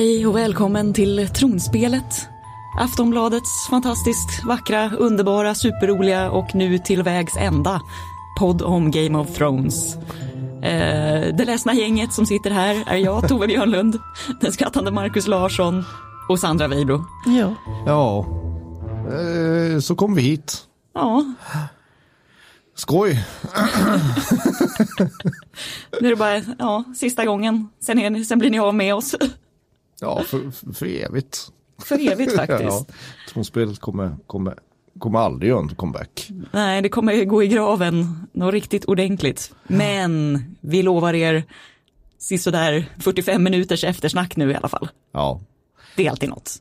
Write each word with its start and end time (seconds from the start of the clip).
Hej 0.00 0.26
och 0.26 0.36
välkommen 0.36 0.94
till 0.94 1.28
Tronspelet. 1.28 2.28
Aftonbladets 2.78 3.66
fantastiskt 3.70 4.44
vackra, 4.44 4.90
underbara, 4.98 5.54
superroliga 5.54 6.30
och 6.30 6.54
nu 6.54 6.78
till 6.78 7.02
vägs 7.02 7.36
ända 7.36 7.82
podd 8.38 8.62
om 8.62 8.90
Game 8.90 9.18
of 9.18 9.34
Thrones. 9.34 9.96
Eh, 10.62 11.34
det 11.36 11.44
ledsna 11.44 11.74
gänget 11.74 12.12
som 12.12 12.26
sitter 12.26 12.50
här 12.50 12.84
är 12.86 12.96
jag, 12.96 13.28
Tove 13.28 13.46
Björnlund, 13.46 13.98
den 14.40 14.52
skrattande 14.52 14.90
Marcus 14.90 15.26
Larsson 15.26 15.84
och 16.28 16.38
Sandra 16.38 16.68
Weibro. 16.68 17.04
Ja. 17.26 17.54
Ja, 17.86 18.26
eh, 19.06 19.80
så 19.80 19.94
kom 19.94 20.14
vi 20.14 20.22
hit. 20.22 20.58
Ja, 20.94 21.24
Skoj. 22.74 23.24
nu 26.00 26.06
är 26.06 26.10
det 26.10 26.16
bara 26.16 26.42
ja, 26.58 26.84
sista 26.96 27.24
gången. 27.24 27.68
Sen, 27.80 27.98
är 27.98 28.10
ni, 28.10 28.24
sen 28.24 28.38
blir 28.38 28.50
ni 28.50 28.58
av 28.58 28.74
med 28.74 28.94
oss. 28.94 29.14
Ja, 30.00 30.22
för, 30.26 30.72
för 30.74 30.86
evigt. 30.86 31.48
För 31.78 32.12
evigt 32.12 32.36
faktiskt. 32.36 32.60
Ja, 32.62 32.84
tronspelet 33.32 33.78
kommer, 33.78 34.16
kommer, 34.26 34.54
kommer 34.98 35.18
aldrig 35.18 35.48
göra 35.50 35.60
en 35.60 35.68
comeback. 35.74 36.28
Nej, 36.52 36.82
det 36.82 36.88
kommer 36.88 37.24
gå 37.24 37.42
i 37.42 37.48
graven 37.48 38.26
något 38.32 38.52
riktigt 38.52 38.84
ordentligt. 38.84 39.54
Men 39.66 40.44
vi 40.60 40.82
lovar 40.82 41.14
er 41.14 41.44
sisådär 42.18 42.88
45 42.98 43.42
minuters 43.42 43.84
eftersnack 43.84 44.36
nu 44.36 44.50
i 44.50 44.54
alla 44.54 44.68
fall. 44.68 44.88
Ja, 45.12 45.40
Det 45.96 46.06
är 46.06 46.10
alltid 46.10 46.28
något. 46.28 46.52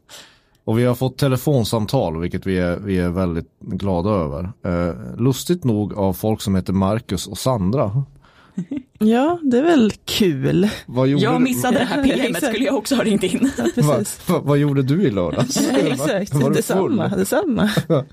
och 0.63 0.79
vi 0.79 0.83
har 0.85 0.95
fått 0.95 1.17
telefonsamtal, 1.17 2.19
vilket 2.21 2.45
vi 2.45 2.57
är, 2.57 2.77
vi 2.77 2.97
är 2.99 3.09
väldigt 3.09 3.59
glada 3.59 4.09
över. 4.09 4.51
Eh, 4.65 4.95
lustigt 5.17 5.63
nog 5.63 5.93
av 5.93 6.13
folk 6.13 6.41
som 6.41 6.55
heter 6.55 6.73
Marcus 6.73 7.27
och 7.27 7.37
Sandra. 7.37 8.03
ja, 8.99 9.39
det 9.43 9.57
är 9.57 9.63
väl 9.63 9.91
kul. 10.05 10.69
Jag 11.19 11.41
missade 11.41 11.77
det 11.77 11.83
här 11.85 12.05
Ja, 12.05 12.15
PMet 12.23 12.43
skulle 12.43 12.65
jag 12.65 12.75
också 12.75 12.95
ha 12.95 13.03
ringt 13.03 13.23
in. 13.23 13.51
Ja, 13.57 13.63
Va, 13.63 13.95
precis. 13.95 14.29
va, 14.29 14.39
vad 14.43 14.57
gjorde 14.57 14.81
du 14.83 15.03
i 15.03 15.11
lördags? 15.11 15.61
Ja, 15.71 15.77
exakt, 15.77 16.33
Var 16.33 16.49
du 16.49 16.55
detsamma. 16.55 17.09
full? 17.09 17.19
detsamma. 17.19 17.69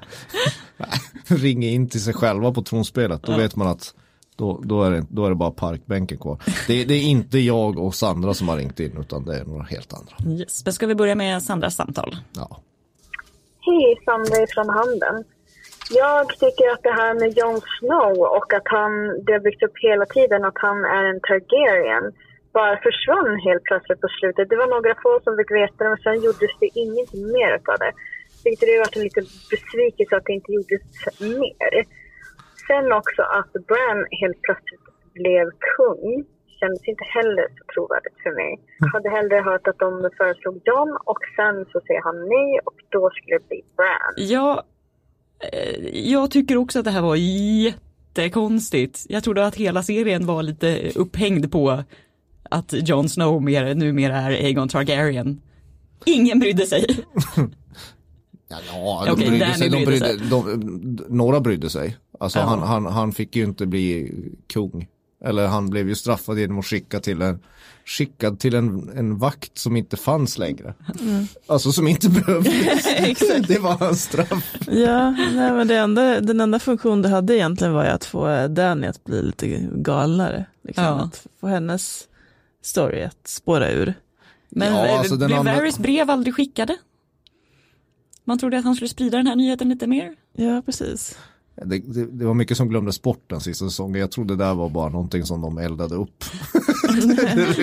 Ringer 1.27 1.69
in 1.69 1.89
till 1.89 2.03
sig 2.03 2.15
själva 2.15 2.53
på 2.53 2.63
tronspelet, 2.63 3.23
då 3.23 3.37
vet 3.37 3.57
man 3.57 3.69
att 3.69 3.95
då, 4.37 4.61
då, 4.65 4.83
är 4.83 4.91
det, 4.91 5.07
då 5.09 5.25
är 5.25 5.29
det 5.31 5.37
bara 5.37 5.51
parkbänken 5.51 6.19
kvar. 6.19 6.39
Det, 6.67 6.85
det 6.85 6.95
är 6.95 7.03
inte 7.03 7.39
jag 7.39 7.79
och 7.79 7.95
Sandra 7.95 8.35
som 8.35 8.49
har 8.49 8.57
ringt 8.57 8.81
in, 8.81 8.97
utan 9.01 9.25
det 9.25 9.39
är 9.41 9.45
några 9.45 9.63
helt 9.63 9.93
andra. 9.93 10.39
Yes. 10.41 10.65
Men 10.65 10.73
ska 10.75 10.87
vi 10.87 10.95
börja 10.95 11.15
med 11.15 11.43
Sandras 11.43 11.75
samtal? 11.77 12.17
Ja. 12.37 12.61
Hej, 13.61 13.97
Sandra 14.05 14.47
från 14.55 14.69
Handen. 14.69 15.25
Jag 15.91 16.29
tycker 16.29 16.67
att 16.73 16.83
det 16.83 16.97
här 17.03 17.15
med 17.15 17.31
Jon 17.39 17.61
Snow 17.79 18.15
och 18.37 18.53
att 18.59 18.69
han, 18.77 18.93
det 19.25 19.33
har 19.33 19.41
byggts 19.41 19.63
upp 19.63 19.79
hela 19.89 20.07
tiden 20.07 20.45
att 20.45 20.59
han 20.67 20.79
är 20.85 21.05
en 21.05 21.21
Targaryen 21.21 22.13
bara 22.53 22.77
försvann 22.87 23.33
helt 23.49 23.65
plötsligt 23.69 24.01
på 24.01 24.09
slutet. 24.19 24.49
Det 24.49 24.57
var 24.63 24.71
några 24.77 24.95
få 25.03 25.13
som 25.25 25.37
fick 25.37 25.51
veta 25.51 25.85
det 25.85 25.91
men 25.93 26.03
sen 26.05 26.25
gjordes 26.27 26.53
det 26.63 26.71
ingenting 26.85 27.25
mer 27.37 27.53
av 27.73 27.79
det. 27.85 27.93
Vilket 28.45 28.69
det 28.69 28.85
varit 28.85 28.97
en 28.97 29.07
liten 29.09 29.27
besvikelse 29.55 30.13
att 30.17 30.27
det 30.29 30.37
inte 30.39 30.53
gjordes 30.57 30.83
mer. 31.43 31.73
Sen 32.67 32.87
också 33.01 33.23
att 33.39 33.53
Bran 33.69 33.99
helt 34.23 34.41
plötsligt 34.47 34.87
blev 35.21 35.45
kung 35.77 36.05
kändes 36.61 36.85
inte 36.93 37.05
heller 37.17 37.47
så 37.57 37.63
trovärdigt 37.73 38.19
för 38.25 38.33
mig. 38.41 38.53
Jag 38.79 38.93
hade 38.97 39.11
hellre 39.19 39.37
hört 39.51 39.69
att 39.71 39.79
de 39.79 39.91
föreslog 40.21 40.57
John 40.69 40.91
och 41.11 41.23
sen 41.37 41.57
så 41.73 41.77
säger 41.87 42.03
han 42.09 42.19
nej 42.35 42.51
och 42.69 42.79
då 42.95 43.03
skulle 43.11 43.39
det 43.39 43.49
bli 43.49 43.61
Bran. 43.77 44.13
Ja, 44.17 44.49
jag 45.93 46.31
tycker 46.31 46.57
också 46.57 46.79
att 46.79 46.85
det 46.85 46.91
här 46.91 47.03
var 47.03 47.17
jättekonstigt. 47.17 49.07
Jag 49.09 49.25
trodde 49.25 49.47
att 49.47 49.57
hela 49.57 49.83
serien 49.83 50.27
var 50.27 50.43
lite 50.43 50.91
upphängd 50.95 51.53
på 51.53 51.85
att 52.51 52.75
Jon 52.89 53.09
Snow 53.09 53.43
mer, 53.43 53.75
numera 53.75 54.17
är 54.17 54.31
Aegon 54.31 54.69
Targaryen. 54.69 55.41
Ingen 56.05 56.39
brydde 56.39 56.67
sig. 56.67 56.87
Ja, 58.49 58.57
ja 58.73 59.05
de 59.07 59.13
Okej, 59.13 59.29
brydde 59.29 59.55
sig, 59.55 59.69
de 59.71 59.85
brydde 59.85 59.87
brydde, 60.01 60.19
sig. 60.19 60.29
de, 60.31 61.07
några 61.09 61.41
brydde 61.41 61.71
sig. 61.71 61.97
Alltså 62.21 62.39
Ja. 62.39 62.45
han, 62.45 62.63
han, 62.63 62.87
han 62.87 63.13
fick 63.13 63.37
ju 63.37 63.45
inte 63.45 63.67
bli 63.67 64.13
kung. 64.47 64.87
Eller 65.25 65.47
han 65.47 65.71
blev 65.71 65.89
ju 65.89 65.95
straffad 65.95 66.39
genom 66.39 66.59
att 66.59 66.67
skicka 66.67 67.01
till 67.01 67.23
en, 67.23 67.39
skickad 67.85 68.39
till 68.41 68.55
en, 68.55 68.91
en 68.97 69.19
vakt 69.19 69.59
som 69.59 69.77
inte 69.77 69.97
fanns 69.97 70.39
längre. 70.39 70.75
Alltså 71.47 71.73
som 71.73 71.89
inte 71.89 72.09
behövdes. 72.09 72.85
det 73.49 73.59
var 73.59 73.79
hans 73.79 74.03
straff. 74.03 74.57
Ja, 74.67 75.11
nej, 75.11 75.53
men 75.53 75.69
det 75.69 75.77
enda, 75.77 76.21
den 76.21 76.41
enda 76.41 76.59
funktion 76.59 77.03
det 77.03 77.09
hade 77.09 77.37
egentligen 77.37 77.73
var 77.75 77.85
ju 77.85 77.91
att 77.91 78.05
få 78.05 78.49
Danny 78.49 78.87
att 78.87 79.05
bli 79.05 79.23
lite 79.23 79.69
galnare. 79.73 80.47
Liksom. 80.63 80.85
Ja. 80.85 80.91
Att 81.01 81.27
få 81.41 81.47
hennes 81.47 82.09
story 82.63 83.03
att 83.03 83.29
spåra 83.29 83.71
ur. 83.71 83.95
Men 84.49 84.75
Ja, 84.75 84.87
eh, 84.87 84.99
alltså 84.99 85.17
blev 85.17 85.39
andra- 85.39 85.55
Varys 85.55 85.79
brev 85.79 86.11
aldrig 86.11 86.35
skickade? 86.35 86.77
Man 88.25 88.39
trodde 88.39 88.59
att 88.59 88.65
han 88.65 88.75
skulle 88.75 88.89
sprida 88.89 89.17
den 89.17 89.27
här 89.27 89.37
nyheten 89.37 89.69
lite 89.69 89.87
mer. 89.87 90.15
Ja, 90.33 90.63
precis. 90.67 91.19
Det, 91.65 91.79
det, 91.79 92.07
det 92.07 92.25
var 92.25 92.35
mycket 92.35 92.57
som 92.57 92.69
glömdes 92.69 93.03
bort 93.03 93.25
den 93.27 93.41
sista 93.41 93.65
säsongen. 93.65 94.01
Jag 94.01 94.11
trodde 94.11 94.37
det 94.37 94.45
där 94.45 94.55
var 94.55 94.69
bara 94.71 94.89
någonting 94.89 95.25
som 95.25 95.41
de 95.41 95.59
eldade 95.59 95.95
upp. 95.95 96.25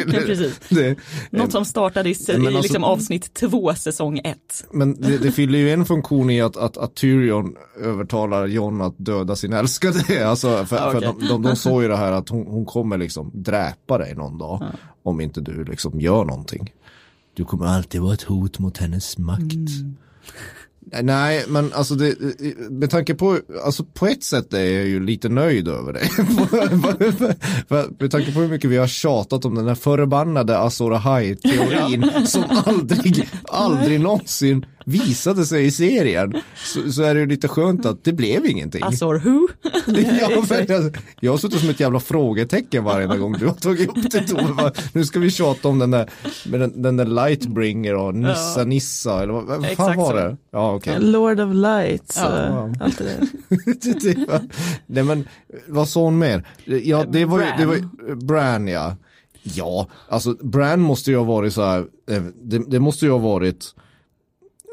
Ja. 0.06 0.48
Det, 0.70 0.98
Något 1.32 1.52
som 1.52 1.66
startade 1.66 2.10
i, 2.10 2.12
i 2.12 2.16
alltså- 2.32 2.62
liksom 2.62 2.84
avsnitt 2.84 3.34
två, 3.34 3.76
säsong 3.76 4.20
ett. 4.24 4.66
Men 4.72 5.02
det, 5.02 5.32
fyller 5.32 5.60
ju 5.60 5.72
en 5.72 5.86
funktion 5.86 6.30
i 6.30 6.42
att, 6.42 6.58
att, 6.58 6.78
att 6.78 6.96
Tyrion 6.96 7.56
övertalar 7.82 8.48
Jon 8.48 8.82
att 8.82 8.94
döda 8.98 9.36
sin 9.36 9.54
älskade. 9.54 10.26
Alltså, 10.30 10.66
för, 10.66 10.76
Ja, 10.76 10.92
för 10.92 11.02
de, 11.02 11.28
de, 11.28 11.42
de 11.42 11.56
såg 11.56 11.82
ju 11.82 11.88
det 11.88 11.98
här 11.98 12.12
att 12.12 12.30
hon, 12.30 12.48
hon 12.48 12.66
kommer 12.66 12.98
liksom 12.98 13.32
dräpa 13.34 13.98
dig 13.98 14.16
någon 14.16 14.38
dag. 14.38 14.64
Om 15.04 15.22
inte 15.22 15.42
du 15.42 15.66
liksom 15.66 16.00
gör 16.02 16.26
någonting. 16.26 16.74
Du 17.34 17.46
kommer 17.46 17.66
alltid 17.66 18.02
vara 18.02 18.14
ett 18.14 18.24
hot 18.24 18.60
mot 18.60 18.78
hennes 18.78 19.18
makt. 19.18 19.70
Nej, 21.02 21.46
men 21.48 21.74
alltså 21.74 21.96
det, 21.96 22.16
med 22.70 22.90
tanke 22.90 23.16
på, 23.16 23.40
alltså 23.66 23.84
på 23.84 24.08
ett 24.08 24.24
sätt 24.24 24.54
är 24.54 24.64
jag 24.64 24.86
ju 24.86 25.00
lite 25.00 25.30
nöjd 25.30 25.68
över 25.68 25.94
det. 25.94 26.00
För 27.68 28.02
med 28.02 28.12
tanke 28.12 28.32
på 28.34 28.40
hur 28.40 28.48
mycket 28.48 28.70
vi 28.70 28.78
har 28.78 28.88
tjatat 28.88 29.46
om 29.46 29.56
den 29.56 29.68
här 29.68 29.76
förbannade 29.76 30.60
Azor 30.60 30.94
Ahai-teorin 30.94 32.26
som 32.26 32.44
aldrig, 32.66 33.30
aldrig 33.44 34.02
någonsin 34.02 34.66
visade 34.86 35.46
sig 35.46 35.66
i 35.66 35.72
serien. 35.72 36.34
Så, 36.56 36.92
så 36.92 37.04
är 37.04 37.14
det 37.14 37.20
ju 37.20 37.26
lite 37.28 37.48
skönt 37.48 37.86
att 37.86 38.04
det 38.04 38.14
blev 38.14 38.46
ingenting. 38.46 38.84
Azor 38.84 39.16
who? 39.20 39.48
Ja, 40.22 40.30
men 40.50 40.76
alltså, 40.76 41.02
jag 41.20 41.32
har 41.32 41.38
suttit 41.38 41.60
som 41.60 41.70
ett 41.70 41.80
jävla 41.80 42.00
frågetecken 42.00 42.84
varje 42.84 43.08
gång 43.08 43.34
du 43.40 43.46
har 43.48 43.54
tagit 43.54 43.90
upp 43.90 44.12
det 44.12 44.28
Tove. 44.28 44.72
Nu 44.94 45.06
ska 45.06 45.20
vi 45.20 45.30
tjata 45.32 45.68
om 45.68 45.80
den 45.80 45.92
där, 45.92 46.10
med 46.46 46.60
den, 46.60 46.82
den 46.82 46.98
där 46.98 47.06
Lightbringer 47.06 47.96
och 47.96 48.16
Nissa 48.16 48.54
Ja. 48.60 48.64
Nissa 48.66 49.24
eller 49.24 49.34
vad, 49.34 49.44
vad 49.46 49.56
fan 49.56 49.66
Exakt 49.66 49.98
var 49.98 50.10
så. 50.10 50.16
det? 50.16 50.38
Ja 50.52 50.76
okej. 50.76 50.96
Lord 51.00 51.40
of 51.40 51.54
Lights 51.54 52.18
Ja. 52.18 52.50
och 52.60 52.70
allt 52.80 52.98
det 52.98 53.04
där. 53.04 54.40
Nej 54.86 55.04
men 55.04 55.28
vad 55.68 55.90
sa 55.90 56.02
hon 56.04 56.18
mer? 56.18 56.48
Ja 56.66 57.06
det 57.12 57.26
var 57.26 57.40
ju, 57.40 57.46
det 57.58 57.66
var 57.66 57.76
ju, 57.76 58.16
Bran 58.16 58.68
ja. 58.68 58.96
Ja, 59.44 59.88
alltså 60.10 60.34
Bran 60.34 60.80
måste 60.80 61.12
ju 61.12 61.18
ha 61.18 61.24
varit 61.24 61.54
så 61.54 61.64
här, 61.66 61.86
eh, 62.10 62.24
det, 62.44 62.62
det 62.72 62.80
måste 62.80 63.06
ju 63.06 63.12
ha 63.12 63.18
varit 63.18 63.76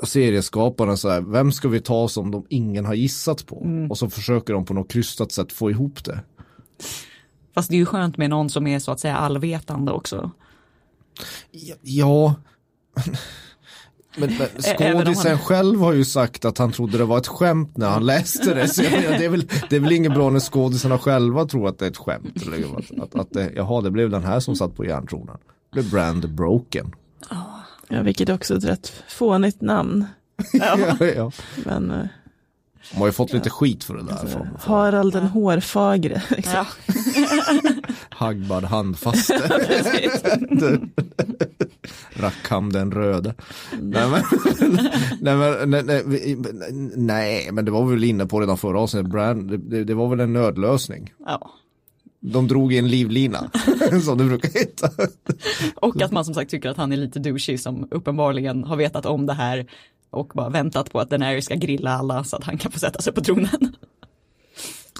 serieskaparna 0.05 0.97
så 0.97 1.09
här, 1.09 1.21
vem 1.21 1.53
ska 1.53 1.69
vi 1.69 1.81
ta 1.81 2.09
som 2.09 2.31
de 2.31 2.47
ingen 2.49 2.84
har 2.87 2.94
gissat 2.94 3.47
på? 3.47 3.87
Och 3.91 3.99
så 3.99 4.11
försöker 4.11 4.53
de 4.53 4.65
på 4.65 4.75
något 4.75 4.91
krystat 4.93 5.33
sätt 5.33 5.53
få 5.53 5.71
ihop 5.71 6.05
det. 6.05 6.21
Fast 7.55 7.69
det 7.71 7.75
är 7.77 7.78
ju 7.78 7.87
skönt 7.87 8.16
med 8.16 8.31
någon 8.31 8.50
som 8.50 8.66
är 8.66 8.78
så 8.78 8.91
att 8.93 9.00
säga 9.00 9.16
allvetande 9.16 9.93
också. 9.93 10.31
Ja. 11.82 12.35
Men, 14.17 14.31
men 14.38 14.62
skådisen 14.79 15.31
han- 15.31 15.38
själv 15.41 15.81
har 15.81 15.93
ju 15.93 16.05
sagt 16.05 16.44
att 16.44 16.58
han 16.58 16.73
trodde 16.73 16.99
det 16.99 17.05
var 17.05 17.19
ett 17.19 17.26
skämt 17.26 17.76
när 17.76 17.88
han 17.88 18.06
läste 18.06 18.55
det. 18.55 18.69
Så 18.69 18.82
menar, 18.82 19.19
det, 19.19 19.25
är 19.25 19.29
väl, 19.29 19.49
det 19.70 19.76
är 19.76 19.81
väl 19.81 19.93
inget 19.93 20.14
bra 20.14 20.31
när 20.31 20.41
skådisarna 20.41 20.99
själva 20.99 21.44
tror 21.44 21.69
att 21.69 21.79
det 21.79 21.87
är 21.87 21.91
ett 21.91 21.96
skämt. 21.96 22.43
Eller, 22.43 22.79
att, 22.79 22.99
att, 23.00 23.14
att 23.14 23.32
det, 23.32 23.53
jaha, 23.56 23.81
det 23.81 23.91
blev 23.91 24.11
den 24.11 24.25
här 24.25 24.41
som 24.41 24.56
satt 24.56 24.76
på 24.76 24.85
järntronen. 24.85 25.37
Det 25.46 25.81
blev 25.81 25.91
Brand 25.91 26.35
Broken. 26.35 26.93
Ja, 27.90 28.02
vilket 28.02 28.28
också 28.28 28.54
är 28.54 28.58
ett 28.58 28.64
rätt 28.64 29.02
fånigt 29.08 29.60
namn. 29.60 30.04
Ja. 30.52 30.96
Ja, 31.16 31.32
Men 31.64 31.90
eh, 31.90 32.06
De 32.92 32.98
har 32.98 33.06
ju 33.06 33.12
fått 33.12 33.32
lite 33.32 33.50
skit 33.50 33.84
för 33.84 33.94
det 33.94 34.02
där. 34.02 34.16
Från, 34.16 34.31
från 34.31 34.75
Harald 34.75 35.12
den 35.12 35.26
hårfagre. 35.26 36.22
Liksom. 36.31 36.52
Ja. 36.54 36.66
Hagbard 38.10 38.64
handfaste. 38.64 39.34
Rackham 42.16 42.72
den 42.72 42.92
röde. 42.92 43.34
Nej 43.81 44.08
men, 44.08 44.22
nej, 45.20 45.36
men, 45.66 45.86
nej, 45.86 46.02
nej, 46.06 46.36
nej 46.96 47.48
men 47.52 47.64
det 47.64 47.70
var 47.70 47.84
vi 47.84 47.94
väl 47.94 48.04
inne 48.04 48.26
på 48.26 48.40
redan 48.40 48.56
förra 48.58 48.81
avsnittet. 48.81 49.10
Brand, 49.10 49.50
det, 49.50 49.56
det, 49.56 49.84
det 49.84 49.94
var 49.94 50.08
väl 50.08 50.20
en 50.20 50.32
nödlösning. 50.32 51.12
ja. 51.26 51.50
De 52.20 52.49
drog 52.49 52.72
i 52.72 52.78
en 52.78 52.88
livlina, 52.88 53.50
som 54.05 54.19
det 54.19 54.25
brukar 54.25 54.49
heta. 54.49 54.90
Och 55.75 56.02
att 56.02 56.12
man 56.12 56.25
som 56.25 56.34
sagt 56.34 56.50
tycker 56.50 56.69
att 56.69 56.76
han 56.76 56.93
är 56.93 56.96
lite 56.96 57.19
douchey 57.19 57.58
som 57.58 57.88
uppenbarligen 57.90 58.64
har 58.64 58.76
vetat 58.76 59.06
om 59.06 59.26
det 59.26 59.32
här 59.34 59.67
och 60.11 60.31
bara 60.34 60.49
väntat 60.49 60.93
på 60.93 61.00
att 61.00 61.11
Daenerys 61.11 61.44
ska 61.44 61.55
grilla 61.55 61.90
alla 61.90 62.25
så 62.25 62.37
att 62.37 62.44
han 62.44 62.58
kan 62.58 62.72
få 62.72 62.78
sätta 62.78 63.02
sig 63.02 63.12
på 63.12 63.20
tronen. 63.20 63.75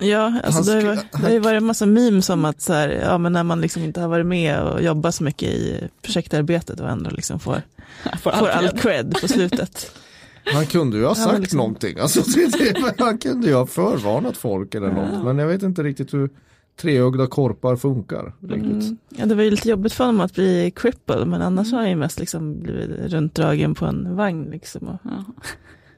Ja, 0.00 0.40
alltså 0.44 0.62
det, 0.62 0.72
har 0.72 0.81
ju 0.81 0.87
varit, 0.87 1.12
det 1.12 1.19
har 1.19 1.31
ju 1.31 1.38
varit 1.38 1.56
en 1.56 1.64
massa 1.64 1.87
memes 1.87 2.31
om 2.31 2.44
att 2.44 2.61
så 2.61 2.72
här, 2.72 2.88
ja, 2.88 3.19
men 3.19 3.32
när 3.32 3.44
man 3.44 3.61
liksom 3.61 3.82
inte 3.82 4.00
har 4.00 4.08
varit 4.08 4.26
med 4.26 4.61
och 4.61 4.82
jobbat 4.82 5.14
så 5.14 5.25
mycket 5.25 5.49
i 5.49 5.88
projektarbetet 6.02 6.81
och 6.81 6.88
ändå 6.88 7.11
liksom 7.11 7.40
får, 7.40 7.62
Får 8.22 8.31
får 8.31 8.31
all 8.31 8.67
allt 8.67 8.81
cred 8.81 9.14
på 9.20 9.28
slutet. 9.28 9.93
Han 10.44 10.67
kunde 10.67 10.96
ju 10.96 11.05
ha 11.05 11.14
sagt 11.14 11.40
liksom- 11.40 11.56
någonting. 11.56 11.99
Alltså, 11.99 12.20
det, 12.20 12.58
det, 12.58 12.94
han 12.99 13.19
kunde 13.19 13.46
ju 13.46 13.55
ha 13.55 13.67
förvarnat 13.67 14.37
folk 14.37 14.75
eller 14.75 14.93
något. 14.93 15.25
Men 15.25 15.38
jag 15.38 15.46
vet 15.46 15.62
inte 15.62 15.82
riktigt 15.82 16.14
hur 16.14 16.31
treögda 16.76 17.26
korpar 17.26 17.76
funkar. 17.76 18.32
Riktigt. 18.40 18.82
Mm. 18.82 18.99
Ja, 19.08 19.26
det 19.26 19.34
var 19.34 19.43
ju 19.43 19.50
lite 19.50 19.69
jobbigt 19.69 19.93
för 19.93 20.05
honom 20.05 20.20
att 20.20 20.34
bli 20.34 20.72
cripple, 20.76 21.25
men 21.25 21.43
annars 21.43 21.72
har 21.72 21.78
han 21.78 21.90
ju 21.90 21.96
mest 21.96 22.20
liksom 22.20 22.61
blivit 22.61 23.12
runtdragen 23.12 23.75
på 23.75 23.87
en 23.87 24.17
vagn. 24.17 24.50
Liksom 24.50 24.88
och, 24.88 25.00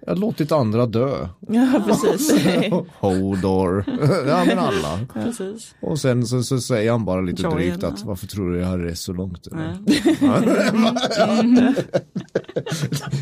Jag 0.06 0.12
har 0.14 0.16
låtit 0.20 0.52
andra 0.52 0.86
dö. 0.86 1.28
ja, 1.48 1.82
precis. 1.86 2.32
Hodor. 3.00 3.84
ja 4.26 4.44
men 4.46 4.58
alla. 4.58 5.00
Precis. 5.12 5.74
Och 5.80 5.98
sen 5.98 6.26
så, 6.26 6.42
så 6.42 6.60
säger 6.60 6.90
han 6.90 7.04
bara 7.04 7.20
lite 7.20 7.42
Joyen, 7.42 7.56
drygt 7.58 7.84
att 7.84 8.04
varför 8.04 8.26
tror 8.26 8.52
du 8.52 8.58
jag 8.58 8.66
hade 8.66 8.84
det 8.84 8.96
så 8.96 9.12
långt? 9.12 9.48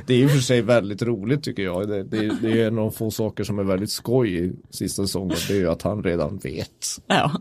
Det 0.06 0.14
är 0.14 0.18
ju 0.18 0.28
för 0.28 0.38
sig 0.38 0.62
väldigt 0.62 1.02
roligt 1.02 1.42
tycker 1.42 1.62
jag. 1.62 1.88
Det, 1.88 2.02
det, 2.02 2.30
det 2.42 2.62
är 2.62 2.66
en 2.68 2.78
av 2.78 2.90
få 2.90 3.10
saker 3.10 3.44
som 3.44 3.58
är 3.58 3.62
väldigt 3.62 3.90
skoj 3.90 4.46
i 4.46 4.52
sista 4.70 5.02
säsongen. 5.02 5.36
Det 5.48 5.54
är 5.54 5.58
ju 5.58 5.70
att 5.70 5.82
han 5.82 6.02
redan 6.02 6.38
vet. 6.38 6.86
Ja. 7.06 7.32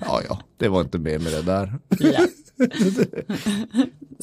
Ja, 0.00 0.20
ja, 0.28 0.38
det 0.56 0.68
var 0.68 0.80
inte 0.80 0.98
mer 0.98 1.18
med 1.18 1.32
det 1.32 1.42
där. 1.42 1.78
ja. 2.00 2.26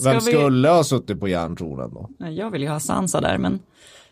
Vem 0.03 0.15
vi- 0.15 0.21
skulle 0.21 0.69
ha 0.69 0.83
suttit 0.83 1.19
på 1.19 1.27
järntronen 1.27 1.93
då? 1.93 2.09
Jag 2.29 2.51
vill 2.51 2.61
ju 2.61 2.67
ha 2.67 2.79
Sansa 2.79 3.21
där, 3.21 3.37
men 3.37 3.59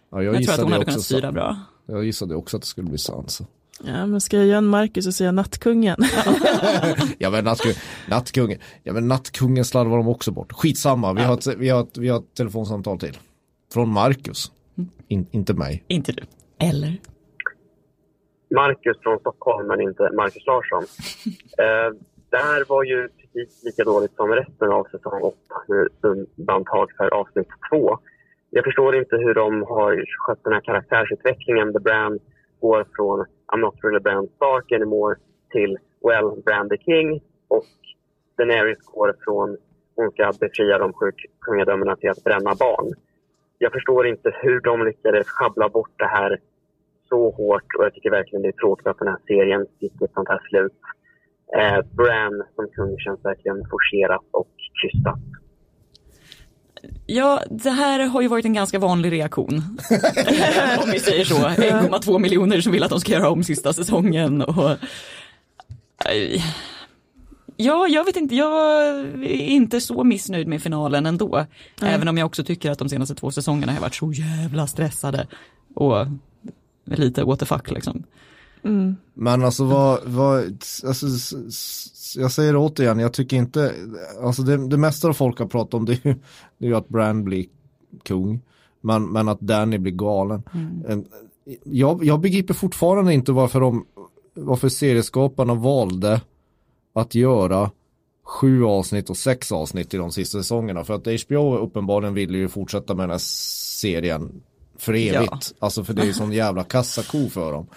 Ja, 0.09 0.24
jag, 0.24 0.44
tror 0.44 0.54
att 0.54 0.62
hon 0.62 0.71
hade 0.71 0.86
kunnat 0.86 1.01
styra 1.01 1.31
bra. 1.31 1.57
Jag 1.86 2.06
gissade 2.06 2.36
också 2.36 2.57
att 2.57 2.63
det 2.63 2.68
skulle 2.68 2.89
bli 2.89 2.98
Sansa. 2.98 3.45
Ja, 3.83 4.06
men 4.06 4.21
ska 4.21 4.38
jag 4.38 4.45
göra 4.45 4.57
en 4.57 4.68
Marcus 4.68 5.07
och 5.07 5.13
säga 5.13 5.31
Nattkungen? 5.31 5.98
Ja 7.18 7.30
men 7.30 7.44
nattkungen, 7.44 7.77
nattkungen, 8.09 8.59
ja, 8.83 8.94
men 8.94 9.07
nattkungen 9.07 9.65
slarvar 9.65 9.98
de 9.98 10.07
också 10.07 10.31
bort. 10.31 10.54
Skitsamma, 10.54 11.13
vi, 11.13 11.21
har, 11.21 11.33
ett, 11.33 11.48
vi, 11.57 11.69
har, 11.69 11.81
ett, 11.83 11.98
vi 11.98 12.09
har 12.09 12.19
ett 12.19 12.33
telefonsamtal 12.33 13.00
till. 13.00 13.18
Från 13.74 13.89
Marcus. 13.89 14.51
In, 15.07 15.27
inte 15.31 15.54
mig. 15.54 15.83
Inte 15.88 16.12
du. 16.12 16.24
Eller? 16.60 16.98
Marcus 18.56 18.98
från 19.03 19.19
Stockholm, 19.19 19.68
men 19.68 19.81
inte 19.81 20.10
Marcus 20.15 20.45
Larsson. 20.45 20.86
Eh, 21.60 21.94
det 22.30 22.38
här 22.38 22.65
var 22.69 22.83
ju 22.83 23.10
precis 23.18 23.63
lika 23.63 23.83
dåligt 23.83 24.15
som 24.15 24.30
resten 24.30 24.71
av 24.71 24.83
säsong 24.92 25.21
8 25.21 25.38
med 25.68 25.88
undantag 26.01 26.92
för 26.98 27.13
avsnitt 27.13 27.48
2. 27.71 28.00
Jag 28.49 28.63
förstår 28.63 28.95
inte 28.95 29.17
hur 29.17 29.33
de 29.33 29.63
har 29.63 30.05
skött 30.17 30.44
den 30.44 30.53
här 30.53 30.61
karaktärsutvecklingen. 30.61 31.73
The 31.73 31.79
Brand 31.79 32.19
går 32.59 32.85
från 32.95 33.25
I'm 33.47 33.57
not 33.57 33.75
really 33.83 33.99
Brand 33.99 34.29
Stark 34.35 34.71
anymore 34.71 35.15
till 35.51 35.77
Well, 36.03 36.41
Brand 36.45 36.69
the 36.69 36.77
King 36.77 37.21
och 37.47 37.65
Daenerys 38.38 38.77
går 38.85 39.15
från 39.23 39.57
hon 39.95 40.11
ska 40.11 40.31
befria 40.39 40.77
de 40.77 40.94
sju 40.94 41.11
kungadömena 41.41 41.95
till 41.95 42.09
att 42.09 42.23
bränna 42.23 42.55
barn. 42.55 42.94
Jag 43.57 43.71
förstår 43.71 44.07
inte 44.07 44.31
hur 44.41 44.59
de 44.59 44.85
lyckades 44.85 45.27
schabbla 45.27 45.69
bort 45.69 45.93
det 45.95 46.07
här 46.07 46.39
så 47.09 47.31
hårt 47.31 47.75
och 47.77 47.85
jag 47.85 47.93
tycker 47.93 48.11
verkligen 48.11 48.41
det 48.41 48.47
är 48.47 48.51
tråkigt 48.51 48.88
att 48.88 49.00
den 49.00 49.07
här 49.07 49.17
serien 49.27 49.65
fick 49.79 50.01
ett 50.01 50.13
sånt 50.13 50.29
här 50.29 50.41
slut. 50.50 50.73
Eh, 51.57 51.79
Bran 51.95 52.43
som 52.55 52.67
kung 52.67 52.97
känns 53.00 53.25
verkligen 53.25 53.65
forcerat 53.69 54.25
och 54.31 54.51
krystat. 54.81 55.19
Ja, 57.06 57.44
det 57.50 57.69
här 57.69 58.00
har 58.00 58.22
ju 58.22 58.28
varit 58.28 58.45
en 58.45 58.54
ganska 58.54 58.80
vanlig 58.80 59.12
reaktion. 59.12 59.56
om 60.84 60.92
vi 60.92 61.00
säger 61.00 61.25
så. 61.25 61.36
1,2 61.36 62.19
miljoner 62.19 62.62
som 62.62 62.72
vill 62.72 62.84
att 62.84 62.89
de 62.89 63.00
ska 63.00 63.12
göra 63.12 63.30
om 63.30 63.44
sista 63.44 63.74
säsongen. 63.74 64.42
Och... 64.42 64.72
Ja, 67.57 67.88
jag 67.88 68.06
vet 68.06 68.16
inte, 68.16 68.36
jag 68.36 69.00
är 69.24 69.48
inte 69.48 69.81
så 69.81 70.04
missnöjd 70.04 70.48
med 70.48 70.62
finalen 70.62 71.06
ändå. 71.06 71.45
Även 71.81 72.07
om 72.07 72.18
jag 72.18 72.25
också 72.25 72.44
tycker 72.44 72.72
att 72.72 72.80
de 72.80 72.89
senaste 72.89 73.16
två 73.16 73.31
säsongerna 73.31 73.74
har 73.74 73.80
varit 73.80 73.95
så 73.95 74.12
jävla 74.12 74.68
stressade. 74.68 75.28
Och 75.75 76.07
lite 76.86 77.24
what 77.24 77.39
the 77.39 77.45
fuck 77.45 77.72
liksom. 77.72 78.04
Men 79.13 79.44
alltså 79.44 79.63
vad, 79.63 80.00
vad 80.06 80.44
alltså, 80.86 81.07
jag 82.16 82.31
säger 82.31 82.54
det 82.54 82.60
återigen, 82.60 83.00
jag 83.00 83.13
tycker 83.13 83.38
inte, 83.38 83.74
alltså 84.24 84.42
det, 84.42 84.68
det 84.68 84.78
mesta 84.78 85.07
av 85.07 85.13
folk 85.13 85.39
har 85.39 85.45
pratat 85.45 85.74
om 85.74 85.86
det 85.86 85.94
är 85.94 86.07
ju, 86.07 86.16
det 86.57 86.65
är 86.65 86.69
ju 86.69 86.75
att 86.75 86.89
Brand 86.89 87.24
blir 87.24 87.45
kung, 88.04 88.42
men, 88.81 89.12
men 89.12 89.27
att 89.27 89.39
Danny 89.39 89.77
blir 89.77 89.92
galen. 89.94 90.44
Eh, 90.88 90.98
Jag, 91.63 92.04
jag 92.04 92.19
begriper 92.19 92.54
fortfarande 92.54 93.13
inte 93.13 93.31
varför 93.31 93.59
de, 93.59 93.86
varför 94.33 94.69
serieskaparna 94.69 95.54
valde 95.54 96.21
att 96.94 97.15
göra 97.15 97.71
sju 98.24 98.63
avsnitt 98.65 99.09
och 99.09 99.18
sex 99.18 99.51
avsnitt 99.51 99.94
i 99.94 99.98
de 99.98 100.12
sista 100.12 100.38
säsongerna. 100.38 100.83
För 100.83 100.94
att 100.94 101.21
HBO 101.27 101.57
uppenbarligen 101.57 102.13
ville 102.13 102.38
ju 102.38 102.48
fortsätta 102.48 102.95
med 102.95 103.03
den 103.03 103.12
här 103.12 103.18
serien 103.80 104.42
för 104.77 104.94
evigt. 104.94 105.53
Alltså 105.60 105.83
för 105.83 105.94
det 105.94 106.01
är 106.01 106.06
ju 106.06 106.13
sån 106.13 106.31
jävla 106.31 106.63
kassako 106.63 107.30
för 107.30 107.51
dem. 107.51 107.68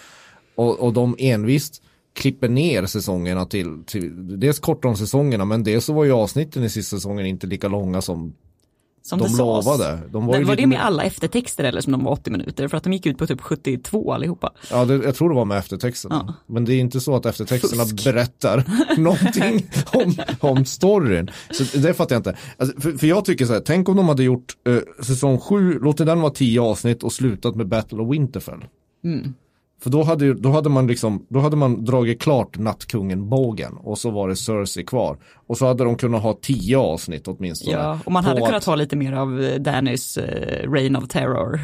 Och, 0.54 0.80
och 0.80 0.92
de 0.92 1.16
envist 1.18 1.82
klipper 2.12 2.48
ner 2.48 2.86
säsongerna 2.86 3.46
till, 3.46 3.84
till 3.86 4.40
dels 4.40 4.58
kortar 4.58 4.88
de 4.88 4.96
säsongerna 4.96 5.44
men 5.44 5.64
dels 5.64 5.84
så 5.84 5.92
var 5.92 6.04
ju 6.04 6.12
avsnitten 6.12 6.64
i 6.64 6.70
sista 6.70 6.96
säsongen 6.96 7.26
inte 7.26 7.46
lika 7.46 7.68
långa 7.68 8.00
som 8.00 8.32
Som 9.02 9.18
de 9.18 9.32
det 9.32 9.38
lovade. 9.38 9.98
De 10.12 10.26
var 10.26 10.38
ju 10.38 10.44
var 10.44 10.56
det 10.56 10.66
med 10.66 10.84
alla 10.84 11.02
eftertexter 11.02 11.64
eller 11.64 11.80
som 11.80 11.92
de 11.92 12.04
var 12.04 12.12
80 12.12 12.30
minuter? 12.30 12.68
För 12.68 12.76
att 12.76 12.84
de 12.84 12.92
gick 12.92 13.06
ut 13.06 13.18
på 13.18 13.26
typ 13.26 13.40
72 13.40 14.12
allihopa. 14.12 14.52
Ja, 14.70 14.84
det, 14.84 14.94
jag 14.94 15.14
tror 15.14 15.28
det 15.28 15.34
var 15.34 15.44
med 15.44 15.58
eftertexterna. 15.58 16.24
Ja. 16.26 16.34
Men 16.46 16.64
det 16.64 16.74
är 16.74 16.80
inte 16.80 17.00
så 17.00 17.16
att 17.16 17.26
eftertexterna 17.26 17.84
Fusk. 17.84 18.04
berättar 18.04 18.64
någonting 18.98 19.70
om, 19.92 20.14
om 20.40 20.64
storyn. 20.64 21.30
Så 21.50 21.78
det 21.78 21.94
fattar 21.94 22.14
jag 22.14 22.20
inte. 22.20 22.36
Alltså, 22.56 22.80
för, 22.80 22.92
för 22.92 23.06
jag 23.06 23.24
tycker 23.24 23.46
så 23.46 23.52
här, 23.52 23.60
tänk 23.60 23.88
om 23.88 23.96
de 23.96 24.08
hade 24.08 24.22
gjort 24.22 24.56
eh, 24.66 25.04
säsong 25.04 25.38
sju, 25.38 25.78
låtit 25.78 26.06
den 26.06 26.20
vara 26.20 26.32
tio 26.32 26.60
avsnitt 26.60 27.02
och 27.02 27.12
slutat 27.12 27.56
med 27.56 27.68
Battle 27.68 27.98
of 27.98 28.12
Winterfell. 28.12 28.64
Mm. 29.04 29.34
För 29.82 29.90
då 29.90 30.02
hade, 30.02 30.34
då 30.34 30.50
hade 30.50 30.68
man 30.68 30.86
liksom, 30.86 31.26
då 31.28 31.40
hade 31.40 31.56
man 31.56 31.84
dragit 31.84 32.22
klart 32.22 32.58
nattkungen-bågen 32.58 33.76
och 33.76 33.98
så 33.98 34.10
var 34.10 34.28
det 34.28 34.36
Cersei 34.36 34.84
kvar. 34.84 35.18
Och 35.46 35.58
så 35.58 35.66
hade 35.66 35.84
de 35.84 35.96
kunnat 35.96 36.22
ha 36.22 36.38
tio 36.42 36.78
avsnitt 36.78 37.28
åtminstone. 37.28 37.76
Ja, 37.76 37.98
och 38.04 38.12
man 38.12 38.24
hade 38.24 38.40
att- 38.40 38.46
kunnat 38.46 38.64
ha 38.64 38.74
lite 38.74 38.96
mer 38.96 39.12
av 39.12 39.42
eh, 39.42 39.60
Dannys 39.60 40.16
eh, 40.16 40.70
Reign 40.70 40.96
of 40.96 41.08
Terror. 41.08 41.60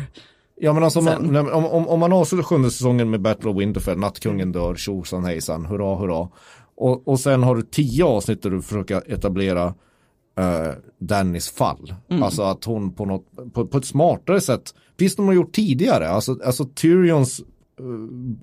Ja 0.61 0.73
men 0.73 0.85
alltså 0.85 0.99
om 0.99 1.05
man, 1.05 1.37
om, 1.37 1.67
om, 1.67 1.89
om 1.89 2.01
man 2.01 2.13
avslutar 2.13 2.43
sjunde 2.43 2.71
säsongen 2.71 3.11
med 3.11 3.21
Battle 3.21 3.51
of 3.51 3.57
Winterfell, 3.57 3.99
nattkungen 3.99 4.53
dör, 4.53 4.75
tjosan 4.75 5.25
hejsan, 5.25 5.67
hurra 5.67 5.97
hurra. 5.97 6.29
Och, 6.77 7.09
och 7.09 7.21
sen 7.21 7.43
har 7.43 7.57
du 7.57 7.63
tio 7.63 8.05
avsnitt 8.05 8.43
där 8.43 8.51
du 8.51 8.63
försöker 8.63 9.13
etablera 9.13 9.67
uh, 9.67 10.73
Dannys 10.99 11.51
fall. 11.51 11.95
Alltså 12.23 12.43
att 12.43 12.65
hon 12.65 12.93
på 12.93 13.05
något, 13.05 13.25
på, 13.55 13.67
på 13.67 13.79
ett 13.79 13.85
smartare 13.85 14.41
sätt, 14.41 14.75
visst 14.97 15.17
de 15.17 15.27
har 15.27 15.35
gjort 15.35 15.53
tidigare, 15.53 16.09
alltså, 16.09 16.39
alltså 16.45 16.65
Tyrions 16.65 17.41
uh, 17.41 17.47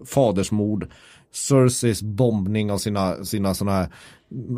fadersmord, 0.05 0.87
Cerseis 1.31 2.01
bombning 2.01 2.71
av 2.71 2.77
sina, 2.77 3.25
sina 3.25 3.53
sådana 3.53 3.77
här 3.77 3.87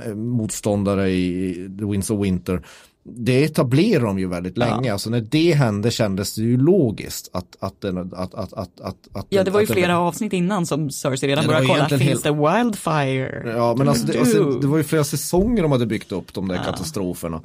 eh, 0.06 0.16
motståndare 0.16 1.10
i 1.10 1.54
The 1.80 1.86
Winds 1.86 2.10
of 2.10 2.26
Winter. 2.26 2.66
Det 3.08 3.44
etablerar 3.44 4.06
de 4.06 4.20
ju 4.20 4.28
väldigt 4.28 4.58
länge. 4.58 4.92
Alltså 4.94 5.10
när 5.10 5.22
det 5.22 5.54
hände 5.54 5.92
kändes 5.92 6.36
det 6.36 6.42
ju 6.42 6.58
logiskt 6.58 7.30
att, 7.34 7.58
att 7.60 7.82
den, 7.82 7.98
att, 7.98 8.14
att, 8.14 8.54
att, 8.54 8.82
att, 8.82 8.98
att 9.14 9.26
Ja, 9.30 9.44
det 9.44 9.52
var 9.52 9.60
ju 9.60 9.64
att 9.64 9.68
den- 9.68 9.76
flera 9.76 10.00
avsnitt 10.00 10.34
innan 10.34 10.66
som 10.66 10.90
Cersei 10.90 11.30
redan 11.30 11.44
Ja, 11.44 11.48
började 11.48 11.68
kolla, 11.68 12.00
finns 12.00 12.22
det 12.22 12.32
wildfire? 12.32 13.54
Ja, 13.58 13.76
men 13.78 13.90
alltså 13.90 14.08
det, 14.08 14.20
alltså 14.20 14.52
det 14.52 14.68
var 14.68 14.78
ju 14.78 14.84
flera 14.84 15.04
säsonger 15.04 15.64
de 15.64 15.72
hade 15.72 15.86
byggt 15.86 16.12
upp 16.12 16.34
de 16.34 16.48
där 16.48 16.64
katastroferna. 16.64 17.42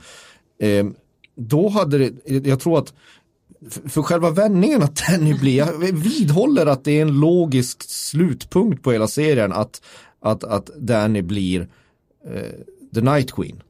Eh, 0.63 0.87
då 1.37 1.69
hade 1.69 1.99
det, 1.99 2.47
jag 2.47 2.61
tror 2.61 2.79
att 2.79 2.95
för, 3.89 4.03
själva 4.03 4.31
vändningen 4.31 4.83
att 4.83 4.97
Danny 4.97 5.35
blir, 5.35 5.57
jag 5.57 5.79
vidhåller 5.93 6.67
att 6.67 6.85
det 6.85 6.93
är 6.93 7.03
en 7.03 7.21
logisk 7.21 7.83
slutpunkt 7.83 8.83
på 8.83 8.93
hela 8.93 9.09
serien 9.09 9.53
att, 9.53 9.83
att, 10.21 10.45
att 10.45 10.67
Danny 10.67 11.23
blir 11.23 11.69
eh, 12.27 12.43
The 12.95 13.01
Night 13.01 13.33
Queen. 13.33 13.63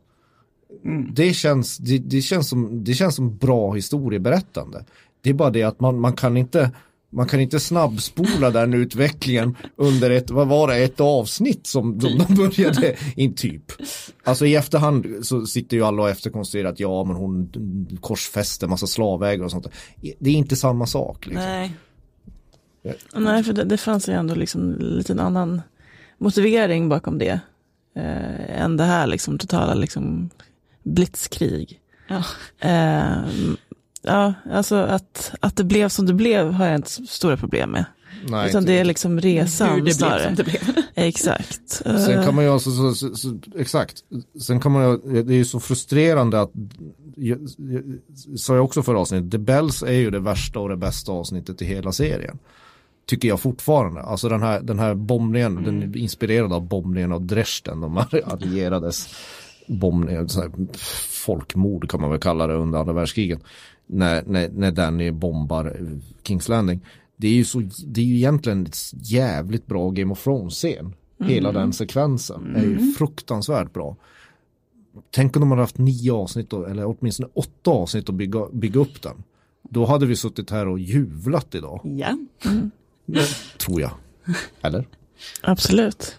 Det, 1.13 1.33
känns, 1.33 1.77
det, 1.77 1.99
det, 1.99 2.23
känns 2.23 2.49
som, 2.49 2.85
det 2.85 2.95
känns 2.95 3.15
som 3.15 3.37
bra 3.37 3.73
historieberättande. 3.73 4.85
Det 5.21 5.31
är 5.31 5.35
bara 5.35 5.51
det 5.51 5.63
att 5.63 5.81
man, 5.81 6.01
man 6.01 6.13
kan 6.13 6.37
inte 6.37 6.71
man 7.11 7.26
kan 7.26 7.40
inte 7.40 7.61
snabbspola 7.61 8.50
den 8.50 8.75
utvecklingen 8.75 9.57
under 9.76 10.11
ett, 10.11 10.31
vad 10.31 10.49
var 10.49 10.69
det, 10.69 10.76
ett 10.76 11.00
avsnitt 11.00 11.67
som 11.67 11.99
de, 11.99 12.19
de 12.19 12.35
började 12.35 12.97
in 13.17 13.35
typ. 13.35 13.73
Alltså 14.25 14.47
i 14.47 14.55
efterhand 14.55 15.07
så 15.23 15.47
sitter 15.47 15.76
ju 15.76 15.83
alla 15.85 16.02
och 16.02 16.11
efterkonstruerar 16.11 16.69
att 16.69 16.81
ja 16.81 17.05
men 17.05 17.17
hon 17.17 17.50
korsfäste 18.00 18.67
massa 18.67 18.87
slavägare 18.87 19.45
och 19.45 19.50
sånt. 19.50 19.67
Det 20.19 20.31
är 20.31 20.35
inte 20.35 20.57
samma 20.57 20.87
sak. 20.87 21.26
Liksom. 21.26 21.45
Nej, 21.45 21.76
Nej, 23.14 23.45
för 23.45 23.52
det, 23.52 23.64
det 23.64 23.76
fanns 23.76 24.09
ju 24.09 24.12
ändå 24.12 24.35
liksom 24.35 24.62
en 24.62 24.76
liten 24.79 25.21
annan 25.21 25.62
motivering 26.19 26.88
bakom 26.88 27.19
det. 27.19 27.40
Eh, 27.97 28.62
än 28.62 28.76
det 28.76 28.85
här 28.85 29.07
liksom 29.07 29.38
totala 29.38 29.75
liksom 29.75 30.31
blitzkrig. 30.83 31.81
Ja. 32.09 32.25
Eh, 32.69 33.23
ja, 34.02 34.35
alltså 34.52 34.76
att, 34.76 35.33
att 35.40 35.57
det 35.57 35.64
blev 35.64 35.88
som 35.88 36.07
det 36.07 36.14
blev 36.14 36.52
har 36.52 36.66
jag 36.66 36.75
inte 36.75 36.90
stora 36.90 37.37
problem 37.37 37.71
med. 37.71 37.85
Nej, 38.28 38.49
Utan 38.49 38.64
det 38.64 38.78
är 38.78 38.85
liksom 38.85 39.21
resan 39.21 39.69
Hur 39.69 39.76
det 39.76 39.83
blev 39.83 39.92
snarare. 39.92 40.25
som 40.25 40.35
det 40.35 40.45
blev. 40.45 40.62
Exakt. 40.95 41.69
Sen 41.69 42.19
Eh, 42.19 42.25
kan 42.25 42.35
man 42.35 42.45
ju 42.45 42.50
alltså, 42.50 42.71
så, 42.71 42.95
så, 42.95 43.14
så, 43.16 43.38
exakt, 43.57 44.04
sen 44.40 44.61
kan 44.61 44.73
man 44.73 44.83
ju, 44.83 45.23
det 45.23 45.35
är 45.35 45.37
ju 45.37 45.45
så 45.45 45.61
frustrerande 45.61 46.40
att, 46.40 46.50
sa 48.37 48.54
jag 48.54 48.64
också 48.64 48.83
förra 48.83 48.99
avsnittet, 48.99 49.30
The 49.30 49.38
Bells 49.38 49.83
är 49.83 49.92
ju 49.92 50.11
det 50.11 50.21
värsta 50.21 50.61
och 50.61 50.69
det 50.69 50.76
bästa 50.76 51.12
avsnittet 51.12 51.62
i 51.62 51.64
hela 51.64 51.92
serien. 51.92 52.38
Tycker 53.07 53.28
jag 53.28 53.40
fortfarande. 53.40 54.00
Alltså 54.02 54.28
den 54.28 54.42
här, 54.42 54.61
den 54.61 54.78
här 54.78 54.95
bombningen, 54.95 55.62
den 55.64 55.83
är 55.83 55.97
inspirerad 55.97 56.52
av 56.52 56.69
bombningen 56.69 57.12
av 57.12 57.23
Dresden, 57.23 57.80
de 57.80 57.97
allierades 58.25 59.09
bombning, 59.66 60.28
så 60.28 60.40
här, 60.40 60.50
folkmord 61.11 61.90
kan 61.90 62.00
man 62.00 62.11
väl 62.11 62.21
kalla 62.21 62.47
det 62.47 62.54
under 62.54 62.78
andra 62.78 62.92
världskriget. 62.92 63.40
När, 63.93 64.23
när, 64.27 64.49
när 64.49 64.71
Danny 64.73 65.11
bombar 65.11 65.77
Kings 66.23 66.49
Landing. 66.49 66.81
Det 67.17 67.29
är 67.29 67.33
ju 67.33 67.45
så, 67.45 67.63
det 67.87 68.01
är 68.01 68.05
ju 68.05 68.17
egentligen 68.17 68.67
ett 68.67 68.77
jävligt 68.93 69.67
bra 69.67 69.91
Game 69.91 70.13
of 70.13 70.25
Thrones-scen. 70.25 70.95
Hela 71.25 71.53
den 71.53 71.73
sekvensen 71.73 72.57
är 72.57 72.63
ju 72.63 72.93
fruktansvärt 72.93 73.73
bra. 73.73 73.97
Tänk 75.11 75.37
om 75.37 75.41
de 75.41 75.51
hade 75.51 75.63
haft 75.63 75.79
nio 75.79 76.13
avsnitt, 76.13 76.53
eller 76.53 76.97
åtminstone 77.01 77.29
åtta 77.35 77.71
avsnitt 77.71 78.09
att 78.09 78.15
bygga, 78.15 78.47
bygga 78.53 78.81
upp 78.81 79.03
den. 79.03 79.23
Då 79.71 79.85
hade 79.87 80.07
vi 80.07 80.17
suttit 80.17 80.51
här 80.51 80.69
och 80.69 80.79
jublat 80.79 81.55
idag, 81.55 81.81
Ja. 81.85 82.19
tror 83.59 83.81
jag. 83.81 83.91
Eller? 84.63 84.85
Absolut. 85.43 86.19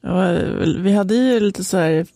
Ja, 0.00 0.38
vi 0.78 0.92
hade 0.92 1.14
ju 1.14 1.40
lite 1.40 1.64
så 1.64 1.76
här 1.76 2.06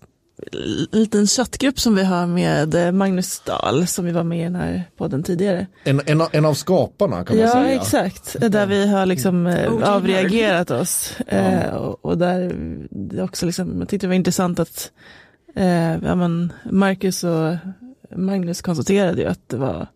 liten 0.92 1.26
chattgrupp 1.26 1.80
som 1.80 1.94
vi 1.94 2.04
har 2.04 2.26
med 2.26 2.74
eh, 2.74 2.92
Magnus 2.92 3.40
Dahl 3.40 3.86
som 3.86 4.04
vi 4.04 4.12
var 4.12 4.24
med 4.24 4.40
i 4.40 4.42
den 4.42 4.54
här 4.56 4.84
podden 4.96 5.22
tidigare. 5.22 5.66
En, 5.84 6.00
en, 6.06 6.20
av- 6.20 6.28
en 6.32 6.44
av 6.44 6.54
skaparna 6.54 7.24
kan 7.24 7.36
man 7.36 7.46
Ja, 7.46 7.52
säga. 7.52 7.74
exakt. 7.80 8.36
Där 8.52 8.66
vi 8.66 8.86
har 8.88 9.06
liksom 9.06 9.46
eh, 9.46 9.72
OG 9.74 9.82
avreagerat 9.82 10.70
oss. 10.70 11.20
Eh, 11.20 11.74
och, 11.74 12.04
och 12.04 12.18
där 12.18 12.52
det 12.90 13.22
också 13.22 13.46
liksom, 13.46 13.78
jag 13.78 13.88
tyckte 13.88 14.06
det 14.06 14.08
var 14.08 14.14
intressant 14.14 14.58
att 14.58 14.90
eh, 15.54 15.92
ja, 16.04 16.14
men 16.14 16.52
Marcus 16.70 17.24
och 17.24 17.54
Magnus 18.16 18.62
konstaterade 18.62 19.22
ju 19.22 19.28
att 19.28 19.48
det 19.48 19.56
var 19.56 19.86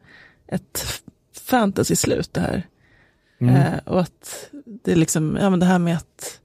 ett 0.49 0.85
fantasy-slut 1.45 2.29
det 2.33 2.41
här. 2.41 2.67
Eh, 3.41 3.79
och 3.85 4.01
att 4.01 4.51
det 4.85 4.93
är 4.93 4.97
liksom, 4.97 5.39
ja 5.41 5.51
men 5.51 5.61
det 5.61 5.67
här 5.67 5.79
med 5.79 5.97
att 5.97 6.40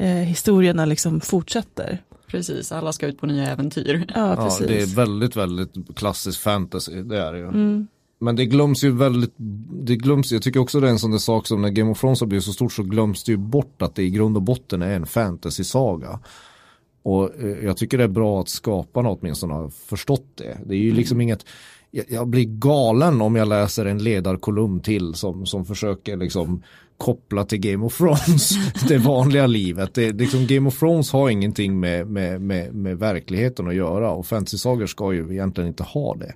eh, 0.00 0.06
historierna 0.06 0.84
liksom 0.84 1.20
fortsätter. 1.20 2.02
Precis, 2.26 2.72
alla 2.72 2.92
ska 2.92 3.06
ut 3.06 3.20
på 3.20 3.26
nya 3.26 3.46
äventyr. 3.46 4.06
Ja, 4.14 4.30
Ja, 4.30 4.44
precis. 4.44 4.66
det 4.66 4.82
är 4.82 4.96
väldigt, 4.96 5.36
väldigt 5.36 5.74
klassisk 5.96 6.40
fantasy, 6.40 7.02
det 7.02 7.18
är 7.18 7.32
det 7.32 7.38
ju. 7.38 7.44
Mm. 7.44 7.86
Men 8.20 8.36
det 8.36 8.46
glöms 8.46 8.84
ju 8.84 8.90
väldigt, 8.90 9.34
det 9.72 9.96
glöms, 9.96 10.32
jag 10.32 10.42
tycker 10.42 10.60
också 10.60 10.80
det 10.80 10.86
är 10.86 10.90
en 10.90 10.98
sån 10.98 11.10
där 11.10 11.18
sak 11.18 11.46
som 11.46 11.62
när 11.62 11.68
Game 11.68 11.90
of 11.90 12.00
Thrones 12.00 12.20
har 12.20 12.26
blivit 12.26 12.44
så 12.44 12.52
stort 12.52 12.72
så 12.72 12.82
glöms 12.82 13.24
det 13.24 13.32
ju 13.32 13.38
bort 13.38 13.82
att 13.82 13.94
det 13.94 14.02
i 14.02 14.10
grund 14.10 14.36
och 14.36 14.42
botten 14.42 14.82
är 14.82 14.90
en 14.96 15.06
fantasy-saga. 15.06 16.18
Och 17.02 17.34
eh, 17.40 17.64
jag 17.64 17.76
tycker 17.76 17.98
det 17.98 18.04
är 18.04 18.08
bra 18.08 18.40
att 18.40 18.48
skaparna 18.48 19.10
åtminstone 19.10 19.54
har 19.54 19.68
förstått 19.68 20.32
det. 20.34 20.58
Det 20.66 20.74
är 20.74 20.78
ju 20.78 20.92
liksom 20.92 21.20
inget, 21.20 21.46
jag, 21.90 22.04
jag 22.08 22.28
blir 22.28 22.44
galen 22.44 23.20
om 23.20 23.36
jag 23.36 23.48
läser 23.48 23.86
en 23.86 24.02
ledarkolumn 24.02 24.80
till 24.80 25.14
som, 25.14 25.46
som 25.46 25.64
försöker 25.64 26.16
liksom 26.16 26.62
koppla 27.00 27.44
till 27.44 27.58
Game 27.58 27.86
of 27.86 27.98
Thrones, 27.98 28.50
det 28.88 28.98
vanliga 28.98 29.46
livet. 29.46 29.94
Det, 29.94 30.12
liksom 30.12 30.46
Game 30.46 30.68
of 30.68 30.78
Thrones 30.78 31.12
har 31.12 31.30
ingenting 31.30 31.80
med, 31.80 32.06
med, 32.06 32.40
med, 32.40 32.74
med 32.74 32.98
verkligheten 32.98 33.68
att 33.68 33.74
göra 33.74 34.10
och 34.10 34.26
fantasy-sagor 34.26 34.86
ska 34.86 35.12
ju 35.12 35.32
egentligen 35.32 35.68
inte 35.68 35.82
ha 35.82 36.14
det. 36.14 36.32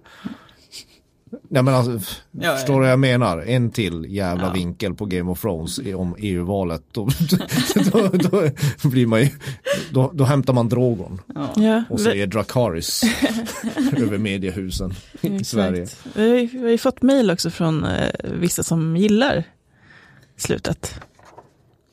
Nej 1.49 1.62
men 1.62 1.75
alltså, 1.75 2.14
Ja, 2.30 2.56
förstår 2.56 2.75
du 2.75 2.80
vad 2.80 2.90
jag 2.90 2.99
menar? 2.99 3.38
En 3.38 3.71
till 3.71 4.06
jävla 4.09 4.52
vinkel 4.52 4.94
på 4.94 5.06
Game 5.06 5.30
of 5.30 5.40
Thrones 5.40 5.78
om 5.78 6.16
EU-valet. 6.18 6.83
Då, 6.92 7.09
då, 7.92 8.09
då, 8.83 8.88
blir 8.88 9.06
man 9.06 9.21
ju, 9.21 9.28
då, 9.90 10.11
då 10.14 10.25
hämtar 10.25 10.52
man 10.52 10.68
Drogon 10.68 11.21
Ja, 11.56 11.85
och 11.90 12.00
säger 12.00 12.26
Dracaris 12.26 13.02
över 13.97 14.18
mediehusen 14.18 14.94
i. 15.21 15.44
Sverige. 15.44 15.87
Vi 16.14 16.28
har, 16.30 16.37
ju, 16.37 16.47
vi 16.47 16.62
har 16.62 16.71
ju 16.71 16.78
fått 16.78 17.02
mejl 17.02 17.30
också 17.30 17.50
från 17.50 17.85
eh, 17.85 18.09
vissa 18.23 18.62
som 18.62 18.97
gillar 18.97 19.44
slutet. 20.36 21.00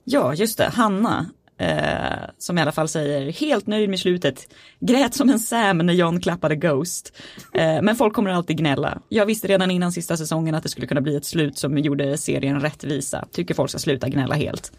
Ja, 0.04 0.34
just 0.34 0.58
det. 0.58 0.70
Hanna, 0.74 1.30
eh, 1.58 2.30
som 2.38 2.58
i 2.58 2.62
alla 2.62 2.72
fall 2.72 2.88
säger 2.88 3.32
helt 3.32 3.68
nöjd 3.68 3.90
med 3.90 4.00
slutet. 4.00 4.54
Grät 4.80 5.14
som 5.14 5.30
en 5.30 5.40
Sam 5.40 5.78
när 5.78 5.94
John 5.94 6.22
klappade 6.22 6.56
Ghost. 6.56 7.14
Eh, 7.54 7.82
men 7.82 7.96
folk 7.96 8.14
kommer 8.14 8.30
alltid 8.30 8.58
gnälla. 8.58 9.02
Jag 9.10 9.26
visste 9.26 9.48
redan 9.48 9.72
innan 9.72 9.92
sista 9.92 10.18
säsongen 10.18 10.56
att 10.56 10.64
det 10.64 10.70
skulle 10.70 10.88
kunna 10.88 11.02
bli 11.02 11.16
ett 11.16 11.26
slut 11.26 11.58
som 11.58 11.78
gjorde 11.78 12.18
serien 12.18 12.60
rättvisa. 12.60 13.26
Tycker 13.32 13.54
folk 13.54 13.70
ska 13.70 13.80
sluta 13.80 14.10
gnälla 14.10 14.36
helt. 14.36 14.72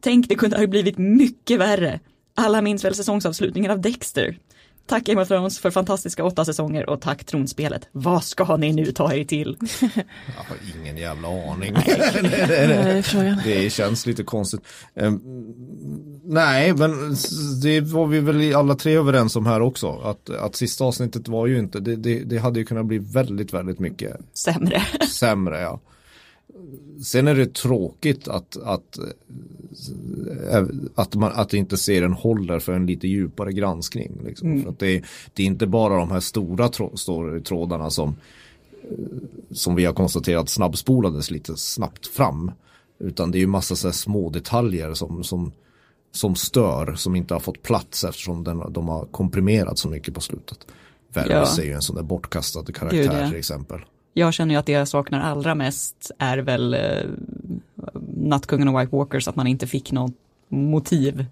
Tänk, 0.00 0.28
det 0.28 0.34
kunde 0.34 0.58
ha 0.58 0.66
blivit 0.66 0.98
mycket 0.98 1.60
värre. 1.60 2.00
Alla 2.36 2.62
minns 2.62 2.84
väl 2.84 2.94
säsongsavslutningen 2.94 3.70
av 3.70 3.80
Dexter. 3.80 4.38
Tack 4.86 5.04
Game 5.04 5.22
of 5.22 5.28
Thrones 5.28 5.58
för 5.58 5.70
fantastiska 5.70 6.24
åtta 6.24 6.44
säsonger 6.44 6.90
och 6.90 7.00
tack 7.00 7.24
Tronspelet. 7.24 7.88
Vad 7.92 8.24
ska 8.24 8.56
ni 8.56 8.72
nu 8.72 8.92
ta 8.92 9.14
er 9.14 9.24
till? 9.24 9.56
Jag 9.80 10.44
har 10.48 10.56
ingen 10.80 10.96
jävla 10.96 11.28
aning. 11.52 11.74
Det. 11.74 13.04
Det 13.44 13.72
känns 13.72 14.06
lite 14.06 14.22
konstigt. 14.24 14.60
Ehm, 14.94 15.20
nej, 16.24 16.74
men 16.74 17.16
det 17.62 17.80
var 17.80 18.06
vi 18.06 18.20
väl 18.20 18.42
i 18.42 18.54
alla 18.54 18.74
tre 18.74 18.96
överens 18.96 19.36
om 19.36 19.46
här 19.46 19.60
också. 19.60 20.00
Att, 20.04 20.30
att 20.30 20.56
sista 20.56 20.84
avsnittet 20.84 21.28
var 21.28 21.46
ju 21.46 21.58
inte, 21.58 21.80
det, 21.80 21.96
det, 21.96 22.18
det 22.24 22.38
hade 22.38 22.58
ju 22.58 22.64
kunnat 22.64 22.86
bli 22.86 22.98
väldigt, 22.98 23.54
väldigt 23.54 23.78
mycket 23.78 24.16
Sämre. 24.34 24.82
sämre. 25.08 25.60
Ja. 25.60 25.80
Sen 27.04 27.28
är 27.28 27.34
det 27.34 27.54
tråkigt 27.54 28.28
att, 28.28 28.56
att, 28.56 28.98
eh, 28.98 30.64
att, 30.94 31.14
man, 31.14 31.32
att 31.34 31.54
inte 31.54 31.76
serien 31.76 32.12
håller 32.12 32.58
för 32.58 32.72
en 32.72 32.86
lite 32.86 33.08
djupare 33.08 33.52
granskning. 33.52 34.20
Liksom. 34.24 34.62
För 34.62 34.70
att 34.70 34.78
det, 34.78 34.96
är, 34.96 35.04
det 35.32 35.42
är 35.42 35.46
inte 35.46 35.66
bara 35.66 35.96
de 35.96 36.10
här 36.10 36.20
stora 36.20 36.68
trå- 36.68 36.96
storytrådarna 36.96 37.90
som, 37.90 38.16
eh, 38.82 38.96
som 39.50 39.74
vi 39.74 39.84
har 39.84 39.92
konstaterat 39.92 40.48
snabbspolades 40.48 41.30
lite 41.30 41.56
snabbt 41.56 42.06
fram. 42.06 42.50
Utan 42.98 43.30
det 43.30 43.38
är 43.38 43.40
ju 43.40 43.46
massa 43.46 43.76
så 43.76 43.92
små 43.92 44.30
detaljer 44.30 44.94
som, 44.94 45.24
som, 45.24 45.52
som 46.12 46.34
stör, 46.34 46.94
som 46.94 47.16
inte 47.16 47.34
har 47.34 47.40
fått 47.40 47.62
plats 47.62 48.04
eftersom 48.04 48.44
den, 48.44 48.72
de 48.72 48.88
har 48.88 49.04
komprimerat 49.04 49.78
så 49.78 49.88
mycket 49.88 50.14
på 50.14 50.20
slutet. 50.20 50.58
Varys 51.14 51.28
Ja. 51.30 51.62
är 51.62 51.66
ju 51.66 51.72
en 51.72 51.82
sån 51.82 51.96
där 51.96 52.02
bortkastad 52.02 52.62
Gud, 52.62 52.76
karaktär 52.76 53.20
ja. 53.20 53.28
till 53.28 53.38
exempel. 53.38 53.80
Jag 54.16 54.34
känner 54.34 54.54
ju 54.54 54.58
att 54.58 54.66
det 54.66 54.72
jag 54.72 54.88
saknar 54.88 55.20
allra 55.20 55.54
mest 55.54 56.10
är 56.18 56.38
väl 56.38 56.74
eh, 56.74 56.80
Nattkungen 58.16 58.68
och 58.68 58.80
White 58.80 58.96
Walkers, 58.96 59.28
att 59.28 59.36
man 59.36 59.46
inte 59.46 59.66
fick 59.66 59.92
något 59.92 60.12
motiv. 60.48 61.26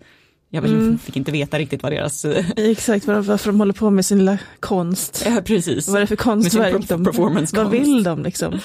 Jag 0.50 0.62
vill, 0.62 0.98
fick 0.98 1.16
inte 1.16 1.32
veta 1.32 1.58
riktigt 1.58 1.82
vad 1.82 1.92
deras, 1.92 2.24
eh, 2.24 2.50
Exakt, 2.56 3.06
var- 3.06 3.20
varför 3.20 3.50
de 3.52 3.58
håller 3.60 3.72
på 3.72 3.90
med 3.90 4.06
sin 4.06 4.18
lilla 4.18 4.38
konst. 4.60 5.22
ja 5.26 5.40
precis. 5.44 5.88
Vad 5.88 5.96
är 5.96 6.00
det 6.00 6.06
för 6.06 6.14
Med 6.14 6.18
konstverk 6.18 6.86
sin 6.86 6.98
de, 6.98 7.04
performance 7.04 7.56
Vad 7.56 7.70
vill 7.70 8.02
de 8.02 8.22
liksom? 8.22 8.58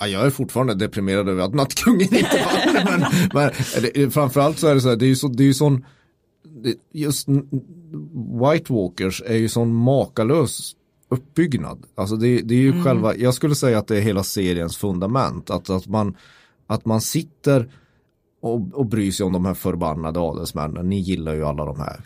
Ja, 0.00 0.06
jag 0.06 0.26
är 0.26 0.30
fortfarande 0.30 0.74
deprimerad 0.74 1.28
över 1.28 1.42
att 1.42 1.54
Nattkungen 1.54 2.00
inte 2.14 2.44
vann. 2.84 3.00
men, 3.34 3.50
men 3.74 3.82
det, 3.94 4.10
framförallt 4.10 4.58
så 4.58 4.66
är 4.66 4.74
det 4.74 4.80
så 4.80 4.88
här, 4.88 4.96
det 4.96 5.04
är 5.04 5.08
ju 5.08 5.16
så, 5.16 5.28
det 5.28 5.42
är 5.42 5.46
ju 5.46 5.54
sån, 5.54 5.84
just 6.92 7.28
White 8.42 8.72
Walkers 8.72 9.22
är 9.26 9.36
ju 9.36 9.48
sån 9.48 9.74
makalös 9.74 10.72
uppbyggnad. 11.12 11.82
Alltså 11.94 12.16
det, 12.16 12.40
det 12.40 12.54
är 12.54 12.58
ju 12.58 12.82
själva, 12.82 13.16
jag 13.16 13.34
skulle 13.34 13.54
säga 13.54 13.78
att 13.78 13.86
det 13.86 13.96
är 13.96 14.00
hela 14.00 14.22
seriens 14.22 14.76
fundament. 14.76 15.50
Att, 15.50 15.70
att, 15.70 15.86
man, 15.86 16.16
att 16.66 16.84
man 16.84 17.00
sitter 17.00 17.70
och, 18.42 18.60
och 18.72 18.86
bryr 18.86 19.10
sig 19.12 19.26
om 19.26 19.32
de 19.32 19.44
här 19.44 19.54
förbannade 19.54 20.20
adelsmännen. 20.20 20.88
Ni 20.88 20.98
gillar 21.00 21.34
ju 21.34 21.44
alla 21.44 21.64
de 21.64 21.80
här. 21.80 22.00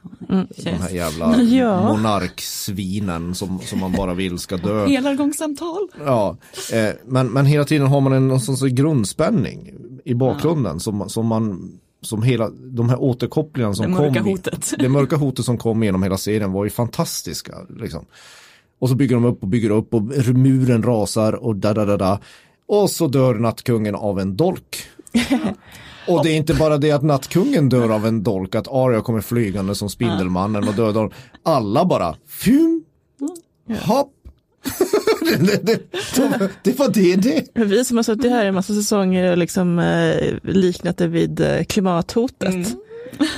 De 0.64 0.70
här 0.70 0.90
jävla 0.90 1.36
Ja. 1.42 1.82
monarksvinen 1.88 3.34
som, 3.34 3.58
som 3.60 3.78
man 3.80 3.92
bara 3.92 4.14
vill 4.14 4.38
ska 4.38 4.56
dö. 4.56 4.86
Helgångssamtal. 5.02 5.88
Ja, 6.04 6.36
eh, 6.72 6.94
men, 7.06 7.26
men 7.32 7.46
hela 7.46 7.64
tiden 7.64 7.86
har 7.86 8.00
man 8.00 8.12
en 8.12 8.28
någon 8.28 8.40
sorts 8.40 8.62
grundspänning 8.62 9.74
i 10.04 10.14
bakgrunden 10.14 10.80
som, 10.80 11.08
som 11.08 11.26
man 11.26 11.72
som 12.00 12.22
hela, 12.22 12.50
de 12.50 12.88
här 12.88 13.00
återkopplingarna 13.00 13.74
som 13.74 13.82
Det 13.86 13.98
mörka 14.00 14.20
kom. 14.22 14.30
hotet. 14.30 14.72
Det 14.78 14.88
mörka 14.88 15.16
hotet 15.16 15.44
som 15.44 15.58
kom 15.58 15.82
genom 15.82 16.02
hela 16.02 16.16
serien 16.16 16.52
var 16.52 16.64
ju 16.64 16.70
fantastiska. 16.70 17.54
Liksom. 17.76 18.04
Och 18.78 18.88
så 18.88 18.94
bygger 18.94 19.14
de 19.14 19.24
upp 19.24 19.42
och 19.42 19.48
bygger 19.48 19.70
upp 19.70 19.94
och 19.94 20.02
muren 20.34 20.82
rasar 20.82 21.32
och 21.32 21.56
da 21.56 21.74
da 21.74 21.84
da 21.84 21.96
da. 21.96 22.20
Och 22.68 22.90
så 22.90 23.08
dör 23.08 23.34
nattkungen 23.34 23.94
av 23.94 24.20
en 24.20 24.36
dolk. 24.36 24.76
Och 26.08 26.24
det 26.24 26.30
är 26.30 26.36
inte 26.36 26.54
bara 26.54 26.78
det 26.78 26.92
att 26.92 27.02
nattkungen 27.02 27.68
dör 27.68 27.94
av 27.94 28.06
en 28.06 28.22
dolk, 28.22 28.54
att 28.54 28.68
Arya 28.68 29.00
kommer 29.00 29.20
flygande 29.20 29.74
som 29.74 29.90
Spindelmannen 29.90 30.68
och 30.68 30.74
dödar 30.74 30.94
honom. 30.94 31.10
Alla 31.42 31.84
bara, 31.84 32.16
fum, 32.26 32.84
hopp. 33.82 34.12
det, 35.20 35.36
det, 35.62 35.66
det, 35.66 36.50
det 36.62 36.78
var 36.78 36.88
det 36.88 37.16
det. 37.16 37.64
Vi 37.64 37.84
som 37.84 37.96
har 37.96 38.04
suttit 38.04 38.30
här 38.30 38.44
i 38.44 38.48
en 38.48 38.54
massa 38.54 38.74
säsonger 38.74 39.30
och 39.30 39.38
liksom 39.38 39.78
eh, 39.78 40.34
liknat 40.42 40.96
det 40.96 41.06
vid 41.06 41.40
eh, 41.40 41.64
klimathotet. 41.64 42.54
Mm. 42.54 42.85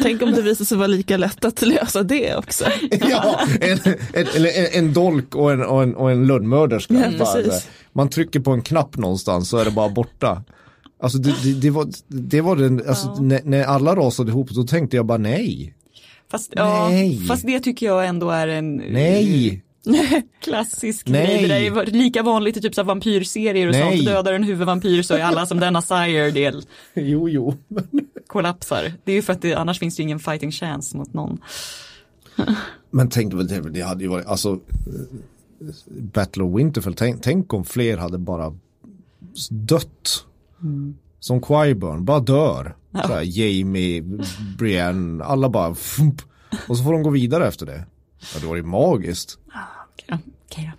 Tänk 0.03 0.23
om 0.23 0.33
det 0.33 0.43
visar 0.43 0.65
sig 0.65 0.77
vara 0.79 0.87
lika 0.87 1.17
lätt 1.17 1.45
att 1.45 1.63
lösa 1.63 2.03
det 2.03 2.37
också. 2.37 2.65
Ja, 3.11 3.41
en, 3.61 3.79
en, 4.13 4.27
en, 4.35 4.67
en 4.73 4.93
dolk 4.93 5.35
och 5.35 5.53
en, 5.53 5.63
och 5.65 5.83
en, 5.83 5.95
och 5.95 6.11
en 6.11 6.27
lönnmörderska. 6.27 7.13
Ja. 7.19 7.43
Man 7.93 8.09
trycker 8.11 8.41
på 8.41 8.51
en 8.51 8.63
knapp 8.63 8.97
någonstans 8.97 9.49
så 9.49 9.59
är 9.59 9.65
det 9.65 9.71
bara 9.71 9.89
borta. 9.89 10.43
Alltså 11.03 11.19
det, 11.19 11.35
det, 11.43 11.53
det 11.53 11.71
var, 11.71 11.89
det 12.09 12.41
var 12.41 12.57
den, 12.57 12.83
alltså 12.89 13.07
Ja. 13.07 13.23
när, 13.23 13.41
när 13.45 13.65
alla 13.65 13.97
rasade 13.97 14.31
ihop 14.31 14.51
så 14.51 14.63
tänkte 14.63 14.97
jag 14.97 15.07
bara 15.07 15.19
nej. 15.19 15.75
Fast, 16.31 16.53
ja, 16.57 16.89
Nej. 16.89 17.19
fast 17.29 17.47
det 17.47 17.61
tycker 17.61 17.87
jag 17.87 18.07
ändå 18.07 18.31
är 18.31 18.49
en 18.49 18.77
Nej. 18.77 19.63
klassisk 20.41 21.09
Nej. 21.09 21.27
grej. 21.27 21.71
Det 21.71 21.75
där 21.75 21.83
är 21.83 21.87
lika 21.87 22.23
vanligt 22.23 22.57
i 22.57 22.61
typ 22.61 22.75
så 22.75 22.83
vampyrserier 22.83 23.67
och 23.67 23.73
Nej. 23.73 23.97
sånt. 23.97 24.07
Dödar 24.07 24.33
en 24.33 24.45
huvudvampyr 24.45 25.03
så 25.03 25.15
är 25.15 25.23
alla 25.23 25.47
som 25.47 25.61
denna 25.61 25.83
sire 25.83 26.31
del 26.31 26.63
Jo, 26.95 27.29
jo. 27.29 27.55
kollapsar. 28.27 28.93
Det 29.05 29.13
är 29.13 29.17
ju 29.17 29.23
för 29.23 29.33
att 29.33 29.43
det, 29.43 29.55
annars 29.55 29.79
finns 29.79 29.97
det 29.97 30.03
ingen 30.03 30.19
fighting 30.19 30.53
chance 30.53 30.97
mot 30.97 31.13
någon. 31.13 31.39
Men 32.91 33.09
tänk, 33.09 33.33
det, 33.71 33.83
hade 33.83 34.03
ju 34.03 34.09
varit, 34.09 34.27
alltså 34.27 34.61
Battle 35.87 36.43
of 36.43 36.59
Winterfell, 36.59 36.95
tänk, 36.95 37.23
tänk 37.23 37.55
om 37.55 37.65
fler 37.65 37.97
hade 37.97 38.19
bara 38.19 38.59
dött. 39.51 40.25
Som 41.21 41.41
Qyburn, 41.41 42.05
bara 42.05 42.21
dör. 42.21 42.77
Så 42.93 43.13
här, 43.13 43.23
Jamie, 43.25 44.03
Brienne, 44.59 45.25
alla 45.25 45.49
bara 45.49 45.75
fump. 45.75 46.23
Och 46.69 46.77
så 46.77 46.85
får 46.85 46.93
de 46.93 47.03
gå 47.03 47.11
vidare 47.11 47.49
efter 47.49 47.67
det. 47.67 47.85
Ja, 48.35 48.41
det 48.41 48.47
var 48.47 48.57
ju 48.57 48.63
magiskt. 48.63 49.39
Okej 50.51 50.73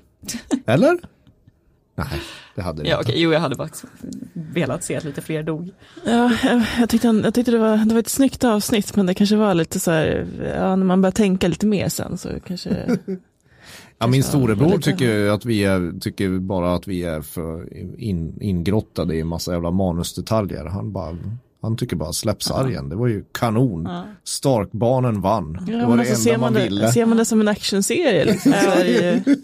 då. 0.51 0.57
Eller? 0.65 0.99
Nej, 1.95 2.07
det 2.55 2.61
hade 2.61 2.83
det 2.83 2.89
Ja, 2.89 2.99
inte. 2.99 3.09
okej, 3.11 3.21
jo 3.21 3.33
jag 3.33 3.39
hade 3.39 3.55
faktiskt 3.55 3.85
velat 4.33 4.83
se 4.83 4.95
att 4.95 5.03
lite 5.03 5.21
fler 5.21 5.43
dog. 5.43 5.69
Ja, 6.05 6.31
jag, 6.43 6.63
jag 6.79 6.89
tyckte, 6.89 7.07
jag 7.07 7.33
tyckte 7.33 7.51
det, 7.51 7.57
var, 7.57 7.77
det 7.77 7.93
var 7.93 7.99
ett 7.99 8.07
snyggt 8.09 8.43
avsnitt 8.43 8.95
men 8.95 9.05
det 9.05 9.13
kanske 9.13 9.35
var 9.35 9.53
lite 9.53 9.79
så 9.79 9.91
här, 9.91 10.27
ja, 10.55 10.75
när 10.75 10.85
man 10.85 11.01
börjar 11.01 11.11
tänka 11.11 11.47
lite 11.47 11.65
mer 11.67 11.89
sen 11.89 12.17
så 12.17 12.29
kanske 12.47 12.97
Ja, 14.01 14.07
min 14.07 14.23
storebror 14.23 14.67
lite- 14.69 14.81
tycker 14.91 15.29
att 15.29 15.45
vi 15.45 15.63
är, 15.63 15.99
tycker 15.99 16.39
bara 16.39 16.75
att 16.75 16.87
vi 16.87 17.03
är 17.03 17.21
för 17.21 17.73
in, 18.01 18.37
ingrottade 18.41 19.15
i 19.15 19.19
en 19.19 19.27
massa 19.27 19.51
jävla 19.53 19.71
manusdetaljer. 19.71 20.65
Han 20.65 20.91
bara, 20.91 21.17
han 21.61 21.77
tycker 21.77 21.95
bara 21.95 22.13
släpp 22.13 22.43
sargen. 22.43 22.89
Det 22.89 22.95
var 22.95 23.07
ju 23.07 23.23
kanon. 23.31 23.89
Starkbarnen 24.23 25.21
vann. 25.21 25.53
det 25.65 25.71
Ja, 25.71 25.77
var 25.87 25.95
men 25.95 25.97
det 26.05 26.11
alltså, 26.11 26.13
enda 26.13 26.23
ser, 26.23 26.37
man 26.37 26.53
man 26.53 26.61
ville. 26.63 26.81
det, 26.85 26.91
ser 26.91 27.05
man 27.05 27.17
det 27.17 27.25
som 27.25 27.41
en 27.41 27.47
actionserie 27.47 28.25
liksom, 28.25 28.51
så 28.51 28.69
är 28.69 28.83
det 28.83 28.89
ju, 28.91 29.35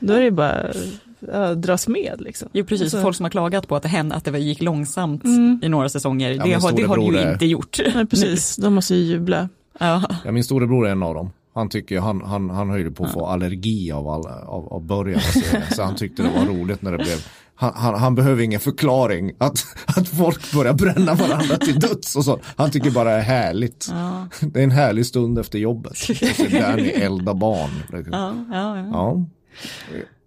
då 0.00 0.12
är 0.12 0.20
det 0.22 0.30
bara 0.30 0.66
ja, 1.32 1.54
dras 1.54 1.88
med 1.88 2.14
liksom. 2.18 2.48
Jo 2.52 2.64
precis, 2.64 2.82
Alltså- 2.84 3.02
folk 3.02 3.16
som 3.16 3.24
har 3.24 3.30
klagat 3.30 3.68
på 3.68 3.76
att 3.76 3.82
det 3.82 3.88
hände 3.88 4.14
att 4.14 4.24
det 4.24 4.38
gick 4.38 4.62
långsamt 4.62 5.24
Mm. 5.24 5.60
i 5.62 5.68
några 5.68 5.88
säsonger, 5.88 6.30
Ja, 6.30 6.44
det, 6.44 6.52
har, 6.52 6.72
det 6.72 6.82
har 6.82 6.96
det 6.96 7.02
ju 7.04 7.16
är- 7.18 7.32
inte 7.32 7.46
gjort. 7.46 7.78
Nej, 7.94 8.06
precis, 8.06 8.56
de 8.56 8.74
måste 8.74 8.94
ju 8.94 9.04
jubla. 9.04 9.48
Ja. 9.80 10.02
Ja, 10.24 10.32
min 10.32 10.44
storebror 10.44 10.86
är 10.86 10.90
en 10.92 11.02
av 11.02 11.14
dem. 11.14 11.30
Han 11.54 11.68
tycker, 11.68 12.00
han, 12.00 12.20
han, 12.24 12.50
han 12.50 12.70
höll 12.70 12.90
på 12.90 13.04
att 13.04 13.12
få 13.12 13.26
allergi 13.26 13.92
av, 13.92 14.08
all, 14.08 14.26
av, 14.26 14.72
av 14.72 14.82
början 14.86 15.16
av 15.18 15.40
serien. 15.40 15.62
Så 15.74 15.82
han 15.82 15.94
tyckte 15.96 16.22
det 16.22 16.28
var 16.38 16.46
roligt 16.54 16.82
när 16.82 16.92
det 16.92 16.98
blev 16.98 17.26
han, 17.60 17.72
han, 17.74 17.94
han 17.94 18.14
behöver 18.14 18.42
ingen 18.42 18.60
förklaring 18.60 19.32
att, 19.38 19.66
att 19.86 20.08
folk 20.08 20.52
börjar 20.52 20.72
bränna 20.72 21.14
varandra 21.14 21.56
till 21.56 21.80
döds 21.80 22.16
och 22.16 22.24
så. 22.24 22.40
Han 22.56 22.70
tycker 22.70 22.90
bara 22.90 23.10
det 23.10 23.16
är 23.16 23.20
härligt. 23.20 23.86
Ja. 23.90 24.28
Det 24.40 24.60
är 24.60 24.64
en 24.64 24.70
härlig 24.70 25.06
stund 25.06 25.38
efter 25.38 25.58
jobbet. 25.58 26.06
Där 26.50 26.76
ni 26.76 26.88
eldar 26.88 27.34
barn. 27.34 27.70
Ja, 28.12 28.34
ja, 28.52 28.78
ja. 28.78 29.24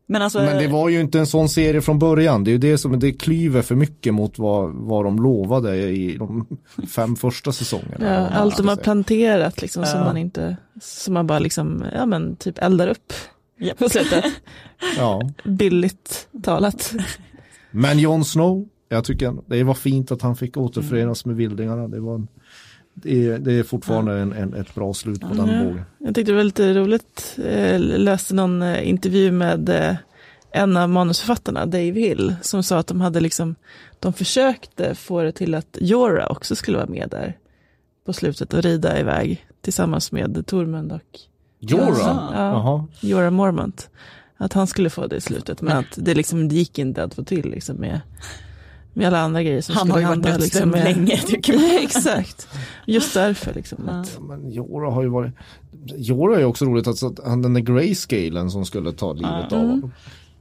Men 0.06 0.22
alltså, 0.22 0.40
Men 0.40 0.58
det 0.58 0.68
var 0.68 0.90
ju 0.90 1.02
inte 1.02 1.20
en 1.20 1.28
sån 1.28 1.50
serie 1.50 1.82
från 1.82 2.00
början. 2.00 2.44
Det 2.44 2.50
är 2.50 2.54
ju 2.54 2.58
det 2.58 2.78
som 2.78 3.00
det 3.00 3.12
klyver 3.12 3.62
för 3.62 3.76
mycket 3.76 4.14
mot 4.14 4.40
vad, 4.40 4.72
vad 4.74 5.06
de 5.06 5.24
lovade 5.24 5.78
i 5.78 6.18
de 6.18 6.48
fem 6.96 7.16
första 7.16 7.52
säsongerna. 7.52 8.30
Allt 8.30 8.58
de 8.58 8.68
har 8.68 8.76
planterat 8.76 9.62
liksom 9.62 9.86
som 9.86 10.00
man 10.00 10.18
inte, 10.18 10.58
som 10.82 11.14
man 11.14 11.28
bara 11.28 11.40
liksom, 11.40 11.86
ja 11.94 12.06
men 12.06 12.36
typ 12.36 12.58
eldar 12.58 12.88
upp 12.88 13.14
På 13.78 13.90
slutet. 13.90 14.26
Ja. 14.98 15.22
Billigt 15.44 16.28
talat. 16.44 16.94
Men 17.72 18.00
Jon 18.00 18.26
Snow, 18.26 18.68
jag 18.90 19.04
tycker 19.06 19.34
det 19.46 19.64
var 19.64 19.74
fint 19.74 20.12
att 20.12 20.22
han 20.22 20.36
fick 20.36 20.58
återförenas 20.58 21.26
med 21.26 21.36
vildingarna. 21.36 21.88
Det, 21.88 22.00
var 22.00 22.16
en, 22.16 22.28
det, 22.94 23.28
är, 23.28 23.40
det 23.40 23.54
är 23.54 23.64
fortfarande 23.64 24.20
en, 24.20 24.34
en, 24.34 24.54
ett 24.54 24.76
bra 24.76 24.94
slut 24.94 25.22
på 25.22 25.28
den 25.28 25.48
Ja. 25.48 25.64
bågen. 25.64 25.82
Jag 25.98 26.16
tyckte 26.16 26.32
det 26.32 26.36
var 26.36 26.44
lite 26.44 26.74
roligt, 26.74 27.38
eh, 27.46 27.80
läste 27.80 28.34
någon 28.36 28.62
eh, 28.62 28.90
intervju 28.90 29.32
med 29.32 29.70
eh, 29.70 29.96
en 30.54 30.78
av 30.78 30.90
manusförfattarna, 30.90 31.66
Dave 31.66 32.00
Hill, 32.00 32.36
som 32.42 32.64
sa 32.64 32.78
att 32.78 32.88
de 32.88 33.02
hade 33.02 33.20
liksom, 33.20 33.56
de 34.00 34.14
försökte 34.14 34.96
få 34.96 35.22
det 35.24 35.32
till 35.32 35.56
att 35.56 35.78
Jorah 35.82 36.32
också 36.32 36.56
skulle 36.56 36.78
vara 36.78 36.88
med 36.90 37.08
där 37.12 37.38
på 38.06 38.14
slutet 38.14 38.54
och 38.54 38.62
rida 38.62 39.00
iväg 39.00 39.46
tillsammans 39.62 40.12
med 40.12 40.44
Tormund 40.48 40.92
och 40.92 41.20
Jorah? 41.62 42.30
Ja. 42.34 42.88
Jorah 43.02 43.32
Mormont. 43.32 43.90
Att 44.38 44.54
han 44.54 44.68
skulle 44.68 44.90
få 44.90 45.08
det 45.08 45.16
i 45.16 45.22
slutet, 45.22 45.62
men 45.62 45.78
att 45.78 45.86
det 45.96 46.14
liksom 46.14 46.48
det 46.48 46.56
gick 46.56 46.80
inte 46.80 47.04
att 47.04 47.14
få 47.14 47.24
till 47.24 47.50
liksom 47.50 47.76
med, 47.76 48.02
med 48.94 49.08
alla 49.08 49.20
andra 49.20 49.44
grejer 49.44 49.62
som 49.62 49.76
han 49.76 49.88
skulle 49.88 49.94
har 50.06 50.14
ju 50.14 50.20
varit 50.22 50.26
hända, 50.26 50.40
dödsdömd 50.40 50.72
med- 50.72 50.84
länge 50.84 51.18
tycker 51.28 51.54
man. 51.54 51.64
Exakt, 51.84 52.48
just 52.86 53.14
därför 53.14 53.54
liksom. 53.54 53.90
Att, 53.90 54.12
Ja, 54.16 54.22
Men 54.22 54.52
Jorah 54.52 54.94
har 54.94 55.02
ju 55.04 55.10
varit 55.10 55.32
Jorah 55.96 56.40
är 56.40 56.46
också 56.46 56.66
roligt 56.66 56.88
att, 56.88 57.04
att 57.04 57.20
han, 57.26 57.42
den 57.42 57.54
där 57.54 57.62
grayscalen 57.62 58.52
som 58.52 58.66
skulle 58.66 58.92
ta 58.92 59.14
livet 59.14 59.54
av 59.54 59.60
honom. 59.60 59.92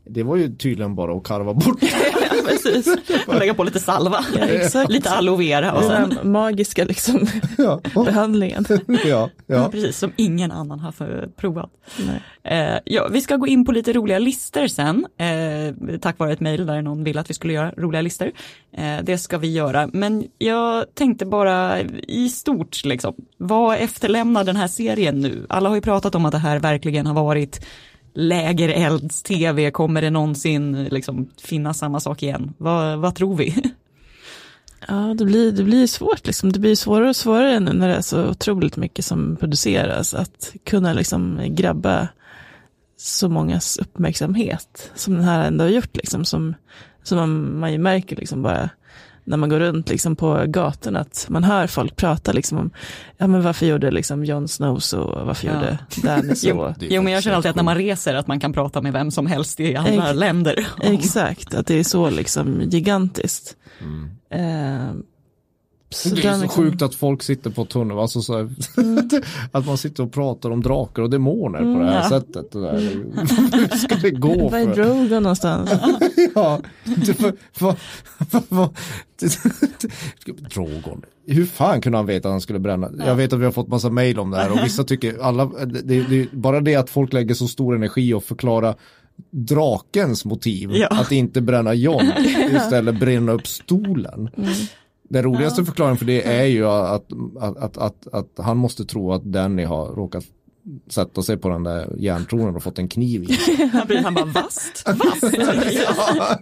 Det 0.04 0.22
var 0.22 0.37
ju 0.37 0.56
tydligen 0.56 0.94
bara 0.94 1.16
att 1.16 1.24
karva 1.24 1.54
bort. 1.54 1.80
precis, 2.50 2.96
lägga 3.26 3.54
på 3.54 3.64
lite 3.64 3.80
salva, 3.80 4.24
ja, 4.72 4.84
lite 4.88 5.10
aloe 5.10 5.36
vera 5.36 5.72
och 5.72 5.80
Den 5.80 5.90
sen, 5.90 6.12
här 6.12 6.24
magiska 6.24 6.84
liksom, 6.84 7.26
ja. 7.58 7.80
behandlingen. 7.94 8.64
ja, 9.04 9.30
ja. 9.46 9.68
precis 9.72 9.98
som 9.98 10.12
ingen 10.16 10.52
annan 10.52 10.80
har 10.80 11.28
provat. 11.36 11.70
Eh, 12.44 12.78
ja, 12.84 13.08
vi 13.08 13.20
ska 13.20 13.36
gå 13.36 13.46
in 13.46 13.64
på 13.64 13.72
lite 13.72 13.92
roliga 13.92 14.18
listor 14.18 14.66
sen, 14.66 15.06
eh, 15.18 15.98
tack 16.00 16.18
vare 16.18 16.32
ett 16.32 16.40
mejl 16.40 16.66
där 16.66 16.82
någon 16.82 17.04
ville 17.04 17.20
att 17.20 17.30
vi 17.30 17.34
skulle 17.34 17.52
göra 17.52 17.72
roliga 17.76 18.02
listor. 18.02 18.30
Eh, 18.72 18.98
det 19.02 19.18
ska 19.18 19.38
vi 19.38 19.52
göra, 19.52 19.90
men 19.92 20.24
jag 20.38 20.94
tänkte 20.94 21.26
bara 21.26 21.80
i 22.08 22.28
stort, 22.28 22.84
liksom, 22.84 23.14
vad 23.36 23.76
efterlämnar 23.76 24.44
den 24.44 24.56
här 24.56 24.68
serien 24.68 25.20
nu? 25.20 25.46
Alla 25.48 25.68
har 25.68 25.76
ju 25.76 25.82
pratat 25.82 26.14
om 26.14 26.24
att 26.24 26.32
det 26.32 26.38
här 26.38 26.58
verkligen 26.58 27.06
har 27.06 27.14
varit 27.14 27.66
lägerelds-tv, 28.14 29.70
kommer 29.70 30.03
det 30.03 30.11
någonsin 30.11 30.85
liksom, 30.85 31.31
finnas 31.42 31.79
samma 31.79 32.01
sak 32.01 32.23
igen? 32.23 32.55
Vad, 32.59 32.99
vad 32.99 33.14
tror 33.14 33.37
vi? 33.37 33.73
Ja, 34.88 35.14
det 35.18 35.25
blir, 35.25 35.53
det 35.53 35.64
blir 35.64 35.87
svårt 35.87 36.27
liksom. 36.27 36.53
Det 36.53 36.59
blir 36.59 36.75
svårare 36.75 37.09
och 37.09 37.16
svårare 37.16 37.61
nu 37.61 37.73
när 37.73 37.88
det 37.88 37.94
är 37.94 38.01
så 38.01 38.29
otroligt 38.29 38.77
mycket 38.77 39.05
som 39.05 39.37
produceras. 39.37 40.14
Att 40.14 40.55
kunna 40.64 40.92
liksom 40.92 41.40
grabba 41.49 42.09
så 42.96 43.29
mångas 43.29 43.79
uppmärksamhet 43.79 44.90
som 44.94 45.14
den 45.14 45.25
här 45.25 45.46
ändå 45.46 45.64
har 45.64 45.70
gjort 45.70 45.96
liksom. 45.96 46.25
Som, 46.25 46.55
som 47.03 47.18
man, 47.18 47.59
man 47.59 47.73
ju 47.73 47.79
märker 47.79 48.16
liksom 48.16 48.42
bara 48.42 48.70
när 49.31 49.37
man 49.37 49.49
går 49.49 49.61
runt 49.61 49.88
liksom 49.88 50.16
på 50.16 50.45
gatorna 50.47 51.01
att 51.01 51.27
man 51.29 51.45
hör 51.45 51.66
folk 51.66 51.97
prata 51.97 52.33
liksom 52.33 52.59
om, 52.59 52.71
ja 53.16 53.27
men 53.27 53.43
varför 53.43 53.66
gjorde 53.66 53.90
liksom 53.90 54.25
Jon 54.25 54.49
Snow 54.49 54.79
så, 54.79 55.23
varför 55.27 55.47
Ja. 55.47 55.55
gjorde 55.55 55.79
Danny 56.03 56.35
så. 56.35 56.49
Jo, 56.49 56.75
jo 56.81 57.03
men 57.03 57.12
jag 57.12 57.23
känner 57.23 57.37
alltid 57.37 57.51
att 57.51 57.57
när 57.57 57.62
man 57.62 57.75
reser 57.77 58.14
att 58.14 58.27
man 58.27 58.40
kan 58.40 58.53
prata 58.53 58.83
med 58.83 58.93
vem 58.93 59.11
som 59.11 59.27
helst 59.27 59.61
i 59.61 59.77
andra 59.77 60.09
Ex- 60.11 60.19
länder. 60.19 60.66
om- 60.83 60.93
Exakt, 60.95 61.55
att 61.55 61.66
det 61.66 61.75
är 61.75 61.85
så 61.85 62.11
liksom 62.11 62.61
gigantiskt. 62.62 63.57
Eh, 64.31 64.90
Mm. 66.07 66.16
Det 66.22 66.29
är 66.29 66.35
så 66.35 66.42
liksom- 66.42 66.64
sjukt 66.64 66.83
att 66.83 66.94
folk 66.94 67.22
sitter 67.22 67.50
på 67.50 67.64
tunneln, 67.64 67.98
alltså 68.00 68.20
så 68.22 68.37
här, 68.37 68.48
att 69.53 69.66
man 69.66 69.79
sitter 69.79 70.03
och 70.03 70.12
pratar 70.12 70.50
om 70.50 70.62
drakar 70.62 71.03
och 71.03 71.11
demoner 71.11 71.59
på 71.59 71.64
det 71.64 71.70
här 71.70 71.81
Mm, 71.81 71.94
ja. 71.94 72.09
sättet. 72.09 72.53
Det. 72.53 72.81
Hur 73.59 73.76
ska 73.76 73.94
det 73.94 74.11
gå? 74.11 74.48
Var 74.48 74.59
är 74.59 74.74
För? 74.74 74.74
Drogon 74.85 75.22
någonstans? 75.22 75.70
Ja, 76.35 76.61
för, 76.96 77.33
för, 77.53 77.74
för, 78.31 78.68
Drogon. 80.55 81.03
Hur 81.26 81.46
fan 81.46 81.81
kunde 81.81 81.98
han 81.98 82.07
veta 82.07 82.29
att 82.29 82.33
han 82.33 82.40
skulle 82.40 82.59
bränna? 82.59 82.90
Jag 83.07 83.14
vet 83.14 83.33
att 83.33 83.40
vi 83.40 83.44
har 83.44 83.53
fått 83.53 83.68
massa 83.68 83.90
mail 83.90 84.18
om 84.18 84.31
det 84.31 84.37
här 84.37 84.50
och 84.53 84.59
vissa 84.64 84.85
tycker, 84.85 85.18
alla, 85.22 85.44
det, 85.66 86.03
det, 86.03 86.33
bara 86.33 86.61
det 86.61 86.76
att 86.76 86.90
folk 86.90 87.12
lägger 87.12 87.35
så 87.35 87.48
stor 87.48 87.74
energi 87.76 88.14
och 88.14 88.24
förklara 88.24 88.74
drakens 89.31 90.24
motiv, 90.24 90.70
Ja. 90.74 90.87
att 90.90 91.12
inte 91.12 91.40
bränna 91.40 91.74
John, 91.74 92.12
istället 92.53 93.00
bränna 93.00 93.33
upp 93.33 93.46
stolen. 93.46 94.31
Den 95.11 95.23
roligaste 95.23 95.64
förklaringen 95.64 95.99
för 95.99 96.05
det 96.05 96.23
är 96.40 96.44
ju 96.44 96.66
att, 96.66 97.12
att, 97.40 97.57
att, 97.57 97.79
att, 97.79 98.07
att 98.12 98.44
han 98.44 98.57
måste 98.57 98.85
tro 98.85 99.12
att 99.12 99.25
Danny 99.25 99.64
har 99.64 99.87
råkat 99.87 100.25
sätta 100.88 101.23
sig 101.23 101.37
på 101.37 101.49
den 101.49 101.62
där 101.62 101.94
järntronen 101.99 102.57
och 102.57 102.62
fått 102.62 102.79
en 102.79 102.88
kniv 102.88 103.23
i. 103.23 103.38
Han 103.73 103.87
blir 103.87 103.99
han 103.99 104.14
bara 104.14 104.25
vast, 104.25 104.88
vast. 104.88 105.35
ja. 105.85 106.38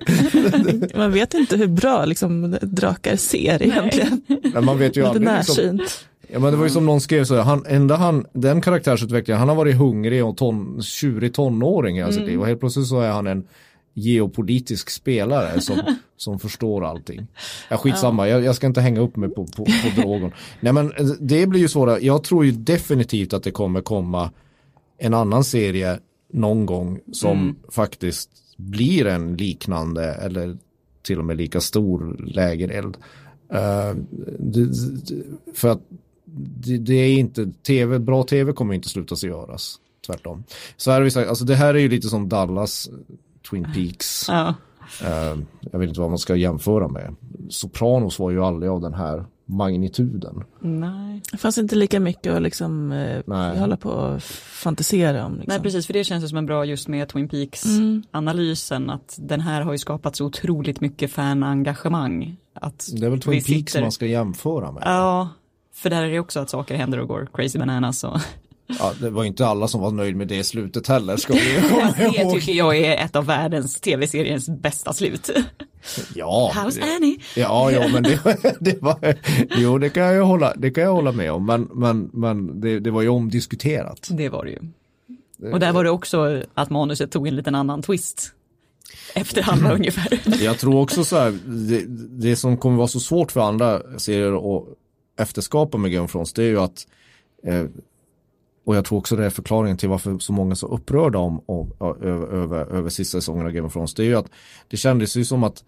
Man 0.95 1.13
vet 1.13 1.35
inte 1.35 1.57
hur 1.57 1.67
bra 1.67 2.05
liksom, 2.05 2.57
drakar 2.63 3.17
ser 3.17 3.63
egentligen. 3.63 4.23
Men 4.55 4.65
man 4.65 4.79
vet 4.79 4.97
ju 4.97 5.07
aldrig. 5.07 5.29
Liksom, 5.29 5.65
närsynt. 5.65 6.09
ja, 6.29 6.39
men 6.39 6.51
det 6.51 6.57
var 6.57 6.65
ju 6.65 6.71
som 6.71 6.87
någon 6.87 7.01
skrev 7.01 7.25
så 7.25 7.35
här, 7.35 7.43
han, 7.43 7.65
enda 7.67 7.97
han, 7.97 8.27
den 8.33 8.61
karaktärsutvecklingen, 8.61 9.39
han 9.39 9.49
har 9.49 9.57
varit 9.57 9.77
hungrig 9.77 10.25
och 10.25 10.37
ton, 10.37 10.83
tjurig 10.83 11.35
tonåring 11.35 11.97
i 11.97 12.01
hela 12.01 12.13
sitt 12.13 12.27
liv 12.27 12.41
och 12.41 12.47
helt 12.47 12.61
plötsligt 12.61 12.87
så 12.87 13.01
är 13.01 13.11
han 13.11 13.27
en 13.27 13.45
geopolitisk 13.99 14.91
spelare 14.91 15.61
som, 15.61 15.97
som 16.17 16.39
förstår 16.39 16.85
allting. 16.85 17.27
Ja, 17.71 17.77
skitsamma, 17.77 18.29
jag, 18.29 18.45
jag 18.45 18.57
ska 18.57 18.67
inte 18.67 18.81
hänga 18.81 19.01
upp 19.01 19.17
mig 19.17 19.29
på, 19.29 19.47
på, 19.47 19.65
på 19.65 20.01
drogon. 20.01 20.33
Nej 20.61 20.73
men 20.73 20.93
eh, 20.93 21.07
det 21.21 21.47
blir 21.47 21.61
ju 21.61 21.69
svårare, 21.69 21.99
jag 22.01 22.25
tror 22.25 22.45
ju 22.45 22.53
definitivt 22.53 23.33
att 23.33 23.43
det 23.43 23.51
kommer 23.51 23.81
komma 23.81 24.31
en 24.99 25.15
annan 25.15 25.45
serie 25.45 25.99
någon 26.33 26.67
gång 26.67 27.01
som 27.13 27.57
faktiskt 27.69 28.31
blir 28.57 29.07
en 29.07 29.37
liknande 29.37 30.05
eller 30.05 30.57
till 31.03 31.19
och 31.19 31.25
med 31.25 31.37
lika 31.37 31.61
stor 31.61 32.17
lägereld. 32.19 32.97
Uh, 33.53 34.03
det, 34.39 34.65
det, 34.65 35.23
för 35.55 35.69
att 35.69 35.81
det, 36.25 36.79
det, 36.79 36.95
är 36.95 37.19
inte, 37.19 37.53
TV, 37.67 37.99
bra 37.99 38.23
tv 38.23 38.53
kommer 38.53 38.75
inte 38.75 38.89
sluta 38.89 39.17
sig 39.17 39.29
göras. 39.29 39.81
Tvärtom. 40.07 40.45
Så 40.77 40.91
här 40.91 40.99
har 40.99 41.05
vi 41.05 41.11
sagt, 41.11 41.29
alltså 41.29 41.45
det 41.45 41.55
här 41.55 41.75
är 41.75 41.79
ju 41.79 41.89
lite 41.89 42.09
som 42.09 42.29
Dallas, 42.29 42.91
Twin 43.51 43.67
Peaks. 43.75 44.29
Ja. 44.29 44.55
Uh, 45.03 45.43
jag 45.61 45.79
vet 45.79 45.89
inte 45.89 46.01
vad 46.01 46.11
man 46.11 46.19
ska 46.19 46.37
jämföra 46.37 46.89
med. 46.89 47.15
Sopranos 47.49 48.19
var 48.19 48.31
ju 48.31 48.45
aldrig 48.45 48.71
av 48.73 48.81
den 48.81 48.95
här 48.95 49.25
magnituden. 49.51 50.45
Nej. 50.61 51.23
Det 51.33 51.39
fanns 51.39 51.59
inte 51.59 51.75
lika 51.77 52.01
mycket 52.01 52.35
att 52.35 52.43
liksom 52.43 52.93
eh, 52.93 53.59
hålla 53.59 53.77
på 53.77 53.91
och 53.91 54.23
fantisera 54.23 55.27
om. 55.27 55.33
Liksom. 55.33 55.49
Nej 55.49 55.61
precis, 55.61 55.87
för 55.87 55.93
det 55.93 56.05
känns 56.05 56.25
ju 56.25 56.29
som 56.29 56.39
en 56.39 56.47
bra 56.47 56.65
just 56.65 56.89
med 56.89 57.09
Twin 57.09 57.29
Peaks-analysen 57.29 58.91
att 58.91 59.17
den 59.21 59.41
här 59.41 59.63
har 59.63 59.73
ju 59.73 59.79
skapat 59.79 60.17
så 60.17 60.27
otroligt 60.27 60.81
mycket 60.81 61.13
fanengagemang. 61.13 62.37
Att 62.55 62.89
Det 62.97 63.07
är 63.07 63.11
väl 63.11 63.21
Twin 63.21 63.33
Peaks 63.33 63.47
sitter- 63.47 63.81
man 63.81 63.93
ska 63.93 64.07
jämföra 64.07 64.73
med. 64.73 64.83
Ja, 64.87 65.29
för 65.75 65.91
där 65.91 66.03
är 66.03 66.11
det 66.11 66.21
också 66.21 66.41
att 66.41 66.51
saker 66.51 66.75
händer 66.77 67.01
och 67.01 67.09
går 67.09 67.29
crazy 67.35 67.59
bananas. 67.59 68.05
Och 68.05 68.21
Ja, 68.79 68.93
det 69.01 69.11
var 69.11 69.25
inte 69.25 69.47
alla 69.47 69.69
som 69.69 69.81
var 69.81 69.91
nöjd 69.91 70.17
med 70.17 70.29
det 70.29 70.45
slutet 70.45 70.87
heller 70.87 71.17
ska 71.17 71.33
vi 71.33 71.69
komma 71.69 71.95
det 71.99 72.05
ihåg. 72.21 72.33
tycker 72.35 72.53
jag 72.53 72.77
är 72.77 73.05
ett 73.05 73.17
av 73.17 73.27
världens 73.27 73.81
tv-seriens 73.81 74.49
bästa 74.49 74.93
slut. 74.93 75.31
Ja, 76.15 76.53
How's 76.55 76.75
det- 76.81 76.97
Annie? 76.97 77.19
Ja, 77.37 77.71
ja, 77.73 77.89
men 77.93 78.03
det, 78.03 78.21
det 78.61 78.83
var, 78.83 79.15
jo, 79.57 79.79
det 79.79 79.91
kan 79.91 80.03
jag 80.15 80.25
hålla, 80.25 80.55
det 80.57 80.71
kan 80.71 80.85
jag 80.85 80.93
hålla 80.93 81.13
med 81.13 81.33
om, 81.33 81.47
men, 81.47 81.69
men, 81.75 82.11
men 82.13 82.61
det, 82.61 82.81
det 82.81 82.91
var 82.91 83.03
ju 83.03 83.09
omdiskuterat. 83.09 84.09
Det 84.11 84.29
var 84.29 84.45
det 84.45 84.51
ju. 84.51 84.59
Och 85.53 85.61
där 85.61 85.73
var 85.73 85.85
det 85.85 85.91
också 85.91 86.43
att 86.55 86.71
manuset 86.71 87.11
tog 87.13 87.29
en 87.29 87.37
liten 87.37 87.55
annan 87.55 87.83
twist. 87.83 88.33
Efter 89.15 89.43
halva 89.43 89.73
ungefär. 89.75 90.21
Jag 90.45 90.59
tror 90.59 90.81
också 90.81 91.05
så 91.05 91.17
här, 91.17 91.39
det, 91.47 91.85
det 92.29 92.37
som 92.37 92.57
kommer 92.57 92.77
vara 92.77 92.89
så 92.89 93.01
svårt 93.01 93.33
för 93.33 93.41
andra 93.41 93.99
serier 93.99 94.57
att 94.59 94.65
efterskapa 95.21 95.79
med 95.79 95.91
Game 95.93 96.05
of 96.05 96.13
Thrones, 96.13 96.33
det 96.33 96.43
är 96.43 96.47
ju 96.49 96.61
att 96.61 96.87
eh, 97.47 97.65
och 98.69 98.77
jag 98.77 98.85
tror 98.85 98.99
också 98.99 99.17
det 99.17 99.25
är 99.25 99.31
förklaringen 99.31 99.77
till 99.77 99.89
varför 99.89 100.19
så 100.19 100.33
många 100.33 100.51
är 100.51 100.55
så 100.55 100.67
upprörda 100.67 101.19
om, 101.19 101.43
om, 101.47 101.73
över, 101.81 102.27
över, 102.27 102.67
över 102.67 102.91
sista 102.91 103.19
säsongen 103.19 103.47
av 103.47 103.53
Game 103.53 103.67
of 103.67 103.73
Thrones. 103.73 103.95
Det 103.95 104.03
är 104.03 104.07
ju 104.07 104.15
att 104.15 104.31
det 104.69 104.77
kändes 104.77 105.17
ju 105.17 105.25
som 105.25 105.45
att 105.45 105.65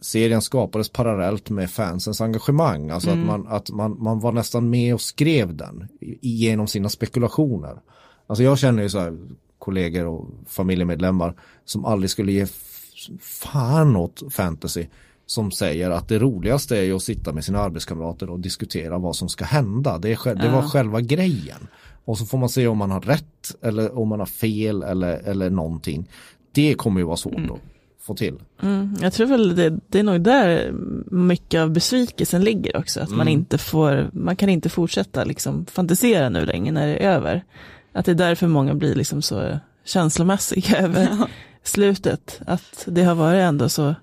serien 0.00 0.42
skapades 0.42 0.88
parallellt 0.88 1.50
med 1.50 1.70
fansens 1.70 2.20
engagemang. 2.20 2.90
Alltså 2.90 3.10
att, 3.10 3.18
man, 3.18 3.46
att 3.48 3.70
man, 3.70 4.02
man 4.02 4.20
var 4.20 4.32
nästan 4.32 4.70
med 4.70 4.94
och 4.94 5.00
skrev 5.00 5.56
den 5.56 5.88
genom 6.20 6.66
sina 6.66 6.88
spekulationer. 6.88 7.80
Alltså 8.26 8.42
jag 8.42 8.58
känner 8.58 8.82
ju 8.82 8.88
så 8.88 8.98
här 8.98 9.18
kollegor 9.58 10.06
och 10.06 10.26
familjemedlemmar 10.46 11.34
som 11.64 11.84
aldrig 11.84 12.10
skulle 12.10 12.32
ge 12.32 12.46
fan 13.20 13.96
åt 13.96 14.22
fantasy 14.30 14.86
som 15.30 15.50
säger 15.50 15.90
att 15.90 16.08
det 16.08 16.18
roligaste 16.18 16.78
är 16.78 16.82
ju 16.82 16.96
att 16.96 17.02
sitta 17.02 17.32
med 17.32 17.44
sina 17.44 17.58
arbetskamrater 17.58 18.30
och 18.30 18.40
diskutera 18.40 18.98
vad 18.98 19.16
som 19.16 19.28
ska 19.28 19.44
hända. 19.44 19.98
Det, 19.98 20.12
är, 20.12 20.34
det 20.34 20.48
var 20.48 20.62
själva 20.62 21.00
grejen. 21.00 21.68
Och 22.08 22.18
så 22.18 22.26
får 22.26 22.38
man 22.38 22.48
se 22.48 22.66
om 22.66 22.78
man 22.78 22.90
har 22.90 23.00
rätt 23.00 23.56
eller 23.62 23.98
om 23.98 24.08
man 24.08 24.18
har 24.18 24.26
fel 24.26 24.82
eller, 24.82 25.18
eller 25.18 25.50
någonting. 25.50 26.08
Det 26.52 26.74
kommer 26.74 27.00
ju 27.00 27.06
vara 27.06 27.16
svårt 27.16 27.50
att 27.50 27.60
få 28.00 28.14
till. 28.14 28.38
Mm, 28.62 28.96
jag 29.00 29.12
tror 29.12 29.26
väl 29.26 29.56
det, 29.56 29.78
det 29.88 29.98
är 29.98 30.02
nog 30.02 30.20
där 30.20 30.72
mycket 31.10 31.60
av 31.60 31.70
besvikelsen 31.70 32.44
ligger 32.44 32.76
också. 32.76 33.00
Att 33.00 33.10
man 33.10 33.28
inte 33.28 33.58
får, 33.58 34.10
man 34.12 34.36
kan 34.36 34.48
inte 34.48 34.68
fortsätta 34.68 35.24
liksom 35.24 35.66
fantisera 35.66 36.28
nu 36.28 36.46
längre 36.46 36.72
när 36.72 36.86
det 36.86 36.96
är 36.96 37.10
över. 37.10 37.44
Att 37.92 38.04
det 38.04 38.12
är 38.12 38.14
därför 38.14 38.46
många 38.46 38.74
blir 38.74 38.94
liksom 38.94 39.22
så 39.22 39.58
känslomässiga 39.84 40.78
över 40.84 41.08
slutet. 41.62 42.40
Att 42.46 42.84
det 42.86 43.02
har 43.02 43.14
varit 43.14 43.40
ändå 43.40 43.68
så 43.68 43.94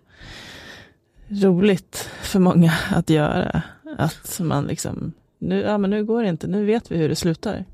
roligt 1.27 2.09
för 2.21 2.39
många 2.39 2.73
att 2.91 3.09
göra. 3.09 3.61
Att 3.97 4.39
man 4.39 4.65
liksom, 4.65 5.13
nu, 5.39 5.61
ja 5.61 5.77
men 5.77 5.89
nu 5.89 6.05
går 6.05 6.23
det 6.23 6.29
inte, 6.29 6.47
nu 6.47 6.65
vet 6.65 6.91
vi 6.91 6.97
hur 6.97 7.09
det 7.09 7.15
slutar. 7.15 7.65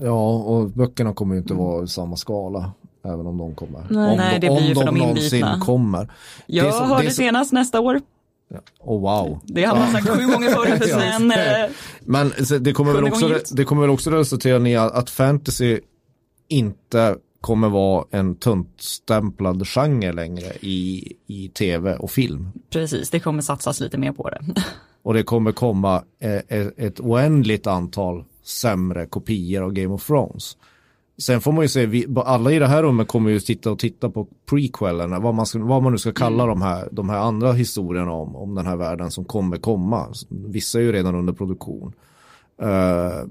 Ja, 0.00 0.32
och 0.34 0.70
böckerna 0.70 1.14
kommer 1.14 1.34
ju 1.34 1.40
inte 1.40 1.54
vara 1.54 1.84
i 1.84 1.88
samma 1.88 2.16
skala. 2.16 2.72
Även 3.04 3.26
om 3.26 3.38
de 3.38 3.54
kommer. 3.54 3.86
Nej. 3.90 4.10
om 4.10 4.16
Nej, 4.16 4.40
de, 4.40 4.48
om 4.48 4.56
de 4.74 4.84
de 4.84 4.94
någonsin 4.98 5.46
kommer. 5.60 6.12
Jag 6.46 6.74
som- 6.74 6.88
hörde 6.88 7.02
som- 7.10 7.10
senast 7.24 7.52
nästa 7.52 7.80
år. 7.80 8.00
Oh, 8.80 9.00
wow. 9.00 9.40
Det 9.44 9.64
har 9.64 9.76
man 9.76 9.92
sagt 9.92 10.08
sju 10.08 10.26
gånger 10.26 10.50
förut. 10.50 10.82
Ja. 10.88 11.18
Men 11.18 11.30
eh, 11.64 11.70
Men 12.00 12.46
så 12.46 12.58
det 12.58 12.72
kommer, 12.72 12.92
väl 12.92 13.04
också, 13.04 13.38
det 13.50 13.64
kommer 13.64 13.82
väl 13.82 13.90
också 13.90 14.10
resultera 14.10 14.68
i 14.68 14.76
att 14.76 15.10
fantasy 15.10 15.80
inte 16.48 17.16
kommer 17.40 17.68
vara 17.68 18.04
en 18.10 18.34
tuntstämplad 18.36 19.68
genre 19.68 20.12
längre 20.12 20.52
i, 20.60 21.12
i 21.26 21.48
tv 21.48 21.96
och 21.96 22.10
film. 22.10 22.48
precis, 22.70 23.10
det 23.10 23.20
kommer 23.20 23.42
satsas 23.42 23.80
lite 23.80 23.98
mer 23.98 24.12
på 24.12 24.30
det. 24.30 24.44
Och 25.02 25.14
det 25.14 25.22
kommer 25.22 25.52
komma 25.52 26.02
eh, 26.20 26.58
eh, 26.58 26.66
ett 26.76 27.00
oändligt 27.00 27.66
antal 27.66 28.24
sämre 28.44 29.06
kopior 29.06 29.62
av 29.62 29.72
Game 29.72 29.94
of 29.94 30.06
Thrones. 30.06 30.56
Sen 31.18 31.40
får 31.40 31.52
man 31.52 31.64
ju 31.64 31.68
se, 31.68 31.86
vi, 31.86 32.06
alla 32.16 32.52
i 32.52 32.58
det 32.58 32.66
här 32.66 32.82
rummet 32.82 33.08
kommer 33.08 33.30
ju 33.30 33.40
sitta 33.40 33.70
och 33.70 33.78
titta 33.78 34.10
på 34.10 34.28
prequelerna, 34.46 35.20
vad 35.20 35.34
man, 35.34 35.46
ska, 35.46 35.58
vad 35.58 35.82
man 35.82 35.92
nu 35.92 35.98
ska 35.98 36.12
kalla 36.12 36.46
de, 36.46 36.62
här, 36.62 36.88
de 36.92 37.08
här 37.08 37.18
andra 37.18 37.52
historierna 37.52 38.12
om, 38.12 38.36
om 38.36 38.54
den 38.54 38.66
här 38.66 38.76
världen 38.76 39.10
som 39.10 39.24
kommer 39.24 39.56
komma. 39.56 40.08
Vissa 40.28 40.78
är 40.78 40.82
ju 40.82 40.92
redan 40.92 41.14
under 41.14 41.32
produktion. 41.32 41.92
Eh, 42.62 43.24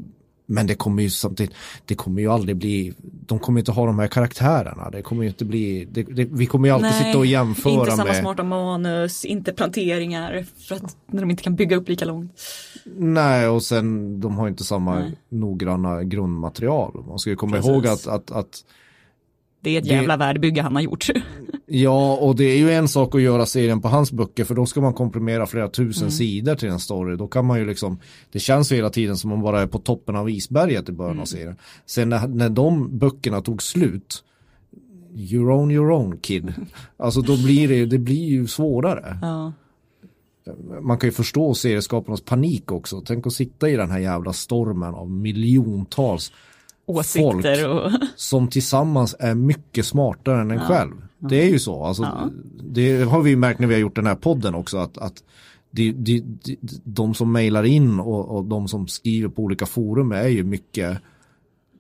men 0.46 0.68
det 0.68 0.76
kommer 0.76 1.04
ju 1.04 1.10
samtidigt, 1.10 1.56
det 1.86 1.96
kommer 1.96 2.22
ju 2.22 2.32
aldrig 2.32 2.58
bli, 2.58 2.94
de 3.02 3.40
kommer 3.40 3.60
inte 3.60 3.72
ha 3.72 3.86
de 3.86 4.00
här 4.00 4.08
karaktärerna. 4.08 4.90
Det 4.90 5.02
kommer 5.02 5.24
ju 5.24 5.30
inte 5.30 5.46
bli, 5.46 5.88
det, 5.92 6.04
det, 6.04 6.26
vi 6.26 6.46
kommer 6.46 6.68
ju 6.68 6.74
alltid 6.74 6.94
sitta 6.94 7.18
och 7.18 7.26
jämföra 7.26 7.74
inte 7.74 7.92
samma 7.92 8.04
med. 8.04 8.22
smarta 8.22 8.44
manus, 8.44 9.26
inte 9.26 9.54
planteringar, 9.54 10.46
för 10.68 10.76
att 10.76 10.98
när 11.08 11.22
de 11.22 11.32
inte 11.32 11.44
kan 11.44 11.56
bygga 11.56 11.76
upp 11.76 11.90
lika 11.90 12.06
långt. 12.06 12.42
Nej, 12.98 13.48
och 13.48 13.64
sen 13.64 14.20
de 14.20 14.38
har 14.38 14.48
inte 14.48 14.64
samma 14.64 15.00
Nej. 15.00 15.18
noggranna 15.30 16.04
grundmaterial. 16.04 17.04
Man 17.08 17.20
ska 17.20 17.30
ju 17.30 17.36
komma 17.36 17.56
Precis. 17.56 17.72
ihåg 17.72 17.88
att, 17.88 18.08
att, 18.08 18.32
att 18.32 18.64
Det 19.64 19.70
är 19.70 19.78
ett 19.78 19.84
Det- 19.88 19.94
jävla 19.94 20.18
världbygge 20.18 20.62
han 20.62 20.76
har 20.76 20.82
gjort. 20.82 21.08
ja, 21.66 22.16
och 22.18 22.36
det 22.36 22.44
är 22.44 22.58
ju 22.58 22.72
en 22.72 22.88
sak 22.88 23.16
att 23.16 23.22
göra 23.22 23.46
serien 23.46 23.82
på 23.82 23.88
hans 23.88 24.12
böcker 24.12 24.44
för 24.44 24.56
då 24.56 24.66
ska 24.66 24.82
man 24.82 24.94
komprimera 24.94 25.46
flera 25.46 25.68
tusen 25.70 26.12
sidor 26.12 26.56
till 26.56 26.70
en 26.70 26.80
story. 26.80 27.16
Då 27.16 27.28
kan 27.28 27.46
man 27.46 27.60
ju 27.60 27.66
liksom, 27.66 28.00
det 28.32 28.40
känns 28.40 28.72
ju 28.72 28.76
hela 28.76 28.90
tiden 28.90 29.18
som 29.18 29.30
man 29.30 29.42
bara 29.42 29.62
är 29.62 29.68
på 29.68 29.80
toppen 29.80 30.16
av 30.16 30.30
isberget 30.30 30.90
i 30.90 30.92
början 30.92 31.20
av 31.20 31.26
serien. 31.26 31.56
Sen 31.86 32.10
när, 32.10 32.28
när 32.28 32.50
de 32.50 32.98
böckerna 32.98 33.42
tog 33.42 33.64
slut, 33.64 34.24
you're 35.16 35.52
on 35.54 35.72
your 35.72 35.92
own 35.92 36.18
kid. 36.18 36.54
Alltså 36.98 37.22
då 37.22 37.38
blir 37.44 37.68
det, 37.68 37.86
det 37.86 37.98
blir 37.98 38.26
ju 38.30 38.48
svårare. 38.48 39.18
Ja. 39.22 39.54
man 40.82 40.98
kan 40.98 41.08
ju 41.08 41.12
förstå 41.12 41.54
serieskaparnas 41.54 42.22
panik 42.22 42.72
också. 42.72 43.02
Tänk 43.06 43.28
att 43.28 43.34
sitta 43.34 43.70
i 43.70 43.76
den 43.76 43.92
här 43.92 44.00
jävla 44.00 44.34
stormen 44.34 44.94
av 44.96 45.12
miljontals 45.12 46.32
Åsikter 46.86 47.70
och... 47.70 47.92
som 48.16 48.48
tillsammans 48.48 49.16
är 49.20 49.36
mycket 49.36 49.86
smartare 49.86 50.42
än 50.42 50.52
en 50.52 50.60
själv. 50.60 50.94
Det 51.18 51.44
är 51.44 51.50
ju 51.50 51.60
så. 51.60 51.84
Alltså, 51.84 52.32
Det 52.62 53.04
har 53.04 53.22
vi 53.22 53.36
märkt 53.36 53.60
när 53.60 53.68
vi 53.68 53.74
har 53.74 53.82
gjort 53.82 53.96
den 53.96 54.08
här 54.08 54.16
podden 54.16 54.56
också. 54.56 54.78
att, 54.78 54.98
att 54.98 55.24
de, 55.72 55.92
de, 55.92 56.20
de, 56.20 56.58
de 56.84 57.14
som 57.14 57.32
mejlar 57.32 57.64
in 57.64 58.00
och, 58.00 58.38
och 58.38 58.46
de 58.46 58.68
som 58.68 58.88
skriver 58.88 59.30
på 59.30 59.42
olika 59.42 59.66
forum 59.66 60.12
är 60.12 60.28
ju 60.28 60.44
mycket 60.44 60.98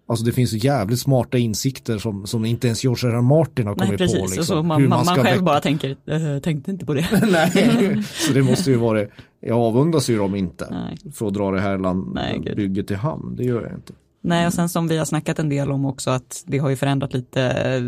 Alltså 0.05 0.25
det 0.25 0.31
finns 0.31 0.53
ju 0.53 0.57
jävligt 0.57 0.99
smarta 0.99 1.37
insikter 1.37 1.97
som, 1.97 2.27
som 2.27 2.45
inte 2.45 2.67
ens 2.67 2.83
George 2.83 3.09
R. 3.09 3.15
R. 3.15 3.21
Martin 3.21 3.67
har 3.67 3.75
Nej 3.75 3.87
kommit 3.87 3.97
precis, 3.97 4.19
på. 4.19 4.25
Liksom, 4.25 4.43
så 4.43 4.63
man, 4.63 4.81
hur 4.81 4.87
man, 4.87 5.05
man 5.05 5.15
ska 5.15 5.23
själv 5.23 5.43
bara 5.43 5.61
tänker, 5.61 5.95
äh, 6.05 6.39
tänkte 6.39 6.71
inte 6.71 6.85
på 6.85 6.93
det. 6.93 7.07
Nej, 7.31 8.03
så 8.27 8.33
det 8.33 8.43
måste 8.43 8.71
ju 8.71 8.77
vara 8.77 8.99
det. 8.99 9.09
Jag 9.39 9.57
avundas 9.57 10.09
ju 10.09 10.17
dem 10.17 10.35
inte. 10.35 10.67
Nej. 10.71 11.11
För 11.13 11.27
att 11.27 11.33
dra 11.33 11.51
det 11.51 11.61
här 11.61 11.77
land, 11.77 12.13
Nej, 12.13 12.53
bygget 12.55 12.87
till 12.87 12.95
hamn. 12.95 13.35
Det 13.35 13.43
gör 13.43 13.61
jag 13.61 13.73
inte. 13.73 13.93
Nej, 14.25 14.47
och 14.47 14.53
sen 14.53 14.69
som 14.69 14.87
vi 14.87 14.97
har 14.97 15.05
snackat 15.05 15.39
en 15.39 15.49
del 15.49 15.71
om 15.71 15.85
också 15.85 16.11
att 16.11 16.43
det 16.45 16.57
har 16.57 16.69
ju 16.69 16.75
förändrat 16.75 17.13
lite, 17.13 17.41
eh, 17.43 17.83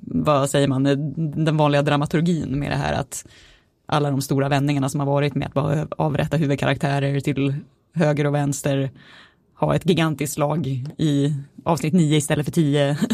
vad 0.00 0.50
säger 0.50 0.68
man, 0.68 0.86
eh, 0.86 0.96
den 1.16 1.56
vanliga 1.56 1.82
dramaturgin 1.82 2.58
med 2.58 2.70
det 2.70 2.76
här 2.76 2.92
att 2.92 3.26
alla 3.86 4.10
de 4.10 4.20
stora 4.20 4.48
vändningarna 4.48 4.88
som 4.88 5.00
har 5.00 5.06
varit 5.06 5.34
med 5.34 5.46
att 5.46 5.54
bara 5.54 5.86
avrätta 5.90 6.36
huvudkaraktärer 6.36 7.20
till 7.20 7.54
höger 7.94 8.26
och 8.26 8.34
vänster, 8.34 8.90
ha 9.54 9.74
ett 9.74 9.88
gigantiskt 9.88 10.34
slag 10.34 10.66
i 10.98 11.34
avsnitt 11.64 11.94
9 11.94 12.16
istället 12.16 12.44
för 12.44 12.52
10. 12.52 12.98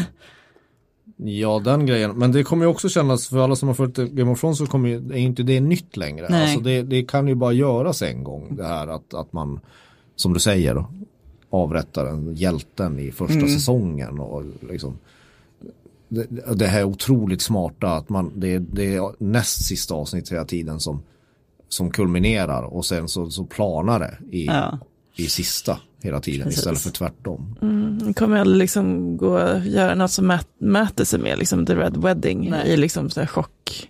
Ja, 1.19 1.59
den 1.59 1.85
grejen. 1.85 2.17
Men 2.17 2.31
det 2.31 2.43
kommer 2.43 2.65
ju 2.65 2.69
också 2.69 2.89
kännas, 2.89 3.29
för 3.29 3.37
alla 3.37 3.55
som 3.55 3.67
har 3.67 3.75
följt 3.75 3.97
Game 3.97 4.31
of 4.31 4.39
Thrones 4.39 4.57
så 4.57 4.65
kommer 4.65 4.89
ju, 4.89 4.95
är 4.95 5.17
inte 5.17 5.43
det 5.43 5.59
nytt 5.59 5.97
längre. 5.97 6.27
Nej. 6.29 6.41
Alltså 6.41 6.59
det, 6.59 6.81
det 6.81 7.03
kan 7.03 7.27
ju 7.27 7.35
bara 7.35 7.53
göras 7.53 8.01
en 8.01 8.23
gång. 8.23 8.55
Det 8.55 8.63
här 8.63 8.87
att, 8.87 9.13
att 9.13 9.33
man, 9.33 9.59
som 10.15 10.33
du 10.33 10.39
säger, 10.39 10.85
avrättar 11.49 12.05
en 12.05 12.35
hjälten 12.35 12.99
i 12.99 13.11
första 13.11 13.33
Mm. 13.33 13.47
säsongen. 13.49 14.19
Och 14.19 14.43
liksom, 14.69 14.97
det, 16.09 16.27
det 16.55 16.67
här 16.67 16.79
är 16.79 16.83
otroligt 16.83 17.41
smarta, 17.41 17.87
att 17.91 18.09
man, 18.09 18.31
det, 18.35 18.59
det 18.59 18.95
är 18.95 19.23
näst 19.23 19.65
sista 19.65 19.93
avsnitt 19.95 20.31
hela 20.31 20.45
tiden 20.45 20.79
som, 20.79 21.03
som 21.69 21.91
kulminerar 21.91 22.63
och 22.63 22.85
sen 22.85 23.07
så, 23.09 23.29
så 23.29 23.45
planar 23.45 23.99
det 23.99 24.37
i 24.37 24.45
Ja. 24.45 24.79
i 25.15 25.27
sista 25.27 25.79
hela 26.01 26.19
tiden 26.19 26.43
Precis. 26.43 26.57
istället 26.59 26.79
för 26.81 26.89
tvärtom. 26.89 27.55
Det 28.05 28.13
kommer 28.13 28.37
aldrig 28.39 28.57
liksom 28.59 29.17
gå 29.17 29.37
att 29.37 29.65
göra 29.65 29.95
något 29.95 30.11
som 30.11 30.27
mät, 30.27 30.47
mäter 30.57 31.05
sig 31.05 31.19
med 31.19 31.37
liksom 31.39 31.65
The 31.65 31.75
Red 31.75 31.97
Wedding 31.97 32.49
Nej. 32.49 32.67
i 32.69 32.77
liksom 32.77 33.09
så 33.09 33.19
här 33.19 33.27
chock, 33.27 33.89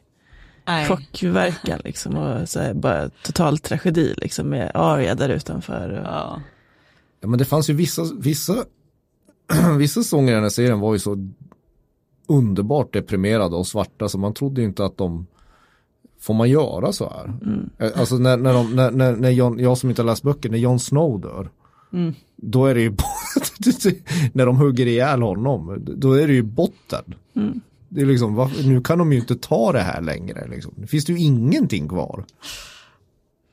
Nej. 0.67 0.87
chockverkan 0.87 1.79
liksom 1.83 2.15
och 2.17 2.49
så 2.49 2.59
här 2.59 2.73
bara 2.73 3.09
total 3.09 3.57
tragedi 3.57 4.13
liksom 4.17 4.49
med 4.49 4.71
Arya 4.73 5.15
där 5.15 5.29
utanför. 5.29 5.89
Och, 5.89 6.05
Ja. 6.05 6.41
Ja, 7.19 7.27
men 7.27 7.39
det 7.39 7.45
fanns 7.45 7.69
ju 7.69 7.73
vissa, 7.73 8.03
vissa, 8.19 8.65
vissa 9.77 10.03
sånger 10.03 10.31
i 10.31 10.33
den 10.33 10.43
här 10.43 10.49
serien 10.49 10.79
var 10.79 10.93
ju 10.93 10.99
så 10.99 11.29
underbart 12.27 12.93
deprimerade 12.93 13.55
och 13.55 13.67
svarta 13.67 14.09
så 14.09 14.17
man 14.17 14.33
trodde 14.33 14.61
ju 14.61 14.67
inte 14.67 14.85
att 14.85 14.97
de 14.97 15.27
Får 16.19 16.33
man 16.33 16.49
göra 16.49 16.93
så 16.93 17.09
här? 17.09 17.33
Eh, 17.79 17.99
Alltså 17.99 18.17
när, 18.17 18.37
när, 18.37 18.53
de, 18.53 18.75
när, 18.75 18.91
när, 18.91 19.15
när 19.15 19.29
Jon, 19.29 19.59
jag 19.59 19.77
som 19.77 19.89
inte 19.89 20.01
har 20.01 20.07
läst 20.07 20.23
böcker, 20.23 20.49
när 20.49 20.57
Jon 20.57 20.79
Snow 20.79 21.21
dör 21.21 21.49
Då 22.35 22.65
är 22.65 22.75
det 22.75 22.81
ju 22.81 22.89
När 24.33 24.45
de 24.45 24.57
hugger 24.57 24.85
ihjäl 24.85 25.21
honom 25.21 25.83
Då 25.95 26.13
är 26.13 26.27
det 26.27 26.33
ju 26.33 26.41
botten. 26.43 27.15
Det 27.89 28.01
är 28.01 28.05
liksom, 28.05 28.49
nu 28.65 28.81
kan 28.81 28.97
de 28.97 29.13
ju 29.13 29.19
inte 29.19 29.35
ta 29.35 29.71
det 29.71 29.79
här 29.79 30.01
längre 30.01 30.47
liksom. 30.47 30.73
Nu 30.77 30.87
finns 30.87 31.05
det 31.05 31.13
ju 31.13 31.19
ingenting 31.19 31.87
kvar 31.87 32.25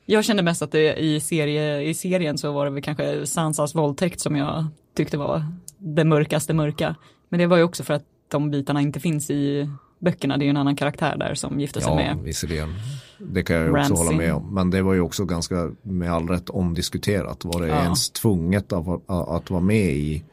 Jag 0.05 0.25
kände 0.25 0.43
mest 0.43 0.61
att 0.61 0.71
det 0.71 0.93
i, 0.95 1.19
serie, 1.19 1.81
i 1.81 1.93
serien 1.93 2.37
så 2.37 2.51
var 2.51 2.65
det 2.65 2.71
väl 2.71 2.83
kanske 2.83 3.25
Sansas 3.25 3.75
våldtäkt 3.75 4.19
som 4.19 4.35
jag 4.35 4.65
tyckte 4.97 5.17
var 5.17 5.45
det 5.77 6.03
mörkaste 6.03 6.53
mörka. 6.53 6.95
Men 7.29 7.39
det 7.39 7.47
var 7.47 7.57
ju 7.57 7.63
också 7.63 7.83
för 7.83 7.93
att 7.93 8.03
de 8.31 8.51
bitarna 8.51 8.81
inte 8.81 8.99
finns 8.99 9.29
i 9.29 9.69
böckerna. 9.99 10.37
Det 10.37 10.43
är 10.43 10.45
ju 10.45 10.49
en 10.49 10.57
annan 10.57 10.75
karaktär 10.75 11.15
där 11.17 11.33
som 11.33 11.59
gifte 11.59 11.81
sig 11.81 11.89
Ja, 11.89 11.95
med. 11.95 12.17
visserligen. 12.23 12.69
Det 13.17 13.43
kan 13.43 13.55
jag 13.55 13.65
ju 13.65 13.71
också 13.71 13.93
hålla 13.93 14.11
med 14.17 14.33
om. 14.33 14.53
Men 14.53 14.69
det 14.69 14.81
var 14.81 14.93
ju 14.93 15.01
också 15.01 15.25
ganska 15.25 15.71
med 15.81 16.11
all 16.13 16.27
rätt 16.27 16.49
omdiskuterat. 16.49 17.45
Var 17.45 17.61
det 17.61 17.67
Ja. 17.67 17.83
ens 17.83 18.09
tvunget 18.09 18.73
att, 18.73 18.87
att, 18.87 19.29
att 19.29 19.49
vara 19.49 19.61
med 19.61 19.85
i, 19.91 20.23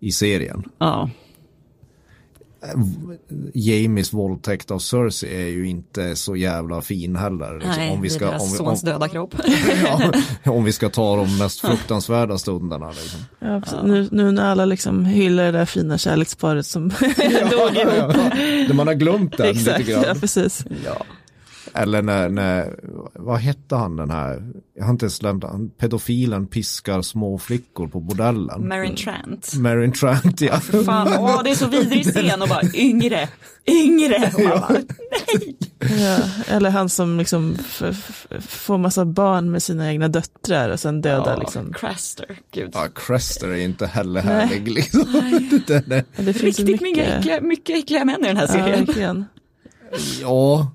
i 0.00 0.12
serien? 0.12 0.64
Ja, 0.78 1.10
Jamies 3.54 4.12
våldtäkt 4.12 4.70
av 4.70 4.78
Cersei 4.78 5.42
är 5.42 5.48
ju 5.48 5.68
inte 5.68 6.16
så 6.16 6.36
jävla 6.36 6.82
fin 6.82 7.16
heller. 7.16 7.54
liksom. 7.54 7.74
nej, 7.76 7.92
om, 7.92 8.00
vi 8.00 8.10
ska, 8.10 8.24
det 8.24 8.26
är 8.26 8.30
deras 8.30 8.42
om, 8.42 8.50
vi, 8.50 8.56
sons 8.56 8.82
döda 8.82 9.08
kropp. 9.08 9.34
ja, 10.42 10.52
om 10.52 10.64
vi 10.64 10.72
ska 10.72 10.88
ta 10.88 11.16
de 11.16 11.38
mest 11.38 11.60
fruktansvärda 11.60 12.38
stunderna. 12.38 12.90
Liksom. 12.90 13.20
Ja, 13.38 13.60
precis. 13.60 13.78
Nu, 13.84 14.08
nu 14.12 14.32
när 14.32 14.50
alla 14.50 14.64
liksom 14.64 15.04
hyllar 15.04 15.44
det 15.44 15.52
där 15.52 15.64
fina 15.64 15.98
kärleksparet 15.98 16.66
som 16.66 16.88
dog 17.50 17.76
ihop. 17.76 18.74
Man 18.74 18.86
har 18.86 18.94
glömt 18.94 19.36
den 19.36 19.46
Exakt, 19.46 19.78
lite 19.78 19.92
grann. 19.92 20.04
ja 20.06 20.14
precis. 20.14 20.64
ja. 20.84 21.04
Eller 21.74 22.02
när, 22.02 22.28
när, 22.28 22.74
vad 23.14 23.38
hette 23.38 23.76
han 23.76 23.96
den 23.96 24.10
här, 24.10 24.52
jag 24.76 24.84
har 24.84 24.90
inte 24.90 25.04
ens 25.04 25.18
glömt, 25.18 25.44
han, 25.44 25.68
pedofilen 25.70 26.46
piskar 26.46 27.02
små 27.02 27.38
flickor 27.38 27.88
på 27.88 28.00
bordellen. 28.00 28.68
Marin 28.68 28.96
Trant. 28.96 29.54
Marin 29.56 29.92
Trant, 29.92 30.40
ja. 30.40 30.60
Fan, 30.60 31.08
åh, 31.18 31.40
det 31.44 31.50
är 31.50 31.54
så 31.54 31.66
vidrig 31.68 32.04
scen 32.04 32.42
och 32.42 32.48
bara 32.48 32.62
yngre, 32.74 33.28
yngre. 33.66 34.30
Och 34.34 34.40
man 34.42 34.50
bara, 34.50 34.68
nej. 35.10 35.56
Ja, 36.00 36.18
eller 36.48 36.70
han 36.70 36.88
som 36.88 37.18
liksom 37.18 37.54
får 38.40 38.78
massa 38.78 39.04
barn 39.04 39.50
med 39.50 39.62
sina 39.62 39.88
egna 39.92 40.08
döttrar 40.08 40.68
och 40.70 40.80
sen 40.80 41.00
dödar 41.00 41.32
Ja, 41.34 41.40
liksom. 41.40 41.72
Craster, 41.72 42.38
gud. 42.50 42.70
Ja, 42.74 42.88
Crester 42.94 43.48
är 43.48 43.56
inte 43.56 43.86
heller 43.86 44.22
Nej. 44.22 44.46
härlig 44.46 44.68
liksom. 44.74 45.04
Den 45.66 45.92
är- 45.92 46.04
Ja, 46.16 46.22
Det 46.22 46.32
finns 46.32 46.42
Riktigt 46.58 46.66
mycket 46.66 46.82
mycket. 46.82 47.18
äckliga, 47.18 47.40
mycket 47.40 47.78
äckliga 47.78 48.04
män 48.04 48.24
i 48.24 48.26
den 48.28 48.36
här 48.36 48.44
Ja, 48.46 48.52
serien. 48.52 48.84
verkligen. 48.84 49.24
Ja. 50.22 50.72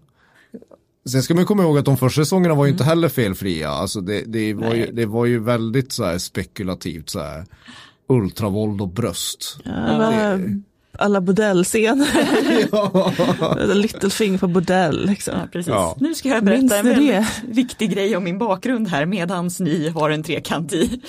Sen 1.09 1.23
ska 1.23 1.35
man 1.35 1.45
komma 1.45 1.63
ihåg 1.63 1.77
att 1.77 1.85
de 1.85 1.97
första 1.97 2.21
säsongerna 2.21 2.55
var 2.55 2.65
ju 2.65 2.71
inte 2.71 2.83
heller 2.83 3.09
felfria. 3.09 3.69
Alltså 3.69 4.01
det, 4.01 4.23
det, 4.25 4.53
var, 4.53 4.73
ju, 4.73 4.91
det 4.91 5.05
var 5.05 5.25
ju 5.25 5.39
väldigt 5.39 5.91
så 5.91 6.03
här 6.05 6.17
spekulativt 6.17 7.09
så 7.09 7.19
här 7.19 7.45
ultravåld 8.09 8.81
och 8.81 8.89
bröst. 8.89 9.57
Ja, 9.63 10.37
alla 10.99 11.21
bordellscener. 11.21 12.07
Littlefinger 13.73 14.37
på 14.37 14.47
bordell 14.47 15.05
liksom. 15.05 15.33
Ja, 15.37 15.47
precis. 15.51 15.67
Ja. 15.67 15.95
Nu 15.99 16.15
ska 16.15 16.29
jag 16.29 16.43
Minns 16.43 16.69
berätta 16.71 16.89
en 16.89 16.95
väldigt 16.95 17.43
viktig 17.47 17.91
grej 17.91 18.17
om 18.17 18.23
min 18.23 18.37
bakgrund 18.37 18.87
här 18.87 19.05
medans 19.05 19.59
ni 19.59 19.89
har 19.89 20.09
en 20.09 20.23
trekant 20.23 20.73
i. 20.73 21.01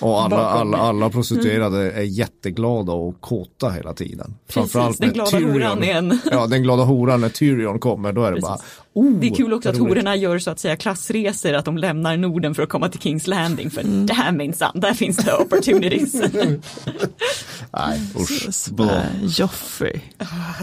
Och 0.00 0.22
alla, 0.22 0.36
alla, 0.36 0.78
alla 0.78 1.10
prostituerade 1.10 1.90
är 1.92 2.02
jätteglada 2.02 2.92
och 2.92 3.20
kåta 3.20 3.70
hela 3.70 3.94
tiden. 3.94 4.34
Framförallt 4.48 4.98
den 5.00 5.12
glada 5.12 5.38
horan 5.40 5.82
är 5.84 5.94
en- 5.94 6.18
Ja, 6.30 6.46
den 6.46 6.62
glada 6.62 6.82
horan 6.82 7.20
när 7.20 7.28
Tyrion 7.28 7.78
kommer, 7.78 8.12
då 8.12 8.22
är 8.24 8.30
det 8.32 8.40
Precis. 8.40 8.48
bara 8.48 8.58
oh, 8.94 9.20
Det 9.20 9.26
är 9.26 9.34
kul 9.34 9.52
också 9.52 9.68
att 9.68 9.76
roligt. 9.78 9.88
hororna 9.88 10.16
gör 10.16 10.38
så 10.38 10.50
att 10.50 10.58
säga 10.60 10.76
klassresor, 10.76 11.52
att 11.54 11.64
de 11.64 11.78
lämnar 11.78 12.16
Norden 12.16 12.54
för 12.54 12.62
att 12.62 12.68
komma 12.68 12.88
till 12.88 13.00
Kings 13.00 13.26
Landing. 13.26 13.70
För 13.70 13.82
där 13.82 14.32
minsann, 14.32 14.80
där 14.80 14.92
finns 14.94 15.16
det 15.16 15.34
opportunities. 15.34 16.12
Nej, 17.72 18.00
usch. 18.20 18.54
Så 18.54 18.74
Bra. 18.74 18.86
bara, 18.86 19.02
Joffrey. 19.22 20.00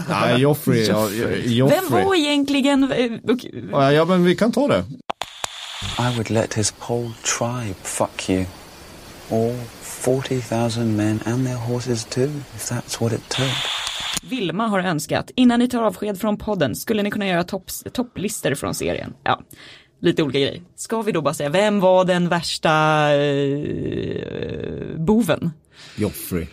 Nej, 0.08 0.40
Joffrey. 0.40 0.84
Ja, 0.86 1.10
Joffrey. 1.44 1.80
Vem 1.90 1.90
var 2.06 2.14
egentligen, 2.14 2.92
eh, 2.92 3.10
Ja, 3.72 3.92
ja, 3.92 4.04
men 4.04 4.24
vi 4.24 4.36
kan 4.36 4.52
ta 4.52 4.68
det. 4.68 4.84
I 5.98 6.16
would 6.16 6.30
let 6.30 6.54
his 6.54 6.74
whole 6.78 7.10
tribe 7.22 7.74
fuck 7.82 8.28
you. 8.30 8.44
All 9.30 9.56
40,000 9.82 10.96
men 10.96 11.20
and 11.26 11.46
their 11.46 11.56
horses 11.56 12.04
too, 12.04 12.30
if 12.56 12.68
that's 12.68 13.00
what 13.00 13.12
it 13.12 13.28
took. 13.28 13.50
Vilma 14.30 14.66
har 14.66 14.80
önskat, 14.80 15.30
innan 15.36 15.58
ni 15.58 15.68
tar 15.68 15.82
avsked 15.82 16.20
från 16.20 16.36
podden, 16.38 16.76
skulle 16.76 17.02
ni 17.02 17.10
kunna 17.10 17.26
göra 17.26 17.42
topps- 17.42 17.90
topplistor 17.90 18.54
från 18.54 18.74
serien? 18.74 19.14
Ja, 19.24 19.40
lite 20.00 20.22
olika 20.22 20.38
grejer. 20.38 20.62
Ska 20.76 21.02
vi 21.02 21.12
då 21.12 21.22
bara 21.22 21.34
säga, 21.34 21.48
vem 21.50 21.80
var 21.80 22.04
den 22.04 22.28
värsta 22.28 22.70
eh, 23.14 24.96
boven? 24.96 25.50
Joffrey. 25.96 26.46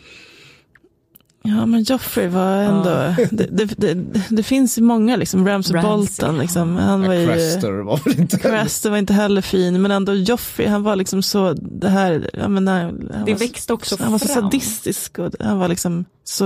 Ja 1.42 1.66
men 1.66 1.84
Joffrey 1.84 2.28
var 2.28 2.56
ändå, 2.58 2.90
det, 3.32 3.46
det, 3.46 3.66
det, 3.78 3.94
det 4.30 4.44
finns 4.44 4.78
ju 4.78 4.82
många 4.82 5.16
liksom, 5.16 5.48
Ramsay 5.48 5.76
Ramsay, 5.76 5.92
Bolton 5.98 6.38
liksom, 6.38 6.76
han 6.76 7.02
var 7.02 7.14
Ja, 7.14 7.20
ju, 7.22 7.28
Crester 7.28 7.72
var 7.72 7.98
väl 8.06 8.20
inte 8.20 8.38
Craster 8.38 8.90
var 8.90 8.98
inte 8.98 9.14
heller 9.14 9.42
fin, 9.42 9.82
men 9.82 9.92
ändå 9.92 10.14
Joffrey, 10.14 10.68
han 10.68 10.84
var 10.84 10.96
liksom 10.96 11.22
så, 11.22 11.54
det 11.54 11.90
här, 11.90 12.30
jag 12.34 12.52
menar, 12.52 12.82
han 12.84 13.26
Det 13.26 13.32
var, 13.34 13.40
växte 13.40 13.74
också 13.74 13.98
han 14.00 14.12
var 14.12 14.20
så 14.20 14.28
fram. 14.28 14.44
sadistisk 14.44 15.20
och 15.20 15.34
han 15.40 15.60
var 15.60 15.68
liksom 15.68 16.06
så 16.24 16.46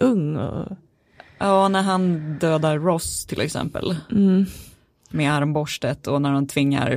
ung 0.00 0.36
och, 0.36 0.66
Ja, 1.38 1.68
när 1.68 1.82
han 1.82 2.36
dödar 2.40 2.78
Ross 2.78 3.26
till 3.26 3.40
exempel. 3.40 3.96
mm, 4.12 4.46
Med 5.10 5.32
armborstet 5.32 6.06
och 6.06 6.22
när 6.22 6.32
de 6.32 6.46
tvingar 6.46 6.90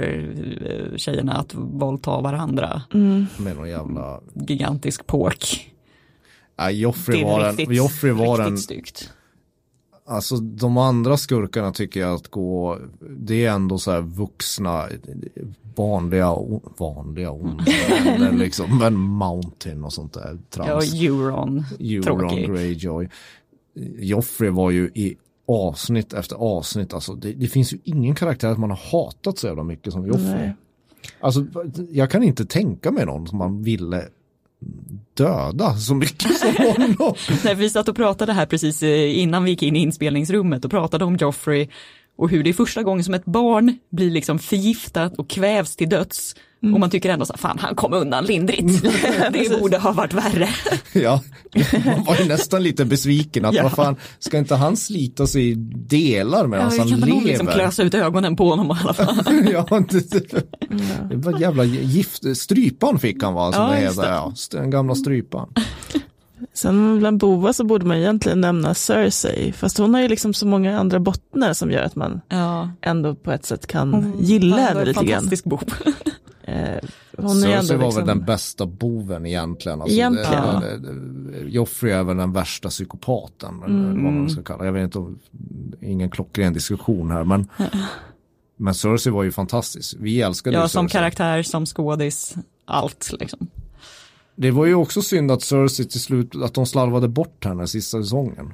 eh, 0.66 0.98
tjejerna 0.98 1.34
att 1.34 1.54
våldta 1.56 2.22
varandra. 2.22 2.82
mm, 2.94 3.28
med 3.38 3.56
någon 3.56 3.70
jävla... 3.70 4.20
Gigantisk 4.34 5.08
pork. 5.08 5.68
Det 6.68 6.74
Joffrey 6.74 7.24
var 7.24 7.46
en... 7.46 7.58
riktigt, 7.58 7.78
Joffrey 7.78 8.12
var 8.12 8.38
riktigt 8.38 8.52
en... 8.52 8.58
styggt. 8.58 9.10
Alltså 10.06 10.36
de 10.38 10.78
andra 10.78 11.18
skurkarna 11.18 11.72
tycker 11.72 12.00
jag 12.00 12.14
att 12.14 12.28
gå... 12.28 12.80
Det 13.18 13.46
är 13.46 13.52
ändå 13.52 13.78
så 13.78 13.92
här 13.92 14.02
vuxna, 14.02 14.88
vanliga, 15.76 16.36
vanliga 16.78 17.32
onda 17.32 17.64
liksom. 18.32 18.78
Men 18.78 18.94
Mountain 18.94 19.84
och 19.84 19.94
sånt 19.94 20.14
där. 20.14 20.40
Ja, 20.52 20.66
Trams. 20.66 20.94
Euron. 20.94 21.64
Euron 21.80 22.04
Tråkig. 22.04 22.48
Greyjoy. 22.48 23.10
Joffrey 24.00 24.50
var 24.50 24.72
ju 24.72 24.92
i 24.94 25.18
avsnitt 25.48 26.14
efter 26.14 26.36
avsnitt. 26.36 26.94
Alltså 26.94 27.14
det, 27.14 27.34
det 27.34 27.48
finns 27.48 27.74
ju 27.74 27.78
ingen 27.84 28.16
karaktär 28.16 28.48
att 28.48 28.60
man 28.60 28.70
har 28.70 28.80
hatat 28.92 29.38
så 29.38 29.48
jävla 29.48 29.64
mycket 29.64 29.94
som 29.94 30.08
Joffrey. 30.08 30.34
nej. 30.36 30.56
Alltså 31.20 31.46
jag 31.92 32.12
kan 32.12 32.24
inte 32.24 32.46
tänka 32.46 32.92
mig 32.92 33.06
någon 33.06 33.28
som 33.28 33.38
man 33.38 33.64
ville 33.64 34.08
döda 35.14 35.76
så 35.76 35.96
mycket 35.96 36.38
som 36.38 36.56
honom. 36.66 37.16
Nej, 37.44 37.56
vi 37.56 37.70
satt 37.70 37.90
och 37.90 37.96
pratade 37.96 38.34
här 38.34 38.46
precis 38.46 38.84
eh, 38.84 39.20
innan 39.20 39.44
vi 39.44 39.52
gick 39.52 39.64
in 39.64 39.76
i 39.76 39.80
inspelningsrummet 39.80 40.66
och 40.66 40.72
pratade 40.72 41.06
om 41.06 41.16
Joffrey 41.16 41.68
och 42.18 42.30
hur 42.30 42.44
det 42.44 42.50
är 42.50 42.54
första 42.54 42.84
gången 42.84 43.04
som 43.04 43.14
ett 43.14 43.26
barn 43.26 43.78
blir 43.92 44.12
liksom 44.12 44.40
förgiftat 44.40 45.18
och 45.18 45.30
kvävs 45.30 45.76
till 45.76 45.90
döds. 45.90 46.36
Och 46.64 46.80
man 46.80 46.90
tycker 46.90 47.10
ändå 47.10 47.26
så 47.26 47.34
här, 47.34 47.38
fan 47.38 47.58
han 47.60 47.76
kom 47.76 47.94
undan 47.94 48.26
lindrigt. 48.26 48.84
det 49.34 49.60
borde 49.60 49.78
ha 49.78 49.92
varit 49.92 50.14
värre. 50.14 50.50
Ja, 50.94 51.22
man 51.86 52.04
var 52.04 52.16
ju 52.16 52.26
nästan 52.28 52.64
lite 52.64 52.86
besviken 52.86 53.46
att 53.46 53.54
Ja. 53.54 53.64
vad 53.64 53.72
fan, 53.72 53.96
ska 54.20 54.38
inte 54.38 54.56
han 54.56 54.78
slita 54.78 55.28
sig 55.28 55.50
i 55.52 55.56
delar 55.88 56.42
Ja, 56.42 56.48
medan 56.48 56.70
vi 56.72 56.78
han 56.80 56.90
kan 56.90 57.00
nog 57.00 57.10
lever? 57.10 57.28
liksom 57.28 57.48
klösa 57.48 57.84
ut 57.84 57.94
ögonen 57.94 58.36
på 58.36 58.50
honom 58.50 58.68
i 58.68 58.80
alla 58.84 58.94
fall. 58.94 59.24
ja, 59.52 59.66
det, 59.90 60.12
det, 60.12 60.44
det 61.10 61.16
var 61.16 61.40
jävla 61.40 61.64
gift, 61.64 62.38
strypan 62.38 63.00
fick 63.00 63.24
han 63.24 63.34
va, 63.34 63.52
som 63.52 63.64
Ja, 63.64 63.70
det 63.72 63.82
just 63.82 63.98
heter, 64.00 64.10
det. 64.10 64.16
ja, 64.16 64.34
den 64.52 64.70
gamla 64.70 64.96
strypan. 64.96 65.50
Sen 66.54 67.00
bland 67.00 67.20
Bova 67.20 67.54
så 67.54 67.64
borde 67.64 67.86
man 67.86 67.98
egentligen 67.98 68.42
nämna 68.42 68.74
Cersei, 68.74 69.52
fast 69.52 69.78
hon 69.78 69.94
har 69.94 70.02
ju 70.02 70.08
liksom 70.08 70.34
så 70.34 70.48
många 70.48 70.80
andra 70.80 71.00
bottnar 71.00 71.54
som 71.54 71.72
gör 71.72 71.84
att 71.84 71.96
man 71.96 72.22
Ja, 72.30 72.70
ändå 72.82 73.16
på 73.16 73.32
ett 73.32 73.46
sätt 73.46 73.68
kan 73.68 74.14
gilla 74.20 74.56
han 74.56 74.62
var 74.62 74.68
henne 74.68 74.82
en 74.82 74.88
lite 74.88 75.06
grann. 75.06 75.08
fantastisk 75.22 75.44
bov. 75.44 75.64
Eh, 76.44 76.56
hon 77.18 77.38
är 77.38 77.42
Cersei 77.42 77.54
ändå 77.54 77.74
var 77.78 77.84
liksom, 77.86 77.96
väl 78.06 78.08
den 78.18 78.26
bästa 78.26 78.66
boven 78.66 79.26
egentligen. 79.26 79.82
Alltså, 79.82 79.96
Egentligen. 79.98 80.60
Det, 80.62 80.78
det, 80.78 80.94
det, 81.44 81.50
Joffrey 81.50 81.92
är 81.92 82.04
väl 82.04 82.18
den 82.18 82.34
värsta 82.34 82.70
psykopaten. 82.70 83.56
eller 83.66 83.66
Mm. 83.80 84.04
Vad 84.04 84.14
man 84.14 84.30
ska 84.30 84.44
kalla. 84.44 84.66
Jag 84.66 84.72
vet 84.72 84.84
inte, 84.84 84.98
om- 85.00 85.20
ingen 85.82 86.10
klockren 86.10 86.54
diskussion 86.54 87.12
här. 87.12 87.24
Men, 87.24 87.48
Men 88.58 88.74
Cersei 88.74 89.12
var 89.12 89.24
ju 89.24 89.32
fantastisk. 89.32 89.96
Vi 90.00 90.22
älskade 90.22 90.56
ju 90.56 90.62
Ja, 90.62 90.68
som 90.68 90.86
Cersei. 90.90 91.00
karaktär, 91.00 91.44
som 91.44 91.66
skådis, 91.66 92.36
allt 92.66 93.12
liksom. 93.20 93.48
Det 94.42 94.52
var 94.52 94.66
ju 94.66 94.76
också 94.76 95.02
synd 95.02 95.32
att 95.32 95.42
Cersei 95.42 95.86
till 95.86 96.02
slut, 96.02 96.36
att 96.36 96.54
de 96.54 96.66
slarvade 96.66 97.08
bort 97.08 97.46
henne 97.46 97.68
sista 97.68 98.02
säsongen. 98.02 98.54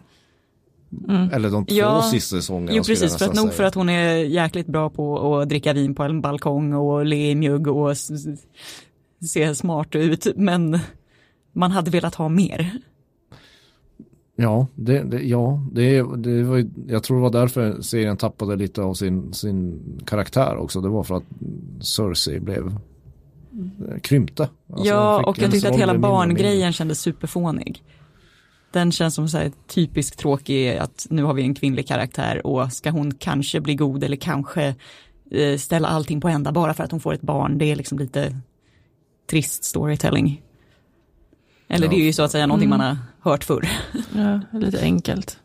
Eller 1.34 1.50
de 1.50 1.66
två 1.66 1.76
Ja, 1.76 2.02
sista 2.02 2.36
säsongerna. 2.36 2.72
Jo 2.76 2.84
precis, 2.84 3.18
för 3.18 3.26
att 3.26 3.36
nog 3.36 3.54
för 3.54 3.64
att 3.64 3.76
hon 3.76 3.90
är 3.90 4.16
jäkligt 4.16 4.68
bra 4.68 4.90
på 4.90 5.38
att 5.38 5.50
dricka 5.50 5.74
vin 5.74 5.96
på 5.96 6.04
en 6.04 6.22
balkong 6.22 6.74
och 6.74 7.06
le 7.06 7.32
i 7.32 7.36
mjugg 7.36 7.68
och 7.68 7.98
se 9.22 9.56
smart 9.56 9.96
ut, 9.96 10.28
men 10.36 10.80
man 11.54 11.72
hade 11.72 11.92
velat 11.92 12.16
ha 12.16 12.30
mer. 12.30 12.72
Ja, 14.36 14.68
det, 14.76 15.04
det, 15.04 15.22
ja 15.22 15.62
det, 15.72 16.16
det 16.18 16.44
var, 16.44 16.66
jag 16.88 17.04
tror 17.04 17.18
det 17.18 17.24
var 17.24 17.42
därför 17.42 17.82
serien 17.82 18.18
tappade 18.18 18.56
lite 18.56 18.82
av 18.82 18.94
sin, 18.94 19.34
sin 19.34 19.82
karaktär 20.06 20.58
också. 20.58 20.82
Det 20.82 20.90
var 20.90 21.04
för 21.04 21.16
att 21.16 21.26
Cersei 21.82 22.40
blev 22.40 22.76
krympte. 24.02 24.50
Alltså, 24.70 24.86
ja, 24.88 25.24
och 25.26 25.40
jag 25.40 25.52
tyckte 25.52 25.70
att 25.70 25.76
hela 25.80 25.98
barngrejen 25.98 26.74
kändes 26.74 27.00
superfånig. 27.00 27.84
Den 28.72 28.92
känns 28.92 29.16
som 29.16 29.30
så 29.30 29.38
här 29.38 29.52
typiskt 29.68 30.20
tråkig 30.20 30.78
att 30.78 31.08
nu 31.10 31.24
har 31.24 31.34
vi 31.34 31.42
en 31.42 31.56
kvinnlig 31.56 31.88
karaktär 31.88 32.48
och 32.48 32.74
ska 32.74 32.90
hon 32.90 33.14
kanske 33.14 33.62
bli 33.62 33.76
god 33.76 34.04
eller 34.04 34.18
kanske 34.18 34.76
eh, 35.32 35.58
ställa 35.58 35.88
allting 35.88 36.22
på 36.22 36.28
ända 36.28 36.52
bara 36.52 36.74
för 36.74 36.84
att 36.84 36.92
hon 36.92 37.00
får 37.00 37.14
ett 37.14 37.22
barn. 37.22 37.58
Det 37.58 37.66
är 37.72 37.76
liksom 37.76 38.00
lite 38.00 38.38
trist 39.30 39.64
storytelling. 39.64 40.42
Eller 41.68 41.86
Ja. 41.86 41.92
det 41.92 41.98
är 41.98 42.06
ju 42.06 42.14
så 42.14 42.24
att 42.24 42.32
säga 42.32 42.48
någonting 42.48 42.70
man 42.70 42.80
har 42.80 42.98
hört 43.20 43.44
förr. 43.44 43.70
Ja, 44.16 44.42
lite 44.60 44.82
enkelt. 44.82 45.40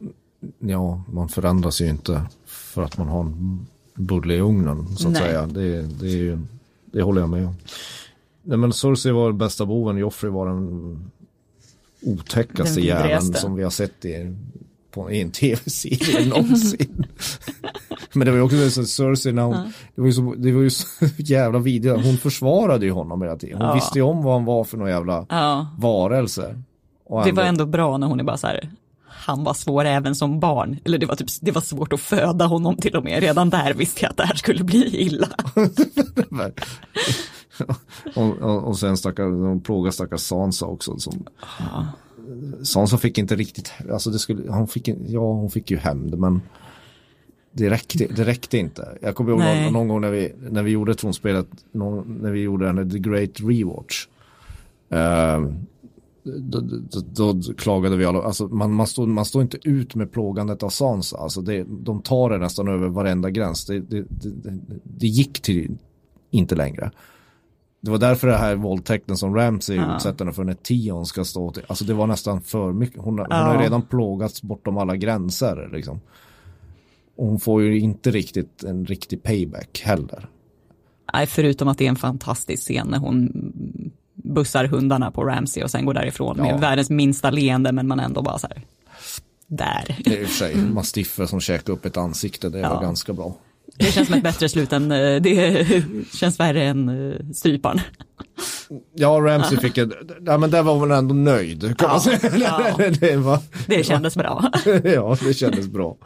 Ja, 0.58 1.04
man 1.08 1.28
förändras 1.28 1.80
ju 1.80 1.88
inte 1.88 2.22
för 2.46 2.82
att 2.82 2.98
man 2.98 3.08
har 3.08 3.20
en 3.20 3.66
bulle 3.94 4.34
i 4.34 4.40
ugnen 4.40 4.96
så 4.96 5.08
att 5.08 5.12
Nej. 5.12 5.22
säga. 5.22 5.46
Det, 5.46 5.82
det, 5.82 6.06
är 6.06 6.16
ju, 6.16 6.38
det 6.92 7.02
håller 7.02 7.20
jag 7.20 7.30
med 7.30 7.46
om. 7.46 7.54
Nej 8.42 8.58
men 8.58 8.72
Cersei 8.72 9.12
var 9.12 9.32
bästa 9.32 9.66
boven, 9.66 9.96
Joffrey 9.96 10.30
var 10.32 10.46
den 10.46 10.98
otäckaste 12.02 12.74
Den 12.80 12.84
jäveln 12.84 13.34
som 13.34 13.54
vi 13.54 13.62
har 13.62 13.70
sett 13.70 14.04
i, 14.04 14.36
på, 14.90 15.10
i 15.10 15.20
en 15.20 15.30
tv-serie 15.30 16.26
någonsin. 16.28 17.06
men 18.14 18.24
det 18.26 18.30
var 18.30 18.38
ju 18.38 18.44
också 18.44 18.70
så 18.70 18.80
att 18.80 18.88
Cersei 18.88 19.32
när 19.32 19.42
hon, 19.42 19.72
det 19.94 20.00
var 20.00 20.06
ju 20.08 20.12
så, 20.12 20.34
det 20.38 20.52
var 20.52 20.62
ju 20.62 20.70
så 20.70 20.86
jävla 21.16 21.58
vidrigt, 21.58 22.04
hon 22.04 22.16
försvarade 22.16 22.86
ju 22.86 22.92
honom 22.92 23.22
hela 23.22 23.36
tiden. 23.36 23.58
Hon 23.58 23.66
Ja. 23.68 23.74
visste 23.74 23.98
ju 23.98 24.02
om 24.02 24.22
vad 24.22 24.32
han 24.34 24.44
var 24.44 24.64
för 24.64 24.76
någon 24.76 24.88
jävla 24.88 25.26
Ja, 25.28 25.66
varelse. 25.78 26.62
Och 27.04 27.24
det 27.24 27.32
var 27.32 27.42
ändå 27.42 27.66
bra 27.66 27.96
när 27.98 28.06
hon 28.06 28.20
är 28.20 28.24
bara 28.24 28.36
så 28.36 28.46
här, 28.46 28.70
han 29.22 29.44
var 29.44 29.54
svår 29.54 29.84
även 29.84 30.14
som 30.14 30.40
barn. 30.40 30.76
Eller 30.84 30.98
det 30.98 31.06
var, 31.06 31.16
typ, 31.16 31.28
det 31.40 31.50
var 31.50 31.60
svårt 31.60 31.92
att 31.92 32.00
föda 32.00 32.46
honom 32.46 32.76
till 32.76 32.96
och 32.96 33.04
med. 33.04 33.20
Redan 33.20 33.50
där 33.50 33.74
visste 33.74 34.02
jag 34.02 34.10
att 34.10 34.16
det 34.16 34.26
här 34.26 34.34
skulle 34.34 34.64
bli 34.64 35.00
illa. 35.00 35.28
och, 38.16 38.38
och, 38.38 38.64
och 38.64 38.78
sen 38.78 38.96
stackar, 38.96 39.24
de 39.24 39.60
plågar 39.60 39.90
stackars 39.90 40.20
Sansa 40.20 40.66
också. 40.66 40.98
Som, 40.98 41.26
Sansa 42.62 42.98
fick 42.98 43.18
inte 43.18 43.36
riktigt, 43.36 43.72
alltså 43.92 44.10
det 44.10 44.18
skulle, 44.18 44.52
hon 44.52 44.68
fick, 44.68 44.88
ja 44.88 45.20
hon 45.20 45.50
fick 45.50 45.70
ju 45.70 45.76
hämnd 45.76 46.18
men 46.18 46.42
det 47.52 47.70
räckte, 47.70 48.06
det 48.06 48.24
räckte 48.24 48.58
inte. 48.58 48.98
Jag 49.02 49.14
kommer 49.14 49.30
ihåg 49.30 49.40
någon, 49.40 49.72
någon 49.72 49.88
gång 49.88 50.00
när 50.00 50.10
vi, 50.10 50.32
när 50.50 50.62
vi 50.62 50.70
gjorde 50.70 50.94
tronspelet, 50.94 51.46
någon, 51.72 52.18
när 52.22 52.30
vi 52.30 52.40
gjorde 52.40 52.72
den 52.72 52.90
The 52.90 52.98
Great 52.98 53.40
Rewatch. 53.40 54.06
Uh, 54.92 55.52
då, 56.24 56.60
då, 56.60 57.32
då, 57.32 57.54
klagade 57.54 57.96
vi 57.96 58.04
alla, 58.04 58.22
alltså 58.22 58.46
man, 58.48 58.72
man, 58.72 58.86
står, 58.86 59.06
man 59.06 59.24
står 59.24 59.42
inte 59.42 59.58
ut 59.68 59.94
med 59.94 60.12
plågandet 60.12 60.62
av 60.62 60.68
Sansa, 60.68 61.16
alltså 61.18 61.40
det, 61.42 61.66
de 61.68 62.02
tar 62.02 62.30
det 62.30 62.38
nästan 62.38 62.68
över 62.68 62.88
varenda 62.88 63.30
gräns. 63.30 63.64
Det, 63.66 63.80
det, 63.80 64.00
det, 64.08 64.28
det, 64.30 64.58
det 64.84 65.06
gick 65.06 65.42
till 65.42 65.78
inte 66.30 66.54
längre. 66.54 66.90
Det 67.80 67.90
var 67.90 67.98
därför 67.98 68.28
det 68.28 68.36
här 68.36 68.54
våldtäkten 68.56 69.16
som 69.16 69.34
Ramsey 69.34 69.76
Ja. 69.76 69.96
utsätter 69.96 70.24
henne 70.24 70.32
för 70.34 70.44
när 70.44 70.54
Tion 70.54 71.06
ska 71.06 71.24
stå 71.24 71.50
till, 71.50 71.62
alltså 71.66 71.84
det 71.84 71.94
var 71.94 72.06
nästan 72.06 72.40
för 72.40 72.72
mycket, 72.72 73.00
hon, 73.00 73.18
hon 73.18 73.26
Ja. 73.30 73.36
har 73.36 73.54
ju 73.56 73.60
redan 73.62 73.82
plågats 73.82 74.42
bortom 74.42 74.78
alla 74.78 74.96
gränser 74.96 75.70
liksom. 75.72 76.00
Och 77.16 77.26
hon 77.26 77.40
får 77.40 77.62
ju 77.62 77.80
inte 77.80 78.10
riktigt 78.10 78.64
en 78.64 78.84
riktig 78.86 79.22
payback 79.22 79.82
heller. 79.84 80.28
Nej, 81.14 81.26
förutom 81.26 81.68
att 81.68 81.78
det 81.78 81.84
är 81.84 81.88
en 81.88 81.96
fantastisk 81.96 82.62
scen 82.62 82.86
när 82.90 82.98
hon 82.98 83.32
bussar 84.32 84.64
hundarna 84.64 85.10
på 85.10 85.24
Ramsey 85.24 85.62
och 85.62 85.70
sen 85.70 85.84
går 85.84 85.94
därifrån 85.94 86.34
Ja. 86.38 86.44
med 86.44 86.60
världens 86.60 86.90
minsta 86.90 87.30
leende 87.30 87.72
men 87.72 87.88
man 87.88 88.00
ändå 88.00 88.22
bara 88.22 88.38
så 88.38 88.46
här, 88.46 88.62
där. 89.46 89.96
Det 90.04 90.16
är 90.16 90.20
i 90.20 90.24
och 90.24 90.28
för 90.28 90.34
sig 90.36 90.56
mastiffer 90.56 91.26
som 91.26 91.40
käkar 91.40 91.72
upp 91.72 91.84
ett 91.84 91.96
ansikte, 91.96 92.48
det 92.48 92.58
Ja. 92.58 92.74
var 92.74 92.82
ganska 92.82 93.12
bra. 93.12 93.36
Det 93.78 93.84
känns 93.92 94.08
som 94.08 94.16
ett 94.16 94.22
bättre 94.24 94.48
slut 94.48 94.72
än, 94.72 94.92
eh, 94.92 95.20
det 95.22 95.66
känns 96.14 96.40
värre 96.40 96.64
än 96.64 96.88
eh, 97.12 97.16
stryparen. 97.34 97.80
Ja, 98.94 99.08
Ramsey 99.08 99.58
fick 99.58 99.78
en, 99.78 99.92
ja 100.26 100.38
men 100.38 100.50
där 100.50 100.62
var 100.62 100.74
hon 100.74 100.90
ändå 100.90 101.14
nöjd 101.14 101.60
kan 101.60 101.74
Ja, 101.78 101.88
man 101.88 102.00
säga. 102.00 102.18
ja. 102.78 102.90
det, 103.00 103.16
var, 103.16 103.38
Det 103.66 103.84
kändes 103.84 104.16
bra. 104.16 104.50
ja, 104.84 105.16
det 105.24 105.34
kändes 105.34 105.66
bra. 105.68 105.96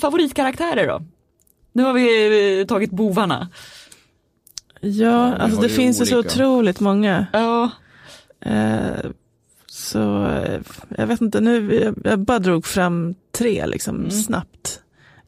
Favoritkaraktärer 0.00 0.86
då? 0.88 1.02
Nu 1.72 1.82
har 1.82 1.92
vi 1.92 2.60
eh, 2.60 2.66
tagit 2.66 2.90
bovarna. 2.90 3.48
Ja, 4.84 5.34
alltså 5.34 5.60
det 5.60 5.66
ju 5.68 5.74
finns 5.74 6.00
ju 6.00 6.06
så 6.06 6.18
olika. 6.18 6.28
otroligt 6.28 6.80
många. 6.80 7.26
Ja, 7.32 7.70
Eh, 8.46 9.10
så 9.66 10.26
eh, 10.26 10.60
jag 10.98 11.06
vet 11.06 11.20
inte, 11.20 11.40
nu 11.40 11.74
jag, 11.84 11.94
jag 12.04 12.18
bara 12.18 12.38
drog 12.38 12.66
fram 12.66 13.14
tre 13.32 13.66
liksom 13.66 13.96
Mm. 13.96 14.10
snabbt. 14.10 14.80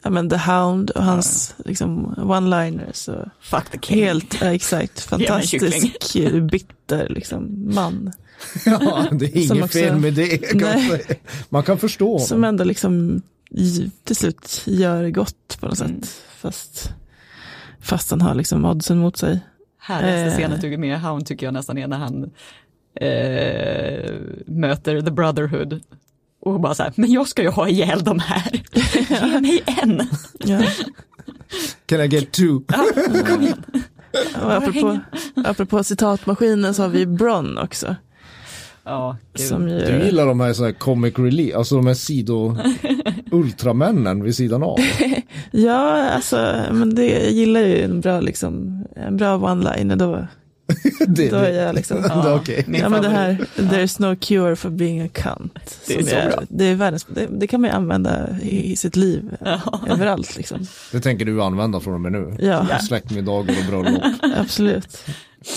Ja 0.02 0.10
men 0.10 0.30
The 0.30 0.36
Hound 0.36 0.90
och 0.90 1.04
hans 1.04 1.54
liksom 1.64 2.14
one-liners 2.16 3.08
och 3.08 3.28
fuck 3.40 3.70
the 3.70 3.78
king. 3.82 3.98
helt, 4.04 4.38
ja, 4.40 4.54
exakt, 4.54 5.00
fantastisk 5.08 6.16
bitter 6.50 7.08
liksom 7.08 7.70
man. 7.74 8.12
Ja, 8.66 9.06
det 9.12 9.36
är 9.36 9.46
Som 9.46 9.56
inget 9.56 9.64
också- 9.64 9.78
fel 9.78 9.96
med 9.96 10.14
det. 10.14 10.38
Kan 10.38 10.60
man, 10.88 10.98
man 11.48 11.62
kan 11.62 11.78
förstå 11.78 12.18
Som 12.18 12.34
honom. 12.36 12.48
ändå 12.48 12.64
liksom 12.64 13.22
till 14.04 14.16
slut 14.16 14.62
gör 14.64 15.10
gott 15.10 15.56
på 15.60 15.66
något 15.66 15.80
Mm. 15.80 16.02
sätt. 16.02 16.10
Fast, 16.38 16.90
fast 17.86 18.10
han 18.10 18.20
har 18.20 18.34
liksom 18.34 18.64
oddsen 18.64 18.98
mot 18.98 19.16
sig. 19.16 19.40
Härligaste 19.78 20.26
Eh. 20.26 20.32
scenen 20.32 20.60
tycker 20.60 20.78
med 20.78 21.00
Hound 21.00 21.26
tycker 21.26 21.46
jag 21.46 21.52
nästan 21.54 21.78
är 21.78 21.86
när 21.86 21.98
han 21.98 22.22
eh, 23.00 24.14
möter 24.46 25.00
The 25.00 25.10
Brotherhood. 25.10 25.80
Och 26.40 26.60
bara 26.60 26.74
så 26.74 26.82
här, 26.82 26.92
men 26.96 27.12
jag 27.12 27.28
ska 27.28 27.42
ju 27.42 27.48
ha 27.48 27.68
ihjäl 27.68 28.04
de 28.04 28.18
här. 28.18 28.62
Ge 29.32 29.40
mig 29.40 29.62
en. 29.82 30.02
Ja. 30.38 30.60
Can 31.86 32.00
I 32.00 32.06
get 32.06 32.32
two? 32.32 32.60
Kom 33.26 33.42
igen. 33.42 33.62
Och 34.42 34.52
apropå, 34.52 34.98
apropå 35.44 35.84
citatmaskinen 35.84 36.74
så 36.74 36.82
har 36.82 36.88
vi 36.88 37.06
Bron 37.06 37.58
också. 37.58 37.96
Ja. 38.86 39.16
Som 39.34 39.68
ju, 39.68 39.78
Du 39.78 40.04
gillar 40.04 40.26
de 40.26 40.40
här, 40.40 40.52
så 40.52 40.64
här 40.64 40.72
comic 40.72 41.18
relief, 41.18 41.56
alltså 41.56 41.76
de 41.76 41.86
här 41.86 41.94
sido 41.94 42.56
ultramännen 43.30 44.22
vid 44.22 44.34
sidan 44.36 44.62
av. 44.62 44.78
Ja, 45.50 46.08
alltså, 46.10 46.54
men 46.72 46.94
det, 46.94 47.06
jag 47.06 47.30
gillar 47.32 47.60
ju 47.60 47.82
en 47.82 48.00
bra, 48.00 48.20
liksom, 48.20 48.84
en 48.96 49.16
bra 49.16 49.36
one-liner 49.38 49.96
då. 49.96 50.26
Det, 51.06 51.30
Då 51.30 51.36
är 51.36 51.50
jag 51.64 51.74
liksom, 51.74 51.96
Ja. 52.08 52.40
Min 52.66 52.80
ja 52.80 52.88
men 52.88 53.02
det 53.02 53.08
här, 53.08 53.36
there's 53.56 54.02
no 54.02 54.16
cure 54.20 54.56
for 54.56 54.70
being 54.70 55.00
a 55.02 55.08
cunt. 55.12 55.78
Det 55.86 55.94
är 55.98 56.02
så 56.02 56.16
är- 56.16 56.28
bra. 56.30 56.42
Det, 56.48 56.64
är 56.64 56.74
världens, 56.74 57.04
det, 57.14 57.26
det 57.30 57.46
kan 57.46 57.60
man 57.60 57.70
ju 57.70 57.76
använda 57.76 58.26
i, 58.42 58.72
i 58.72 58.76
sitt 58.76 58.96
liv, 58.96 59.36
Ja. 59.44 59.60
överallt 59.88 60.36
liksom. 60.36 60.58
Det 60.92 61.00
tänker 61.00 61.24
du 61.24 61.42
använda 61.42 61.80
från 61.80 61.94
och 61.94 62.00
med 62.00 62.12
nu. 62.12 62.36
Ja, 62.40 62.66
Släktmiddagar 62.88 63.54
och 63.60 63.70
bröllop. 63.82 64.02
absolut. 64.36 64.98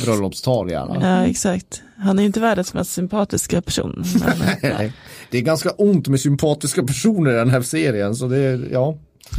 Bröllopstal 0.05 0.71
gärna. 0.71 0.95
Ja, 1.01 1.25
exakt. 1.27 1.81
Han 1.97 2.19
är 2.19 2.23
ju 2.23 2.27
inte 2.27 2.39
världens 2.39 2.73
mest 2.73 2.91
sympatiska 2.91 3.61
person. 3.61 4.03
Men, 4.19 4.37
Nej. 4.77 4.93
Det 5.31 5.37
är 5.37 5.41
ganska 5.41 5.69
ont 5.69 6.07
med 6.07 6.19
sympatiska 6.19 6.83
personer 6.83 7.31
i 7.31 7.35
den 7.35 7.49
här 7.49 7.61
serien, 7.61 8.15
så 8.15 8.27
det 8.27 8.37
är, 8.37 8.69
ja. 8.71 8.97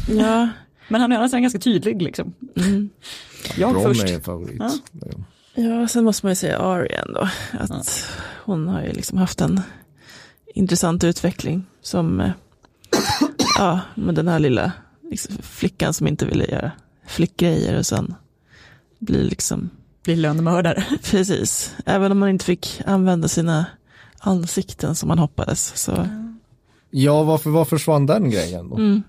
ja, 0.09 0.49
Men 0.89 1.01
han 1.01 1.13
är 1.13 1.17
annars 1.17 1.33
ganska 1.33 1.59
tydlig 1.59 2.03
liksom. 2.03 2.33
mm. 2.57 2.91
Jag 3.57 3.75
Ron 3.75 3.83
först. 3.83 4.05
är 4.05 4.15
en 4.15 4.21
favorit. 4.21 4.61
Ja. 4.61 4.73
ja, 5.55 5.89
sen 5.89 6.05
måste 6.05 6.27
man 6.27 6.31
ju 6.31 6.37
säga 6.37 6.59
Arya 6.59 7.03
ändå. 7.03 7.29
Att 7.53 8.07
hon 8.45 8.69
har 8.69 8.83
ju 8.83 8.93
liksom 8.93 9.19
haft 9.19 9.41
en 9.41 9.61
intressant 10.55 11.05
utveckling 11.05 11.67
som, 11.83 12.21
eh, 12.21 12.31
ja, 13.59 13.81
med 13.95 14.15
den 14.15 14.29
här 14.29 14.39
lilla 14.39 14.73
liksom, 15.11 15.37
flickan 15.43 15.95
som 15.95 16.07
inte 16.07 16.27
ville 16.27 16.45
göra 16.45 16.73
flickgrejer 17.07 17.79
och 17.79 17.87
sen 17.87 18.15
blir 18.99 19.25
liksom, 19.25 19.71
Blir 20.05 20.17
lönnmördare. 20.17 20.85
precis, 21.11 21.75
även 21.87 22.13
om 22.13 22.19
man 22.19 22.29
inte 22.29 22.45
fick 22.45 22.83
använda 22.87 23.29
sina 23.29 23.67
ansikten 24.19 24.95
som 24.95 25.09
man 25.09 25.19
hoppades. 25.19 25.73
Så, 25.85 26.07
Ja, 26.91 27.23
varför, 27.23 27.51
varför 27.51 27.77
försvann 27.79 28.07
den 28.07 28.31
grejen 28.31 28.69
då? 28.71 28.77
mm, 28.77 29.03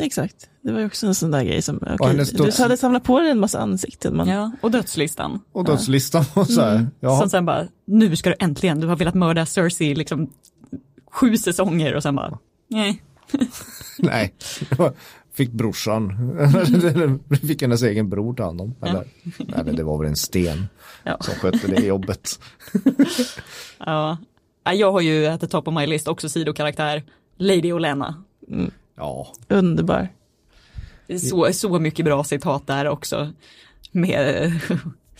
exakt, 0.00 0.48
det 0.62 0.72
var 0.72 0.80
ju 0.80 0.86
också 0.86 1.06
en 1.06 1.14
sån 1.14 1.30
där 1.30 1.44
grej 1.44 1.62
som, 1.62 1.76
okej, 1.76 2.06
hennes 2.08 2.30
du 2.30 2.44
döds- 2.44 2.58
hade 2.58 2.76
samlat 2.76 3.04
på 3.04 3.20
dig 3.20 3.30
en 3.30 3.40
massa 3.40 3.58
ansikten, 3.58 4.16
men 4.16 4.28
Ja, 4.28 4.50
och 4.60 4.70
dödslistan. 4.70 5.40
Och 5.52 5.64
dödslistan 5.64 6.24
och 6.34 6.46
så 6.46 6.60
här. 6.60 6.86
Jaha. 7.00 7.20
Som 7.20 7.30
sen 7.30 7.46
bara, 7.46 7.66
nu 7.86 8.16
ska 8.16 8.30
du 8.30 8.36
äntligen, 8.38 8.80
du 8.80 8.86
har 8.86 8.96
velat 8.96 9.14
mörda 9.14 9.46
Cersei 9.46 9.94
liksom 9.94 10.30
sju 11.10 11.36
säsonger 11.36 11.94
och 11.94 12.02
sen 12.02 12.14
bara, 12.16 12.38
nej. 12.70 13.02
Nej, 13.98 14.34
fick 15.34 15.52
brorsan, 15.52 16.12
fick 17.46 17.62
hennes 17.62 17.82
egen 17.82 18.08
bror 18.10 18.34
ta 18.34 18.44
hand 18.44 18.60
om. 18.60 18.74
Eller, 18.82 19.04
eller 19.56 19.72
det 19.72 19.82
var 19.82 19.98
väl 19.98 20.08
en 20.08 20.16
sten 20.16 20.66
Ja. 21.04 21.18
som 21.20 21.34
skötte 21.34 21.66
det 21.66 21.86
jobbet. 21.86 22.40
Ja. 23.78 24.16
Ja, 24.64 24.72
Jag 24.74 24.92
har 24.92 25.00
ju 25.00 25.26
at 25.26 25.40
the 25.40 25.46
top 25.46 25.68
of 25.68 25.74
my 25.74 25.86
list 25.86 26.08
också 26.08 26.28
sidokaraktär, 26.28 27.02
Lady 27.36 27.72
Olenna. 27.72 28.24
Ja, 28.96 29.32
Underbar. 29.48 30.08
Det 31.06 31.14
är 31.14 31.18
Så, 31.18 31.52
så 31.52 31.78
mycket 31.78 32.04
bra 32.04 32.24
citat 32.24 32.66
där 32.66 32.88
också. 32.88 33.32
Med 33.92 34.52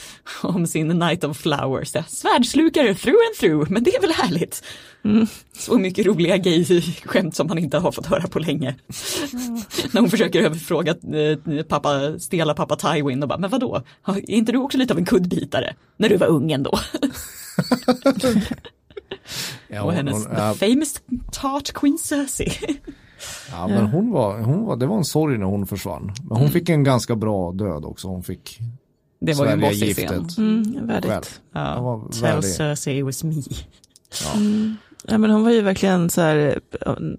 om 0.42 0.66
sin 0.66 0.88
Night 0.88 1.24
of 1.24 1.36
Flowers. 1.36 1.92
Svärdslukare 2.08 2.94
through 2.94 3.18
and 3.28 3.36
through, 3.40 3.70
men 3.70 3.82
det 3.82 3.96
är 3.96 4.00
väl 4.00 4.12
härligt. 4.12 4.62
Så 5.52 5.78
mycket 5.78 6.06
roliga 6.06 6.36
gay-skämt 6.36 7.36
som 7.36 7.46
man 7.46 7.58
inte 7.58 7.78
har 7.78 7.92
fått 7.92 8.06
höra 8.06 8.26
på 8.26 8.38
länge. 8.38 8.74
När 9.92 10.00
hon 10.00 10.10
försöker 10.10 10.42
överfråga 10.42 10.90
eh, 10.90 11.38
pappa, 11.64 12.18
stela 12.18 12.54
pappa 12.54 12.76
Tywin 12.76 13.22
och 13.22 13.28
bara, 13.28 13.38
men 13.38 13.50
vadå, 13.50 13.82
är 14.06 14.30
inte 14.30 14.52
du 14.52 14.58
också 14.58 14.78
lite 14.78 14.92
av 14.94 14.98
en 14.98 15.04
kuddbitare? 15.04 15.74
När 15.96 16.08
du 16.08 16.16
var 16.16 16.26
ung 16.26 16.52
ändå. 16.52 16.78
ja, 19.68 19.82
och 19.82 19.92
hennes 19.92 20.14
hon, 20.14 20.22
the 20.24 20.40
ja, 20.40 20.54
famous 20.54 21.02
tart 21.32 21.72
Queen 21.72 21.98
Cersei. 21.98 22.52
ja, 23.50 23.66
men 23.66 23.86
hon 23.86 24.10
var, 24.10 24.40
hon 24.40 24.64
var, 24.64 24.76
det 24.76 24.86
var 24.86 24.96
en 24.96 25.04
sorg 25.04 25.38
när 25.38 25.46
hon 25.46 25.66
försvann. 25.66 26.12
Men 26.28 26.38
hon 26.38 26.50
fick 26.50 26.68
en 26.68 26.84
ganska 26.84 27.16
bra 27.16 27.52
död 27.52 27.84
också. 27.84 28.08
Hon 28.08 28.22
fick 28.22 28.60
Det 29.26 29.32
var 29.34 29.46
ju 29.46 29.52
en 29.52 29.60
svälja 29.60 29.70
bossig 29.70 29.96
scen. 30.08 30.28
Mm. 30.38 30.86
Det 30.86 31.20
Ja. 31.54 32.08
Tell. 32.20 32.42
Cersei 32.42 32.98
it 32.98 33.04
was 33.04 33.24
me. 33.24 33.34
Ja, 35.06 35.18
men 35.18 35.30
hon 35.30 35.44
var 35.44 35.50
ju 35.50 35.60
verkligen 35.60 36.10
så 36.10 36.20
här, 36.20 36.60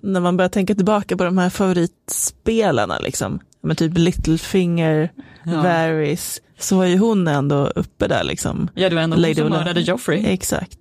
när 0.01 0.19
man 0.19 0.37
börjar 0.37 0.49
tänka 0.49 0.75
tillbaka 0.75 1.17
på 1.17 1.23
de 1.23 1.37
här 1.37 1.49
favoritspelarna 1.49 2.99
liksom, 2.99 3.39
med 3.61 3.77
typ 3.77 3.97
Littlefinger, 3.97 5.11
Ja. 5.43 5.61
Varys, 5.61 6.41
så 6.59 6.77
var 6.77 6.85
ju 6.85 6.97
hon 6.97 7.27
ändå 7.27 7.67
uppe 7.67 8.07
där 8.07 8.23
liksom. 8.23 8.69
Ja, 8.73 8.89
det 8.89 8.95
var 8.95 9.01
ändå 9.01 9.15
hon 9.15 9.21
Lady 9.21 9.35
som 9.35 9.43
Olenna. 9.43 9.57
mördade 9.59 9.81
Joffrey. 9.81 10.25
Exakt. 10.25 10.79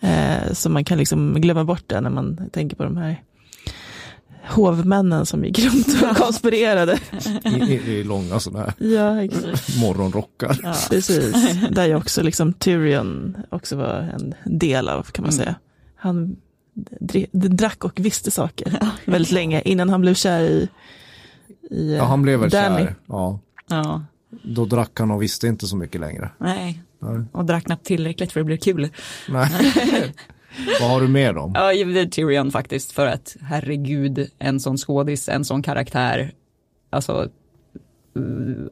Eh, 0.00 0.52
så 0.52 0.70
man 0.70 0.84
kan 0.84 0.98
liksom 0.98 1.34
glömma 1.40 1.64
bort 1.64 1.84
det 1.86 2.00
när 2.00 2.10
man 2.10 2.50
tänker 2.52 2.76
på 2.76 2.84
de 2.84 2.96
här 2.96 3.22
hovmännen 4.48 5.26
som 5.26 5.44
gick 5.44 5.58
runt 5.64 6.02
och 6.02 6.16
konspirerade. 6.16 6.98
I, 7.44 7.48
i, 7.48 7.74
i 7.98 8.04
långa 8.04 8.40
sådana 8.40 8.64
här 8.64 8.74
ja, 8.88 9.22
exakt. 9.22 9.76
morgonrockar. 9.80 10.58
Ja. 10.62 10.74
Precis, 10.90 11.32
där 11.70 11.86
ju 11.86 11.94
också 11.94 12.22
liksom 12.22 12.52
Tyrion 12.52 13.36
också 13.50 13.76
var 13.76 13.94
en 14.14 14.34
del 14.44 14.88
av 14.88 15.02
kan 15.02 15.22
man 15.24 15.32
Mm. 15.32 15.44
säga. 15.44 15.54
Han 15.96 16.36
drack 17.32 17.84
och 17.84 17.92
visste 17.96 18.30
saker 18.30 18.78
väldigt 19.04 19.32
länge 19.32 19.60
innan 19.64 19.88
han 19.88 20.00
blev 20.00 20.14
kär 20.14 20.40
i, 20.40 20.68
i 21.70 21.96
Ja, 21.96 22.04
han 22.04 22.22
blev 22.22 22.40
väl 22.40 22.50
Danny. 22.50 22.78
kär. 22.84 22.94
Ja, 23.06 23.40
Ja, 23.70 24.02
då 24.42 24.64
drack 24.64 24.98
han 25.00 25.10
och 25.10 25.22
visste 25.22 25.46
inte 25.46 25.66
så 25.66 25.76
mycket 25.76 26.00
längre. 26.00 26.30
nej. 26.38 26.82
Nej. 27.00 27.24
Och 27.32 27.44
drack 27.44 27.64
knappt 27.64 27.86
tillräckligt 27.86 28.32
för 28.32 28.40
att 28.40 28.44
det 28.44 28.46
blev 28.46 28.56
kul. 28.56 28.88
Nej. 29.28 29.48
Vad 30.80 30.90
har 30.90 31.00
du 31.00 31.08
mer 31.08 31.32
då? 31.32 31.50
Ja, 31.54 31.72
det 31.72 32.00
är 32.00 32.06
Tyrion 32.06 32.50
faktiskt, 32.50 32.92
för 32.92 33.06
att 33.06 33.36
herregud, 33.42 34.30
en 34.38 34.60
sån 34.60 34.76
skådis, 34.76 35.28
en 35.28 35.44
sån 35.44 35.62
karaktär. 35.62 36.32
Alltså, 36.90 37.28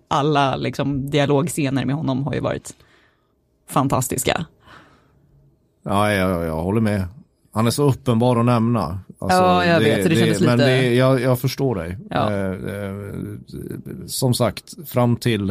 alla 0.08 0.56
liksom 0.56 1.10
dialogscener 1.10 1.84
med 1.84 1.94
honom 1.94 2.24
har 2.24 2.34
ju 2.34 2.40
varit 2.40 2.76
fantastiska. 3.68 4.46
Ja, 5.82 6.12
jag, 6.12 6.46
jag 6.46 6.62
håller 6.62 6.80
med. 6.80 7.04
Han 7.52 7.66
är 7.66 7.70
så 7.70 7.88
uppenbar 7.90 8.36
att 8.40 8.44
nämna. 8.46 9.00
Alltså, 9.18 9.38
Ja, 9.38 9.64
jag 9.64 9.80
vet, 9.80 10.02
så 10.02 10.08
det 10.08 10.16
kändes 10.16 10.40
Men 10.40 10.58
lite- 10.58 10.70
det, 10.70 10.94
jag, 10.94 11.20
jag 11.20 11.40
förstår 11.40 11.74
dig. 11.74 11.98
Ja. 12.10 12.32
Eh, 12.32 12.50
eh, 12.50 13.04
som 14.06 14.34
sagt, 14.34 14.88
fram 14.88 15.16
till 15.16 15.50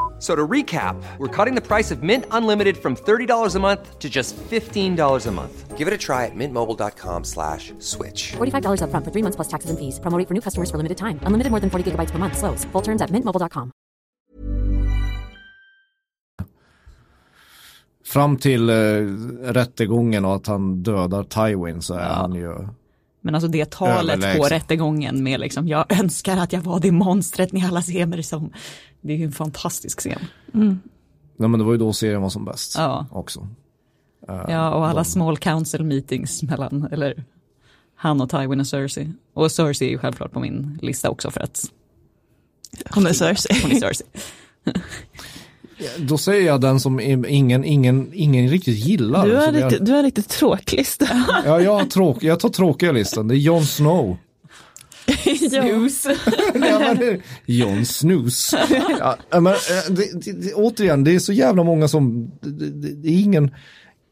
So 0.21 0.35
to 0.35 0.47
recap, 0.47 1.01
we're 1.17 1.35
cutting 1.45 1.55
the 1.55 1.65
price 1.67 1.89
of 1.89 2.03
Mint 2.03 2.25
Unlimited 2.29 2.77
from 2.77 2.95
$30 2.95 3.55
a 3.55 3.59
month 3.59 3.97
to 3.97 4.07
just 4.07 4.37
$15 4.37 5.27
a 5.27 5.31
month. 5.31 5.77
Give 5.79 5.87
it 5.87 5.93
a 5.95 5.97
try 5.97 6.27
at 6.27 6.35
mintmobile.com 6.35 7.23
slash 7.23 7.73
switch. 7.79 8.33
$45 8.37 8.81
upfront 8.85 9.03
for 9.03 9.11
three 9.11 9.23
months 9.23 9.35
plus 9.35 9.47
taxes 9.47 9.71
and 9.71 9.79
fees. 9.79 9.99
Promo 9.99 10.19
rate 10.19 10.27
for 10.27 10.35
new 10.35 10.41
customers 10.41 10.69
for 10.69 10.77
limited 10.77 10.97
time. 10.99 11.17
Unlimited 11.25 11.49
more 11.49 11.59
than 11.59 11.71
40 11.71 11.89
gigabytes 11.89 12.11
per 12.11 12.19
month. 12.19 12.37
Slows. 12.37 12.65
Full 12.71 12.83
terms 12.83 13.01
at 13.01 13.09
mintmobile.com. 13.09 13.71
fram 18.05 18.37
till 18.37 18.69
eh, 18.69 18.73
rättegången 19.43 20.25
och 20.25 20.35
att 20.35 20.47
han 20.47 20.83
dödar 20.83 21.23
Tywin 21.23 21.81
så 21.81 21.93
är 21.93 22.13
han 22.13 22.35
ju 22.35 22.67
Men 23.21 23.35
alltså 23.35 23.47
det 23.47 23.71
talet 23.71 24.19
på 24.19 24.25
Överlägsen. 24.25 24.49
rättegången 24.49 25.23
med 25.23 25.39
liksom, 25.39 25.67
jag 25.67 25.99
önskar 25.99 26.37
att 26.37 26.53
jag 26.53 26.61
var 26.61 26.79
det 26.79 26.91
monstret 26.91 27.51
ni 27.51 27.65
alla 27.65 27.81
ser 27.81 28.05
mig 28.05 28.23
som. 28.23 28.53
Det 29.01 29.13
är 29.13 29.17
ju 29.17 29.25
en 29.25 29.31
fantastisk 29.31 29.99
scen. 29.99 30.19
Nej 31.37 31.49
men 31.49 31.57
det 31.59 31.63
var 31.63 31.71
ju 31.71 31.77
då 31.77 31.93
serien 31.93 32.21
var 32.21 32.29
som 32.29 32.45
bäst 32.45 32.75
Ja. 32.77 33.05
också. 33.11 33.47
Ja, 34.27 34.73
och 34.73 34.87
alla 34.87 35.03
small 35.03 35.37
council 35.37 35.83
meetings 35.83 36.43
mellan, 36.43 36.87
eller 36.91 37.23
han 37.95 38.21
och 38.21 38.29
Tywin 38.29 38.59
och 38.59 38.67
Cersei. 38.67 39.09
Och 39.33 39.51
Cersei 39.51 39.87
är 39.87 39.91
ju 39.91 39.97
självklart 39.97 40.31
på 40.31 40.39
min 40.39 40.79
lista 40.81 41.09
också 41.09 41.31
för 41.31 41.39
att 41.41 41.65
Hon 42.89 43.05
är 43.07 43.13
Cersei. 43.13 43.59
hon 43.63 43.71
är 43.71 43.79
Cersei. 43.79 44.07
Då 45.97 46.17
säger 46.17 46.47
jag 46.47 46.61
den 46.61 46.79
som 46.79 46.99
ingen, 46.99 47.63
ingen, 47.65 48.09
ingen 48.13 48.49
riktigt 48.49 48.77
gillar. 48.85 49.25
Du 49.27 49.35
har, 49.35 49.51
riktigt, 49.51 49.85
du 49.85 49.91
har 49.91 49.99
en 49.99 50.05
riktigt 50.05 50.29
tråklista. 50.29 51.07
Ja, 51.45 51.61
jag, 51.61 51.73
har 51.73 51.85
tråk, 51.85 52.23
jag 52.23 52.39
tar 52.39 52.49
tråkiga 52.49 52.91
listan. 52.91 53.27
Det 53.27 53.35
är 53.35 53.37
Jon 53.37 53.65
Snow. 53.65 54.17
Snooze. 55.49 56.15
Ja, 56.55 56.95
Jon 57.45 57.85
Snus. 57.85 58.53
Ja, 58.99 59.17
men, 59.31 59.47
eh, 59.47 59.53
det, 59.89 60.25
det, 60.25 60.31
det, 60.31 60.53
återigen, 60.53 61.03
det 61.03 61.15
är 61.15 61.19
så 61.19 61.33
jävla 61.33 61.63
många 61.63 61.87
som, 61.87 62.31
det, 62.41 63.09
är 63.09 63.19
ingen, 63.21 63.51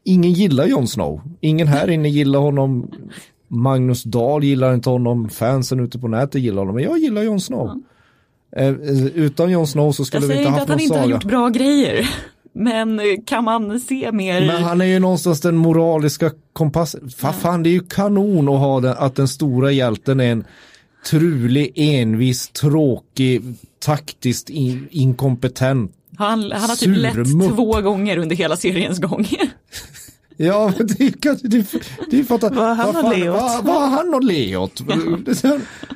ingen 0.04 0.32
gillar 0.32 0.66
Jon 0.66 0.88
Snow. 0.88 1.20
Ingen 1.40 1.68
här 1.68 1.90
inne 1.90 2.08
gillar 2.08 2.40
honom. 2.40 2.90
Magnus 3.48 4.02
Dahl 4.04 4.44
gillar 4.44 4.74
inte 4.74 4.90
honom. 4.90 5.28
Fansen 5.28 5.80
ute 5.80 5.98
på 5.98 6.08
nätet 6.08 6.42
gillar 6.42 6.58
honom. 6.58 6.74
Men 6.74 6.84
jag 6.84 6.98
gillar 6.98 7.22
Jon 7.22 7.40
Snow. 7.40 7.82
Eh, 8.56 8.66
eh, 8.66 9.06
utan 9.06 9.50
Jon 9.50 9.66
Snow 9.66 9.92
så 9.92 10.00
Jag 10.00 10.06
skulle 10.06 10.20
vi 10.20 10.26
säger 10.26 10.40
inte 10.40 10.48
inte 10.48 10.60
haft 10.60 10.62
att 10.62 10.68
han 10.68 10.76
någon 10.76 10.82
inte 10.82 10.94
har 10.98 11.02
saga. 11.02 11.14
gjort 11.14 11.24
bra 11.24 11.48
grejer. 11.48 12.10
Men 12.52 12.98
eh, 13.00 13.04
kan 13.26 13.44
man 13.44 13.80
se 13.80 14.12
mer? 14.12 14.46
Men 14.46 14.62
han 14.62 14.80
är 14.80 14.84
ju 14.84 14.98
någonstans 14.98 15.40
den 15.40 15.56
moraliska 15.56 16.30
kompassen. 16.52 17.08
Fa- 17.08 17.32
Fan, 17.32 17.62
det 17.62 17.68
är 17.68 17.72
ju 17.72 17.80
kanon 17.80 18.48
att 18.48 18.58
ha 18.58 18.80
den, 18.80 18.94
att 18.98 19.16
den 19.16 19.28
stora 19.28 19.72
hjälten 19.72 20.20
är 20.20 20.32
en 20.32 20.44
trulig, 21.06 21.72
envis, 21.76 22.48
tråkig, 22.48 23.42
taktiskt 23.78 24.50
in, 24.50 24.88
inkompetent. 24.90 25.92
Han, 26.16 26.52
han 26.52 26.70
har 26.70 26.76
typ 26.76 26.96
lett 26.96 27.14
Surmupp. 27.14 27.54
två 27.56 27.80
gånger 27.80 28.16
under 28.16 28.36
hela 28.36 28.56
seriens 28.56 28.98
gång. 28.98 29.26
Ja, 30.42 30.72
men 30.78 30.86
det 30.86 31.00
är 31.00 31.10
kanske, 31.10 31.48
det, 31.48 31.66
det 32.10 32.18
är 32.18 32.50
Vad 32.54 32.76
har 32.76 32.92
han 32.92 33.20
Leot? 33.20 33.64
Vad, 33.64 33.80
har 33.80 33.88
han 33.88 34.14
och 34.14 34.24
Leot? 34.24 34.80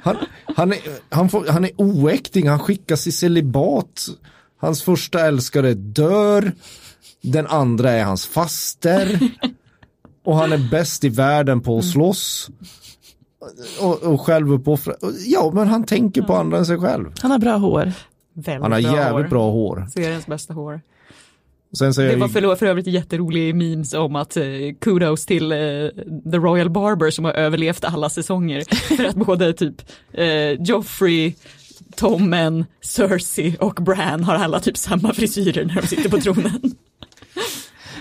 Han, 0.02 0.16
han, 0.56 0.72
är, 0.72 0.78
han, 1.08 1.28
får, 1.28 1.46
han 1.46 1.64
är 1.64 1.70
oäkting, 1.76 2.48
han 2.48 2.58
skickas 2.58 3.06
i 3.06 3.12
celibat. 3.12 4.06
Hans 4.60 4.82
första 4.82 5.26
älskare 5.26 5.74
dör. 5.74 6.52
Den 7.22 7.46
andra 7.46 7.90
är 7.90 8.04
hans 8.04 8.26
faster. 8.26 9.20
Och 10.24 10.36
han 10.36 10.52
är 10.52 10.70
bäst 10.70 11.04
i 11.04 11.08
världen 11.08 11.60
på 11.60 11.78
att 11.78 11.84
slåss. 11.84 12.50
Och, 13.80 14.02
och 14.02 14.20
självuppofra. 14.20 14.94
Ja, 15.26 15.50
men 15.54 15.68
han 15.68 15.84
tänker 15.84 16.22
på 16.22 16.34
andra 16.34 16.58
än 16.58 16.66
sig 16.66 16.78
själv. 16.78 17.12
Han 17.20 17.30
har 17.30 17.38
bra 17.38 17.56
hår. 17.56 17.92
Väldigt 18.32 18.62
Han 18.62 18.72
har 18.72 18.78
jävligt 18.78 19.24
hår. 19.24 19.30
bra 19.30 19.50
hår. 19.50 19.86
Seriens 19.94 20.26
bästa 20.26 20.54
hår. 20.54 20.80
Sen 21.78 21.94
säger 21.94 22.10
Det 22.10 22.16
var 22.16 22.28
för, 22.28 22.56
för 22.56 22.66
övrigt 22.66 22.86
jätterolig 22.86 23.54
memes 23.54 23.94
om 23.94 24.16
att 24.16 24.36
eh, 24.36 24.44
kudos 24.80 25.26
till 25.26 25.52
eh, 25.52 25.58
The 26.30 26.36
Royal 26.36 26.70
Barber 26.70 27.10
som 27.10 27.24
har 27.24 27.32
överlevt 27.32 27.84
alla 27.84 28.08
säsonger. 28.10 28.64
För 28.96 29.04
att 29.04 29.14
både 29.14 29.52
typ 29.52 29.82
eh, 30.12 30.62
Joffrey, 30.62 31.34
Tommen, 31.96 32.64
Cersei 32.80 33.56
och 33.60 33.74
Bran 33.74 34.24
har 34.24 34.34
alla 34.34 34.60
typ 34.60 34.76
samma 34.76 35.12
frisyrer 35.12 35.64
när 35.64 35.80
de 35.80 35.86
sitter 35.86 36.10
på 36.10 36.18
tronen. 36.18 36.60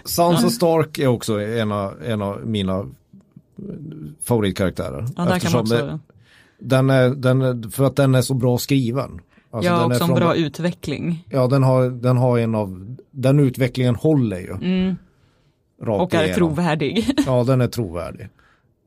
Sansa 0.05 0.49
Stark 0.49 0.99
är 0.99 1.07
också 1.07 1.41
en 1.41 1.71
av, 1.71 2.03
en 2.05 2.21
av 2.21 2.45
mina 2.47 2.85
favoritkaraktärer. 4.23 5.05
Ja, 5.17 5.25
där 5.25 5.25
kan 5.25 5.25
man 5.25 5.35
Eftersom 5.35 5.59
också, 5.61 5.75
det, 5.75 5.99
den 6.59 6.89
är, 6.89 7.09
den 7.09 7.41
är, 7.41 7.69
för 7.71 7.83
att 7.83 7.95
den 7.95 8.15
är 8.15 8.21
så 8.21 8.33
bra 8.33 8.57
skriven. 8.57 9.21
Alltså, 9.51 9.71
ja, 9.71 9.77
den 9.77 9.85
och 9.85 9.93
är 9.93 9.99
som 9.99 10.07
från- 10.07 10.19
bra 10.19 10.35
utveckling. 10.35 11.27
Ja, 11.29 11.47
den 11.47 11.63
har, 11.63 11.89
den 11.89 12.17
har 12.17 12.37
en 12.39 12.55
av, 12.55 12.95
den 13.11 13.39
utvecklingen 13.39 13.95
håller 13.95 14.39
ju. 14.39 14.51
Mm. 14.53 14.95
Och 15.87 16.13
är 16.13 16.23
igenom. 16.23 16.35
trovärdig. 16.35 17.13
Ja, 17.25 17.43
den 17.43 17.61
är 17.61 17.67
trovärdig. 17.67 18.29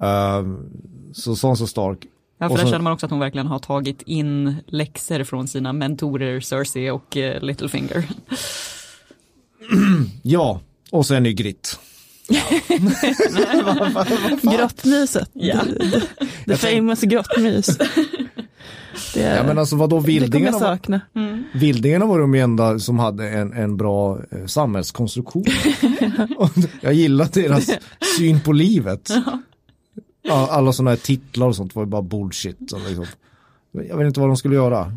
Ehm, 0.02 0.70
så 1.12 1.36
Sansa 1.36 1.66
Stark. 1.66 1.98
Ja, 2.38 2.48
för 2.48 2.56
där 2.56 2.64
känner 2.64 2.78
man 2.78 2.92
också 2.92 3.06
att 3.06 3.10
hon 3.10 3.20
verkligen 3.20 3.46
har 3.46 3.58
tagit 3.58 4.02
in 4.02 4.54
läxor 4.66 5.24
från 5.24 5.48
sina 5.48 5.72
mentorer 5.72 6.40
Cersei 6.40 6.90
och 6.90 7.16
eh, 7.16 7.42
Littlefinger. 7.42 8.04
Ja, 10.22 10.60
och 10.90 11.06
sen 11.06 11.26
Grottmyset. 14.43 15.31
Ja. 15.33 15.61
The, 16.47 16.57
famous 16.57 17.01
grottmys. 17.01 17.66
Det, 19.14 19.20
Ja 19.20 19.43
men 19.43 19.59
alltså 19.59 19.77
vadå 19.77 19.99
vildingarna, 19.99 20.59
var, 20.59 20.61
sakna. 20.61 21.01
vildingarna 21.53 22.07
var 22.07 22.18
de 22.18 22.35
enda 22.35 22.79
som 22.79 22.99
hade 22.99 23.29
en, 23.29 23.53
en 23.53 23.77
bra 23.77 24.18
eh, 24.31 24.47
samhällskonstruktion. 24.47 25.45
Jag 26.81 26.95
gillar 26.95 27.29
deras 27.33 27.70
syn 28.18 28.41
på 28.41 28.53
livet. 28.53 29.11
Ja, 30.22 30.49
alla 30.51 30.72
sådana 30.72 30.91
här 30.91 30.97
titlar 30.97 31.47
och 31.47 31.57
sånt 31.57 31.74
var 31.74 31.83
ju 31.83 31.87
bara 31.89 32.03
bullshit. 32.03 32.59
Liksom. 32.61 33.07
Jag 33.72 33.97
vet 33.97 34.07
inte 34.07 34.20
vad 34.20 34.29
de 34.29 34.37
skulle 34.37 34.55
göra. 34.55 34.93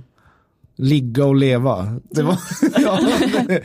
Ligga 0.82 1.26
och 1.26 1.36
leva. 1.36 2.00
Det 2.10 2.24
var, 2.24 2.38
ja, 2.78 3.00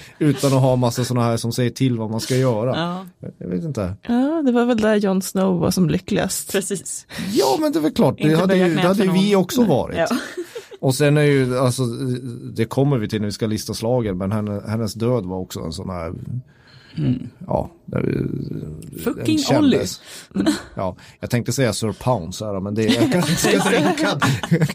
utan 0.18 0.52
att 0.52 0.60
ha 0.60 0.76
massa 0.76 1.04
sådana 1.04 1.26
här 1.26 1.36
som 1.36 1.52
säger 1.52 1.70
till 1.70 1.98
vad 1.98 2.10
man 2.10 2.20
ska 2.20 2.36
göra. 2.36 2.76
Ja, 2.76 3.28
Jag 3.38 3.48
vet 3.48 3.64
inte. 3.64 3.96
Ja, 4.02 4.42
det 4.46 4.52
var 4.52 4.64
väl 4.64 4.76
där 4.76 4.96
Jon 4.96 5.22
Snow 5.22 5.60
var 5.60 5.70
som 5.70 5.90
lyckligast. 5.90 6.52
precis. 6.52 7.06
Ja 7.32 7.56
men 7.60 7.72
det 7.72 7.78
är 7.78 7.80
väl 7.80 7.92
klart, 7.92 8.16
det 8.16 8.22
Inte 8.22 8.36
hade, 8.36 8.56
ju, 8.56 8.74
det 8.74 8.80
hade 8.80 9.06
vi 9.12 9.36
också 9.36 9.64
varit. 9.64 9.96
Ja. 9.98 10.08
Och 10.80 10.94
sen 10.94 11.16
är 11.16 11.22
ju, 11.22 11.58
alltså, 11.58 11.82
det 12.54 12.64
kommer 12.64 12.98
vi 12.98 13.08
till 13.08 13.20
när 13.20 13.26
vi 13.26 13.32
ska 13.32 13.46
lista 13.46 13.74
slagen, 13.74 14.18
men 14.18 14.32
henne, 14.32 14.62
hennes 14.68 14.94
död 14.94 15.24
var 15.24 15.38
också 15.38 15.60
en 15.60 15.72
sån 15.72 15.90
här, 15.90 16.12
ja. 17.46 17.70
där- 17.84 18.02
den 18.02 18.98
Fucking 19.04 19.38
kändes. 19.38 20.00
Ja, 20.74 20.96
jag 21.20 21.30
tänkte 21.30 21.52
säga 21.52 21.72
Sir 21.72 21.92
Pounce 21.92 22.44
här, 22.44 22.60
men 22.60 22.74
det 22.74 22.82
jag 22.84 23.12
kanske 23.12 23.30
inte 23.50 23.60
ska 23.60 23.76
in 23.76 23.94
katt, 23.98 24.24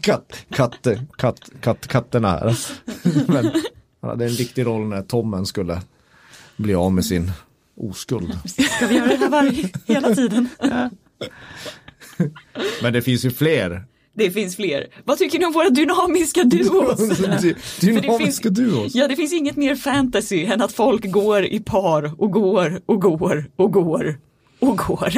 katt, 0.00 0.36
katt, 0.50 0.86
katt, 1.16 1.50
katt, 1.60 1.86
katterna 1.86 2.28
här. 2.30 2.58
Men 3.26 3.44
han 4.00 4.10
hade 4.10 4.24
en 4.24 4.34
viktig 4.34 4.66
roll 4.66 4.86
när 4.88 5.02
Tommen 5.02 5.46
skulle 5.46 5.82
bli 6.56 6.74
av 6.74 6.92
med 6.92 7.04
sin 7.04 7.32
oskuld. 7.76 8.38
Ska 8.76 8.86
vi 8.86 8.94
göra 8.96 9.06
det 9.06 9.16
här 9.16 9.30
varje, 9.30 9.68
hela 9.86 10.14
tiden? 10.14 10.48
Men 12.82 12.92
det 12.92 13.02
finns 13.02 13.24
ju 13.24 13.30
fler. 13.30 13.84
Det 14.12 14.30
finns 14.30 14.56
fler. 14.56 14.86
Vad 15.04 15.18
tycker 15.18 15.38
ni 15.38 15.44
om 15.46 15.52
våra 15.52 15.70
dynamiska 15.70 16.44
duos? 16.44 17.18
Dynamiska 17.80 18.48
duos. 18.50 18.94
Ja, 18.94 19.08
det 19.08 19.16
finns 19.16 19.32
inget 19.32 19.56
mer 19.56 19.74
fantasy 19.74 20.44
än 20.44 20.62
att 20.62 20.72
folk 20.72 21.10
går 21.12 21.44
i 21.44 21.60
par 21.60 22.22
och 22.22 22.30
går 22.32 22.80
och 22.86 23.00
går 23.00 23.50
och 23.56 23.72
går 23.72 24.18
och 24.58 24.78
går. 24.78 25.12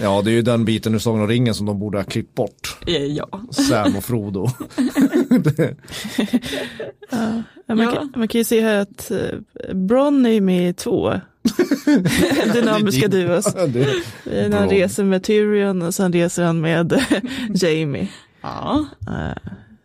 Ja, 0.00 0.22
det 0.22 0.30
är 0.30 0.34
ju 0.34 0.42
den 0.42 0.64
biten 0.64 0.94
ur 0.94 0.98
Sagan 0.98 1.20
om 1.20 1.28
ringen 1.28 1.54
som 1.54 1.66
de 1.66 1.78
borde 1.78 1.98
ha 1.98 2.04
klippt 2.04 2.34
bort. 2.34 2.78
Eh, 2.86 3.04
Ja, 3.04 3.28
Sam 3.50 3.96
och 3.96 4.04
Frodo. 4.04 4.48
Ja, 7.10 7.74
man, 7.74 7.78
Ja. 7.78 7.92
Kan, 7.92 8.12
man 8.16 8.28
kan 8.28 8.38
ju 8.38 8.44
se 8.44 8.60
här 8.60 8.78
att 8.80 9.10
uh, 9.10 9.74
Bronn 9.74 10.26
är 10.26 10.40
med 10.40 10.70
i 10.70 10.72
två 10.72 11.12
dynamiska 12.52 13.08
duos. 13.08 13.54
han 14.52 14.68
reser 14.70 15.04
med 15.04 15.22
Tyrion 15.22 15.82
och 15.82 15.94
sen 15.94 16.12
reser 16.12 16.44
han 16.44 16.60
med 16.60 17.02
Jamie. 17.54 18.08
ja. 18.40 18.86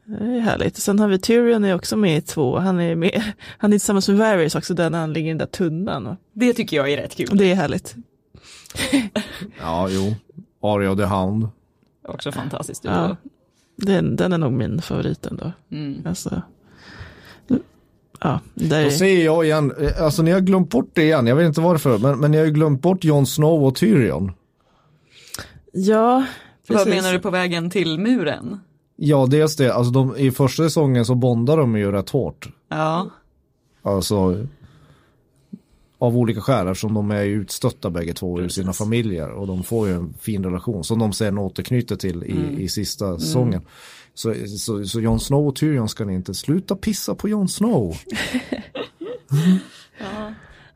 Det 0.05 0.26
är 0.26 0.39
härligt. 0.39 0.78
Sen 0.78 0.99
har 0.99 1.07
vi 1.07 1.20
Tyrion 1.20 1.64
är 1.64 1.76
också 1.76 1.97
med 1.97 2.18
i 2.18 2.22
två. 2.22 2.57
Han 2.59 2.80
är 2.80 2.95
med, 2.95 3.24
han 3.57 3.74
är 3.74 3.78
tillsammans 3.78 4.07
med 4.09 4.18
Varys 4.18 4.55
också 4.55 4.74
där 4.74 4.89
när 4.89 4.99
han 4.99 5.14
ligger 5.14 5.28
i 5.28 5.32
den 5.32 5.38
där 5.38 5.45
tunnan. 5.45 6.18
Det 6.34 6.53
tycker 6.53 6.78
jag 6.78 6.91
är 6.91 6.97
rätt 6.97 7.16
kul. 7.16 7.30
det 7.34 7.51
är 7.51 7.55
härligt. 7.55 7.95
Ja, 9.59 9.88
jo. 9.89 10.16
Arya 10.61 10.91
och 10.91 10.97
The 10.97 11.03
Hound. 11.03 11.47
Också 12.07 12.32
fantastiskt. 12.32 12.84
Ja. 12.86 13.18
Den, 13.76 14.16
den 14.16 14.34
är 14.34 14.38
nog 14.38 14.51
min 14.53 14.82
favorit 14.82 15.26
ändå. 15.26 15.51
Mm. 15.72 16.01
Alltså, 16.05 16.41
ja, 18.24 18.39
där 18.53 18.84
Då 18.84 18.89
säger 18.91 19.26
jag 19.26 19.45
igen, 19.45 19.74
eh, 19.80 20.03
alltså 20.03 20.21
ni 20.21 20.32
har 20.32 20.39
glömt 20.39 20.69
bort 20.69 20.89
det 20.93 21.03
igen, 21.03 21.28
jag 21.28 21.36
vet 21.36 21.47
inte 21.47 21.61
varför, 21.61 21.97
men, 21.97 22.19
men 22.19 22.32
ni 22.32 22.38
har 22.38 22.45
ju 22.45 22.51
glömt 22.51 22.82
bort 22.82 23.03
Jon 23.03 23.26
Snow 23.26 23.63
och 23.65 23.76
Tyrion. 23.76 24.32
ja, 25.71 26.26
Vad 26.67 26.78
precis. 26.78 26.93
menar 26.95 27.13
du 27.13 27.19
på 27.19 27.30
vägen 27.30 27.69
till 27.69 27.99
muren? 27.99 28.59
Ja, 28.95 29.26
dels 29.30 29.55
det, 29.55 29.74
alltså 29.74 29.91
de, 29.91 30.17
i 30.17 30.32
första 30.32 30.63
säsongen 30.63 31.05
så 31.05 31.15
bondar 31.15 31.57
de 31.57 31.76
ju 31.78 31.91
rätt 31.91 32.09
hårt. 32.09 32.49
Ja, 32.69 33.09
Alltså 33.86 34.45
av 35.97 36.17
olika 36.17 36.41
skäl 36.41 36.67
eftersom 36.67 36.93
de 36.93 37.11
är 37.11 37.24
utstötta 37.24 37.89
bägge 37.89 38.13
två 38.13 38.39
ur 38.41 38.49
sina 38.49 38.74
familjer 38.74 39.30
och 39.30 39.47
de 39.47 39.63
får 39.63 39.88
ju 39.88 39.93
en 39.93 40.13
fin 40.19 40.43
relation 40.43 40.84
som 40.84 40.99
de 40.99 41.13
sen 41.13 41.38
återknyter 41.38 41.95
till 41.95 42.24
i, 42.24 42.63
i 42.63 42.67
sista 42.67 43.19
säsongen. 43.19 43.61
Så, 44.14 44.36
så, 44.57 44.86
så 44.86 45.01
Jon 45.01 45.20
Snow 45.20 45.47
och 45.47 45.55
Tyrion 45.55 45.89
ska 45.89 46.05
ni 46.05 46.14
inte 46.14 46.34
sluta 46.34 46.76
pissa 46.76 47.16
på 47.16 47.30
Jon 47.30 47.49
Snow. 47.49 47.97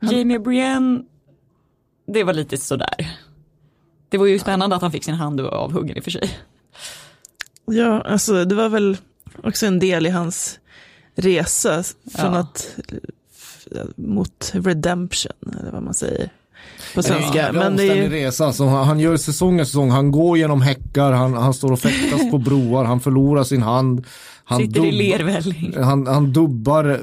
Jamie 0.00 0.38
Brienne, 0.38 1.02
det 2.06 2.24
var 2.24 2.32
lite 2.32 2.56
sådär. 2.56 3.18
Det 4.08 4.18
var 4.18 4.26
ju 4.26 4.38
spännande 4.38 4.76
att 4.76 4.82
han 4.82 4.92
fick 4.92 5.04
sin 5.04 5.14
hand 5.14 5.40
avhuggen 5.40 5.96
i 5.96 6.00
och 6.00 6.04
för 6.04 6.10
sig. 6.10 6.38
Ja, 7.64 8.00
alltså 8.00 8.44
det 8.44 8.54
var 8.54 8.68
väl 8.68 8.96
också 9.42 9.66
en 9.66 9.78
del 9.78 10.06
i 10.06 10.10
hans 10.10 10.60
resa 11.14 11.82
från 12.16 12.32
Ja. 12.32 12.38
att 12.38 12.78
mot 13.96 14.50
redemption, 14.54 15.54
eller 15.60 15.70
vad 15.70 15.82
man 15.82 15.94
säger 15.94 16.30
på 16.98 17.02
svenska. 17.02 17.52
Men 17.52 17.76
det 17.76 17.88
är 17.88 17.94
ju, 17.94 18.08
resa. 18.08 18.46
Alltså, 18.46 18.64
han, 18.64 18.86
han 18.86 19.00
gör 19.00 19.16
säsong 19.16 19.60
efter 19.60 19.64
säsong. 19.64 19.90
Han 19.90 20.10
går 20.10 20.38
genom 20.38 20.62
häckar, 20.62 21.12
han, 21.12 21.34
han 21.34 21.54
står 21.54 21.72
och 21.72 21.80
fäktas 21.80 22.30
på 22.30 22.38
broar, 22.38 22.84
han 22.84 23.00
förlorar 23.00 23.44
sin 23.44 23.62
hand. 23.62 24.04
Han, 24.44 24.58
Sitter 24.58 24.86
i 24.86 24.92
lervälling. 24.92 25.74
han, 25.82 26.06
han 26.06 26.32
dubbar 26.32 26.84
eh, 26.90 26.98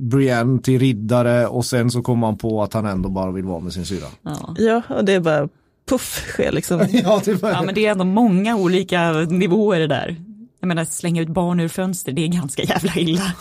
Brienne 0.00 0.62
till 0.62 0.78
riddare 0.78 1.46
och 1.46 1.64
sen 1.64 1.90
så 1.90 2.02
kommer 2.02 2.26
han 2.26 2.38
på 2.38 2.62
att 2.62 2.72
han 2.72 2.86
ändå 2.86 3.08
bara 3.08 3.30
vill 3.30 3.44
vara 3.44 3.60
med 3.60 3.72
sin 3.72 3.86
syra. 3.86 4.06
Ja. 4.22 4.54
ja, 4.58 4.82
och 4.88 5.04
det 5.04 5.12
är 5.12 5.20
bara 5.20 5.48
puff 5.88 6.24
sker 6.28 6.52
liksom. 6.52 6.88
Ja, 6.92 7.22
det 7.24 7.42
var... 7.42 7.50
ja, 7.50 7.62
men 7.62 7.74
det 7.74 7.86
är 7.86 7.90
ändå 7.90 8.04
många 8.04 8.56
olika 8.56 9.12
nivåer 9.12 9.88
där. 9.88 10.16
Jag 10.60 10.68
menar, 10.68 10.84
slänga 10.84 11.22
ut 11.22 11.28
barn 11.28 11.60
ur 11.60 11.68
fönster, 11.68 12.12
det 12.12 12.24
är 12.24 12.28
ganska 12.28 12.62
jävla 12.62 12.94
illa. 12.96 13.32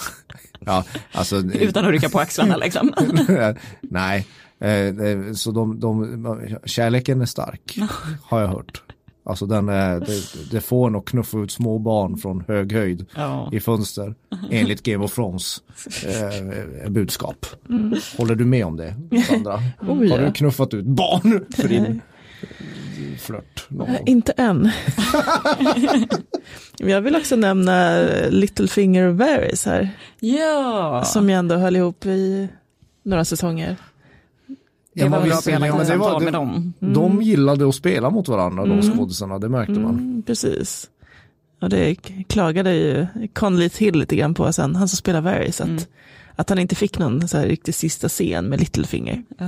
ja, 0.59 0.83
alltså, 1.11 1.35
Utan 1.53 1.85
att 1.85 1.91
rycka 1.91 2.09
på 2.09 2.19
axlarna 2.19 2.57
liksom. 2.57 2.93
Nej, 3.81 4.27
eh, 4.59 5.33
så 5.33 5.51
de, 5.51 5.79
de, 5.79 6.57
kärleken 6.65 7.21
är 7.21 7.25
stark, 7.25 7.77
har 8.23 8.41
jag 8.41 8.47
hört. 8.47 8.81
Alltså 9.25 9.45
den 9.45 9.69
är, 9.69 9.99
det, 9.99 10.51
det 10.51 10.61
får 10.61 10.97
att 10.97 11.05
knuffa 11.05 11.37
ut 11.37 11.51
små 11.51 11.79
barn 11.79 12.17
från 12.17 12.43
hög 12.47 12.73
höjd 12.73 13.05
Ja. 13.15 13.49
i 13.53 13.59
fönster, 13.59 14.15
enligt 14.51 14.83
Game 14.83 15.03
of 15.05 15.15
Thrones 15.15 15.61
eh, 16.05 16.89
budskap. 16.89 17.45
Håller 18.17 18.35
du 18.35 18.45
med 18.45 18.65
om 18.65 18.77
det, 18.77 18.95
Sandra? 19.29 19.53
Oh, 19.81 20.05
ja. 20.07 20.15
Har 20.17 20.25
du 20.25 20.31
knuffat 20.31 20.73
ut 20.73 20.85
barn 20.85 21.45
för 21.55 21.67
din 21.67 22.01
flört? 23.19 23.65
gång? 23.69 23.97
Inte 24.05 24.31
än. 24.31 24.69
Jag 26.77 27.01
vill 27.01 27.15
också 27.15 27.35
nämna 27.35 28.01
Littlefinger 28.29 29.07
och 29.07 29.17
Varys 29.17 29.65
här, 29.65 29.89
Ja, 30.19 31.03
som 31.05 31.29
jag 31.29 31.39
ändå 31.39 31.55
höll 31.55 31.75
ihop 31.75 32.05
i 32.05 32.47
några 33.03 33.25
säsonger. 33.25 33.75
Det 34.95 35.09
var- 35.09 35.41
samtal 35.81 36.19
det- 36.19 36.23
med 36.25 36.33
dem. 36.33 36.73
De 36.79 37.21
gillade 37.21 37.69
att 37.69 37.75
spela 37.75 38.09
mot 38.09 38.27
varandra, 38.27 38.65
de 38.65 38.81
skådisarna, 38.81 39.39
det 39.39 39.49
märkte 39.49 39.73
man. 39.73 39.91
Mm, 39.99 40.23
precis. 40.25 40.89
Och 41.61 41.69
det 41.69 41.95
klagade 42.27 42.73
ju 42.75 43.07
Conley 43.33 43.69
till 43.69 43.99
lite 43.99 44.15
grann 44.15 44.33
på 44.33 44.53
sen, 44.53 44.75
han 44.75 44.87
som 44.87 44.97
spelar 44.97 45.21
Varys, 45.21 45.61
att, 45.61 45.87
att 46.35 46.49
han 46.49 46.59
inte 46.59 46.75
fick 46.75 46.99
någon 46.99 47.27
så 47.27 47.37
här 47.37 47.47
riktigt 47.47 47.75
sista 47.75 48.09
scen 48.09 48.45
med 48.49 48.59
Littlefinger. 48.59 49.23
Ja. 49.37 49.45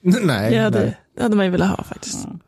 Nej, 0.00 0.54
Ja, 0.54 0.62
nej. 0.62 0.70
det, 0.70 0.96
det 1.16 1.22
hade 1.22 1.36
man 1.36 1.44
ju 1.44 1.50
velat 1.52 1.68
ha 1.76 1.84
faktiskt. 1.84 2.24
kom 2.24 2.40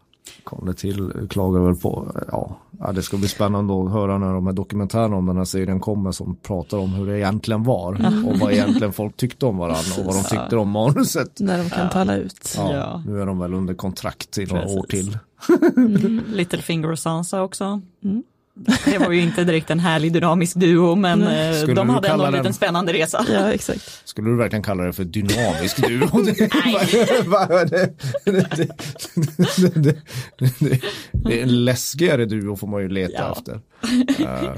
det 0.67 0.75
till, 0.75 1.13
klagar 1.31 1.61
väl 1.61 1.75
på, 1.77 2.13
ja, 2.33 2.57
ja, 2.81 2.93
det 2.93 3.03
ska 3.03 3.17
bli 3.17 3.29
spännande 3.29 3.75
att 3.75 3.93
höra 3.93 4.19
när 4.19 4.33
de 4.33 4.47
här 4.47 4.55
dokumentärerna 4.55 5.17
om 5.17 5.27
den 5.27 5.37
här 5.37 5.45
serien 5.45 5.81
kommer 5.81 6.13
som 6.13 6.37
pratar 6.37 6.79
om 6.79 6.93
hur 6.93 7.07
det 7.07 7.19
egentligen 7.19 7.63
var 7.65 7.93
och 8.27 8.39
vad 8.39 8.53
egentligen 8.53 8.93
folk 8.93 9.17
tyckte 9.17 9.47
om 9.47 9.57
varandra 9.59 9.93
och 9.99 10.05
vad 10.05 10.15
de 10.15 10.23
tyckte 10.23 10.57
om 10.57 10.71
manuset. 10.71 11.41
När 11.41 11.59
de 11.59 11.71
kan 11.71 11.91
tala 11.91 12.17
ut. 12.17 12.55
Ja, 12.57 12.73
Ja. 12.73 13.03
Nu 13.07 13.21
är 13.21 13.27
de 13.27 13.39
väl 13.39 13.55
under 13.55 13.75
kontrakt 13.75 14.39
i 14.39 14.47
några 14.47 14.63
Precis. 14.63 14.79
år 14.79 14.83
till. 14.87 15.19
Littlefinger 16.35 16.91
och 16.91 16.99
Sansa 16.99 17.43
också. 17.43 17.81
Det 18.85 18.99
var 18.99 19.13
ju 19.13 19.21
inte 19.23 19.45
direkt 19.45 19.71
en 19.71 19.81
härlig 19.81 20.13
dynamisk 20.13 20.57
duo, 20.57 20.95
men 20.95 21.21
Skulle 21.61 21.75
de 21.75 21.89
hade 21.89 22.09
ändå 22.09 22.25
en 22.25 22.33
den- 22.33 22.41
liten 22.43 22.55
spännande 22.55 22.93
resa. 22.93 23.27
Ja, 23.33 23.53
exakt. 23.53 24.03
Skulle 24.05 24.31
du 24.31 24.37
verkligen 24.37 24.63
kalla 24.63 24.85
det 24.85 24.93
för 24.93 25.05
dynamisk 25.05 25.77
duo? 25.89 26.23
Det- 26.23 27.27
vad- 27.27 27.71
det, 31.23 31.39
är 31.39 31.43
en 31.43 31.65
läskigare 31.65 32.25
duo 32.25 32.57
får 32.57 32.67
man 32.67 32.83
ju 32.83 32.89
leta 32.89 33.13
Ja. 33.15 33.33
efter. 33.39 33.61
Eh, 34.25 34.51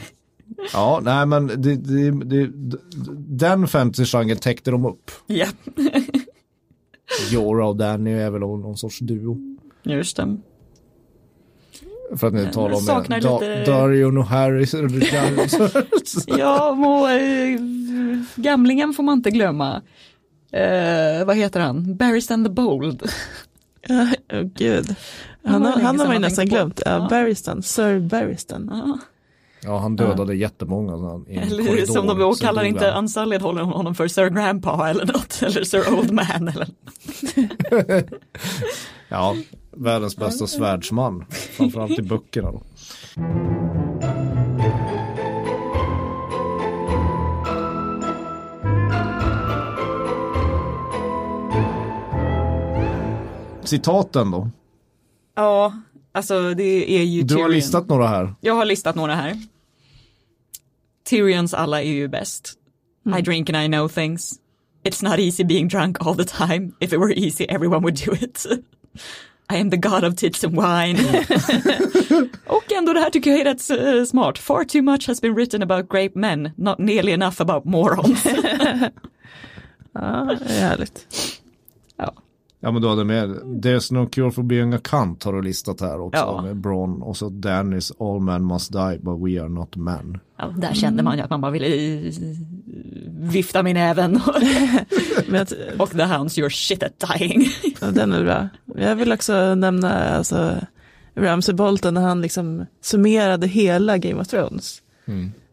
ja, 0.72 1.00
nej 1.02 1.26
men 1.26 1.46
det, 1.46 1.76
det, 1.76 2.10
det, 2.24 2.50
den 3.28 3.68
fantasy-genren 3.68 4.36
täckte 4.38 4.70
de 4.70 4.84
upp. 4.86 5.10
Ja, 5.26 5.46
Jorah 7.30 7.68
och 7.68 7.76
Danny 7.76 8.12
är 8.12 8.30
väl 8.30 8.40
någon 8.40 8.76
sorts 8.76 8.98
duo. 8.98 9.56
just 9.82 10.16
det. 10.16 10.36
För 12.16 12.26
att 12.26 12.32
ni 12.34 12.46
talar 12.52 12.74
om 12.74 12.80
saknar 12.80 13.20
da, 13.20 13.38
lite- 13.40 13.64
Dario 13.64 14.22
Harris. 14.22 14.74
Ja, 16.38 16.70
och, 16.70 17.10
eh, 17.10 17.60
gamlingen 18.36 18.92
får 18.92 19.02
man 19.02 19.18
inte 19.18 19.30
glömma. 19.30 19.82
Eh, 20.52 21.24
vad 21.24 21.36
heter 21.36 21.60
han? 21.60 21.96
Barristan 21.96 22.44
the 22.44 22.50
Bold. 22.50 23.02
Åh, 23.88 24.40
gud. 24.54 24.94
Han, 25.44 25.64
har- 25.64 25.72
han 25.80 25.98
har 26.00 26.06
man 26.06 26.14
ju 26.16 26.20
nästan 26.20 26.46
glömt. 26.46 26.82
Ja, 26.86 26.90
Ja. 26.92 27.06
Barristan, 27.10 27.62
Sir 27.62 28.00
Barristan. 28.00 28.68
Ja. 28.72 28.98
ja, 29.64 29.78
han 29.78 29.96
dödade 29.96 30.34
jättemånga. 30.36 30.92
så 30.96 31.06
han- 31.10 31.26
i 31.28 31.36
en 31.36 31.42
Eller 31.42 31.64
korridor, 31.66 31.86
som 31.94 32.06
de 32.06 32.34
kallar 32.34 32.62
inte. 32.64 32.90
Unsullied 32.90 33.42
håller 33.42 33.62
honom 33.62 33.94
för 33.94 34.08
Sir 34.08 34.28
Grandpa 34.30 34.90
eller 34.90 35.06
något. 35.06 35.42
Eller 35.42 35.64
Sir 35.64 35.94
Old 35.98 36.10
Man 36.12 36.48
eller 36.48 36.68
Ja, 39.08 39.36
världens 39.78 40.16
bästa 40.16 40.46
svärdsman. 40.46 41.24
Framförallt 41.30 41.98
i 41.98 42.02
böckerna 42.02 42.52
då. 42.52 42.62
Citaten 53.64 54.30
då? 54.30 54.50
Ja, 55.34 55.72
alltså 56.12 56.54
det 56.54 56.96
är 57.00 57.04
ju 57.04 57.22
Du 57.22 57.34
har 57.34 57.38
Tyrion. 57.40 57.50
listat 57.54 57.88
några 57.88 58.06
här. 58.08 58.34
Jag 58.40 58.54
har 58.54 58.64
listat 58.64 58.96
några 58.96 59.14
här. 59.14 59.36
Tyrions 61.10 61.54
alla 61.54 61.82
är 61.82 61.90
ju 61.92 62.08
bäst. 62.08 62.54
I 63.18 63.22
drink 63.22 63.50
and 63.50 63.64
I 63.64 63.66
know 63.68 63.88
things. 63.88 64.32
It's 64.84 65.04
not 65.10 65.18
easy 65.18 65.44
being 65.44 65.68
drunk 65.68 66.06
all 66.06 66.16
the 66.16 66.24
time. 66.24 66.72
If 66.80 66.92
it 66.92 66.98
were 67.00 67.14
easy 67.14 67.44
everyone 67.44 67.80
would 67.82 68.04
do 68.06 68.12
it. 68.12 68.46
I 69.52 69.56
am 69.60 69.70
the 69.70 69.76
god 69.76 70.04
of 70.04 70.14
tits 70.16 70.44
and 70.44 70.54
wine. 70.56 70.98
Och 72.46 72.72
ändå 72.78 72.92
det 72.92 73.00
här 73.00 73.10
tycker 73.10 73.30
jag 73.30 73.40
är 73.40 73.44
rätt 73.44 73.70
eh, 73.98 74.04
smart. 74.04 74.38
Far 74.38 74.64
too 74.64 74.82
much 74.82 75.06
has 75.08 75.20
been 75.20 75.34
written 75.34 75.62
about 75.62 75.88
great 75.92 76.14
men, 76.14 76.50
not 76.56 76.78
nearly 76.78 77.12
enough 77.12 77.40
about 77.42 77.64
morons. 77.64 78.24
Ja, 79.92 80.36
det 80.38 80.54
är 80.54 80.60
härligt. 80.68 81.06
ja. 81.96 82.12
Ja 82.60 82.70
men 82.72 82.82
du 82.82 82.88
hade 82.88 83.04
med 83.04 83.28
There's 83.42 83.92
no 83.94 84.06
cure 84.08 84.30
for 84.30 84.42
being 84.42 84.74
a 84.74 84.78
cunt 84.84 85.24
har 85.24 85.32
du 85.32 85.42
listat 85.42 85.80
här 85.80 86.00
också 86.00 86.18
Ja. 86.20 86.42
med 86.42 86.56
Bron 86.56 87.02
och 87.02 87.16
så 87.16 87.28
Dennis 87.28 87.92
All 88.00 88.20
men 88.20 88.44
must 88.44 88.72
die 88.72 88.98
but 89.00 89.18
we 89.28 89.40
are 89.42 89.48
not 89.48 89.76
men. 89.76 90.18
Ja, 90.38 90.46
där 90.56 90.74
kände 90.74 91.02
man 91.02 91.16
ju 91.16 91.22
att 91.22 91.30
man 91.30 91.40
bara 91.40 91.50
ville 91.52 91.66
vifta 93.18 93.62
med 93.62 93.74
näven. 93.74 94.16
Att, 95.36 95.52
Och 95.78 95.90
the 95.90 96.02
hounds 96.04 96.38
your 96.38 96.50
shit 96.50 96.82
at 96.82 96.92
dying. 97.18 97.46
ja, 97.80 97.86
den 97.90 98.12
är 98.12 98.22
bra. 98.24 98.48
Jag 98.76 98.96
vill 98.96 99.12
också 99.12 99.54
nämna 99.54 99.98
alltså, 100.16 100.56
Ramsey 101.14 101.54
Bolton 101.54 101.94
när 101.94 102.00
han 102.00 102.20
liksom 102.20 102.66
summerade 102.82 103.46
hela 103.46 103.98
Game 103.98 104.20
of 104.20 104.28
Thrones. 104.28 104.82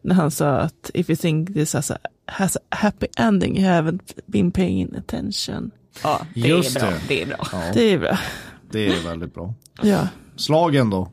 När 0.02 0.14
han 0.14 0.30
sa 0.30 0.48
att 0.50 0.90
if 0.94 1.10
you 1.10 1.16
think 1.16 1.54
this 1.54 1.72
has 1.74 1.90
a, 1.90 1.98
has 2.26 2.56
a 2.56 2.60
happy 2.70 3.06
ending 3.16 3.58
you 3.58 3.66
haven't 3.68 4.12
been 4.26 4.50
paying 4.50 4.94
attention. 4.96 5.70
Ja, 6.02 6.26
det 6.34 6.40
Just 6.40 6.76
är 6.76 6.80
bra. 6.80 6.90
det. 6.90 7.00
Det 7.08 7.22
är 7.22 7.26
bra. 7.26 7.48
Ja, 7.52 7.62
Det 7.74 7.92
är 7.92 7.98
bra. 7.98 8.18
det 8.70 8.86
är 8.86 9.00
väldigt 9.08 9.34
bra. 9.34 9.54
Ja. 9.82 10.08
Slagen 10.36 10.90
då? 10.90 11.10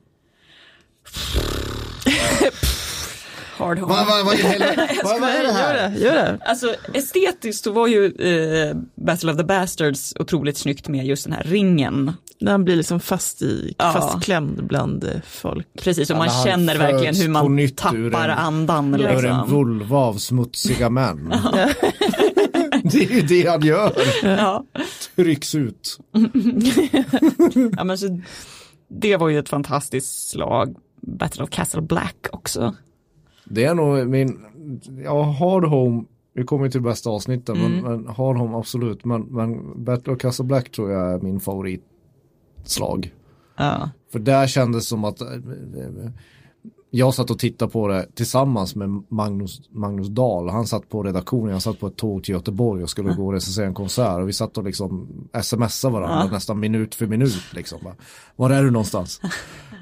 Hard 3.64 3.80
home. 3.80 3.94
Vad, 4.26 4.36
i 4.36 4.42
helvete? 4.42 4.90
vad, 5.04 5.22
vad 5.22 5.30
är 5.30 5.40
det 5.44 5.48
Gör 5.50 5.54
här? 5.54 5.90
det, 5.90 6.00
gör 6.00 6.14
det. 6.16 6.38
Alltså 6.46 6.76
estetiskt 6.94 7.64
så 7.64 7.72
var 7.72 7.88
ju 7.88 8.06
eh, 8.06 8.76
Battle 8.96 9.32
of 9.32 9.38
the 9.38 9.44
Bastards 9.44 10.14
otroligt 10.20 10.58
snyggt 10.58 10.88
med 10.88 11.06
just 11.06 11.24
den 11.24 11.34
här 11.34 11.44
ringen. 11.44 12.14
När 12.40 12.52
han 12.52 12.64
blir 12.66 12.76
liksom 12.76 13.00
fast 13.00 13.42
i, 13.42 13.76
Ja. 13.78 13.92
fastklämd 13.92 14.64
bland 14.68 15.04
eh, 15.04 15.10
folk. 15.28 15.68
Precis, 15.82 16.10
och 16.10 16.14
Ja, 16.16 16.18
man 16.18 16.28
han 16.30 16.46
känner 16.46 16.78
verkligen 16.78 17.16
hur 17.16 17.30
man 17.30 17.60
ur 17.60 17.68
tappar 17.68 18.30
en- 18.30 18.38
andan. 18.38 19.00
Gör 19.00 19.10
en 19.10 19.16
Liksom. 19.40 19.50
vulva 19.52 19.98
av 19.98 20.14
smutsiga 20.14 20.90
män. 20.90 21.30
det 22.84 23.04
är 23.04 23.12
ju 23.16 23.22
det 23.22 23.50
han 23.50 23.62
gör. 23.62 23.94
Ja. 24.24 24.66
Trycks 25.16 25.56
ut. 25.56 25.98
ja, 27.78 27.84
men 27.84 27.98
så, 27.98 28.22
det 28.90 29.18
var 29.18 29.30
ju 29.30 29.40
ett 29.40 29.50
fantastiskt 29.50 30.30
slag. 30.30 30.76
Battle 31.02 31.44
of 31.44 31.50
Castle 31.50 31.82
Black 31.82 32.28
också. 32.32 32.76
Det 33.46 33.64
är 33.64 33.76
nog 33.76 34.08
min, 34.08 34.46
ja 35.04 35.24
Hard 35.24 35.66
Home, 35.66 36.04
vi 36.34 36.44
kommer 36.44 36.70
till 36.70 36.82
bästa 36.82 37.10
avsnitten, 37.10 37.58
men, 37.58 37.82
men 37.82 38.08
Hard 38.08 38.38
Home 38.38 38.58
absolut, 38.58 39.06
men, 39.06 39.22
men 39.22 39.84
Battle 39.84 40.14
of 40.14 40.20
Castle 40.20 40.46
Black 40.46 40.72
tror 40.72 40.92
jag 40.92 41.12
är 41.12 41.20
min 41.20 41.40
favoritslag. 41.40 43.14
Ja. 43.58 43.90
För 44.12 44.20
där 44.20 44.48
kändes 44.48 44.88
som 44.88 45.04
att 45.04 45.22
jag 46.96 47.14
satt 47.14 47.30
och 47.30 47.40
tittade 47.40 47.72
på 47.72 47.88
det 47.88 48.08
tillsammans 48.16 48.76
med 48.76 49.04
Magnus, 49.10 49.62
Magnus 49.70 50.08
Dahl. 50.08 50.50
Han 50.50 50.68
satt 50.68 50.90
på 50.90 51.04
redaktionen, 51.04 51.54
jag 51.54 51.62
satt 51.62 51.80
på 51.80 51.88
ett 51.88 51.96
tåg 51.96 52.24
till 52.24 52.34
Göteborg 52.34 52.84
och 52.84 52.90
skulle 52.90 53.14
gå 53.14 53.28
och 53.28 53.34
recensera 53.34 53.66
en 53.66 53.74
konsert 53.74 54.22
och 54.22 54.28
vi 54.28 54.34
satt 54.34 54.58
och 54.58 54.64
liksom 54.64 55.08
smsade 55.42 55.94
varandra 55.94 56.34
nästan 56.34 56.60
minut 56.60 56.96
för 56.96 57.08
minut. 57.08 57.54
Liksom. 57.54 57.80
Var 58.36 58.50
är 58.50 58.64
du 58.64 58.72
någonstans? 58.72 59.22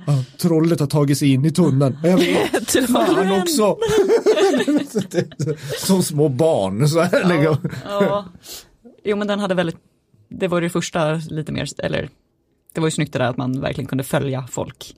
"Ah, 0.06 0.24
trollet 0.38 0.80
har 0.80 0.88
tagit 0.88 1.18
sig 1.18 1.34
in 1.34 1.46
i 1.46 1.52
tunneln. 1.52 1.98
Jag 2.04 2.18
vet, 2.18 2.90
fan 2.92 3.42
också. 3.42 3.78
Som 5.78 6.04
små 6.04 6.30
barn. 6.30 6.88
Så 6.88 7.00
här, 7.00 7.38
liksom. 7.38 7.70
ja. 7.86 8.26
Jo 9.04 9.18
men 9.18 9.28
den 9.28 9.40
hade 9.40 9.56
väldigt, 9.56 9.78
det 10.30 10.48
var 10.48 10.62
det 10.62 10.70
första 10.70 11.14
lite 11.14 11.52
mer, 11.52 11.68
eller 11.78 12.10
det 12.74 12.82
var 12.82 12.88
ju 12.88 12.92
snyggt 12.92 13.14
det 13.14 13.20
där 13.20 13.30
att 13.30 13.38
man 13.38 13.62
verkligen 13.62 13.88
kunde 13.88 14.04
följa 14.04 14.48
folk. 14.48 14.96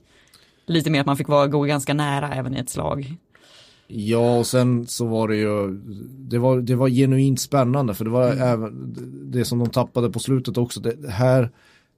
Lite 0.66 0.90
mer 0.90 1.00
att 1.00 1.06
man 1.06 1.16
fick 1.16 1.28
vara, 1.28 1.46
gå 1.46 1.62
ganska 1.62 1.94
nära 1.94 2.34
även 2.34 2.56
i 2.56 2.58
ett 2.58 2.70
slag. 2.70 3.16
Ja, 3.86 4.38
och 4.38 4.46
sen 4.46 4.86
så 4.86 5.06
var 5.06 5.28
det 5.28 5.36
ju, 5.36 5.80
det 6.18 6.38
var, 6.38 6.60
det 6.60 6.74
var 6.74 6.88
genuint 6.88 7.40
spännande 7.40 7.94
för 7.94 8.04
det 8.04 8.10
var 8.10 8.32
även 8.32 8.94
det 9.32 9.44
som 9.44 9.58
de 9.58 9.70
tappade 9.70 10.10
på 10.10 10.18
slutet 10.18 10.58
också. 10.58 10.80
Det, 10.80 11.10
här, 11.10 11.50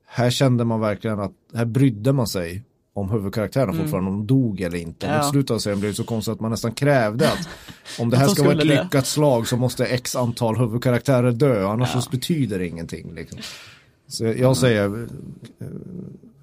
här 0.07 0.31
kände 0.31 0.65
man 0.65 0.81
verkligen 0.81 1.21
att, 1.21 1.33
här 1.55 1.65
brydde 1.65 2.13
man 2.13 2.27
sig 2.27 2.63
om 2.97 3.11
huvudkaraktärerna 3.11 3.73
fortfarande, 3.73 4.11
om 4.11 4.17
de 4.17 4.27
dog 4.27 4.61
eller 4.61 4.79
inte. 4.79 5.07
Ja. 5.07 5.17
Mot 5.17 5.31
slutet 5.31 5.51
av 5.51 5.59
serien 5.59 5.81
blev 5.81 5.93
det 5.93 5.97
så 5.97 6.05
konstigt 6.05 6.33
att 6.33 6.41
man 6.41 6.51
nästan 6.51 6.73
krävde 6.73 7.33
att 7.33 7.49
om 7.99 8.11
det 8.11 8.17
här 8.17 8.29
ska 8.29 8.43
vara 8.43 8.59
ett 8.59 8.67
lyckat 8.67 9.07
slag 9.07 9.49
så 9.49 9.57
måste 9.57 9.87
x 9.87 10.17
antal 10.17 10.57
huvudkaraktärer 10.57 11.33
dö, 11.33 11.69
annars 11.69 11.93
så 11.93 12.11
betyder 12.11 12.59
det 12.59 12.67
ingenting. 12.67 13.15
Liksom. 13.15 13.39
Så 14.09 14.25
jag, 14.25 14.39
jag 14.39 14.57
säger 14.57 15.07
eh, 15.61 15.67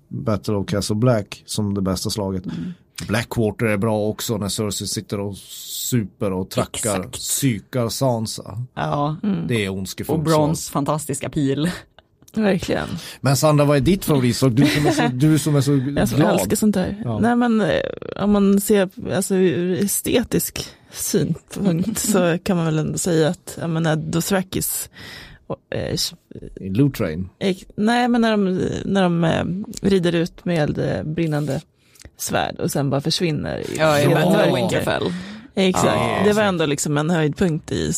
Battle 0.07 0.53
of 0.53 0.67
Castle 0.67 0.95
Black 0.95 1.43
som 1.45 1.73
det 1.73 1.81
bästa 1.81 2.09
slaget. 2.09 2.45
Mm. 2.45 2.73
Blackwater 3.07 3.65
är 3.65 3.77
bra 3.77 3.99
också 3.99 4.37
när 4.37 4.47
Cersei 4.49 4.87
sitter 4.87 5.19
och 5.19 5.37
super 5.37 6.33
och 6.33 6.49
trackar, 6.49 6.99
Exakt. 6.99 7.13
psykar 7.13 7.89
Sansa. 7.89 8.63
Ja, 8.73 9.15
Det 9.47 9.65
är 9.65 9.69
ondskefullt 9.69 10.17
och. 10.17 10.23
Brons 10.23 10.69
fantastiska 10.69 11.29
pil. 11.29 11.71
Verkligen. 12.35 12.87
Men 13.21 13.37
Sandra, 13.37 13.65
vad 13.65 13.77
är 13.77 13.81
ditt 13.81 14.05
favoritslag? 14.05 14.51
Du 14.55 14.65
som 14.65 14.85
är 14.85 14.91
så, 14.91 15.01
du 15.13 15.39
som 15.39 15.55
är 15.55 15.61
så 15.61 15.71
Jag 15.95 16.07
glad. 16.07 16.33
älskar 16.33 16.55
sånt 16.55 16.75
där. 16.75 17.01
Ja. 17.03 17.19
Nej 17.19 17.35
men 17.35 17.61
eh, 17.61 17.79
om 18.23 18.31
man 18.31 18.61
ser 18.61 18.89
alltså, 19.15 19.35
ur 19.35 19.83
estetisk 19.83 20.65
synpunkt 20.91 21.99
så 21.99 22.37
kan 22.43 22.57
man 22.57 22.65
väl 22.65 22.79
ändå 22.79 22.97
säga 22.97 23.27
att 23.29 23.57
jag 23.61 23.69
menar, 23.69 23.95
Dothrakis 23.95 24.89
och, 25.47 25.57
eh, 25.75 25.95
I 26.55 26.69
Loot 26.69 26.95
Train. 26.95 27.29
eh, 27.39 27.55
nej 27.75 28.07
men 28.07 28.21
när 28.21 28.31
de, 28.31 28.59
när 28.85 29.03
de 29.03 29.23
eh, 29.23 29.43
rider 29.89 30.15
ut 30.15 30.45
med 30.45 30.77
eh, 30.79 31.03
brinnande 31.03 31.61
svärd 32.17 32.59
och 32.59 32.71
sen 32.71 32.89
bara 32.89 33.01
försvinner. 33.01 33.59
i- 33.59 33.75
Ja, 33.77 33.99
i 33.99 34.07
mörker. 34.07 34.55
Winterfell. 34.55 35.13
Exakt, 35.55 35.85
Ja, 35.85 36.21
det 36.25 36.33
var 36.33 36.43
ändå 36.43 36.65
liksom 36.65 36.97
en 36.97 37.09
höjdpunkt 37.09 37.71
i 37.71 37.93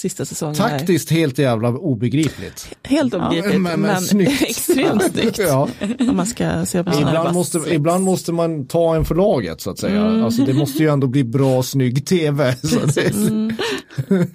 sista 0.00 0.24
säsongen. 0.24 0.54
här. 0.60 0.78
Taktiskt 0.78 1.10
helt 1.10 1.38
jävla 1.38 1.68
obegripligt. 1.68 2.76
Helt 2.82 3.14
obegripligt, 3.14 3.52
men- 3.60 3.62
men, 3.62 3.80
men 3.80 4.00
snyggt. 4.00 4.42
extremt 4.48 5.02
snyggt. 5.12 5.38
Ja. 5.38 5.68
Om 5.98 6.16
man 6.16 6.26
ska 6.26 6.66
se 6.66 6.84
på 6.84 6.90
här 6.90 7.00
Ibland, 7.00 7.34
måste, 7.34 7.58
ibland 7.74 8.04
måste 8.04 8.32
man 8.32 8.66
ta 8.66 8.96
en 8.96 9.04
för 9.04 9.14
laget 9.14 9.60
så 9.60 9.70
att 9.70 9.78
säga. 9.78 10.06
Mm. 10.06 10.24
Alltså 10.24 10.44
det 10.44 10.54
måste 10.54 10.82
ju 10.82 10.88
ändå 10.88 11.06
bli 11.06 11.24
bra, 11.24 11.62
snygg 11.62 12.06
tv. 12.06 12.56
Så 12.62 12.80
att 12.80 12.94
säga. 12.94 13.10
Mm. 13.10 13.52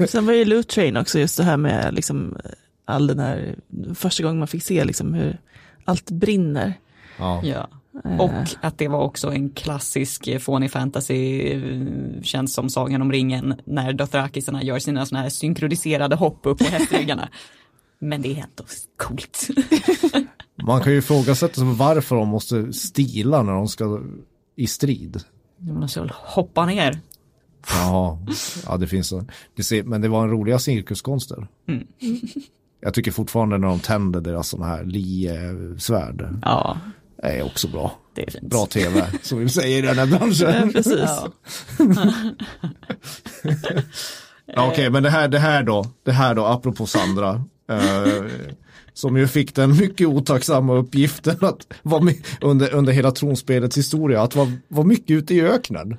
Sen 0.08 0.26
var 0.26 0.34
ju 0.34 0.46
Loot 0.46 0.68
Train 0.68 0.98
också 0.98 1.20
just 1.20 1.38
det 1.38 1.44
här 1.44 1.58
med 1.58 1.94
liksom 1.94 2.38
all 2.86 3.08
den 3.08 3.20
här, 3.20 3.56
första 3.96 4.24
gången 4.24 4.40
man 4.40 4.48
fick 4.48 4.64
se 4.64 4.86
liksom 4.86 5.14
hur 5.14 5.38
allt 5.86 6.12
brinner. 6.12 6.74
Ja. 7.18 7.42
Ja. 7.46 7.68
Eh, 8.04 8.20
Och 8.20 8.32
att 8.62 8.78
det 8.78 8.88
var 8.88 9.00
också 9.00 9.32
en 9.32 9.50
klassisk 9.50 10.28
eh, 10.28 10.40
fånig 10.40 10.72
fantasy, 10.72 11.42
eh, 11.52 12.22
känns 12.22 12.54
som 12.54 12.70
Sagan 12.70 13.02
om 13.02 13.12
ringen, 13.12 13.56
när 13.66 13.94
Dothrakisarna 13.94 14.64
gör 14.64 14.80
sina 14.80 15.06
sådana 15.06 15.24
här 15.24 15.30
synkroniserade 15.30 16.16
hopp 16.16 16.40
upp 16.44 16.58
på 16.58 16.64
hästryggarna. 16.64 17.30
Men 18.00 18.22
det 18.22 18.28
är 18.30 18.36
ändå 18.36 18.64
coolt. 18.98 19.48
Man 20.66 20.82
kan 20.82 20.92
ju 20.92 20.98
ifrågasätta 21.00 21.54
sig 21.54 21.64
varför 21.74 22.16
de 22.16 22.28
måste 22.28 22.74
stila 22.74 23.44
när 23.44 23.54
de 23.54 23.68
ska 23.68 24.02
i 24.56 24.68
strid. 24.68 25.24
De 25.58 25.72
måste 25.80 26.00
väl 26.00 26.12
hoppa 26.14 26.66
ner. 26.66 27.00
Jaha, 27.70 28.18
ja 28.66 28.78
det 28.78 28.88
finns 28.88 29.08
så. 29.08 29.26
Det 29.56 29.64
ser, 29.64 29.84
men 29.84 30.02
det 30.02 30.08
var 30.08 30.24
en 30.24 30.30
roliga 30.30 30.60
cirkuskonster. 30.60 31.48
Mm. 31.68 31.88
Jag 32.82 32.94
tycker 32.94 33.12
fortfarande 33.12 33.58
när 33.58 33.68
de 33.68 33.80
tänder 33.80 34.22
deras 34.22 34.48
sådana 34.50 34.76
här 34.76 34.84
liesvärd 34.84 36.28
Ja, 36.42 36.78
är 37.24 37.42
också 37.46 37.68
bra. 37.68 37.98
Det 38.16 38.22
är 38.28 38.32
fint. 38.32 38.44
bra 38.44 38.66
tv, 38.66 39.06
som 39.22 39.40
vi 39.40 39.50
säger 39.50 39.78
i 39.78 39.82
den 39.82 39.98
här 39.98 40.08
Ja, 40.08 40.18
branschen. 40.18 40.72
precis. 40.74 41.00
Ja. 41.00 41.32
Ja, 44.48 44.68
Okej, 44.72 44.90
men 44.90 45.04
det 45.04 45.10
här, 45.10 45.28
det 45.28 45.40
här 45.40 45.64
då, 45.64 45.86
det 46.06 46.12
här 46.12 46.36
då, 46.36 46.46
apropå 46.46 46.86
Sandra, 46.86 47.44
eh, 47.70 48.24
som 48.96 49.18
ju 49.18 49.28
fick 49.28 49.56
den 49.56 49.78
mycket 49.78 50.08
otacksamma 50.08 50.74
uppgiften 50.76 51.36
att 51.42 51.68
vara 51.84 52.12
under, 52.42 52.74
under 52.74 52.94
hela 52.94 53.12
tronspelets 53.12 53.78
historia, 53.78 54.22
att 54.22 54.36
vara, 54.36 54.52
vara 54.68 54.86
mycket 54.88 55.12
ute 55.12 55.34
i 55.36 55.42
öknen. 55.42 55.98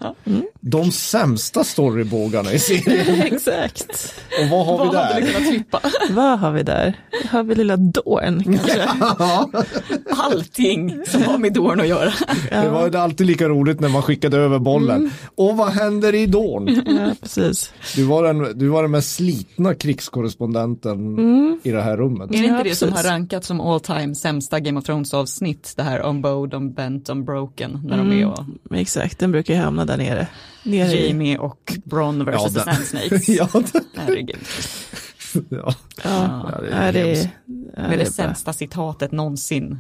De 0.61 0.92
sämsta 0.92 1.64
storybågarna 1.64 2.53
i 2.53 2.59
serien. 2.59 3.20
Exakt. 3.32 4.14
Och 4.42 4.49
vad 4.51 4.66
har 4.66 4.78
vi 4.78 4.86
Vad 4.86 4.97
hade 4.97 5.20
vi 5.20 5.26
där? 5.26 5.53
kunnat? 5.53 5.92
Vad 6.11 6.38
har 6.38 6.53
vi 6.53 6.62
där? 6.62 7.01
Har 7.30 7.42
vi 7.42 7.55
lilla 7.55 7.76
Dorn 7.76 8.42
kanske? 8.44 8.82
Allting 10.11 11.05
som 11.07 11.22
har 11.22 11.38
med 11.38 11.53
Dorn 11.53 11.80
att 11.80 11.88
göra. 11.88 12.12
Det 12.51 12.68
var 12.68 12.97
alltid 12.97 13.26
lika 13.26 13.49
roligt 13.49 13.80
när 13.80 13.88
man 13.88 14.03
skickade 14.03 14.36
över 14.36 14.59
bollen. 14.59 15.11
Och 15.34 15.57
vad 15.57 15.68
händer 15.68 16.14
i 16.14 16.26
Dorn? 16.26 16.82
Ja, 16.86 17.14
precis. 17.22 17.72
Du 17.97 18.05
var 18.05 18.22
den, 18.24 18.59
du 18.59 18.68
var 18.68 18.82
den 18.82 18.90
mest 18.90 19.14
slitna 19.14 19.74
krigskorrespondenten 19.74 21.18
i 21.62 21.70
det 21.70 21.82
här 21.82 21.97
rummet. 21.97 22.28
Är 22.30 22.32
det 22.32 22.38
inte 22.38 22.57
Ja, 22.57 22.62
det 22.62 22.74
som 22.89 22.97
har 22.97 23.03
rankats 23.03 23.47
som 23.47 23.61
all 23.61 23.80
time 23.80 24.14
sämsta 24.14 24.61
Game 24.61 24.78
of 24.78 24.84
Thrones 24.84 25.14
avsnitt? 25.14 25.72
Det 25.76 25.82
här 25.82 26.07
on 26.07 26.22
Bode, 26.22 26.57
on 26.57 26.72
Bent, 26.72 27.11
on 27.11 27.24
Broken. 27.24 27.80
När 27.84 27.99
de 27.99 28.12
är 28.12 28.26
och 28.26 28.45
Exakt, 28.76 29.18
den 29.18 29.32
brukar 29.32 29.55
ju 29.55 29.61
hamna 29.61 29.84
där 29.84 29.97
nere. 29.97 30.28
nere 30.62 30.93
i, 30.93 31.09
Jamie 31.09 31.39
och 31.39 31.72
Bron 31.84 32.24
versus 32.24 32.55
Ja, 32.57 32.62
the 32.64 32.72
Sand 32.74 32.87
Snakes. 32.87 33.28
ja, 33.28 33.49
det, 33.72 33.80
Herregud. 33.97 34.37
ja. 35.49 35.74
ja, 36.05 36.51
Ja, 36.55 36.61
det 36.61 36.66
det 36.70 36.72
är 36.76 36.93
det, 36.93 37.30
Det 37.47 37.80
är 37.80 37.89
det 37.91 37.97
det 37.97 37.97
bara- 37.97 38.05
sämsta 38.11 38.53
citatet 38.53 39.12
någonsin. 39.12 39.78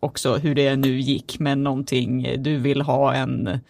Också 0.00 0.36
hur 0.36 0.54
det 0.54 0.76
nu 0.76 1.00
gick 1.00 1.38
med 1.38 1.58
någonting, 1.58 2.42
du 2.42 2.56
vill 2.56 2.80
ha 2.82 3.14
en 3.14 3.60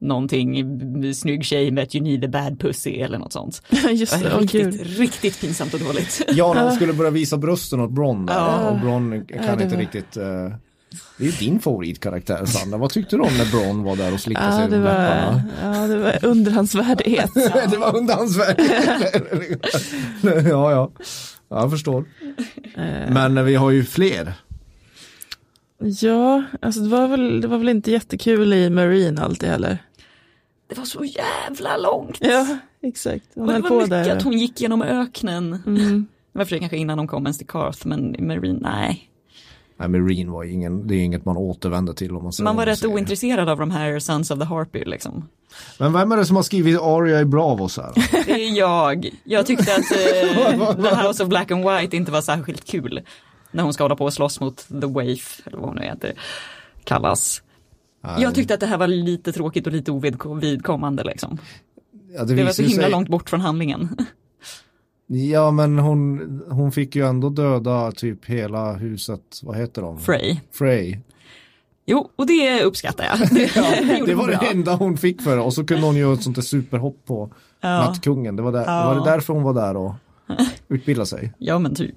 någonting 0.00 1.14
snygg 1.14 1.44
tjej 1.44 1.70
med 1.70 1.84
ett 1.84 1.94
you 1.94 2.04
need 2.04 2.24
a 2.24 2.28
bad 2.28 2.60
pussy 2.60 2.90
eller 2.90 3.18
något 3.18 3.32
sånt. 3.32 3.62
Just 3.92 4.20
det, 4.22 4.28
riktigt, 4.38 4.62
gud. 4.64 4.86
riktigt 4.98 5.40
pinsamt 5.40 5.74
och 5.74 5.80
dåligt. 5.80 6.22
Ja, 6.28 6.54
när 6.54 6.64
de 6.64 6.72
skulle 6.76 6.92
börja 6.92 7.10
visa 7.10 7.36
brösten 7.36 7.80
åt 7.80 7.90
Bron 7.90 8.26
där. 8.26 8.34
Ja. 8.34 8.68
Och 8.70 8.80
Bron 8.80 9.10
kan 9.26 9.44
Ja, 9.46 9.52
inte 9.52 9.66
var- 9.66 9.76
riktigt... 9.76 10.16
eh, 10.16 10.24
det 11.18 11.24
är 11.24 11.26
ju 11.26 11.30
din 11.32 11.60
favoritkaraktär 11.60 12.44
Sandra. 12.44 12.78
Vad 12.78 12.90
tyckte 12.90 13.16
du 13.16 13.22
om 13.22 13.36
när 13.38 13.50
Bron 13.50 13.82
var 13.82 13.96
där 13.96 14.12
och 14.14 14.20
slickade 14.20 14.46
Ja, 14.46 14.56
sig 14.58 14.68
det 14.70 14.78
var, 14.78 14.92
läpparna? 14.92 15.42
ja, 15.62 15.86
det 15.86 15.96
var 15.98 16.24
underhandsvärdighet. 16.24 17.30
det 17.70 17.76
var 17.76 17.96
underhandsvärd. 17.96 18.60
ja, 20.50 20.70
ja. 20.72 20.90
Ja, 21.50 21.60
jag 21.60 21.70
förstår. 21.70 22.04
Eh, 22.76 23.10
Men 23.12 23.44
vi 23.44 23.54
har 23.54 23.70
ju 23.70 23.84
fler. 23.84 24.32
Ja, 26.00 26.42
alltså 26.62 26.80
det 26.80 26.88
var, 26.88 27.08
väl, 27.08 27.40
det 27.40 27.48
var 27.48 27.58
väl 27.58 27.68
inte 27.68 27.90
jättekul 27.90 28.52
i 28.52 28.70
Marine 28.70 29.22
alltid 29.22 29.48
heller. 29.48 29.78
Det 30.68 30.78
var 30.78 30.84
så 30.84 31.04
jävla 31.04 31.76
långt. 31.76 32.18
Ja, 32.20 32.46
exakt. 32.82 33.24
Hon 33.34 33.48
och 33.48 33.54
det 33.54 33.60
var 33.60 33.68
på 33.68 33.74
mycket 33.74 33.90
där. 33.90 34.16
att 34.16 34.22
hon 34.22 34.38
gick 34.38 34.60
genom 34.60 34.82
öknen. 34.82 35.62
Mm. 35.66 36.06
Det 36.32 36.38
var 36.38 36.44
för 36.44 36.48
sig 36.50 36.58
kanske 36.58 36.76
innan 36.76 36.98
de 36.98 37.08
kom 37.08 37.26
ens 37.26 37.38
till 37.38 37.46
Karth, 37.46 37.86
men 37.86 38.16
Marine, 38.18 38.58
nej. 38.62 39.10
Nej, 39.76 39.88
Marine 39.88 40.30
var 40.30 40.44
ingen, 40.44 40.86
det 40.86 40.94
är 40.94 40.98
inget 40.98 41.24
man 41.24 41.36
återvänder 41.36 41.92
till 41.92 42.16
om 42.16 42.22
man 42.22 42.32
säger 42.32 42.44
Man 42.44 42.56
var 42.56 42.66
rätt 42.66 42.84
ointresserad 42.84 43.48
av 43.48 43.58
de 43.58 43.70
här 43.70 43.98
Sons 43.98 44.30
of 44.30 44.38
the 44.38 44.44
Harpy 44.44 44.84
liksom. 44.84 45.28
Men 45.78 45.92
vem 45.92 46.12
är 46.12 46.16
det 46.16 46.26
som 46.26 46.36
har 46.36 46.42
skrivit 46.42 46.80
Aria 46.80 47.20
i 47.20 47.24
Bravos 47.24 47.76
här? 47.76 47.92
Det 48.26 48.32
är 48.32 48.58
jag. 48.58 49.10
Jag 49.24 49.46
tyckte 49.46 49.74
att 49.74 49.92
eh, 49.92 50.74
The 50.74 51.06
House 51.06 51.22
of 51.22 51.28
Black 51.28 51.50
and 51.50 51.64
White 51.70 51.96
inte 51.96 52.12
var 52.12 52.22
särskilt 52.22 52.64
kul. 52.64 53.00
När 53.50 53.62
hon 53.62 53.72
ska 53.72 53.84
hålla 53.84 53.96
på 53.96 54.04
och 54.04 54.12
slåss 54.12 54.40
mot 54.40 54.68
The 54.80 54.86
Waif, 54.86 55.40
eller 55.46 55.58
vad 55.58 55.66
hon 55.66 55.76
nu 55.76 55.82
heter, 55.82 56.12
kallas. 56.84 57.42
Jag 58.00 58.34
tyckte 58.34 58.54
att 58.54 58.60
det 58.60 58.66
här 58.66 58.78
var 58.78 58.86
lite 58.86 59.32
tråkigt 59.32 59.66
och 59.66 59.72
lite 59.72 59.92
ovidkommande 59.92 61.04
liksom. 61.04 61.38
Ja, 62.14 62.24
Det 62.24 62.34
var 62.34 62.42
visar 62.42 62.52
så 62.52 62.62
himla 62.62 62.82
sig- 62.82 62.90
långt 62.90 63.08
bort 63.08 63.30
från 63.30 63.40
handlingen. 63.40 63.96
Ja, 65.10 65.50
men 65.50 65.78
hon, 65.78 66.42
hon 66.50 66.72
fick 66.72 66.96
ju 66.96 67.06
ändå 67.06 67.28
döda 67.30 67.92
typ 67.92 68.24
hela 68.26 68.72
huset, 68.72 69.40
vad 69.42 69.56
heter 69.56 69.82
de? 69.82 69.98
Frey. 70.00 70.36
Frey. 70.52 70.98
Jo, 71.86 72.10
och 72.16 72.26
det 72.26 72.62
uppskattar 72.62 73.04
jag. 73.04 73.18
Det, 73.30 73.98
gjorde 73.98 74.10
Det 74.12 74.14
var 74.14 74.28
det 74.28 74.34
enda 74.52 74.74
hon 74.74 74.96
fick 74.96 75.22
för 75.22 75.36
det. 75.36 75.42
Och 75.42 75.54
så 75.54 75.64
kunde 75.64 75.86
hon 75.86 75.96
göra 75.96 76.14
ett 76.14 76.22
sånt 76.22 76.36
där 76.36 76.42
superhopp 76.42 77.04
på 77.06 77.30
Ja. 77.60 77.68
Nattkungen. 77.68 78.36
Det 78.36 78.42
var, 78.42 78.52
där, 78.52 78.64
Ja. 78.66 78.86
var 78.86 78.94
det 78.94 79.10
därför 79.10 79.32
hon 79.34 79.42
var 79.42 79.54
där 79.54 79.76
och 79.76 79.92
utbildade 80.68 81.06
sig. 81.06 81.32
Ja, 81.38 81.58
men 81.58 81.74
typ. 81.74 81.96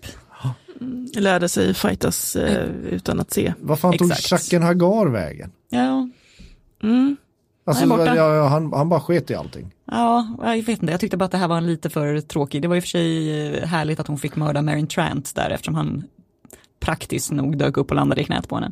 Lärde 1.16 1.50
sig 1.50 1.74
fightas 1.74 2.36
eh, 2.36 2.66
utan 2.70 3.20
att 3.20 3.32
se. 3.32 3.54
Vad 3.60 3.80
fan 3.80 3.98
tog. 3.98 4.14
Chacken 4.14 4.64
Hagar 4.64 5.08
vägen? 5.10 5.52
Ja, 5.70 6.10
Mm. 6.84 7.18
Alltså, 7.66 7.84
Han 7.84 7.92
är 7.92 7.98
borta. 7.98 8.16
ja, 8.16 8.36
ja, 8.36 8.48
han, 8.48 8.74
han 8.74 8.90
bara 8.90 9.00
sket 9.00 9.32
i 9.32 9.36
allting. 9.36 9.72
ja, 9.86 10.38
jag 10.42 10.56
vet 10.64 10.70
inte. 10.82 10.92
Jag 10.92 11.00
tyckte 11.00 11.18
bara 11.18 11.26
att 11.26 11.32
det 11.32 11.38
här 11.38 11.48
var 11.48 11.58
en 11.58 11.68
lite 11.68 11.90
för 11.90 12.22
tråkig. 12.22 12.62
Det 12.62 12.68
var 12.68 12.76
i 12.76 12.80
och 12.80 12.84
för 12.84 12.88
sig 12.90 13.42
eh, 13.58 13.68
härligt 13.68 14.00
att 14.00 14.08
hon 14.08 14.18
fick 14.18 14.36
mörda 14.36 14.62
Marin 14.62 14.88
Trant 14.88 15.36
där 15.36 15.50
eftersom 15.50 15.76
han 15.76 16.04
praktiskt 16.80 17.32
nog 17.32 17.58
dök 17.58 17.78
upp 17.78 17.90
och 17.90 17.96
landade 17.96 18.22
i 18.22 18.24
knät 18.24 18.48
på 18.50 18.56
henne. 18.56 18.72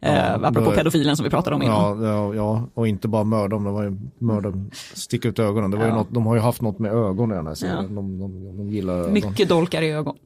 Ja, 0.00 0.08
eh, 0.08 0.34
apropå 0.44 0.70
pedofilen 0.70 1.16
som 1.16 1.24
vi 1.24 1.30
pratade 1.30 1.56
om 1.56 1.62
innan. 1.62 2.02
Ja, 2.02 2.08
ja, 2.08 2.34
ja, 2.34 2.68
och 2.74 2.88
inte 2.88 3.08
bara 3.08 3.24
mörda 3.24 3.48
dem, 3.48 3.64
det 3.64 3.70
var 3.70 3.82
ju 3.82 3.96
mörda, 4.18 4.52
sticka 4.94 5.28
ut 5.28 5.38
ögonen. 5.38 5.70
Det 5.70 5.76
var 5.76 5.84
ju 5.84 5.90
Ja. 5.90 5.96
något, 5.96 6.08
de 6.10 6.26
har 6.26 6.34
ju 6.34 6.40
haft 6.40 6.62
något 6.62 6.78
med 6.78 6.92
ögon 6.92 7.32
i 7.32 7.34
den 7.34 7.46
här 7.46 7.54
serien. 7.54 7.76
Ja. 7.76 7.82
De, 7.82 8.18
de, 8.18 8.56
de 8.56 8.70
gillar 8.70 8.94
ögon. 8.98 9.12
Mycket 9.12 9.48
dolkar 9.48 9.82
i 9.82 9.90
ögon. 9.90 10.16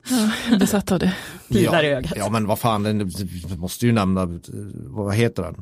Besatt 0.60 0.92
av 0.92 0.98
det. 0.98 1.16
Pilar 1.48 1.82
ja, 1.82 1.88
i 1.88 1.92
ögat. 1.94 2.12
Ja, 2.16 2.30
men 2.30 2.46
vad 2.46 2.58
fan, 2.58 2.82
den, 2.82 2.98
du 2.98 3.56
måste 3.56 3.86
ju 3.86 3.92
nämna, 3.92 4.38
vad 4.86 5.14
heter 5.14 5.42
den? 5.42 5.54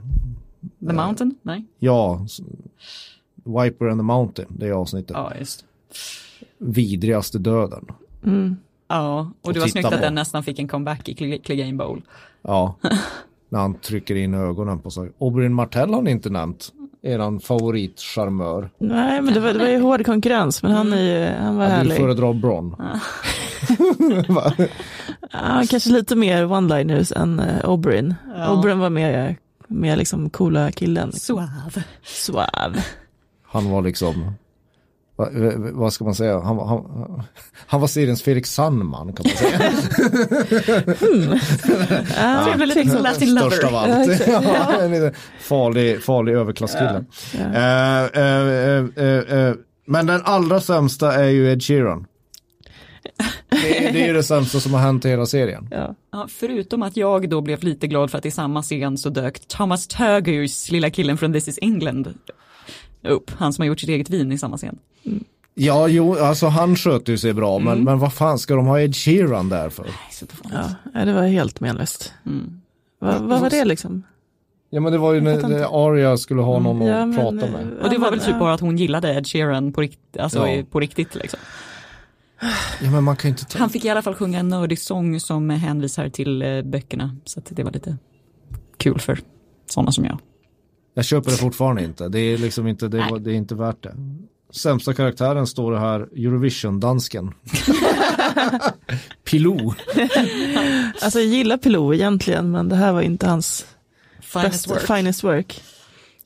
The 0.88 0.92
Mountain? 0.94 1.34
Nej? 1.42 1.64
Ja, 1.78 2.26
Viper 3.44 3.86
and 3.88 4.00
the 4.00 4.04
Mountain, 4.04 4.48
det 4.50 4.66
är 4.68 4.72
avsnittet. 4.72 5.10
Ja, 5.16 5.32
just 5.38 5.64
Vidrigaste 6.58 7.38
döden. 7.38 7.86
Mm. 8.24 8.56
Ja, 8.88 9.30
och 9.40 9.46
Och 9.48 9.54
det 9.54 9.60
var 9.60 9.66
snyggt 9.66 9.86
att 9.86 9.92
på. 9.94 10.00
den 10.00 10.14
nästan 10.14 10.42
fick 10.44 10.58
en 10.58 10.68
comeback 10.68 11.08
i 11.08 11.14
Cleg- 11.14 11.42
Clegane 11.44 11.72
Bowl. 11.74 12.02
Ja, 12.42 12.74
när 13.50 13.58
han 13.60 13.74
trycker 13.80 14.14
in 14.14 14.34
ögonen 14.34 14.78
på 14.78 14.90
sig. 14.90 15.10
Oberyn 15.18 15.54
Martell 15.54 15.94
har 15.94 16.02
ni 16.02 16.10
inte 16.10 16.30
nämnt. 16.30 16.68
Eran 17.02 17.40
favoritcharmör. 17.40 18.70
Nej, 18.78 19.22
men 19.22 19.34
det 19.34 19.40
var, 19.40 19.52
det 19.52 19.58
var 19.58 19.68
ju 19.68 19.80
hård 19.80 20.06
konkurrens, 20.06 20.62
men 20.62 20.72
han, 20.72 20.92
är 20.92 21.02
ju, 21.02 21.34
han 21.36 21.56
var 21.56 21.64
Jag 21.64 21.70
härlig. 21.70 21.96
föredra 21.96 22.32
Bron. 22.32 22.76
Va? 24.28 24.52
Ja, 25.32 25.62
kanske 25.70 25.90
lite 25.90 26.16
mer 26.16 26.44
one-liners 26.46 27.12
än 27.22 27.40
uh, 27.40 27.70
Oberyn. 27.70 28.14
Ja. 28.36 28.52
Oberyn 28.52 28.78
var 28.78 28.90
mer, 28.90 29.36
mer 29.66 29.96
liksom 29.96 30.30
coola 30.30 30.72
killen. 30.72 31.12
Suave. 31.12 31.84
Suave. 32.02 32.84
Han 33.46 33.70
var 33.70 33.82
liksom, 33.82 34.32
va, 35.20 35.28
va, 35.56 35.70
vad 35.72 35.92
ska 35.92 36.04
man 36.04 36.14
säga, 36.14 36.40
han, 36.40 36.56
var- 36.56 36.66
han, 36.66 37.22
han 37.66 37.80
var 37.80 37.88
seriens 37.88 38.22
Felix 38.22 38.50
Sandman 38.54 39.12
kan 39.12 39.26
man 39.26 39.36
säga. 39.36 39.72
Ja, 42.16 42.48
Det 42.50 42.56
blev 42.56 42.68
lite 42.68 42.90
som 42.90 43.02
Latin 43.02 43.34
Lover. 43.34 43.50
Störst 43.50 43.64
av 43.64 43.72
Ja, 43.72 43.78
allt. 43.80 44.26
Ja, 45.02 45.10
farlig, 45.40 46.02
farlig 46.02 46.32
överklasskille. 46.32 47.04
Ja. 47.32 47.40
Eh, 47.40 48.04
eh, 48.22 48.84
eh, 48.96 49.38
eh, 49.48 49.54
men 49.86 50.06
den 50.06 50.20
allra 50.24 50.60
sämsta 50.60 51.14
är 51.14 51.28
ju 51.28 51.52
Ed 51.52 51.62
Sheeran. 51.62 52.06
Det, 53.50 53.86
är- 53.88 53.92
det 53.92 54.02
är 54.02 54.06
ju 54.06 54.12
det 54.12 54.22
sämsta 54.22 54.60
som 54.60 54.74
har 54.74 54.80
hänt 54.80 55.04
i 55.04 55.08
hela 55.08 55.26
serien. 55.26 55.68
Ja. 55.70 55.94
Ja, 56.12 56.26
förutom 56.30 56.82
att 56.82 56.96
jag 56.96 57.28
då 57.30 57.40
blev 57.40 57.62
lite 57.64 57.86
glad 57.86 58.10
för 58.10 58.18
att 58.18 58.26
i 58.26 58.30
samma 58.30 58.62
scen 58.62 58.98
så 58.98 59.08
dök 59.10 59.40
Thomas 59.48 59.86
Turgers, 59.86 60.70
lilla 60.70 60.90
killen 60.90 61.18
från 61.18 61.32
This 61.32 61.48
is 61.48 61.58
England, 61.62 62.14
upp. 63.02 63.30
Han 63.30 63.52
som 63.52 63.62
har 63.62 63.66
gjort 63.66 63.80
sitt 63.80 63.88
eget 63.88 64.10
vin 64.10 64.32
i 64.32 64.38
samma 64.38 64.56
scen. 64.56 64.78
Ja, 65.54 65.88
jo, 65.88 66.14
alltså 66.18 66.46
han 66.46 66.76
sköter 66.76 67.12
ju 67.12 67.18
sig 67.18 67.32
bra, 67.32 67.58
men, 67.58 67.84
men 67.84 67.98
vad 67.98 68.12
fan 68.14 68.38
ska 68.38 68.54
de 68.54 68.66
ha 68.66 68.80
Ed 68.80 68.96
Sheeran 68.96 69.48
där 69.48 69.68
för? 69.68 69.86
Ja, 70.94 71.04
det 71.04 71.12
var 71.12 71.22
helt 71.22 71.60
menlöst. 71.60 72.12
Mm. 72.26 72.60
Vad, 72.98 73.22
vad 73.22 73.40
var 73.40 73.50
det 73.50 73.64
liksom? 73.64 74.02
Ja, 74.70 74.80
men 74.80 74.92
det 74.92 74.98
var 74.98 75.12
ju 75.12 75.20
när 75.20 75.88
Aria 75.88 76.16
skulle 76.16 76.42
ha 76.42 76.58
någon 76.58 76.86
Ja, 76.86 77.02
att 77.02 77.08
men, 77.08 77.18
prata 77.18 77.52
med. 77.52 77.68
Och 77.82 77.90
det 77.90 77.98
var 77.98 78.10
väl 78.10 78.20
typ 78.20 78.38
bara 78.38 78.54
att 78.54 78.60
hon 78.60 78.76
gillade 78.76 79.14
Ed 79.14 79.26
Sheeran 79.26 79.72
på, 79.72 79.80
rikt, 79.80 80.16
alltså, 80.18 80.48
Ja. 80.48 80.62
på 80.70 80.80
riktigt. 80.80 81.14
Liksom. 81.14 81.40
Ja, 82.82 82.90
men 82.90 83.04
man 83.04 83.16
kan 83.16 83.28
ju 83.28 83.32
inte 83.32 83.44
ta... 83.44 83.58
Han 83.58 83.70
fick 83.70 83.84
i 83.84 83.88
alla 83.88 84.02
fall 84.02 84.14
sjunga 84.14 84.38
en 84.38 84.48
nördig 84.48 84.78
sång 84.78 85.20
som 85.20 85.50
hänvisar 85.50 86.08
till 86.08 86.42
eh, 86.42 86.62
böckerna. 86.62 87.16
Så 87.24 87.40
att 87.40 87.46
det 87.50 87.62
var 87.62 87.72
lite 87.72 87.96
kul 88.76 88.98
för 89.00 89.18
sådana 89.66 89.92
som 89.92 90.04
jag. 90.04 90.18
Jag 91.00 91.04
köper 91.04 91.30
det 91.30 91.36
fortfarande 91.36 91.84
inte. 91.84 92.08
Det 92.08 92.20
är 92.20 92.38
liksom 92.38 92.66
inte, 92.66 92.88
det, 92.88 93.06
var, 93.10 93.18
det 93.18 93.30
är 93.32 93.34
inte 93.34 93.54
värt 93.54 93.82
det. 93.82 93.94
Sämsta 94.50 94.94
karaktären 94.94 95.46
står 95.46 95.72
det 95.72 95.78
här, 95.78 96.00
Eurovision-dansken. 96.00 97.34
Pilou. 99.24 99.72
Alltså 101.02 101.18
jag 101.18 101.28
gillar 101.28 101.56
Pilou 101.56 101.94
egentligen, 101.94 102.50
men 102.50 102.68
det 102.68 102.76
här 102.76 102.92
var 102.92 103.00
inte 103.00 103.26
hans 103.28 103.66
Finest 104.20 104.50
bästa, 104.50 104.74
work. 104.74 104.98
finest 104.98 105.24
work. 105.24 105.62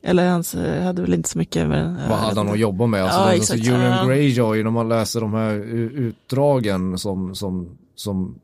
Eller 0.03 0.31
hans 0.31 0.55
eh, 0.55 0.83
hade 0.85 1.03
väl 1.03 1.15
inte 1.15 1.29
så 1.29 1.39
mycket 1.39 1.69
med 1.69 1.97
Vad 2.09 2.19
hade 2.19 2.41
han 2.41 2.49
att 2.49 2.59
jobba 2.59 2.87
med? 2.87 3.03
Alltså, 3.03 3.19
Ja, 3.19 3.29
är 3.31 3.35
alltså 3.35 3.55
exakt. 3.55 3.69
Ja. 3.69 4.05
Greyjoy, 4.07 4.63
när 4.63 4.71
man 4.71 4.89
läser 4.89 5.21
de 5.21 5.35
här 5.35 5.55
utdragen 5.95 6.99
som, 6.99 7.35
som, 7.35 7.79
som 7.95 8.35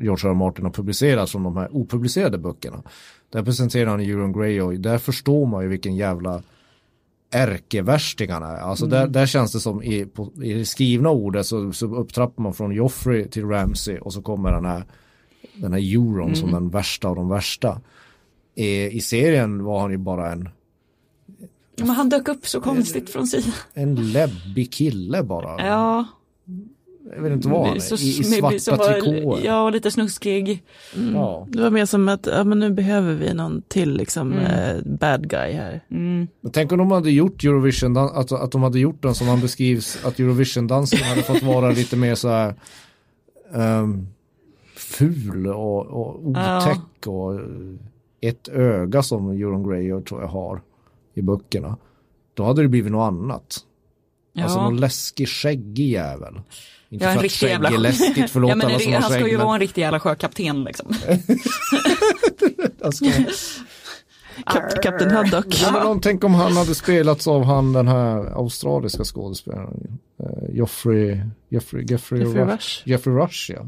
George 0.00 0.28
R. 0.28 0.30
R. 0.30 0.34
Martin 0.34 0.64
har 0.64 0.72
publicerat 0.72 1.30
från 1.30 1.42
de 1.42 1.56
här 1.56 1.68
opublicerade 1.76 2.38
böckerna. 2.38 2.82
Där 3.34 3.42
presenterar 3.42 3.90
han 3.90 4.00
Euron 4.00 4.32
Greyjoy, 4.32 4.76
där 4.76 4.98
förstår 4.98 5.46
man 5.46 5.62
ju 5.62 5.68
vilken 5.68 5.96
jävla 5.96 6.42
ärkevärstingarna 7.30 8.46
är. 8.46 8.60
Alltså 8.60 8.86
där, 8.86 9.06
där 9.06 9.26
känns 9.26 9.52
det 9.52 9.60
som 9.60 9.82
i, 9.82 10.06
på, 10.06 10.32
i 10.42 10.52
det 10.52 10.64
skrivna 10.64 11.10
ordet 11.10 11.46
så, 11.46 11.72
så 11.72 11.96
upptrappar 11.96 12.42
man 12.42 12.54
från 12.54 12.72
Joffrey 12.72 13.28
till 13.28 13.44
Ramsey 13.48 13.98
och 13.98 14.12
så 14.12 14.22
kommer 14.22 14.52
den 14.52 14.64
här 14.64 14.84
den 15.54 15.72
här 15.72 15.80
Euron 15.80 16.36
som 16.36 16.52
den 16.52 16.68
värsta 16.70 17.08
av 17.08 17.16
de 17.16 17.28
värsta. 17.28 17.80
I, 18.54 18.96
I 18.96 19.00
serien 19.00 19.64
var 19.64 19.80
han 19.80 19.90
ju 19.90 19.96
bara 19.98 20.32
en, 20.32 20.48
Men 21.76 21.90
han 21.90 22.08
dök 22.08 22.28
upp 22.28 22.46
så 22.46 22.60
konstigt 22.60 23.10
från 23.10 23.26
sidan. 23.26 23.52
en 23.74 24.12
läbbig 24.12 24.72
kille 24.72 25.22
bara. 25.22 25.66
Ja, 25.66 26.04
Jag 27.16 27.22
vet 27.22 27.32
inte 27.32 27.48
vad 27.48 27.66
han 27.66 27.76
är. 27.76 28.02
I, 28.02 28.08
i 28.08 28.24
som 28.24 28.58
svarta 28.58 28.76
var- 28.76 29.00
trikåer. 29.00 29.40
Ja, 29.44 29.70
lite 29.70 29.90
snuskig. 29.90 30.62
Ja. 31.14 31.46
Det 31.50 31.62
var 31.62 31.70
mer 31.70 31.86
som 31.86 32.08
att 32.08 32.26
ja, 32.26 32.44
men 32.44 32.58
nu 32.58 32.70
behöver 32.70 33.14
vi 33.14 33.34
någon 33.34 33.62
till 33.62 33.96
liksom, 33.96 34.32
eh, 34.32 34.76
bad 34.84 35.28
guy 35.28 35.52
här. 35.52 35.80
Men 35.88 36.28
tänk 36.52 36.72
om 36.72 36.78
de 36.78 36.90
hade 36.90 37.10
gjort 37.10 37.44
Eurovision, 37.44 37.96
att, 37.96 38.32
att 38.32 38.52
de 38.52 38.62
hade 38.62 38.78
gjort 38.78 39.02
den 39.02 39.14
som 39.14 39.28
han 39.28 39.40
beskrivs, 39.40 40.04
att 40.04 40.18
Eurovision-dansen 40.18 40.98
hade 41.02 41.22
fått 41.22 41.42
vara 41.42 41.70
lite 41.70 41.96
mer 41.96 42.14
så 42.14 42.28
här 42.28 42.54
ehm, 43.54 44.06
ful 44.76 45.46
och, 45.46 45.86
och 45.86 46.26
otäck 46.26 47.06
och 47.06 47.34
eh, 47.34 47.40
ett 48.20 48.48
öga 48.48 49.02
som 49.02 49.30
Euron 49.30 49.68
Greyjoy 49.68 50.02
tror 50.02 50.20
jag 50.20 50.28
har 50.28 50.62
i 51.14 51.22
böckerna. 51.22 51.76
Då 52.34 52.44
hade 52.44 52.62
det 52.62 52.68
blivit 52.68 52.92
något 52.92 53.06
annat. 53.12 53.58
Ja. 54.32 54.42
Alltså 54.44 54.62
någon 54.62 54.76
läskig 54.76 55.28
skäggig 55.28 55.88
jävel. 55.90 56.40
Inte 56.94 57.04
Ja, 57.04 57.10
en 57.10 57.18
för 57.18 57.24
att 57.24 57.32
skägg 57.32 57.50
jävla 57.50 57.68
är 57.68 57.78
läskigt, 57.78 58.30
förlåt 58.30 58.48
ja, 58.48 58.54
men 58.56 58.66
alla 58.66 58.78
det, 58.78 58.82
som 58.84 58.92
har 58.92 59.00
Han 59.00 59.10
ska 59.10 59.20
skägg. 59.20 59.30
ju 59.30 59.36
men- 59.36 59.46
vara 59.46 59.54
en 59.56 59.60
riktig 59.60 59.82
jävla 59.82 60.00
sjökapten 60.00 60.64
liksom. 60.64 60.94
alltså, 62.84 63.04
Kap, 64.46 64.82
Kapten 64.82 65.10
Haddock. 65.10 65.46
Ja, 65.62 65.70
men 65.72 65.86
om, 65.86 66.00
tänk 66.00 66.24
om 66.24 66.34
han 66.34 66.52
hade 66.56 66.74
spelats 66.74 67.28
av 67.28 67.44
han 67.44 67.72
den 67.72 67.88
här 67.88 68.36
australiska 68.36 69.04
skådespelaren. 69.04 69.98
Uh, 70.20 70.56
Joffrey, 70.56 71.20
Jeffrey, 71.48 71.84
Jeffrey, 71.88 72.20
Jeffrey 72.22 72.44
Rush. 72.44 72.52
Rush. 72.54 72.82
Jeffrey 72.88 73.14
Rush, 73.16 73.50
ja. 73.50 73.66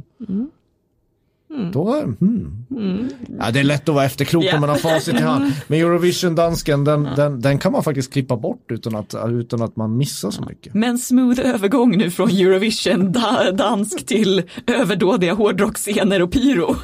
Då 1.72 1.94
är, 1.94 2.02
hmm. 2.02 3.10
Ja, 3.38 3.50
det 3.50 3.60
är 3.60 3.64
lätt 3.64 3.88
att 3.88 3.94
vara 3.94 4.04
efterklok 4.04 4.44
Ja. 4.44 4.54
om 4.54 4.60
man 4.60 4.70
har 4.70 4.76
facit 4.76 5.14
i 5.14 5.22
hand. 5.22 5.52
Men 5.66 5.80
Eurovision-dansken, 5.80 6.84
den, 6.84 7.08
den, 7.16 7.40
den 7.40 7.58
kan 7.58 7.72
man 7.72 7.82
faktiskt 7.82 8.12
klippa 8.12 8.36
bort 8.36 8.70
utan 8.70 8.96
att, 8.96 9.14
utan 9.30 9.62
att 9.62 9.76
man 9.76 9.96
missar 9.96 10.30
så 10.30 10.42
mycket. 10.42 10.74
Men 10.74 10.98
smooth 10.98 11.40
övergång 11.40 11.98
nu 11.98 12.10
från 12.10 12.30
Eurovision 12.30 13.12
da, 13.12 13.52
dansk 13.52 14.06
till 14.06 14.42
överdådiga 14.66 15.34
hårdrocksscener 15.34 16.22
och 16.22 16.32
pyro. 16.32 16.76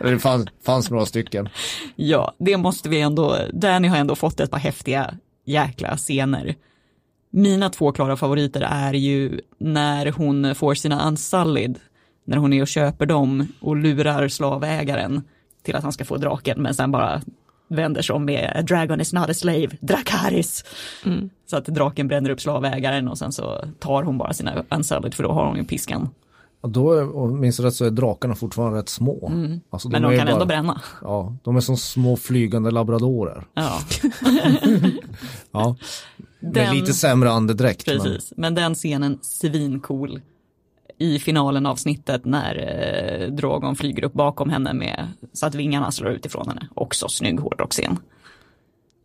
Det 0.00 0.18
fanns, 0.18 0.46
fanns 0.66 0.90
några 0.90 1.06
stycken. 1.06 1.48
ja, 1.96 2.34
det 2.38 2.56
måste 2.56 2.88
vi 2.88 3.00
ändå, 3.00 3.36
Danny 3.52 3.88
har 3.88 3.96
ändå 3.96 4.14
fått 4.14 4.40
ett 4.40 4.50
par 4.50 4.58
häftiga 4.58 5.14
jäkla 5.46 5.96
scener. 5.96 6.54
Mina 7.30 7.70
två 7.70 7.92
klara 7.92 8.16
favoriter 8.16 8.60
är 8.70 8.92
ju 8.94 9.40
när 9.60 10.10
hon 10.12 10.54
får 10.54 10.74
sina 10.74 11.08
unsullied, 11.08 11.78
när 12.28 12.36
hon 12.36 12.52
är 12.52 12.62
och 12.62 12.68
köper 12.68 13.06
dem 13.06 13.46
och 13.60 13.76
lurar 13.76 14.28
slavägaren 14.28 15.22
till 15.62 15.76
att 15.76 15.82
han 15.82 15.92
ska 15.92 16.04
få 16.04 16.16
draken 16.16 16.62
men 16.62 16.74
sen 16.74 16.90
bara 16.92 17.22
vänder 17.68 18.02
sig 18.02 18.14
om 18.16 18.24
med 18.24 18.52
A 18.56 18.62
dragon 18.62 19.00
is 19.00 19.12
not 19.12 19.28
a 19.30 19.34
slave, 19.34 19.68
Drakaris. 19.80 20.64
Så 21.46 21.56
att 21.56 21.64
draken 21.64 22.08
bränner 22.08 22.30
upp 22.30 22.40
slavägaren 22.40 23.08
och 23.08 23.18
sen 23.18 23.32
så 23.32 23.64
tar 23.78 24.02
hon 24.02 24.18
bara 24.18 24.32
sina 24.32 24.64
unsullied 24.70 25.14
för 25.14 25.22
då 25.22 25.32
har 25.32 25.46
hon 25.46 25.56
ju 25.56 25.64
piskan. 25.64 26.08
Och 26.60 26.70
då, 26.70 27.10
om 27.12 27.40
minns 27.40 27.60
rätt, 27.60 27.74
så 27.74 27.84
är 27.84 27.90
drakarna 27.90 28.34
fortfarande 28.34 28.78
rätt 28.78 28.88
små. 28.88 29.32
Alltså, 29.70 29.88
Men 29.88 30.04
är 30.04 30.10
de 30.10 30.16
kan 30.18 30.26
bara- 30.26 30.32
ändå 30.34 30.46
bränna. 30.46 30.80
Ja, 31.02 31.36
de 31.44 31.56
är 31.56 31.60
som 31.60 31.76
små 31.76 32.16
flygande 32.16 32.70
labradorer. 32.70 33.44
Ja, 33.54 33.78
Ja, 35.52 35.76
med 36.40 36.52
Den- 36.52 36.74
lite 36.74 36.92
sämre 36.92 37.30
andedräkt. 37.30 37.86
men- 37.86 37.96
precis. 38.00 38.32
Men 38.36 38.54
den 38.54 38.74
scenen 38.74 39.18
svincool 39.22 40.20
i 40.98 41.18
finalen 41.18 41.66
av 41.66 41.76
snittet 41.76 42.24
när 42.24 42.56
eh, 42.56 43.28
Drogon 43.28 43.76
flyger 43.76 44.04
upp 44.04 44.12
bakom 44.12 44.50
henne 44.50 44.72
med 44.74 45.08
så 45.32 45.46
att 45.46 45.54
vingarna 45.54 45.90
slår 45.90 46.10
ut 46.10 46.26
ifrån 46.26 46.48
henne. 46.48 46.68
Också 46.74 47.08
snygg 47.08 47.40
hårdrocksscen. 47.40 47.98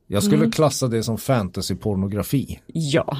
Jag 0.07 0.23
skulle 0.23 0.51
klassa 0.51 0.87
det 0.87 1.03
som 1.03 1.17
fantasypornografi. 1.17 2.59
Ja, 2.67 3.17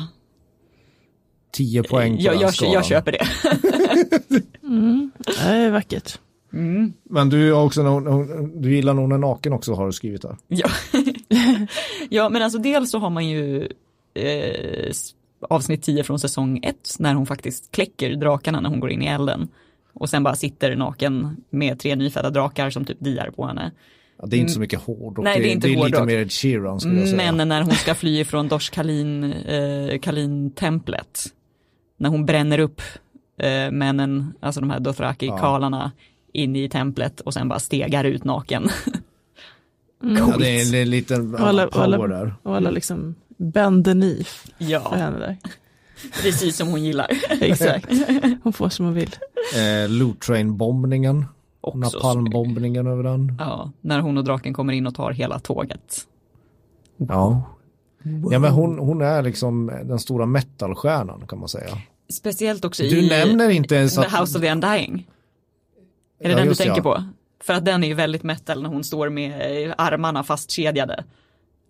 10 1.52 1.84
poäng 1.84 2.16
på 2.16 2.24
jag, 2.24 2.34
den 2.34 2.42
jag, 2.42 2.54
skalan. 2.54 2.74
jag 2.74 2.86
köper 2.86 3.12
det. 3.12 3.28
Det 5.26 5.50
är 5.50 5.72
vackert. 5.72 6.20
Men 7.04 7.30
du, 7.30 7.54
har 7.54 7.64
också, 7.64 8.00
du 8.56 8.76
gillar 8.76 8.94
nog 8.94 9.10
när 9.10 9.18
naken 9.18 9.54
också 9.54 9.74
har 9.74 9.86
du 9.86 9.92
skrivit 9.92 10.22
där. 10.22 10.38
Ja. 10.48 10.70
ja, 12.10 12.30
men 12.30 12.42
alltså 12.42 12.60
dels 12.60 12.92
så 12.92 12.98
har 12.98 13.10
man 13.10 13.28
ju 13.28 13.68
eh, 14.14 14.92
avsnitt 15.50 15.84
10 15.84 16.04
från 16.04 16.20
säsong 16.20 16.60
1 16.64 16.76
när 17.00 17.14
hon 17.14 17.26
faktiskt 17.26 17.72
kläcker 17.72 18.16
drakarna 18.16 18.60
när 18.60 18.70
hon 18.70 18.80
går 18.80 18.92
in 18.92 19.02
i 19.02 19.06
elden. 19.06 19.48
Och 19.94 20.10
sen 20.10 20.24
bara 20.24 20.36
sitter 20.36 20.76
naken 20.76 21.38
med 21.50 21.80
tre 21.80 21.96
nyfödda 21.96 22.30
drakar 22.30 22.70
som 22.70 22.86
typ 22.86 22.98
diar 23.00 23.32
på 23.36 23.46
henne. 23.48 23.72
Ja, 24.22 24.26
det 24.28 24.36
är 24.38 24.40
inte 24.40 24.54
så 24.54 24.60
mycket 24.60 24.80
hård 24.82 25.18
och 25.18 25.24
Nej, 25.24 25.40
det 25.40 25.50
är 25.50 25.52
inte 25.52 25.68
det 25.68 25.74
är 25.74 25.76
lite 25.76 25.98
hårdrock. 25.98 26.08
mer 26.08 26.18
Ed 26.18 26.32
Sheeran 26.32 26.80
skulle 26.80 27.00
jag 27.00 27.10
säga. 27.10 27.32
Men 27.32 27.48
när 27.48 27.62
hon 27.62 27.72
ska 27.74 27.96
fly 27.96 28.26
från 28.26 28.48
Dosh 28.48 28.72
Kalin, 28.72 29.24
eh, 29.34 30.00
Kalin-templet, 30.00 31.26
när 31.98 32.10
hon 32.10 32.26
bränner 32.26 32.60
upp 32.60 32.82
eh, 33.40 33.72
männen, 33.72 34.34
alltså 34.40 34.62
de 34.62 34.70
här 34.70 34.80
Dothraki-kalarna, 34.80 35.92
in 36.34 36.56
i 36.56 36.70
templet 36.70 37.20
och 37.20 37.34
sen 37.34 37.48
bara 37.48 37.60
stegar 37.60 38.04
ut 38.04 38.24
naken. 38.24 38.70
ja, 40.18 40.38
det 40.40 40.62
är 40.62 40.82
en 40.82 40.90
liten 40.90 41.36
Och 41.36 41.40
alla, 41.48 41.66
och 41.66 41.72
power 41.72 41.84
alla, 41.84 42.08
där. 42.08 42.36
och 42.44 42.56
alla 42.56 42.72
liksom 42.72 43.16
bend 43.38 43.86
the 43.86 43.92
knee 43.92 44.24
för 44.24 44.52
ja, 44.58 44.94
henne 44.96 45.20
där. 45.20 45.38
precis 46.24 46.58
som 46.58 46.68
hon 46.68 46.84
gillar. 46.84 47.08
Exakt. 47.42 47.90
Hon 48.44 48.54
får 48.54 48.70
som 48.70 48.86
hon 48.86 48.94
vill. 48.94 49.16
Eh, 49.56 49.90
Loot 49.90 50.22
Train-bombningen. 50.22 51.26
Napalm-bombningen 51.74 52.88
över 52.88 53.04
den. 53.04 53.36
Ja, 53.40 53.72
när 53.82 54.00
hon 54.00 54.18
och 54.18 54.24
draken 54.24 54.54
kommer 54.54 54.74
in 54.74 54.88
och 54.88 54.96
tar 54.96 55.12
hela 55.12 55.40
tåget. 55.40 56.08
Ja. 56.98 57.42
Ja 58.32 58.40
men 58.40 58.52
hon, 58.52 58.80
hon 58.80 59.02
är 59.02 59.22
liksom 59.22 59.72
den 59.84 60.00
stora 60.00 60.26
metalstjärnan 60.26 61.28
kan 61.28 61.40
man 61.40 61.50
säga. 61.50 61.78
Speciellt 62.10 62.66
också 62.66 62.84
Du 62.84 63.00
i 63.00 63.10
nämner 63.10 63.50
inte 63.50 63.76
ens 63.76 63.96
The 63.96 64.02
att... 64.02 64.20
House 64.20 64.38
of 64.38 64.44
the 64.44 64.52
Undying. 64.52 65.08
Är 66.20 66.28
det 66.28 66.32
Ja, 66.32 66.38
den 66.38 66.48
du 66.48 66.56
tänker 66.56 66.78
ja. 66.78 66.82
på? 66.84 67.04
För 67.44 67.54
att 67.54 67.66
den 67.66 67.84
är 67.84 67.88
ju 67.88 67.94
väldigt 67.94 68.24
metal 68.24 68.62
när 68.62 68.70
hon 68.70 68.84
står 68.84 69.10
med 69.10 69.32
eh, 69.68 69.74
armarna 69.78 70.24
fastkedjade. 70.24 71.04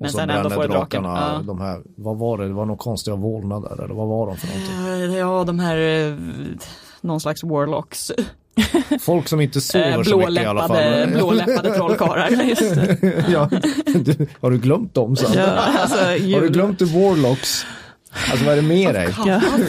Men 0.04 0.12
sen 0.12 0.30
ändå 0.30 0.50
får 0.50 0.68
draken. 0.68 1.04
drakarna, 1.04 1.34
Ja. 1.38 1.42
de 1.48 1.62
här, 1.62 1.82
vad 1.96 2.18
var 2.18 2.38
det, 2.38 2.48
det 2.48 2.54
var 2.54 2.66
några 2.66 2.78
konstiga 2.78 3.16
vålnader 3.16 3.84
eller 3.84 3.94
vad 3.94 4.08
var 4.08 4.28
de 4.28 4.38
för 4.38 4.48
någonting? 4.48 5.14
Eh, 5.14 5.20
Ja, 5.20 5.44
de 5.44 5.60
här, 5.60 5.78
eh, 6.10 6.16
någon 7.02 7.20
slags 7.20 7.44
warlocks. 7.44 8.12
Folk 9.02 9.28
som 9.28 9.42
inte 9.42 9.58
Eh, 9.58 9.62
sover 9.62 10.04
så 10.04 10.18
mycket 10.18 10.44
i 10.44 10.46
alla 10.46 10.68
fall. 10.68 11.08
blåläppade 11.14 11.74
trollkarlar. 11.78 12.30
ja, 13.32 13.50
du, 13.96 14.28
har 14.42 14.52
du 14.52 14.58
glömt 14.58 14.94
dem 14.94 15.16
sen? 15.16 15.30
Ja, 15.36 15.44
alltså, 15.46 15.98
Har 16.06 16.42
du 16.42 16.50
glömt 16.50 16.80
the 16.80 16.86
Warlocks? 16.86 17.66
Alltså 18.32 18.46
vad 18.46 18.54
är 18.58 18.62
det 18.62 18.68
med 18.68 18.96
dig? 18.96 19.14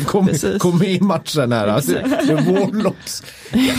Kom, 0.07 0.29
kom 0.59 0.79
med 0.79 0.89
i 0.93 1.01
matchen 1.01 1.53
här. 1.53 1.67
Alltså, 1.69 1.93
the 2.27 2.35
Warlocks. 2.35 3.23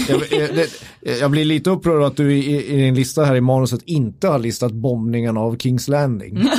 Jag, 0.10 0.22
jag, 0.32 0.56
det- 0.56 1.20
jag 1.20 1.32
blir 1.32 1.46
lite 1.46 1.70
upprörd 1.70 2.04
att 2.04 2.18
du 2.18 2.34
i, 2.34 2.66
i 2.74 2.78
din 2.78 2.96
lista 2.96 3.26
här 3.26 3.36
i 3.36 3.42
manuset 3.42 3.82
inte 3.86 4.28
har 4.28 4.40
listat 4.40 4.72
bombningen 4.72 5.38
av 5.38 5.58
Kings 5.58 5.88
Landing. 5.88 6.40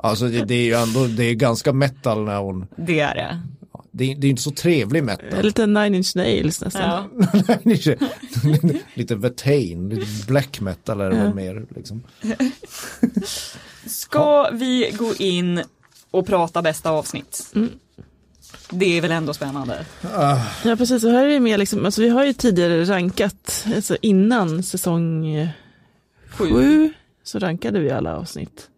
Alltså 0.00 0.28
det, 0.28 0.44
det 0.44 0.54
är 0.54 0.64
ju 0.64 0.74
ändå, 0.74 1.06
det 1.06 1.24
är 1.24 1.34
ganska 1.34 1.72
metal 1.72 2.24
när 2.24 2.36
hon, 2.38 2.66
Det 2.76 3.00
är 3.00 3.14
det. 3.14 3.40
det, 3.90 4.12
är- 4.12 4.16
det 4.16 4.26
är 4.26 4.30
inte 4.30 4.42
så 4.42 4.50
trevlig 4.50 5.04
metal. 5.04 5.42
Lite 5.42 5.66
nine 5.66 5.94
inch 5.94 6.16
nails 6.16 6.60
nästan. 6.60 6.82
Ja. 6.82 7.54
lite 8.94 9.14
Vetain, 9.16 9.88
lite 9.88 10.26
black 10.26 10.60
metal 10.60 11.00
är 11.00 11.10
det 11.10 11.16
väl 11.16 11.34
mer 11.34 11.64
liksom. 11.76 12.02
Ska 13.86 14.50
vi 14.52 14.90
gå 14.98 15.14
in 15.18 15.62
och 16.10 16.26
prata 16.26 16.62
bästa 16.62 16.90
avsnitt? 16.90 17.54
Det 18.70 18.98
är 18.98 19.00
väl 19.00 19.12
ändå 19.12 19.34
spännande. 19.34 19.86
Ja 20.64 20.76
precis, 20.76 21.04
och 21.04 21.10
här 21.10 21.24
är 21.24 21.28
det 21.28 21.40
mer 21.40 21.58
liksom, 21.58 21.84
alltså 21.84 22.00
vi 22.00 22.08
har 22.08 22.24
ju 22.24 22.32
tidigare 22.32 22.84
rankat, 22.84 23.66
alltså 23.74 23.96
innan 24.02 24.62
säsong 24.62 25.26
Sju. 26.30 26.50
sju 26.50 26.92
så 27.22 27.38
rankade 27.38 27.80
vi 27.80 27.90
alla 27.90 28.16
avsnitt. 28.16 28.68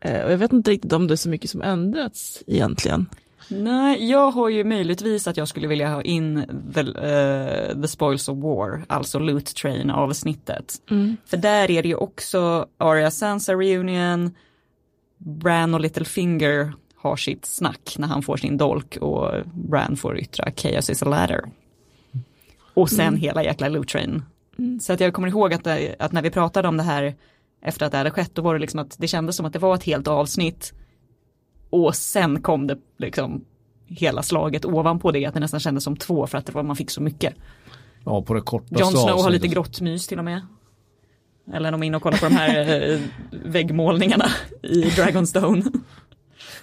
Eh, 0.00 0.24
och 0.24 0.32
jag 0.32 0.38
vet 0.38 0.52
inte 0.52 0.70
riktigt 0.70 0.92
om 0.92 1.06
det 1.06 1.14
är 1.14 1.16
så 1.16 1.28
mycket 1.28 1.50
som 1.50 1.62
ändrats 1.62 2.42
egentligen. 2.46 3.06
Nej, 3.48 4.10
jag 4.10 4.30
har 4.30 4.48
ju 4.48 4.64
möjligtvis 4.64 5.26
att 5.26 5.36
jag 5.36 5.48
skulle 5.48 5.66
vilja 5.66 5.88
ha 5.88 6.02
in 6.02 6.44
the, 6.74 6.80
eh, 6.80 7.82
the 7.82 7.88
Spoils 7.88 8.28
of 8.28 8.38
War, 8.38 8.84
alltså 8.88 9.18
Loot 9.18 9.54
Train 9.54 9.90
avsnittet. 9.90 10.74
För 11.26 11.36
där 11.36 11.70
är 11.70 11.82
det 11.82 11.88
ju 11.88 11.94
också 11.94 12.66
Arya 12.78 13.10
Sansa 13.10 13.52
reunion, 13.54 14.34
Bran 15.18 15.74
och 15.74 15.80
Littlefinger 15.80 16.72
har 16.96 17.16
sitt 17.16 17.44
snack 17.44 17.94
när 17.98 18.08
han 18.08 18.22
får 18.22 18.36
sin 18.36 18.56
dolk 18.56 18.96
och 18.96 19.32
Bran 19.54 19.96
får 19.96 20.18
yttra 20.18 20.50
Chaos 20.56 20.90
is 20.90 21.02
a 21.02 21.08
ladder. 21.08 21.44
Och 22.74 22.90
sen 22.90 23.16
hela 23.16 23.44
jäkla 23.44 23.68
Loot 23.68 23.88
Train. 23.88 24.22
Så 24.80 24.92
att 24.92 25.00
jag 25.00 25.14
kommer 25.14 25.28
ihåg 25.28 25.54
att, 25.54 25.64
det, 25.64 25.96
att 25.98 26.12
när 26.12 26.22
vi 26.22 26.30
pratade 26.30 26.68
om 26.68 26.76
det 26.76 26.82
här 26.82 27.14
efter 27.62 27.86
att 27.86 27.92
det 27.92 27.98
hade 27.98 28.10
skett, 28.10 28.34
då 28.34 28.42
var 28.42 28.54
det 28.54 28.60
liksom 28.60 28.80
att 28.80 28.96
det 28.98 29.08
kändes 29.08 29.36
som 29.36 29.46
att 29.46 29.52
det 29.52 29.58
var 29.58 29.74
ett 29.74 29.84
helt 29.84 30.08
avsnitt. 30.08 30.72
Och 31.70 31.94
sen 31.94 32.42
kom 32.42 32.66
det 32.66 32.78
liksom 32.98 33.44
hela 33.86 34.22
slaget 34.22 34.64
ovanpå 34.64 35.10
det, 35.10 35.26
att 35.26 35.34
det 35.34 35.40
nästan 35.40 35.60
kändes 35.60 35.84
som 35.84 35.96
två 35.96 36.26
för 36.26 36.38
att 36.38 36.46
det 36.46 36.52
var, 36.52 36.62
man 36.62 36.76
fick 36.76 36.90
så 36.90 37.02
mycket. 37.02 37.34
Ja, 38.04 38.22
på 38.22 38.34
det 38.34 38.40
kortaste 38.40 38.80
Jon 38.80 38.92
Snow 38.92 39.22
har 39.22 39.30
lite 39.30 39.48
grottmys 39.48 40.06
till 40.06 40.18
och 40.18 40.24
med. 40.24 40.40
Eller 41.52 41.72
de 41.72 41.82
är 41.82 41.86
inne 41.86 41.96
och 41.96 42.02
kollar 42.02 42.18
på 42.18 42.24
de 42.24 42.34
här 42.34 42.90
eh, 42.92 43.00
väggmålningarna 43.30 44.26
i 44.62 44.82
Dragonstone. 44.82 45.64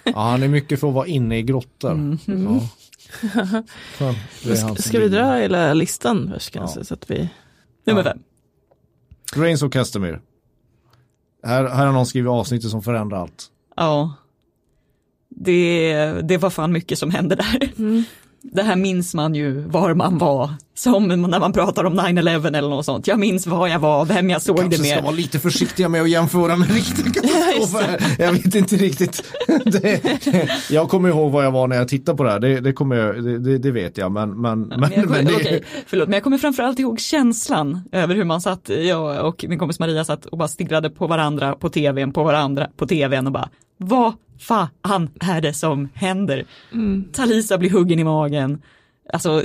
Ja, 0.04 0.12
han 0.30 0.42
är 0.42 0.48
mycket 0.48 0.80
för 0.80 0.88
att 0.88 0.94
vara 0.94 1.06
inne 1.06 1.38
i 1.38 1.42
grottor. 1.42 1.90
Mm. 1.92 2.18
Ja. 3.98 4.14
Det 4.44 4.50
är 4.50 4.82
Ska, 4.82 5.00
vi 5.00 5.08
dra 5.08 5.36
hela 5.36 5.74
listan 5.74 6.30
först 6.34 6.50
kanske? 6.50 6.80
Ja. 6.80 6.84
Så 6.84 6.94
att 6.94 7.10
vi... 7.10 7.28
Nummer 7.86 8.02
fem. 8.02 8.18
Reigns 9.34 9.62
of 9.62 9.72
Castamere. 9.72 10.20
Här, 11.42 11.68
här 11.68 11.86
har 11.86 11.92
någon 11.92 12.06
skrivit 12.06 12.30
avsnittet 12.30 12.70
som 12.70 12.82
förändrar 12.82 13.18
allt. 13.18 13.46
Ja. 13.76 14.14
Det, 15.28 16.20
det 16.22 16.36
var 16.36 16.50
fan 16.50 16.72
mycket 16.72 16.98
som 16.98 17.10
hände 17.10 17.34
där. 17.34 17.72
Det 18.52 18.62
här 18.62 18.76
minns 18.76 19.14
man 19.14 19.34
ju 19.34 19.60
var 19.60 19.94
man 19.94 20.18
var. 20.18 20.50
Som 20.76 21.08
när 21.08 21.40
man 21.40 21.52
pratar 21.52 21.84
om 21.84 22.00
9-11 22.00 22.56
eller 22.56 22.68
något 22.68 22.84
sånt. 22.84 23.06
Jag 23.06 23.18
minns 23.18 23.46
var 23.46 23.68
jag 23.68 23.78
var, 23.78 24.04
vem 24.04 24.30
jag 24.30 24.42
såg 24.42 24.56
det 24.56 24.62
Kanske 24.62 24.84
ska 24.84 24.94
med. 24.94 25.04
vara 25.04 25.14
lite 25.14 25.38
försiktiga 25.38 25.88
med 25.88 26.02
att 26.02 26.10
jämföra 26.10 26.56
med 26.56 26.70
riktiga 26.70 27.04
katastrofer. 27.12 28.16
jag 28.18 28.32
vet 28.32 28.54
inte 28.54 28.76
riktigt. 28.76 29.22
Det, 29.64 30.00
jag 30.70 30.88
kommer 30.88 31.08
ihåg 31.08 31.32
vad 31.32 31.44
jag 31.44 31.50
var 31.50 31.66
när 31.68 31.76
jag 31.76 31.88
tittade 31.88 32.16
på 32.16 32.24
det 32.24 32.30
här. 32.30 32.38
Det, 32.38 32.60
det, 32.60 32.72
kommer 32.72 32.96
jag, 32.96 33.24
det, 33.44 33.58
det, 33.58 33.70
vet 33.70 33.98
jag. 33.98 34.12
Men, 34.12 34.40
men, 34.40 34.60
men, 34.60 34.80
Men 34.80 34.92
jag, 34.94 35.04
kommer, 35.04 35.22
men 35.22 35.34
okej, 35.34 35.62
förlåt, 35.86 36.08
men 36.08 36.14
jag 36.14 36.22
kommer 36.22 36.38
framförallt 36.38 36.78
ihåg 36.78 37.00
känslan 37.00 37.80
över 37.92 38.14
hur 38.14 38.24
man 38.24 38.40
satt, 38.40 38.68
jag 38.68 39.26
och 39.26 39.44
min 39.48 39.58
kompis 39.58 39.78
Maria 39.78 40.04
satt 40.04 40.26
och 40.26 40.38
bara 40.38 40.48
stirrade 40.48 40.90
på 40.90 41.06
varandra 41.06 41.52
på 41.54 41.68
tvn, 41.68 42.12
på 42.12 42.24
varandra 42.24 42.68
på 42.76 42.86
tvn 42.86 43.26
och 43.26 43.32
bara, 43.32 43.48
vad 43.76 44.12
fan 44.38 45.10
är 45.20 45.40
det 45.40 45.52
som 45.52 45.88
händer? 45.94 46.44
Talisa 47.12 47.58
blir 47.58 47.70
huggen 47.70 47.98
i 47.98 48.04
magen, 48.04 48.62
alltså 49.12 49.42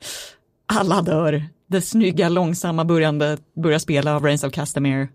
alla 0.66 1.02
dör, 1.02 1.44
det 1.66 1.80
snygga 1.80 2.28
långsamma 2.28 2.84
börjande 2.84 3.38
börjar 3.54 3.78
spela 3.78 4.16
av 4.16 4.24
Reigns 4.24 4.44
of 4.44 4.52
Castamere. 4.52 5.08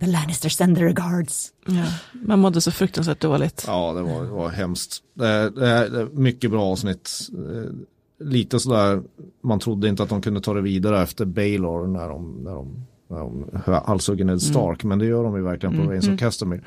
The 0.00 0.06
Lannister 0.06 0.48
sender 0.48 0.86
a 0.86 0.92
guards. 0.92 1.52
Ja. 1.66 1.84
Man 2.12 2.38
mådde 2.38 2.60
så 2.60 2.70
fruktansvärt 2.70 3.20
dåligt. 3.20 3.64
Ja, 3.66 3.92
det 3.92 4.02
var, 4.02 4.22
det 4.22 4.30
var 4.30 4.48
hemskt. 4.48 5.02
Det, 5.14 5.50
det, 5.50 5.88
det, 5.88 6.08
mycket 6.12 6.50
bra 6.50 6.64
avsnitt. 6.64 7.10
Eh, 7.32 7.72
Lite 8.20 8.60
sådär, 8.60 9.02
man 9.42 9.58
trodde 9.58 9.88
inte 9.88 10.02
att 10.02 10.08
de 10.08 10.22
kunde 10.22 10.40
ta 10.40 10.54
det 10.54 10.60
vidare 10.60 11.02
efter 11.02 11.24
Baylor 11.24 11.86
när 11.86 12.08
de, 12.08 12.40
när 12.44 12.50
de, 12.50 12.86
när 13.08 13.18
de 13.18 13.72
halshugger 13.86 14.24
Ned 14.24 14.42
Stark, 14.42 14.84
men 14.84 14.98
det 14.98 15.06
gör 15.06 15.24
de 15.24 15.36
ju 15.36 15.42
verkligen 15.42 15.76
på 15.76 15.90
Reigns 15.90 16.08
of 16.08 16.18
Castamere. 16.18 16.60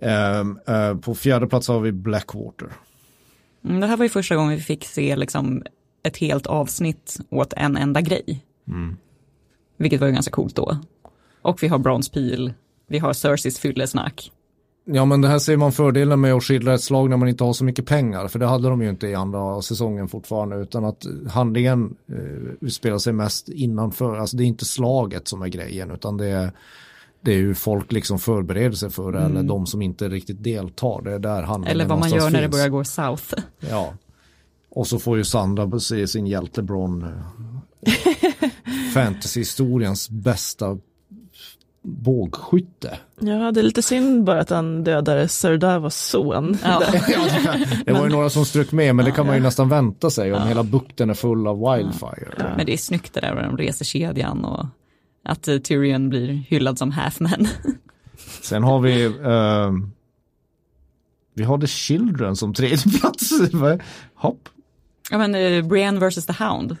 Ehm, 0.00 0.58
eh, 0.66 0.96
på 0.96 1.14
fjärde 1.14 1.46
plats 1.46 1.68
har 1.68 1.80
vi 1.80 1.92
Blackwater. 1.92 2.68
Mm, 3.64 3.80
Det 3.80 3.86
här 3.86 3.96
var 3.96 4.04
ju 4.04 4.08
första 4.08 4.36
gången 4.36 4.56
vi 4.56 4.62
fick 4.62 4.84
se 4.84 5.16
liksom 5.16 5.62
ett 6.02 6.16
helt 6.16 6.46
avsnitt 6.46 7.16
åt 7.30 7.52
en 7.52 7.76
enda 7.76 8.00
grej. 8.00 8.44
Vilket 9.76 10.00
var 10.00 10.06
ju 10.08 10.12
ganska 10.14 10.30
coolt 10.32 10.56
då. 10.56 10.78
Och 11.42 11.62
vi 11.62 11.68
har 11.68 11.78
Bronze 11.78 12.12
Peel, 12.12 12.52
vi 12.86 12.98
har 12.98 13.12
Cerseys 13.12 13.58
fyllesnack. 13.58 14.32
Ja 14.84 15.04
men 15.04 15.20
det 15.20 15.28
här 15.28 15.38
ser 15.38 15.56
man 15.56 15.72
fördelen 15.72 16.20
med 16.20 16.34
att 16.34 16.44
skildra 16.44 16.74
ett 16.74 16.82
slag 16.82 17.10
när 17.10 17.16
man 17.16 17.28
inte 17.28 17.44
har 17.44 17.52
så 17.52 17.64
mycket 17.64 17.86
pengar. 17.86 18.28
För 18.28 18.38
det 18.38 18.46
hade 18.46 18.68
de 18.68 18.82
ju 18.82 18.88
inte 18.88 19.06
i 19.06 19.14
andra 19.14 19.62
säsongen 19.62 20.08
fortfarande. 20.08 20.56
Utan 20.56 20.84
att 20.84 21.06
handlingen 21.30 21.96
eh, 22.08 22.52
utspelar 22.60 22.98
sig 22.98 23.12
mest 23.12 23.48
innanför. 23.48 24.16
Alltså 24.16 24.36
det 24.36 24.44
är 24.44 24.46
inte 24.46 24.64
slaget 24.64 25.28
som 25.28 25.42
är 25.42 25.48
grejen. 25.48 25.90
Utan 25.90 26.16
det 26.16 26.26
är, 26.26 26.52
det 27.26 27.32
är 27.32 27.38
ju 27.38 27.54
folk 27.54 27.92
liksom 27.92 28.18
förbereder 28.18 28.76
sig 28.76 28.90
för 28.90 29.12
det. 29.12 29.18
Eller 29.18 29.42
de 29.42 29.66
som 29.66 29.82
inte 29.82 30.08
riktigt 30.08 30.44
deltar. 30.44 31.02
Det 31.04 31.12
är 31.12 31.18
där 31.18 31.42
handlingen 31.42 31.76
Eller 31.76 31.84
vad 31.84 31.98
man 31.98 32.10
gör 32.10 32.30
när 32.30 32.42
det 32.42 32.48
börjar 32.48 32.68
gå 32.68 32.84
south. 32.84 33.34
Ja. 33.60 33.94
Och 34.70 34.86
så 34.86 34.98
får 34.98 35.16
ju 35.16 35.24
Sandra 35.24 35.80
se 35.80 36.06
sin 36.06 36.26
hjälte 36.26 36.62
Bron. 36.62 37.02
eh, 37.02 38.50
Fantasyhistoriens 38.94 40.10
bästa 40.10 40.78
bågskytte. 41.82 42.98
Ja, 43.20 43.52
det 43.52 43.60
är 43.60 43.64
lite 43.64 43.82
synd 43.82 44.24
bara 44.24 44.40
att 44.40 44.50
han 44.50 44.84
dödade 44.84 45.28
Sir 45.28 45.56
Davos 45.56 45.96
son. 45.96 46.58
Ja. 46.62 46.82
Det 47.86 47.92
var 47.92 48.04
ju 48.04 48.12
några 48.12 48.30
som 48.30 48.44
strök 48.44 48.72
med 48.72 48.94
men 48.94 49.04
det 49.04 49.10
kan 49.10 49.26
man 49.26 49.34
ju 49.36 49.42
nästan 49.42 49.68
vänta 49.68 50.10
sig 50.10 50.32
om 50.32 50.48
hela 50.48 50.62
bukten 50.62 51.10
är 51.10 51.14
full 51.14 51.46
av 51.46 51.58
wildfire. 51.58 52.54
Men 52.56 52.66
det 52.66 52.72
är 52.72 52.76
snyggt 52.76 53.14
det 53.14 53.20
där 53.20 53.34
med 53.34 53.44
de 53.44 53.56
reser 53.56 53.84
kedjan 53.84 54.44
och 54.44 54.66
att 55.26 55.48
eh, 55.48 55.58
Tyrion 55.58 56.08
blir 56.08 56.28
hyllad 56.28 56.78
som 56.78 56.90
halfman. 56.90 57.48
Sen 58.42 58.62
har 58.62 58.80
vi 58.80 59.04
eh, 59.04 59.72
Vi 61.34 61.44
har 61.44 61.58
The 61.58 61.66
Children 61.66 62.36
som 62.36 62.54
tredje 62.54 62.78
plats. 63.00 63.32
Hopp. 64.14 64.48
ja 65.10 65.18
men 65.18 65.34
uh, 65.34 65.68
Brienne 65.68 66.08
vs. 66.08 66.26
The 66.26 66.44
Hound. 66.44 66.76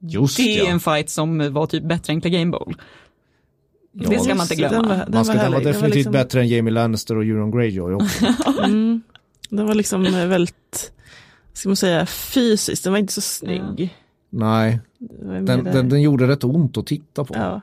Just 0.00 0.36
Det 0.36 0.58
är 0.58 0.64
ja. 0.64 0.70
en 0.70 0.80
fight 0.80 1.10
som 1.10 1.52
var 1.52 1.66
typ 1.66 1.84
bättre 1.84 2.12
än 2.12 2.20
Clegane 2.20 2.50
Bowl. 2.50 2.76
Ja, 3.92 4.10
det 4.10 4.20
ska 4.20 4.34
man 4.34 4.44
inte 4.44 4.54
Den 4.54 4.70
glömma. 4.70 4.88
var, 4.88 4.96
den 4.96 5.14
Man 5.14 5.24
ska, 5.24 5.34
var 5.34 5.42
den 5.42 5.52
var 5.52 5.60
definitivt 5.60 5.94
liksom, 5.94 6.12
bättre 6.12 6.40
än 6.40 6.48
Jamie 6.48 6.72
Lannister 6.72 7.16
och 7.16 7.24
Euron 7.24 7.50
Greyjoy 7.50 7.94
också. 7.94 8.26
Mm, 8.64 9.02
den 9.48 9.66
var 9.66 9.74
liksom 9.74 10.02
väldigt, 10.02 10.92
ska 11.52 11.68
man 11.68 11.76
säga, 11.76 12.06
fysiskt, 12.06 12.84
den 12.84 12.92
var 12.92 13.00
inte 13.00 13.12
så 13.12 13.20
snygg. 13.20 13.96
Nej, 14.30 14.80
den, 15.20 15.64
den, 15.64 15.88
den 15.88 16.02
gjorde 16.02 16.28
rätt 16.28 16.44
ont 16.44 16.76
att 16.76 16.86
titta 16.86 17.24
på. 17.24 17.34
ja. 17.36 17.60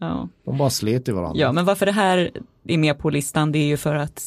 Ja. 0.00 0.28
De 0.44 0.58
bara 0.58 0.70
slet 0.70 1.08
i 1.08 1.12
varandra. 1.12 1.40
ja, 1.40 1.52
men 1.52 1.64
varför 1.64 1.86
det 1.86 1.92
här 1.92 2.30
är 2.68 2.78
med 2.78 2.98
på 2.98 3.10
listan 3.10 3.52
det 3.52 3.58
är 3.58 3.66
ju 3.66 3.76
för 3.76 3.94
att 3.94 4.22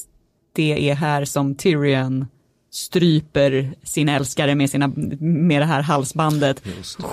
det 0.54 0.90
är 0.90 0.96
här 0.96 1.26
som 1.26 1.56
Tyrion 1.56 2.26
stryper 2.72 3.74
sin 3.84 4.10
älskare 4.10 4.56
med, 4.56 4.70
sina, 4.70 4.92
med 5.20 5.62
det 5.62 5.66
här 5.66 5.82
halsbandet 5.82 6.64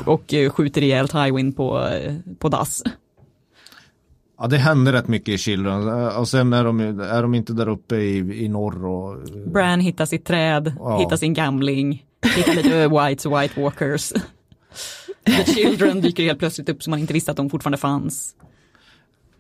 och 0.07 0.35
eh, 0.35 0.51
skjuter 0.51 0.83
ihjäl 0.83 1.09
Tywin 1.09 1.53
på, 1.53 1.81
eh, 1.89 2.15
på 2.39 2.49
dass. 2.49 2.83
Ja, 4.39 4.47
det 4.47 4.57
hände 4.59 4.93
rätt 4.93 5.09
mycket 5.09 5.29
i 5.29 5.39
Children. 5.39 5.89
Eh, 5.89 6.19
Och 6.21 6.29
sen 6.29 6.53
är 6.53 6.65
de, 6.65 6.81
är 7.01 7.23
de 7.23 7.35
inte 7.35 7.53
där 7.53 7.69
uppe 7.69 7.97
i, 7.97 8.17
i 8.45 8.49
norr 8.49 8.87
och 8.87 9.19
Bran 9.53 9.81
hittar 9.81 10.07
sitt 10.07 10.25
träd, 10.25 10.73
Ja. 10.79 10.99
hittar 10.99 11.17
sin 11.17 11.35
gamling, 11.35 12.05
hittar 12.37 12.55
lite 12.55 12.89
whites 12.89 13.27
och 13.27 13.41
white 13.43 13.61
walkers. 13.61 14.13
The 15.27 15.45
Children 15.45 16.01
dyker 16.01 16.23
helt 16.23 16.39
plötsligt 16.39 16.69
upp 16.69 16.83
som 16.83 16.91
man 16.91 17.01
inte 17.01 17.13
visste 17.13 17.31
att 17.31 17.37
de 17.37 17.51
fortfarande 17.51 17.79
fanns. 17.79 18.35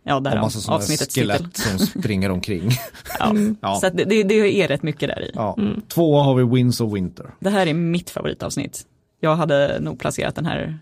Ja, 0.07 0.21
där 0.21 0.35
och 0.37 0.41
massa 0.41 0.61
sådana 0.61 0.77
avsnittets 0.77 1.15
titel. 1.15 1.31
skelett 1.31 1.57
som 1.57 1.79
springer 1.79 2.31
omkring. 2.31 2.71
Ja. 3.19 3.35
Ja. 3.61 3.77
Så 3.77 3.89
det, 3.89 4.05
det, 4.05 4.63
är 4.63 4.69
rätt 4.69 4.83
mycket 4.83 5.09
där 5.09 5.23
i. 5.23 5.31
Ja. 5.35 5.57
Tvåa 5.89 6.23
har 6.23 6.35
vi 6.35 6.45
Winds 6.45 6.81
of 6.81 6.93
Winter. 6.93 7.35
Det 7.41 7.51
här 7.51 7.67
är 7.67 7.75
mitt 7.75 8.11
favoritavsnitt. 8.11 8.83
Jag 9.21 9.37
hade 9.37 9.81
nog 9.81 9.99
placerat 9.99 10.35
den 10.35 10.47
här 10.47 10.79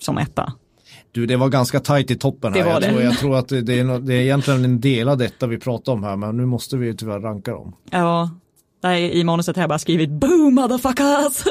som 0.00 0.18
etta. 0.18 0.52
Du, 1.12 1.26
det 1.26 1.36
var 1.36 1.48
ganska 1.48 1.80
tajt 1.80 2.10
i 2.10 2.16
toppen 2.16 2.52
här. 2.52 2.60
Det 2.60 2.66
var 2.66 2.72
jag, 2.72 2.82
det. 2.82 2.88
Tror, 2.88 3.02
jag 3.02 3.18
tror 3.18 3.36
att 3.36 3.48
det, 3.48 3.56
är, 3.56 4.00
det 4.00 4.14
är 4.14 4.20
egentligen 4.20 4.64
en 4.64 4.80
del 4.80 5.08
av 5.08 5.18
detta 5.18 5.46
vi 5.46 5.58
pratar 5.58 5.92
om 5.92 6.04
här, 6.04 6.16
men 6.16 6.36
nu 6.36 6.46
måste 6.46 6.76
vi 6.76 6.96
tyvärr 6.96 7.20
ranka 7.20 7.50
dem. 7.50 7.76
Ja, 7.90 8.30
där 8.82 8.96
i 8.96 9.24
manuset 9.24 9.56
har 9.56 9.62
jag 9.62 9.68
bara 9.68 9.78
skrivit 9.78 10.10
boom 10.10 10.54
motherfuckers. 10.54 11.44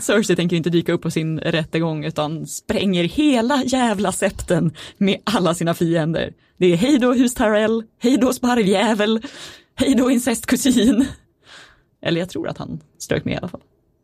Cersei 0.00 0.36
tänker 0.36 0.56
inte 0.56 0.70
dyka 0.70 0.92
upp 0.92 1.02
på 1.02 1.10
sin 1.10 1.38
rättegång 1.38 2.04
utan 2.04 2.46
spränger 2.46 3.04
hela 3.04 3.64
jävla 3.64 4.12
septen 4.12 4.72
med 4.98 5.16
alla 5.24 5.54
sina 5.54 5.74
fiender. 5.74 6.32
Det 6.56 6.72
är 6.72 6.76
hej 6.76 6.98
då 6.98 7.12
hus 7.12 7.34
Tyrell, 7.34 7.84
hej 7.98 8.16
då 8.16 8.32
sparvjävel, 8.32 9.20
hej 9.74 9.94
då 9.94 10.10
incestkusin. 10.10 11.06
Eller 12.02 12.20
jag 12.20 12.28
tror 12.28 12.48
att 12.48 12.58
han 12.58 12.80
strök 12.98 13.24
med 13.24 13.34
i 13.34 13.36
alla 13.36 13.48
fall. 13.48 13.60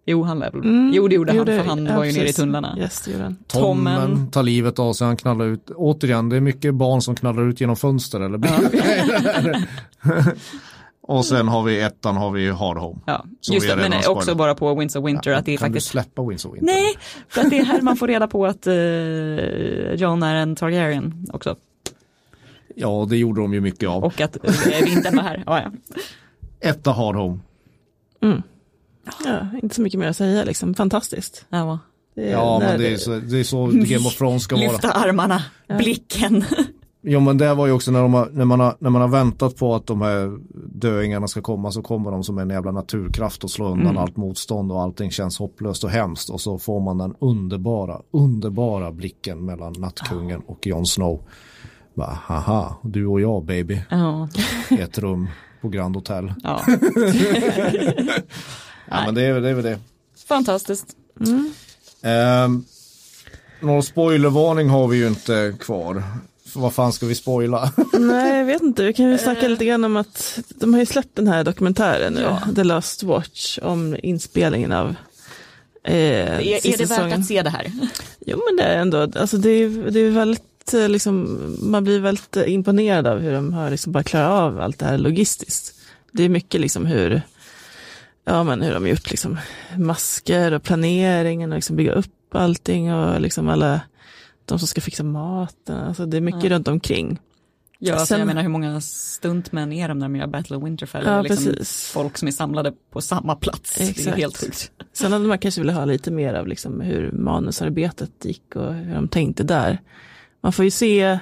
Jo, 0.06 0.22
han 0.22 0.38
lär 0.38 0.50
väl. 0.50 0.90
Jo, 0.94 1.08
det 1.08 1.14
gjorde 1.14 1.32
han, 1.32 1.46
för 1.46 1.64
han 1.64 1.86
ja, 1.86 1.96
var 1.96 2.04
ju 2.04 2.12
nere 2.12 2.28
i 2.28 2.32
tunnlarna. 2.32 2.76
Yes, 2.78 3.00
det. 3.00 3.34
Tommen 3.46 4.00
Tommen. 4.00 4.30
tar 4.30 4.42
livet 4.42 4.78
av 4.78 4.92
sig, 4.92 5.06
han 5.06 5.16
knallar 5.16 5.44
ut. 5.46 5.70
Återigen, 5.70 6.28
det 6.28 6.36
är 6.36 6.40
mycket 6.40 6.74
barn 6.74 7.02
som 7.02 7.14
knallar 7.14 7.48
ut 7.48 7.60
genom 7.60 7.76
fönster 7.76 8.20
eller 8.20 8.38
Och 11.06 11.24
sen 11.24 11.48
har 11.48 11.62
vi 11.62 11.80
ettan, 11.80 12.16
har 12.16 12.30
vi 12.30 12.50
Hard 12.50 12.76
Home. 12.76 13.00
Ja, 13.06 13.24
just 13.52 13.68
det, 13.68 13.76
men 13.76 13.92
redan 13.92 14.16
också 14.16 14.34
bara 14.34 14.54
på 14.54 14.74
Winds 14.74 14.96
of 14.96 15.06
Winter 15.06 15.32
att 15.32 15.44
det 15.44 15.52
är 15.52 15.56
kan 15.56 15.66
faktiskt 15.68 15.86
du 15.86 15.90
släppa 15.90 16.22
Winds 16.22 16.44
of 16.44 16.54
Winter? 16.54 16.66
Nej, 16.66 16.94
för 17.28 17.40
att 17.40 17.50
det 17.50 17.58
är 17.58 17.64
här 17.64 17.80
man 17.80 17.96
får 17.96 18.08
reda 18.08 18.26
på 18.26 18.46
att 18.46 18.66
uh, 18.66 18.74
John 19.94 20.22
är 20.22 20.34
en 20.34 20.56
Targaryen 20.56 21.26
också. 21.32 21.56
Ja, 22.76 23.06
det 23.10 23.16
gjorde 23.16 23.40
de 23.40 23.54
ju 23.54 23.60
mycket 23.60 23.88
av. 23.88 24.04
Och 24.04 24.20
att 24.20 24.36
uh, 24.36 24.84
vintern 24.84 25.16
var 25.16 25.22
här. 25.22 25.42
Ja, 25.46 25.62
ja. 25.62 25.70
Etta 26.60 26.92
Hard 26.92 27.16
Home. 27.16 27.38
Ja, 29.24 29.46
inte 29.62 29.74
så 29.74 29.82
mycket 29.82 30.00
mer 30.00 30.08
att 30.08 30.16
säga 30.16 30.44
liksom, 30.44 30.74
fantastiskt. 30.74 31.46
ja. 31.48 31.78
Det 32.14 32.28
är, 32.28 32.32
Ja, 32.32 32.58
men 32.58 32.80
det 32.80 32.92
är 32.92 32.96
så, 32.96 33.10
det 33.10 33.40
är 33.40 33.44
så 33.44 33.66
Game 33.66 34.06
of 34.06 34.16
Thrones 34.16 34.42
ska 34.42 34.56
vara. 34.56 34.72
Lyfta 34.72 34.90
armarna, 34.90 35.42
blicken. 35.78 36.44
Jo 37.06 37.20
men 37.20 37.38
det 37.38 37.54
var 37.54 37.66
ju 37.66 37.72
också 37.72 37.90
när, 37.90 38.00
har, 38.08 38.28
när, 38.32 38.44
man 38.44 38.60
har, 38.60 38.76
när 38.78 38.90
man 38.90 39.02
har 39.02 39.08
väntat 39.08 39.56
på 39.56 39.74
att 39.74 39.86
de 39.86 40.00
här 40.00 40.38
döingarna 40.80 41.28
ska 41.28 41.40
komma 41.42 41.70
så 41.72 41.82
kommer 41.82 42.10
de 42.10 42.24
som 42.24 42.38
en 42.38 42.50
jävla 42.50 42.70
naturkraft 42.72 43.44
och 43.44 43.50
slår 43.50 43.66
undan 43.70 43.86
Mm. 43.86 43.98
allt 44.02 44.16
motstånd 44.16 44.72
och 44.72 44.82
allting 44.82 45.10
känns 45.10 45.38
hopplöst 45.38 45.84
och 45.84 45.90
hemskt 45.90 46.30
och 46.30 46.40
så 46.40 46.58
får 46.58 46.80
man 46.80 46.98
den 46.98 47.14
underbara, 47.18 48.00
underbara 48.10 48.92
blicken 48.92 49.44
mellan 49.44 49.72
nattkungen 49.78 50.40
och 50.46 50.66
Jon 50.66 50.86
Snow. 50.86 51.20
Bara, 51.94 52.18
haha, 52.22 52.76
du 52.82 53.06
och 53.06 53.20
jag 53.20 53.44
baby, 53.44 53.80
i 54.70 54.74
ett 54.80 54.98
rum 54.98 55.28
på 55.60 55.68
Grand 55.68 55.96
Hotel. 55.96 56.34
ja. 56.42 56.60
Ja 58.90 59.02
men 59.06 59.14
det 59.14 59.22
är, 59.22 59.40
det 59.40 59.50
är 59.50 59.54
väl 59.54 59.64
det. 59.64 59.78
Fantastiskt. 60.28 60.86
Um, 62.46 62.64
någon 63.60 63.82
spoilervarning 63.82 64.68
har 64.68 64.88
vi 64.88 64.96
ju 64.96 65.08
inte 65.08 65.54
kvar. 65.60 66.02
Vad 66.56 66.74
fan 66.74 66.92
ska 66.92 67.06
vi 67.06 67.14
spoila? 67.14 67.72
Nej, 67.92 68.38
jag 68.38 68.44
vet 68.44 68.62
inte. 68.62 68.84
Vi 68.84 68.92
kan 68.92 69.10
ju 69.10 69.18
snacka 69.18 69.48
lite 69.48 69.64
grann 69.64 69.84
om 69.84 69.96
att 69.96 70.38
de 70.48 70.72
har 70.72 70.80
ju 70.80 70.86
släppt 70.86 71.16
den 71.16 71.28
här 71.28 71.44
dokumentären 71.44 72.12
nu, 72.12 72.20
Ja. 72.20 72.42
The 72.54 72.64
Last 72.64 73.02
Watch, 73.02 73.58
om 73.62 73.96
inspelningen 74.02 74.72
av 74.72 74.94
eh, 75.84 75.94
Är, 75.94 76.66
är 76.66 76.78
det 76.78 76.84
värt 76.84 77.12
att 77.18 77.26
se 77.26 77.42
det 77.42 77.50
här? 77.50 77.72
Jo, 78.26 78.40
men 78.48 78.56
det 78.56 78.62
är 78.62 78.78
ändå, 78.78 79.02
alltså 79.02 79.36
det 79.36 79.50
är, 79.50 79.90
det 79.90 80.00
är 80.00 80.10
väldigt, 80.10 80.74
eh, 80.74 80.88
liksom, 80.88 81.38
man 81.62 81.84
blir 81.84 82.00
väldigt 82.00 82.36
eh, 82.36 82.52
imponerad 82.52 83.06
av 83.06 83.18
hur 83.18 83.32
de 83.32 83.52
har 83.52 83.70
liksom 83.70 83.92
bara 83.92 84.04
klarat 84.04 84.30
av 84.30 84.60
allt 84.60 84.78
det 84.78 84.86
här 84.86 84.98
logistiskt. 84.98 85.74
Det 86.12 86.22
är 86.22 86.28
mycket 86.28 86.60
liksom 86.60 86.86
hur, 86.86 87.22
ja 88.24 88.44
men 88.44 88.62
hur 88.62 88.74
de 88.74 88.82
har 88.82 88.90
gjort 88.90 89.10
liksom 89.10 89.38
masker 89.78 90.52
och 90.52 90.62
planeringen 90.62 91.52
och 91.52 91.56
liksom 91.56 91.76
bygga 91.76 91.92
upp 91.92 92.34
allting 92.34 92.94
och 92.94 93.20
liksom 93.20 93.48
alla, 93.48 93.80
de 94.44 94.58
som 94.58 94.68
ska 94.68 94.80
fixa 94.80 95.02
maten, 95.04 95.76
alltså 95.76 96.06
det 96.06 96.16
är 96.16 96.20
mycket 96.20 96.44
Ja. 96.44 96.50
runt 96.50 96.68
omkring. 96.68 97.18
Ja, 97.78 97.92
alltså, 97.92 98.06
Sen- 98.06 98.18
jag 98.18 98.26
menar 98.26 98.42
hur 98.42 98.48
många 98.48 98.80
stuntmän 98.80 99.72
är 99.72 99.88
de 99.88 99.98
när 99.98 100.06
de 100.06 100.16
gör 100.16 100.26
Battle 100.26 100.56
of 100.56 100.64
Winterfell? 100.64 101.04
Ja, 101.06 101.22
liksom 101.22 101.44
precis. 101.46 101.88
Folk 101.92 102.18
som 102.18 102.28
är 102.28 102.32
samlade 102.32 102.72
på 102.90 103.00
samma 103.00 103.34
plats. 103.36 103.74
Det 103.78 103.84
är 103.84 103.90
Exakt. 103.90 104.16
helt 104.16 104.36
sjukt. 104.40 104.70
Sen 104.92 105.12
hade 105.12 105.24
man 105.26 105.38
kanske 105.38 105.60
velat 105.60 105.76
ha 105.76 105.84
lite 105.84 106.10
mer 106.10 106.34
av 106.34 106.46
liksom 106.46 106.80
hur 106.80 107.12
manusarbetet 107.12 108.10
gick 108.24 108.56
och 108.56 108.74
hur 108.74 108.94
de 108.94 109.08
tänkte 109.08 109.42
där. 109.42 109.78
Man 110.40 110.52
får 110.52 110.64
ju 110.64 110.70
se 110.70 111.18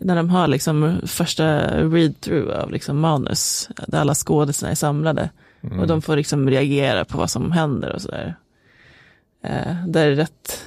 när 0.00 0.16
de 0.16 0.30
har 0.30 0.48
liksom 0.48 1.00
första 1.06 1.58
read-through 1.88 2.50
av 2.62 2.72
liksom 2.72 2.98
manus, 3.00 3.68
där 3.86 3.98
alla 4.00 4.14
skådisarna 4.14 4.70
är 4.70 4.74
samlade. 4.76 5.30
Och 5.80 5.86
de 5.86 6.02
får 6.02 6.16
liksom 6.16 6.50
reagera 6.50 7.04
på 7.04 7.18
vad 7.18 7.30
som 7.30 7.52
händer 7.52 7.92
och 7.94 8.02
sådär. 8.02 8.36
Eh, 9.44 9.86
där 9.86 10.06
är 10.06 10.10
det 10.10 10.22
rätt 10.22 10.62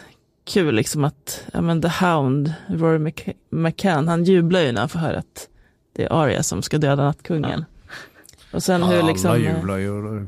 kul 0.52 0.76
liksom 0.76 1.04
att, 1.04 1.44
ja 1.54 1.62
men 1.62 1.82
The 1.82 2.06
Hound, 2.06 2.54
Rory 2.68 2.98
Mc- 2.98 3.34
McCann, 3.50 4.08
han 4.08 4.24
jublar 4.24 4.62
ju 4.62 4.72
när 4.72 4.80
han 4.80 4.90
får 4.90 5.00
höra 5.00 5.18
att 5.18 5.48
det 5.94 6.04
är 6.04 6.24
Arya 6.24 6.44
som 6.44 6.62
ska 6.62 6.78
döda 6.78 7.04
nattkungen. 7.04 7.66
Och 8.54 8.64
sen 8.64 8.84
hur 8.84 9.04
liksom... 9.04 9.32
Alla 9.32 9.40
eh, 9.50 9.56
jublar 9.56 9.78
ju. 9.78 10.28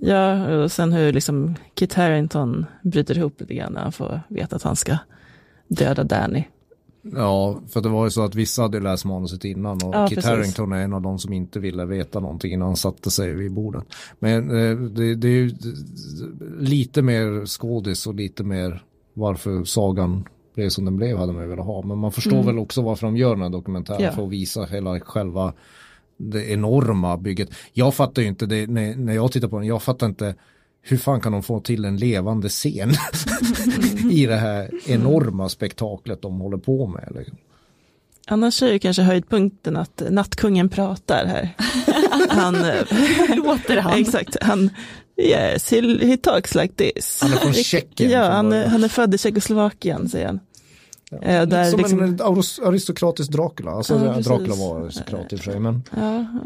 Ja, 0.00 0.56
och 0.56 0.72
sen 0.72 0.92
hur 0.92 1.12
liksom 1.12 1.54
Kit 1.74 1.94
Harington 1.94 2.66
bryter 2.82 3.18
ihop 3.18 3.40
lite 3.40 3.54
grann 3.54 3.72
när 3.72 3.80
han 3.80 3.92
får 3.92 4.20
veta 4.28 4.56
att 4.56 4.62
han 4.62 4.76
ska 4.76 4.98
döda 5.68 6.04
Danny. 6.04 6.44
Ja, 7.02 7.60
för 7.68 7.80
det 7.80 7.88
var 7.88 8.04
ju 8.04 8.10
så 8.10 8.24
att 8.24 8.34
vissa 8.34 8.62
hade 8.62 8.80
läst 8.80 9.04
manuset 9.04 9.44
innan 9.44 9.82
och 9.82 9.94
Ja, 9.94 10.06
Kit 10.08 10.16
precis. 10.16 10.30
Harington 10.30 10.72
är 10.72 10.82
en 10.82 10.92
av 10.92 11.02
de 11.02 11.18
som 11.18 11.32
inte 11.32 11.60
ville 11.60 11.84
veta 11.84 12.20
någonting 12.20 12.52
innan 12.52 12.68
han 12.68 12.76
satte 12.76 13.10
sig 13.10 13.34
vid 13.34 13.52
bordet. 13.52 13.84
Men 14.18 14.50
eh, 14.50 14.76
det, 14.76 15.14
det 15.14 15.28
är 15.28 15.32
ju 15.32 15.54
lite 16.58 17.02
mer 17.02 17.46
skådis 17.46 18.06
och 18.06 18.14
lite 18.14 18.44
mer 18.44 18.82
varför 19.14 19.64
sagan 19.64 20.24
blev 20.54 20.68
som 20.68 20.84
den 20.84 20.96
blev 20.96 21.18
hade 21.18 21.32
man 21.32 21.42
ju 21.42 21.48
velat 21.48 21.66
ha. 21.66 21.82
Men 21.82 21.98
man 21.98 22.12
förstår 22.12 22.42
väl 22.42 22.58
också 22.58 22.82
varför 22.82 23.06
de 23.06 23.16
gör 23.16 23.30
den 23.34 23.42
här 23.42 23.48
dokumentären 23.50 23.98
Mm. 24.00 24.06
Ja. 24.10 24.16
för 24.16 24.24
att 24.24 24.30
visa 24.30 24.64
hela 24.64 25.00
själva 25.00 25.52
det 26.16 26.50
enorma 26.50 27.16
bygget. 27.16 27.48
Jag 27.72 27.94
fattar 27.94 28.22
ju 28.22 28.28
inte 28.28 28.46
det 28.46 28.66
när, 28.66 28.96
när 28.96 29.14
jag 29.14 29.32
tittar 29.32 29.48
på 29.48 29.58
den, 29.58 29.66
jag 29.68 29.82
fattar 29.82 30.06
inte 30.06 30.34
hur 30.82 30.96
fan 30.96 31.20
kan 31.20 31.32
de 31.32 31.42
få 31.42 31.60
till 31.60 31.84
en 31.84 31.96
levande 31.96 32.48
scen 32.48 32.90
i 34.10 34.26
det 34.26 34.36
här 34.36 34.70
enorma 34.86 35.48
spektaklet 35.48 36.22
de 36.22 36.40
håller 36.40 36.56
på 36.58 36.86
med. 36.86 37.12
Liksom. 37.14 37.36
Annars 38.26 38.62
är 38.62 38.72
ju 38.72 38.78
kanske 38.78 39.02
höjdpunkten 39.02 39.76
att 39.76 40.02
nattkungen 40.10 40.68
pratar 40.68 41.26
här. 41.26 41.48
Han, 42.28 42.54
eh, 42.54 43.36
Låter 43.36 43.76
han? 43.80 43.92
exakt, 44.00 44.36
han, 44.40 44.70
yes, 45.16 45.70
he, 45.70 46.06
he 46.06 46.16
talks 46.16 46.54
like 46.54 46.74
this. 46.74 47.18
Han 47.22 47.32
är 47.32 47.36
från 47.36 47.52
Tjeckien 47.52 48.10
Ja, 48.10 48.30
han, 48.30 48.52
är- 48.52 48.66
han 48.66 48.84
är 48.84 48.88
född 48.88 49.14
i 49.14 49.18
Tjeckoslovakien, 49.18 50.08
säger 50.08 50.26
han. 50.26 50.40
Eh, 51.22 51.46
där 51.46 51.70
Som 51.70 51.78
liksom, 51.78 52.02
en 52.02 52.20
aristokratisk 52.66 53.30
Dracula. 53.30 53.70
Alltså 53.70 53.94
Ja. 53.94 54.12
Dracula 54.20 54.54
var 54.54 54.80
aristokrat 54.80 55.32
i 55.32 55.36
och 55.36 55.40
för 55.40 55.50
sig. 55.50 55.60
Men 55.60 55.82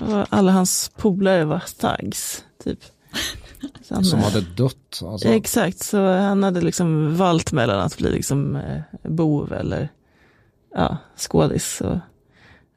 ja, 0.08 0.26
alla 0.28 0.52
hans 0.52 0.90
polare 0.96 1.44
var 1.44 1.62
thugs, 1.80 2.44
typ. 2.64 2.78
Han, 3.90 4.04
som 4.04 4.20
hade 4.20 4.40
dött. 4.40 5.00
Alltså, 5.04 5.28
Exakt, 5.28 5.78
så 5.78 5.98
han 6.12 6.42
hade 6.42 6.60
liksom 6.60 7.16
valt 7.16 7.52
mellan 7.52 7.80
att 7.80 7.98
bli 7.98 8.10
liksom 8.10 8.56
eh, 8.56 8.80
bov 9.10 9.52
eller 9.52 9.88
ja, 10.74 10.96
skådis. 11.16 11.80
Och 11.80 11.96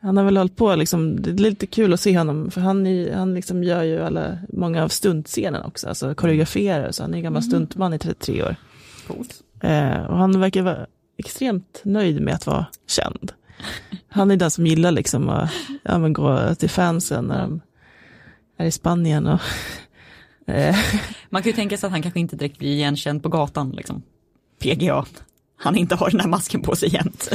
han 0.01 0.17
har 0.17 0.23
väl 0.23 0.37
hållit 0.37 0.55
på, 0.55 0.75
liksom, 0.75 1.21
det 1.21 1.29
är 1.29 1.33
lite 1.33 1.65
kul 1.65 1.93
att 1.93 1.99
se 1.99 2.17
honom, 2.17 2.51
för 2.51 2.61
han, 2.61 2.87
är, 2.87 3.13
han 3.13 3.33
liksom 3.33 3.63
gör 3.63 3.83
ju 3.83 4.01
alla, 4.01 4.37
många 4.49 4.83
av 4.83 4.87
stuntscenerna 4.87 5.65
också, 5.65 5.87
alltså 5.87 6.15
koreograferar, 6.15 6.91
så 6.91 7.03
han 7.03 7.13
är 7.13 7.17
en 7.17 7.23
gammal 7.23 7.43
stuntman 7.43 7.93
i 7.93 7.99
33 7.99 8.43
år. 8.43 8.55
Coolt. 9.07 9.43
Eh, 9.59 10.01
och 10.01 10.17
han 10.17 10.39
verkar 10.39 10.61
vara 10.61 10.85
extremt 11.17 11.81
nöjd 11.83 12.21
med 12.21 12.33
att 12.35 12.47
vara 12.47 12.65
känd. 12.87 13.31
Han 14.07 14.31
är 14.31 14.37
den 14.37 14.51
som 14.51 14.67
gillar 14.67 14.91
liksom 14.91 15.29
att 15.29 15.51
ja, 15.83 15.97
men 15.97 16.13
gå 16.13 16.55
till 16.55 16.69
fansen 16.69 17.25
när 17.25 17.41
de 17.41 17.61
är 18.57 18.65
i 18.65 18.71
Spanien 18.71 19.27
och 19.27 19.39
eh, 20.47 20.75
Man 21.29 21.43
kan 21.43 21.49
ju 21.49 21.55
tänka 21.55 21.77
sig 21.77 21.87
att 21.87 21.91
han 21.91 22.01
kanske 22.01 22.19
inte 22.19 22.35
direkt 22.35 22.57
blir 22.57 22.69
igenkänd 22.69 23.23
på 23.23 23.29
gatan. 23.29 23.69
Liksom. 23.69 24.01
PGA. 24.59 25.05
Han 25.55 25.75
inte 25.75 25.95
har 25.95 26.09
den 26.09 26.19
här 26.19 26.27
masken 26.27 26.61
på 26.61 26.75
sig 26.75 26.93
jämt. 26.93 27.29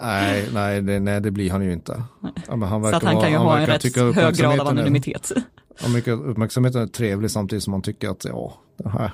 Nej, 0.00 0.48
nej 0.54 0.82
det, 0.82 1.00
nej, 1.00 1.20
det 1.20 1.30
blir 1.30 1.50
han 1.50 1.64
ju 1.64 1.72
inte. 1.72 2.02
Ja, 2.48 2.56
men 2.56 2.68
han 2.68 2.82
Så 2.82 2.96
att 2.96 3.02
han 3.02 3.20
kan 3.20 3.30
ju 3.30 3.36
ha 3.36 3.58
en 3.58 3.66
rätt 3.66 3.96
hög 3.96 4.34
grad 4.34 4.60
av 4.60 4.66
är- 4.66 4.70
anonymitet. 4.70 5.32
Han 5.80 5.92
mycket 5.92 6.14
uppmärksamheten 6.14 6.82
är 6.82 6.86
trevlig 6.86 7.30
samtidigt 7.30 7.64
som 7.64 7.70
man 7.70 7.82
tycker 7.82 8.08
att 8.08 8.24
ja, 8.24 8.54
det 8.76 8.88
här, 8.88 9.12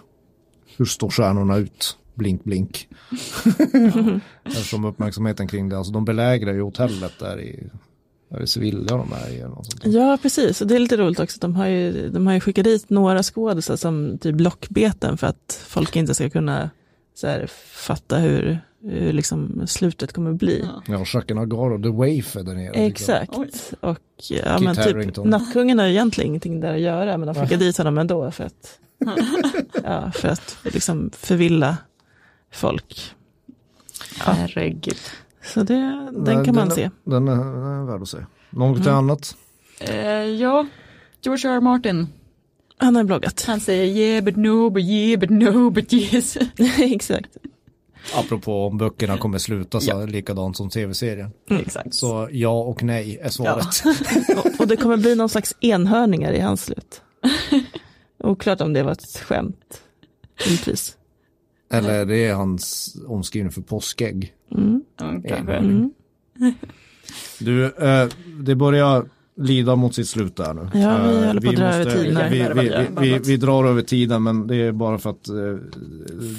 hur 0.76 0.84
står 0.84 1.10
stjärnorna 1.10 1.56
ut? 1.56 1.98
Blink, 2.14 2.44
blink. 2.44 2.88
Eftersom 4.44 4.84
uppmärksamheten 4.84 5.48
kring 5.48 5.68
det, 5.68 5.78
alltså 5.78 5.92
de 5.92 6.04
belägrar 6.04 6.54
ju 6.54 6.62
hotellet 6.62 7.12
där 7.18 7.40
i, 7.40 7.70
där 8.30 8.42
i 8.42 8.46
Sevilla 8.46 8.96
de 8.96 9.12
är 9.12 9.30
i. 9.30 9.36
Eller 9.36 9.48
något 9.48 9.66
sånt. 9.66 9.94
Ja, 9.94 10.18
precis. 10.22 10.60
Och 10.60 10.66
det 10.66 10.74
är 10.74 10.78
lite 10.78 10.96
roligt 10.96 11.20
också. 11.20 11.38
De 11.40 11.54
har 11.56 11.66
ju, 11.66 12.08
de 12.08 12.26
har 12.26 12.34
ju 12.34 12.40
skickat 12.40 12.64
dit 12.64 12.90
några 12.90 13.22
skådisar 13.22 13.76
som 13.76 14.18
typ 14.18 14.40
lockbeten 14.40 15.16
för 15.16 15.26
att 15.26 15.64
folk 15.66 15.96
inte 15.96 16.14
ska 16.14 16.30
kunna 16.30 16.70
så 17.16 17.26
här, 17.26 17.46
fatta 17.72 18.16
hur, 18.18 18.58
hur 18.82 19.12
liksom 19.12 19.62
slutet 19.66 20.12
kommer 20.12 20.32
bli. 20.32 20.60
Ja. 20.64 20.82
Ja, 20.86 21.04
Jacques 21.14 21.34
Nagaro, 21.36 21.82
The 21.82 21.88
Waif 21.88 22.36
är 22.36 22.42
där 22.42 22.54
nere. 22.54 22.72
Exakt. 22.74 23.30
Och 23.80 23.96
ja, 24.28 24.58
Kit 24.58 24.64
men 24.64 24.76
typ, 24.76 25.24
nattkungen 25.24 25.78
har 25.78 25.86
ju 25.86 25.92
egentligen 25.92 26.28
ingenting 26.28 26.60
där 26.60 26.74
att 26.74 26.80
göra, 26.80 27.18
men 27.18 27.26
de 27.26 27.34
skickar 27.34 27.56
dit 27.56 27.78
honom 27.78 27.98
ändå 27.98 28.30
för 28.30 28.44
att, 28.44 28.78
ja, 29.84 30.10
för 30.14 30.28
att 30.28 30.56
liksom 30.64 31.10
förvilla 31.16 31.76
folk. 32.52 33.14
Herregud. 34.18 34.96
Så 35.44 35.62
det, 35.62 35.74
den 35.74 36.36
Nej, 36.36 36.44
kan 36.44 36.54
man 36.54 36.66
är- 36.70 36.74
se. 36.74 36.90
Den 37.04 37.28
är, 37.28 37.36
den 37.36 37.62
är 37.64 37.86
värd 37.86 38.02
att 38.02 38.08
se. 38.08 38.18
Något 38.50 38.80
Mm. 38.86 38.94
annat? 38.94 39.36
Eh, 39.80 39.96
ja, 40.24 40.66
George 41.22 41.50
R. 41.50 41.54
R. 41.56 41.60
Martin. 41.60 42.06
Han 42.78 42.96
har 42.96 43.04
bloggat. 43.04 43.44
Han 43.46 43.60
säger 43.60 43.84
yeah 43.84 44.24
but 44.24 44.36
no 44.36 44.70
but 44.70 44.84
yeah 44.84 45.20
but 45.20 45.30
no 45.30 45.70
but 45.70 45.92
yes. 45.92 46.36
Exakt. 46.78 47.36
Apropå 48.14 48.66
om 48.66 48.78
böckerna 48.78 49.18
kommer 49.18 49.38
sluta 49.38 49.80
så 49.80 50.06
likadant 50.06 50.56
som 50.56 50.70
tv-serien. 50.70 51.30
Exakt. 51.50 51.94
Så 51.94 52.28
ja 52.32 52.60
och 52.62 52.82
nej 52.82 53.18
är 53.22 53.28
svaret. 53.28 53.82
Och, 54.44 54.60
och 54.60 54.68
det 54.68 54.76
kommer 54.76 54.96
bli 54.96 55.14
någon 55.14 55.28
slags 55.28 55.56
enhörningar 55.60 56.32
i 56.32 56.40
hans 56.40 56.64
slut. 56.64 57.02
Oklart 58.18 58.60
om 58.60 58.72
det 58.72 58.82
var 58.82 58.92
ett 58.92 59.18
skämt. 59.24 59.82
Givetvis. 60.44 60.96
Eller 61.72 62.06
det 62.06 62.16
är 62.16 62.34
hans 62.34 62.96
omskrivning 63.06 63.52
för 63.52 63.60
påskägg. 63.60 64.34
Mm. 64.52 64.82
Mm, 65.00 65.22
kanske. 65.22 65.54
Mm. 65.54 65.90
Du, 67.38 67.64
eh, 67.64 68.08
det 68.40 68.54
börjar 68.54 69.08
lida 69.36 69.76
mot 69.76 69.94
sitt 69.94 70.08
slut 70.08 70.36
där 70.36 70.54
nu. 70.54 70.60
Ja, 70.74 70.96
vi 71.02 71.16
Eh, 71.16 71.26
håller 71.26 71.40
på 71.40 71.48
att 71.48 71.56
dra 71.56 71.64
över 71.64 71.90
tiden. 71.90 72.30
Vi, 72.30 72.38
vi, 72.38 72.88
vi, 73.00 73.12
vi, 73.12 73.18
vi 73.18 73.36
drar 73.36 73.64
över 73.64 73.82
tiden 73.82 74.22
men 74.22 74.46
det 74.46 74.56
är 74.56 74.72
bara 74.72 74.98
för 74.98 75.10
att 75.10 75.28
eh, 75.28 75.34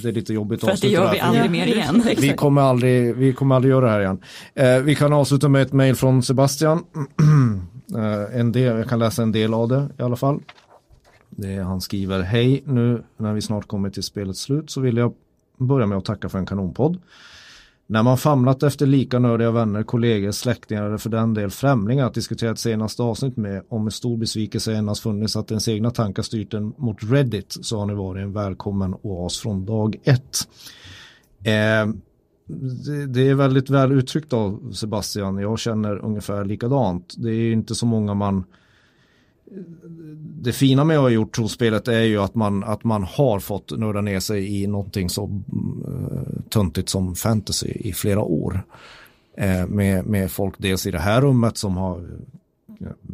det 0.01 0.09
är 0.09 0.11
lite 0.11 0.33
jobbigt 0.33 0.61
För 0.61 0.71
att 0.71 0.81
det 0.81 0.87
gör 0.87 1.11
vi 1.11 1.19
aldrig 1.19 1.51
mer 1.51 1.65
igen. 1.67 2.03
Vi 2.17 2.33
kommer 2.33 2.61
aldrig, 2.61 3.15
vi 3.15 3.33
kommer 3.33 3.55
aldrig 3.55 3.71
göra 3.71 3.85
det 3.85 3.91
här 3.91 4.01
igen. 4.01 4.19
Eh, 4.55 4.79
vi 4.79 4.95
kan 4.95 5.13
avsluta 5.13 5.49
med 5.49 5.61
ett 5.61 5.73
mejl 5.73 5.95
från 5.95 6.23
Sebastian. 6.23 6.77
eh, 7.95 8.39
en 8.39 8.51
del, 8.51 8.77
jag 8.77 8.89
kan 8.89 8.99
läsa 8.99 9.23
en 9.23 9.31
del 9.31 9.53
av 9.53 9.67
det 9.67 9.89
i 9.99 10.01
alla 10.01 10.15
fall. 10.15 10.39
Det 11.29 11.53
är, 11.53 11.61
han 11.61 11.81
skriver, 11.81 12.21
hej, 12.21 12.63
nu 12.65 13.03
när 13.17 13.33
vi 13.33 13.41
snart 13.41 13.67
kommer 13.67 13.89
till 13.89 14.03
spelets 14.03 14.41
slut 14.41 14.69
så 14.69 14.81
vill 14.81 14.97
jag 14.97 15.13
börja 15.57 15.85
med 15.85 15.97
att 15.97 16.05
tacka 16.05 16.29
för 16.29 16.39
en 16.39 16.45
kanonpodd. 16.45 16.97
När 17.89 18.03
man 18.03 18.17
famlat 18.17 18.63
efter 18.63 18.85
lika 18.85 19.19
nördiga 19.19 19.51
vänner, 19.51 19.83
kollegor, 19.83 20.31
släktingar 20.31 20.83
eller 20.85 20.97
för 20.97 21.09
den 21.09 21.33
del 21.33 21.49
främlingar 21.49 22.05
att 22.05 22.13
diskutera 22.13 22.51
ett 22.51 22.59
senaste 22.59 23.03
avsnitt 23.03 23.37
med 23.37 23.63
och 23.69 23.81
med 23.81 23.93
stor 23.93 24.17
besvikelse 24.17 24.73
endast 24.73 25.03
funnits 25.03 25.35
att 25.35 25.51
ens 25.51 25.67
egna 25.67 25.91
tankar 25.91 26.23
styrt 26.23 26.53
en 26.53 26.73
mot 26.77 26.97
Reddit 27.03 27.57
så 27.61 27.79
har 27.79 27.85
ni 27.85 27.93
varit 27.93 28.23
en 28.23 28.33
välkommen 28.33 28.95
oas 29.01 29.39
från 29.39 29.65
dag 29.65 29.95
ett. 30.03 30.37
Eh, 31.43 31.93
det, 32.85 33.05
det 33.07 33.29
är 33.29 33.35
väldigt 33.35 33.69
väl 33.69 33.91
uttryckt 33.91 34.33
av 34.33 34.71
Sebastian. 34.71 35.37
Jag 35.37 35.59
känner 35.59 36.05
ungefär 36.05 36.45
likadant. 36.45 37.15
Det 37.17 37.31
är 37.31 37.51
inte 37.51 37.75
så 37.75 37.85
många 37.85 38.13
man 38.13 38.43
det 40.41 40.53
fina 40.53 40.83
med 40.83 40.97
att 40.97 41.01
ha 41.01 41.09
gjort 41.09 41.35
trospelet 41.35 41.87
är 41.87 42.01
ju 42.01 42.17
att 42.17 42.35
man, 42.35 42.63
att 42.63 42.83
man 42.83 43.03
har 43.03 43.39
fått 43.39 43.77
nörda 43.77 44.01
ner 44.01 44.19
sig 44.19 44.61
i 44.61 44.67
någonting 44.67 45.09
så 45.09 45.23
uh, 45.25 46.41
töntigt 46.49 46.89
som 46.89 47.15
fantasy 47.15 47.67
i 47.67 47.93
flera 47.93 48.21
år. 48.21 48.63
Eh, 49.37 49.67
med, 49.67 50.05
med 50.05 50.31
folk 50.31 50.55
dels 50.57 50.85
i 50.85 50.91
det 50.91 50.99
här 50.99 51.21
rummet 51.21 51.57
som 51.57 51.77
har 51.77 52.03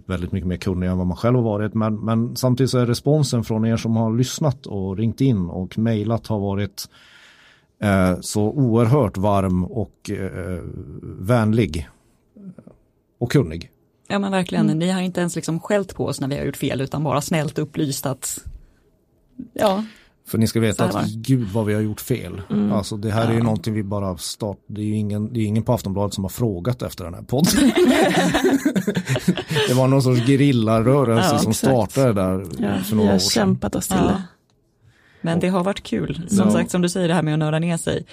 väldigt 0.05 0.31
mycket 0.31 0.47
mer 0.47 0.57
kunniga 0.57 0.91
än 0.91 0.97
vad 0.97 1.07
man 1.07 1.18
själv 1.18 1.35
har 1.35 1.43
varit. 1.43 1.73
Men, 1.73 1.95
men 1.95 2.35
samtidigt 2.35 2.69
så 2.69 2.77
är 2.77 2.85
responsen 2.85 3.43
från 3.43 3.65
er 3.65 3.77
som 3.77 3.95
har 3.95 4.18
lyssnat 4.18 4.65
och 4.65 4.97
ringt 4.97 5.22
in 5.22 5.49
och 5.49 5.77
mejlat 5.77 6.27
har 6.27 6.39
varit 6.39 6.89
eh, 7.80 8.19
så 8.19 8.43
oerhört 8.43 9.18
varm 9.18 9.65
och 9.65 10.10
eh, 10.10 10.60
vänlig 11.03 11.89
och 13.18 13.31
kunnig. 13.31 13.69
Ja 14.07 14.19
men 14.19 14.31
verkligen, 14.31 14.65
mm. 14.65 14.80
ni 14.80 14.89
har 14.89 15.01
inte 15.01 15.19
ens 15.19 15.35
liksom 15.35 15.59
skällt 15.59 15.95
på 15.95 16.05
oss 16.05 16.21
när 16.21 16.27
vi 16.27 16.38
har 16.38 16.45
gjort 16.45 16.57
fel 16.57 16.81
utan 16.81 17.03
bara 17.03 17.21
snällt 17.21 17.59
upplyst 17.59 18.05
att 18.05 18.39
ja. 19.53 19.84
För 20.27 20.38
ni 20.38 20.47
ska 20.47 20.59
veta 20.59 20.85
att 20.85 21.07
gud 21.07 21.47
vad 21.47 21.65
vi 21.65 21.73
har 21.73 21.81
gjort 21.81 22.01
fel. 22.01 22.41
Mm. 22.49 22.71
Alltså 22.71 22.97
det 22.97 23.11
här 23.11 23.23
ja. 23.23 23.30
är 23.30 23.34
ju 23.34 23.43
någonting 23.43 23.73
vi 23.73 23.84
bara 23.84 24.17
start, 24.17 24.57
det 24.67 24.81
är 24.81 24.85
ju 24.85 24.95
ingen, 24.95 25.34
det 25.34 25.39
är 25.39 25.45
ingen 25.45 25.63
på 25.63 25.73
Aftonbladet 25.73 26.13
som 26.13 26.23
har 26.23 26.30
frågat 26.30 26.81
efter 26.81 27.03
den 27.03 27.13
här 27.13 27.21
podden. 27.21 27.53
det 29.67 29.73
var 29.73 29.88
någon 29.88 30.01
sorts 30.01 30.25
gerillarörelse 30.25 31.30
ja, 31.34 31.39
som 31.39 31.53
startade 31.53 32.13
där 32.13 32.45
ja, 32.59 32.77
för 32.84 32.95
några 32.95 33.15
år 33.15 33.17
sedan. 33.19 33.39
Vi 33.39 33.41
har 33.41 33.45
kämpat 33.45 33.75
oss 33.75 33.88
till 33.88 33.97
det. 33.97 34.23
Men 35.21 35.39
det 35.39 35.47
har 35.47 35.63
varit 35.63 35.84
kul, 35.84 36.27
som 36.30 36.51
sagt 36.51 36.71
som 36.71 36.81
du 36.81 36.89
säger 36.89 37.07
det 37.07 37.13
här 37.13 37.21
med 37.21 37.34
att 37.34 37.39
nörda 37.39 37.59
ner 37.59 37.77
sig 37.77 38.05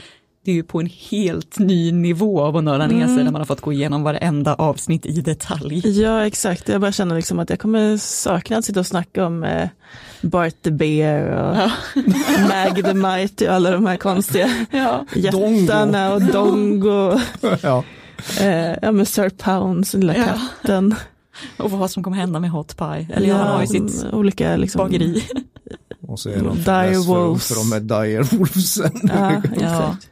det 0.45 0.51
är 0.51 0.55
ju 0.55 0.63
på 0.63 0.81
en 0.81 0.87
helt 1.11 1.59
ny 1.59 1.93
nivå 1.93 2.41
av 2.41 2.57
att 2.57 2.65
nörda 2.65 2.87
ner 2.87 3.07
sig 3.07 3.13
mm. 3.13 3.25
när 3.25 3.33
man 3.33 3.41
har 3.41 3.47
fått 3.47 3.61
gå 3.61 3.73
igenom 3.73 4.03
varenda 4.03 4.55
avsnitt 4.55 5.07
i 5.07 5.21
detalj. 5.21 6.01
Ja 6.01 6.27
exakt, 6.27 6.69
jag 6.69 6.81
bara 6.81 6.93
känner 6.93 7.17
liksom 7.17 7.39
att 7.39 7.51
jag 7.51 7.59
kommer 7.59 7.97
sakna 7.97 8.57
att 8.57 8.65
sitta 8.65 8.81
och 8.81 8.87
snacka 8.87 9.27
om 9.27 9.45
eh, 9.45 9.69
Bart 10.21 10.63
the 10.63 10.71
Bear 10.71 11.23
och 11.23 11.57
ja. 11.57 11.71
Mag 12.49 12.85
the 12.85 12.95
Mighty 12.95 13.49
och 13.49 13.55
alla 13.55 13.71
de 13.71 13.87
här 13.87 13.97
konstiga 13.97 14.67
ja. 14.71 15.07
jättarna 15.15 16.15
och 16.15 16.23
Dongo. 16.23 17.21
ja. 17.63 17.85
Eh, 18.41 18.77
ja 18.83 18.93
men 18.93 19.07
Sir 19.07 19.29
Pounds, 19.29 19.95
lilla 19.95 20.17
ja. 20.17 20.25
katten. 20.25 20.95
Och 21.57 21.71
vad 21.71 21.91
som 21.91 22.03
kommer 22.03 22.17
hända 22.17 22.41
med 22.41 22.51
Hot 22.51 22.77
Pie. 22.77 23.09
Eller 23.15 23.29
ja, 23.29 23.37
han 23.37 23.47
har 23.47 23.61
ju 23.61 23.67
sitt 23.67 24.05
olika 24.13 24.57
liksom, 24.57 24.79
bageri. 24.79 25.23
Och 26.09 26.21
så 26.21 26.29
är 26.29 26.43
de 26.43 26.57
Dire 26.57 26.99
Wolves. 26.99 27.49
För 27.49 27.55
de 27.55 27.73
är 27.73 27.81
Dire 27.81 28.23
Wolvesen. 28.23 29.01
Ja, 29.03 29.43
exakt. 29.53 30.10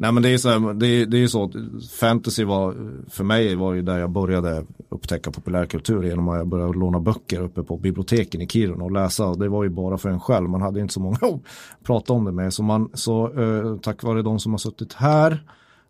Nej 0.00 0.12
men 0.12 0.22
det 0.22 0.28
är, 0.28 0.38
så 0.38 0.48
här, 0.48 0.74
det, 0.74 0.86
är, 0.86 1.06
det 1.06 1.22
är 1.22 1.26
så, 1.26 1.52
fantasy 2.00 2.44
var, 2.44 2.74
för 3.08 3.24
mig 3.24 3.54
var 3.54 3.74
ju 3.74 3.82
där 3.82 3.98
jag 3.98 4.10
började 4.10 4.64
upptäcka 4.88 5.30
populärkultur 5.30 6.02
genom 6.02 6.28
att 6.28 6.36
jag 6.36 6.46
började 6.46 6.78
låna 6.78 7.00
böcker 7.00 7.40
uppe 7.40 7.62
på 7.62 7.76
biblioteken 7.76 8.40
i 8.40 8.46
Kiruna 8.46 8.84
och 8.84 8.92
läsa. 8.92 9.26
Och 9.26 9.38
det 9.38 9.48
var 9.48 9.64
ju 9.64 9.70
bara 9.70 9.98
för 9.98 10.08
en 10.08 10.20
själv, 10.20 10.48
man 10.48 10.62
hade 10.62 10.80
inte 10.80 10.94
så 10.94 11.00
många 11.00 11.16
att 11.22 11.40
prata 11.82 12.12
om 12.12 12.24
det 12.24 12.32
med. 12.32 12.54
Så, 12.54 12.62
man, 12.62 12.90
så 12.94 13.40
eh, 13.42 13.76
tack 13.76 14.02
vare 14.02 14.22
de 14.22 14.40
som 14.40 14.52
har 14.52 14.58
suttit 14.58 14.92
här, 14.92 15.44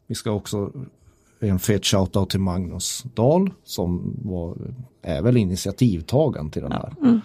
vi 0.06 0.14
ska 0.14 0.30
också 0.30 0.72
en 1.40 1.59
fet 1.59 1.86
shoutout 1.86 2.30
till 2.30 2.40
Magnus 2.40 3.05
Dahl 3.14 3.52
som 3.64 4.16
var, 4.22 4.56
är 5.02 5.22
väl 5.22 5.36
initiativtagaren 5.36 6.51
till 6.51 6.62
den 6.62 6.72
här 6.72 6.93
mm. 7.02 7.20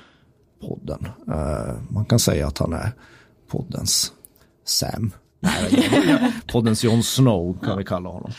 podden. 0.62 1.06
Eh, 1.28 1.76
man 1.90 2.06
kan 2.06 2.20
säga 2.20 2.48
att 2.48 2.58
han 2.58 2.74
är 2.74 2.92
poddens 3.48 4.14
Sam. 4.66 5.12
Poddens 6.52 6.84
Jon 6.84 7.04
Snow 7.04 7.58
kan 7.64 7.78
vi 7.78 7.84
kalla 7.84 8.10
honom. 8.10 8.32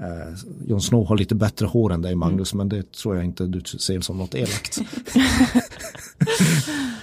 Eh, 0.00 0.34
Jon 0.66 0.80
Snow 0.80 1.06
har 1.06 1.16
lite 1.16 1.34
bättre 1.34 1.66
hår 1.66 1.92
än 1.92 2.02
dig 2.02 2.14
Magnus, 2.14 2.52
mm. 2.52 2.58
men 2.58 2.78
det 2.78 2.92
tror 2.92 3.16
jag 3.16 3.24
inte 3.24 3.46
du 3.46 3.60
ser 3.60 4.00
som 4.00 4.18
något 4.18 4.34
elakt. 4.34 4.78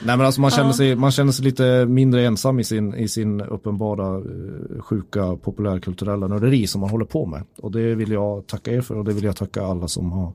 Nej 0.03 0.17
men 0.17 0.21
alltså 0.21 0.41
man 0.41 0.51
känner, 0.51 0.71
sig, 0.71 0.95
man 0.95 1.11
känner 1.11 1.31
sig 1.31 1.45
lite 1.45 1.85
mindre 1.85 2.25
ensam 2.25 2.59
i 2.59 2.63
sin, 2.63 2.95
i 2.95 3.07
sin 3.07 3.41
uppenbara 3.41 4.17
uh, 4.17 4.81
sjuka 4.81 5.35
populärkulturella 5.35 6.27
nörderi 6.27 6.67
som 6.67 6.81
man 6.81 6.89
håller 6.89 7.05
på 7.05 7.25
med. 7.25 7.43
Och 7.57 7.71
det 7.71 7.95
vill 7.95 8.11
jag 8.11 8.47
tacka 8.47 8.71
er 8.71 8.81
för 8.81 8.97
och 8.97 9.05
det 9.05 9.13
vill 9.13 9.23
jag 9.23 9.35
tacka 9.35 9.63
alla 9.63 9.87
som 9.87 10.11
har 10.11 10.33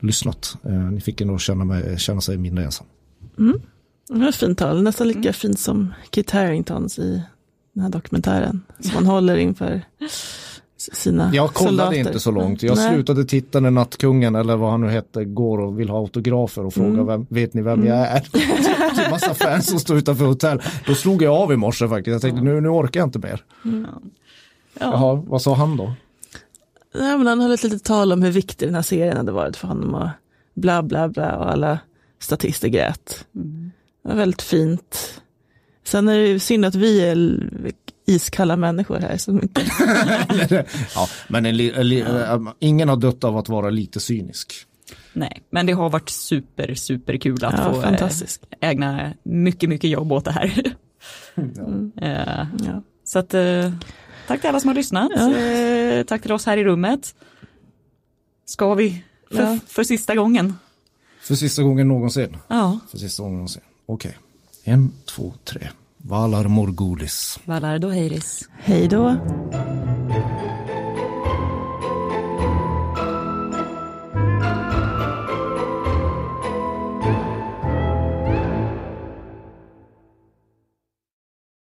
lyssnat. 0.00 0.56
Uh, 0.66 0.90
ni 0.90 1.00
fick 1.00 1.20
ändå 1.20 1.38
känna, 1.38 1.64
mig, 1.64 1.98
känna 1.98 2.20
sig 2.20 2.36
mindre 2.36 2.64
ensam. 2.64 2.86
Mm. 3.38 3.60
Det 4.08 4.18
var 4.18 4.28
ett 4.28 4.36
fint 4.36 4.58
tal, 4.58 4.82
nästan 4.82 5.08
lika 5.08 5.32
fint 5.32 5.58
som 5.58 5.94
Kit 6.10 6.30
Haringtons 6.30 6.98
i 6.98 7.22
den 7.76 7.82
här 7.82 7.90
dokumentären. 7.90 8.62
Som 8.80 8.94
man 8.94 9.06
håller 9.06 9.36
inför 9.36 9.82
sina 10.76 11.30
Jag 11.34 11.54
kollade 11.54 11.76
soldater. 11.76 11.98
inte 11.98 12.20
så 12.20 12.30
långt. 12.30 12.62
Jag 12.62 12.76
Nej. 12.76 12.94
slutade 12.94 13.24
titta 13.24 13.60
när 13.60 13.70
Nattkungen 13.70 14.34
eller 14.34 14.56
vad 14.56 14.70
han 14.70 14.80
nu 14.80 14.88
hette 14.88 15.24
går 15.24 15.58
och 15.58 15.80
vill 15.80 15.88
ha 15.88 15.98
autografer 15.98 16.66
och 16.66 16.74
fråga 16.74 16.88
mm. 16.88 17.06
vem, 17.06 17.26
vet 17.28 17.54
ni 17.54 17.62
vem 17.62 17.80
mm. 17.80 17.86
jag 17.86 17.98
är? 17.98 18.24
Det 18.96 19.02
är 19.02 19.10
massa 19.10 19.34
fans 19.34 19.70
som 19.70 19.80
står 19.80 19.96
utanför 19.96 20.24
hotell. 20.24 20.62
Då 20.86 20.94
slog 20.94 21.22
jag 21.22 21.34
av 21.34 21.52
i 21.52 21.56
morse 21.56 21.88
faktiskt. 21.88 22.12
Jag 22.12 22.20
tänkte 22.20 22.42
nu, 22.42 22.60
nu 22.60 22.68
orkar 22.68 23.00
jag 23.00 23.06
inte 23.06 23.18
mer. 23.18 23.44
Mm. 23.64 23.86
Ja. 23.90 24.00
Jaha, 24.80 25.22
vad 25.26 25.42
sa 25.42 25.54
han 25.54 25.76
då? 25.76 25.92
Nej, 26.94 27.18
men 27.18 27.26
han 27.26 27.40
höll 27.40 27.52
ett 27.52 27.62
litet 27.62 27.84
tal 27.84 28.12
om 28.12 28.22
hur 28.22 28.30
viktig 28.30 28.68
den 28.68 28.74
här 28.74 28.82
serien 28.82 29.16
hade 29.16 29.32
varit 29.32 29.56
för 29.56 29.68
honom 29.68 29.94
och 29.94 30.08
bla 30.54 30.82
bla 30.82 31.08
bla 31.08 31.36
och 31.36 31.52
alla 31.52 31.78
statister 32.18 32.68
grät. 32.68 33.26
Mm. 33.34 33.70
Det 34.02 34.08
var 34.08 34.16
väldigt 34.16 34.42
fint 34.42 35.20
Sen 35.86 36.08
är 36.08 36.18
det 36.18 36.40
synd 36.40 36.64
att 36.64 36.74
vi 36.74 37.00
är 37.00 37.40
iskalla 38.06 38.56
människor 38.56 38.98
här. 38.98 39.16
Som 39.16 39.42
inte... 39.42 39.60
ja, 40.94 41.08
men 41.28 41.46
en, 41.46 41.60
en, 41.60 41.92
en, 41.92 42.48
ingen 42.58 42.88
har 42.88 42.96
dött 42.96 43.24
av 43.24 43.36
att 43.36 43.48
vara 43.48 43.70
lite 43.70 44.00
cynisk. 44.00 44.54
Nej, 45.12 45.42
men 45.50 45.66
det 45.66 45.72
har 45.72 45.90
varit 45.90 46.08
super, 46.08 46.74
super 46.74 47.16
kul 47.16 47.44
att 47.44 47.54
ja, 47.58 47.72
få 47.72 47.82
eh, 47.82 48.70
ägna 48.70 49.12
mycket, 49.22 49.68
mycket 49.68 49.90
jobb 49.90 50.12
åt 50.12 50.24
det 50.24 50.32
här. 50.32 50.62
Mm. 51.36 51.92
Uh, 52.02 52.46
ja. 52.66 52.82
Så 53.04 53.18
att, 53.18 53.34
tack 54.26 54.40
till 54.40 54.48
alla 54.48 54.60
som 54.60 54.68
har 54.68 54.74
lyssnat. 54.74 55.10
Ja. 55.16 56.04
Tack 56.04 56.22
till 56.22 56.32
oss 56.32 56.46
här 56.46 56.56
i 56.56 56.64
rummet. 56.64 57.14
Ska 58.44 58.74
vi 58.74 59.04
för, 59.30 59.58
för 59.66 59.84
sista 59.84 60.14
gången? 60.14 60.54
För 61.20 61.34
sista 61.34 61.62
gången 61.62 61.88
någonsin? 61.88 62.36
Ja. 62.48 62.78
För 62.90 62.98
sista 62.98 63.22
gången 63.22 63.36
någonsin, 63.36 63.62
okej. 63.86 64.08
Okay. 64.08 64.25
En, 64.68 64.92
två, 65.04 65.32
tre. 65.44 65.68
Valar 65.96 66.44
Morgulis. 66.44 67.38
Valar 67.44 67.78
Doheiris. 67.78 68.48
Hej 68.58 68.88
då. 68.88 69.16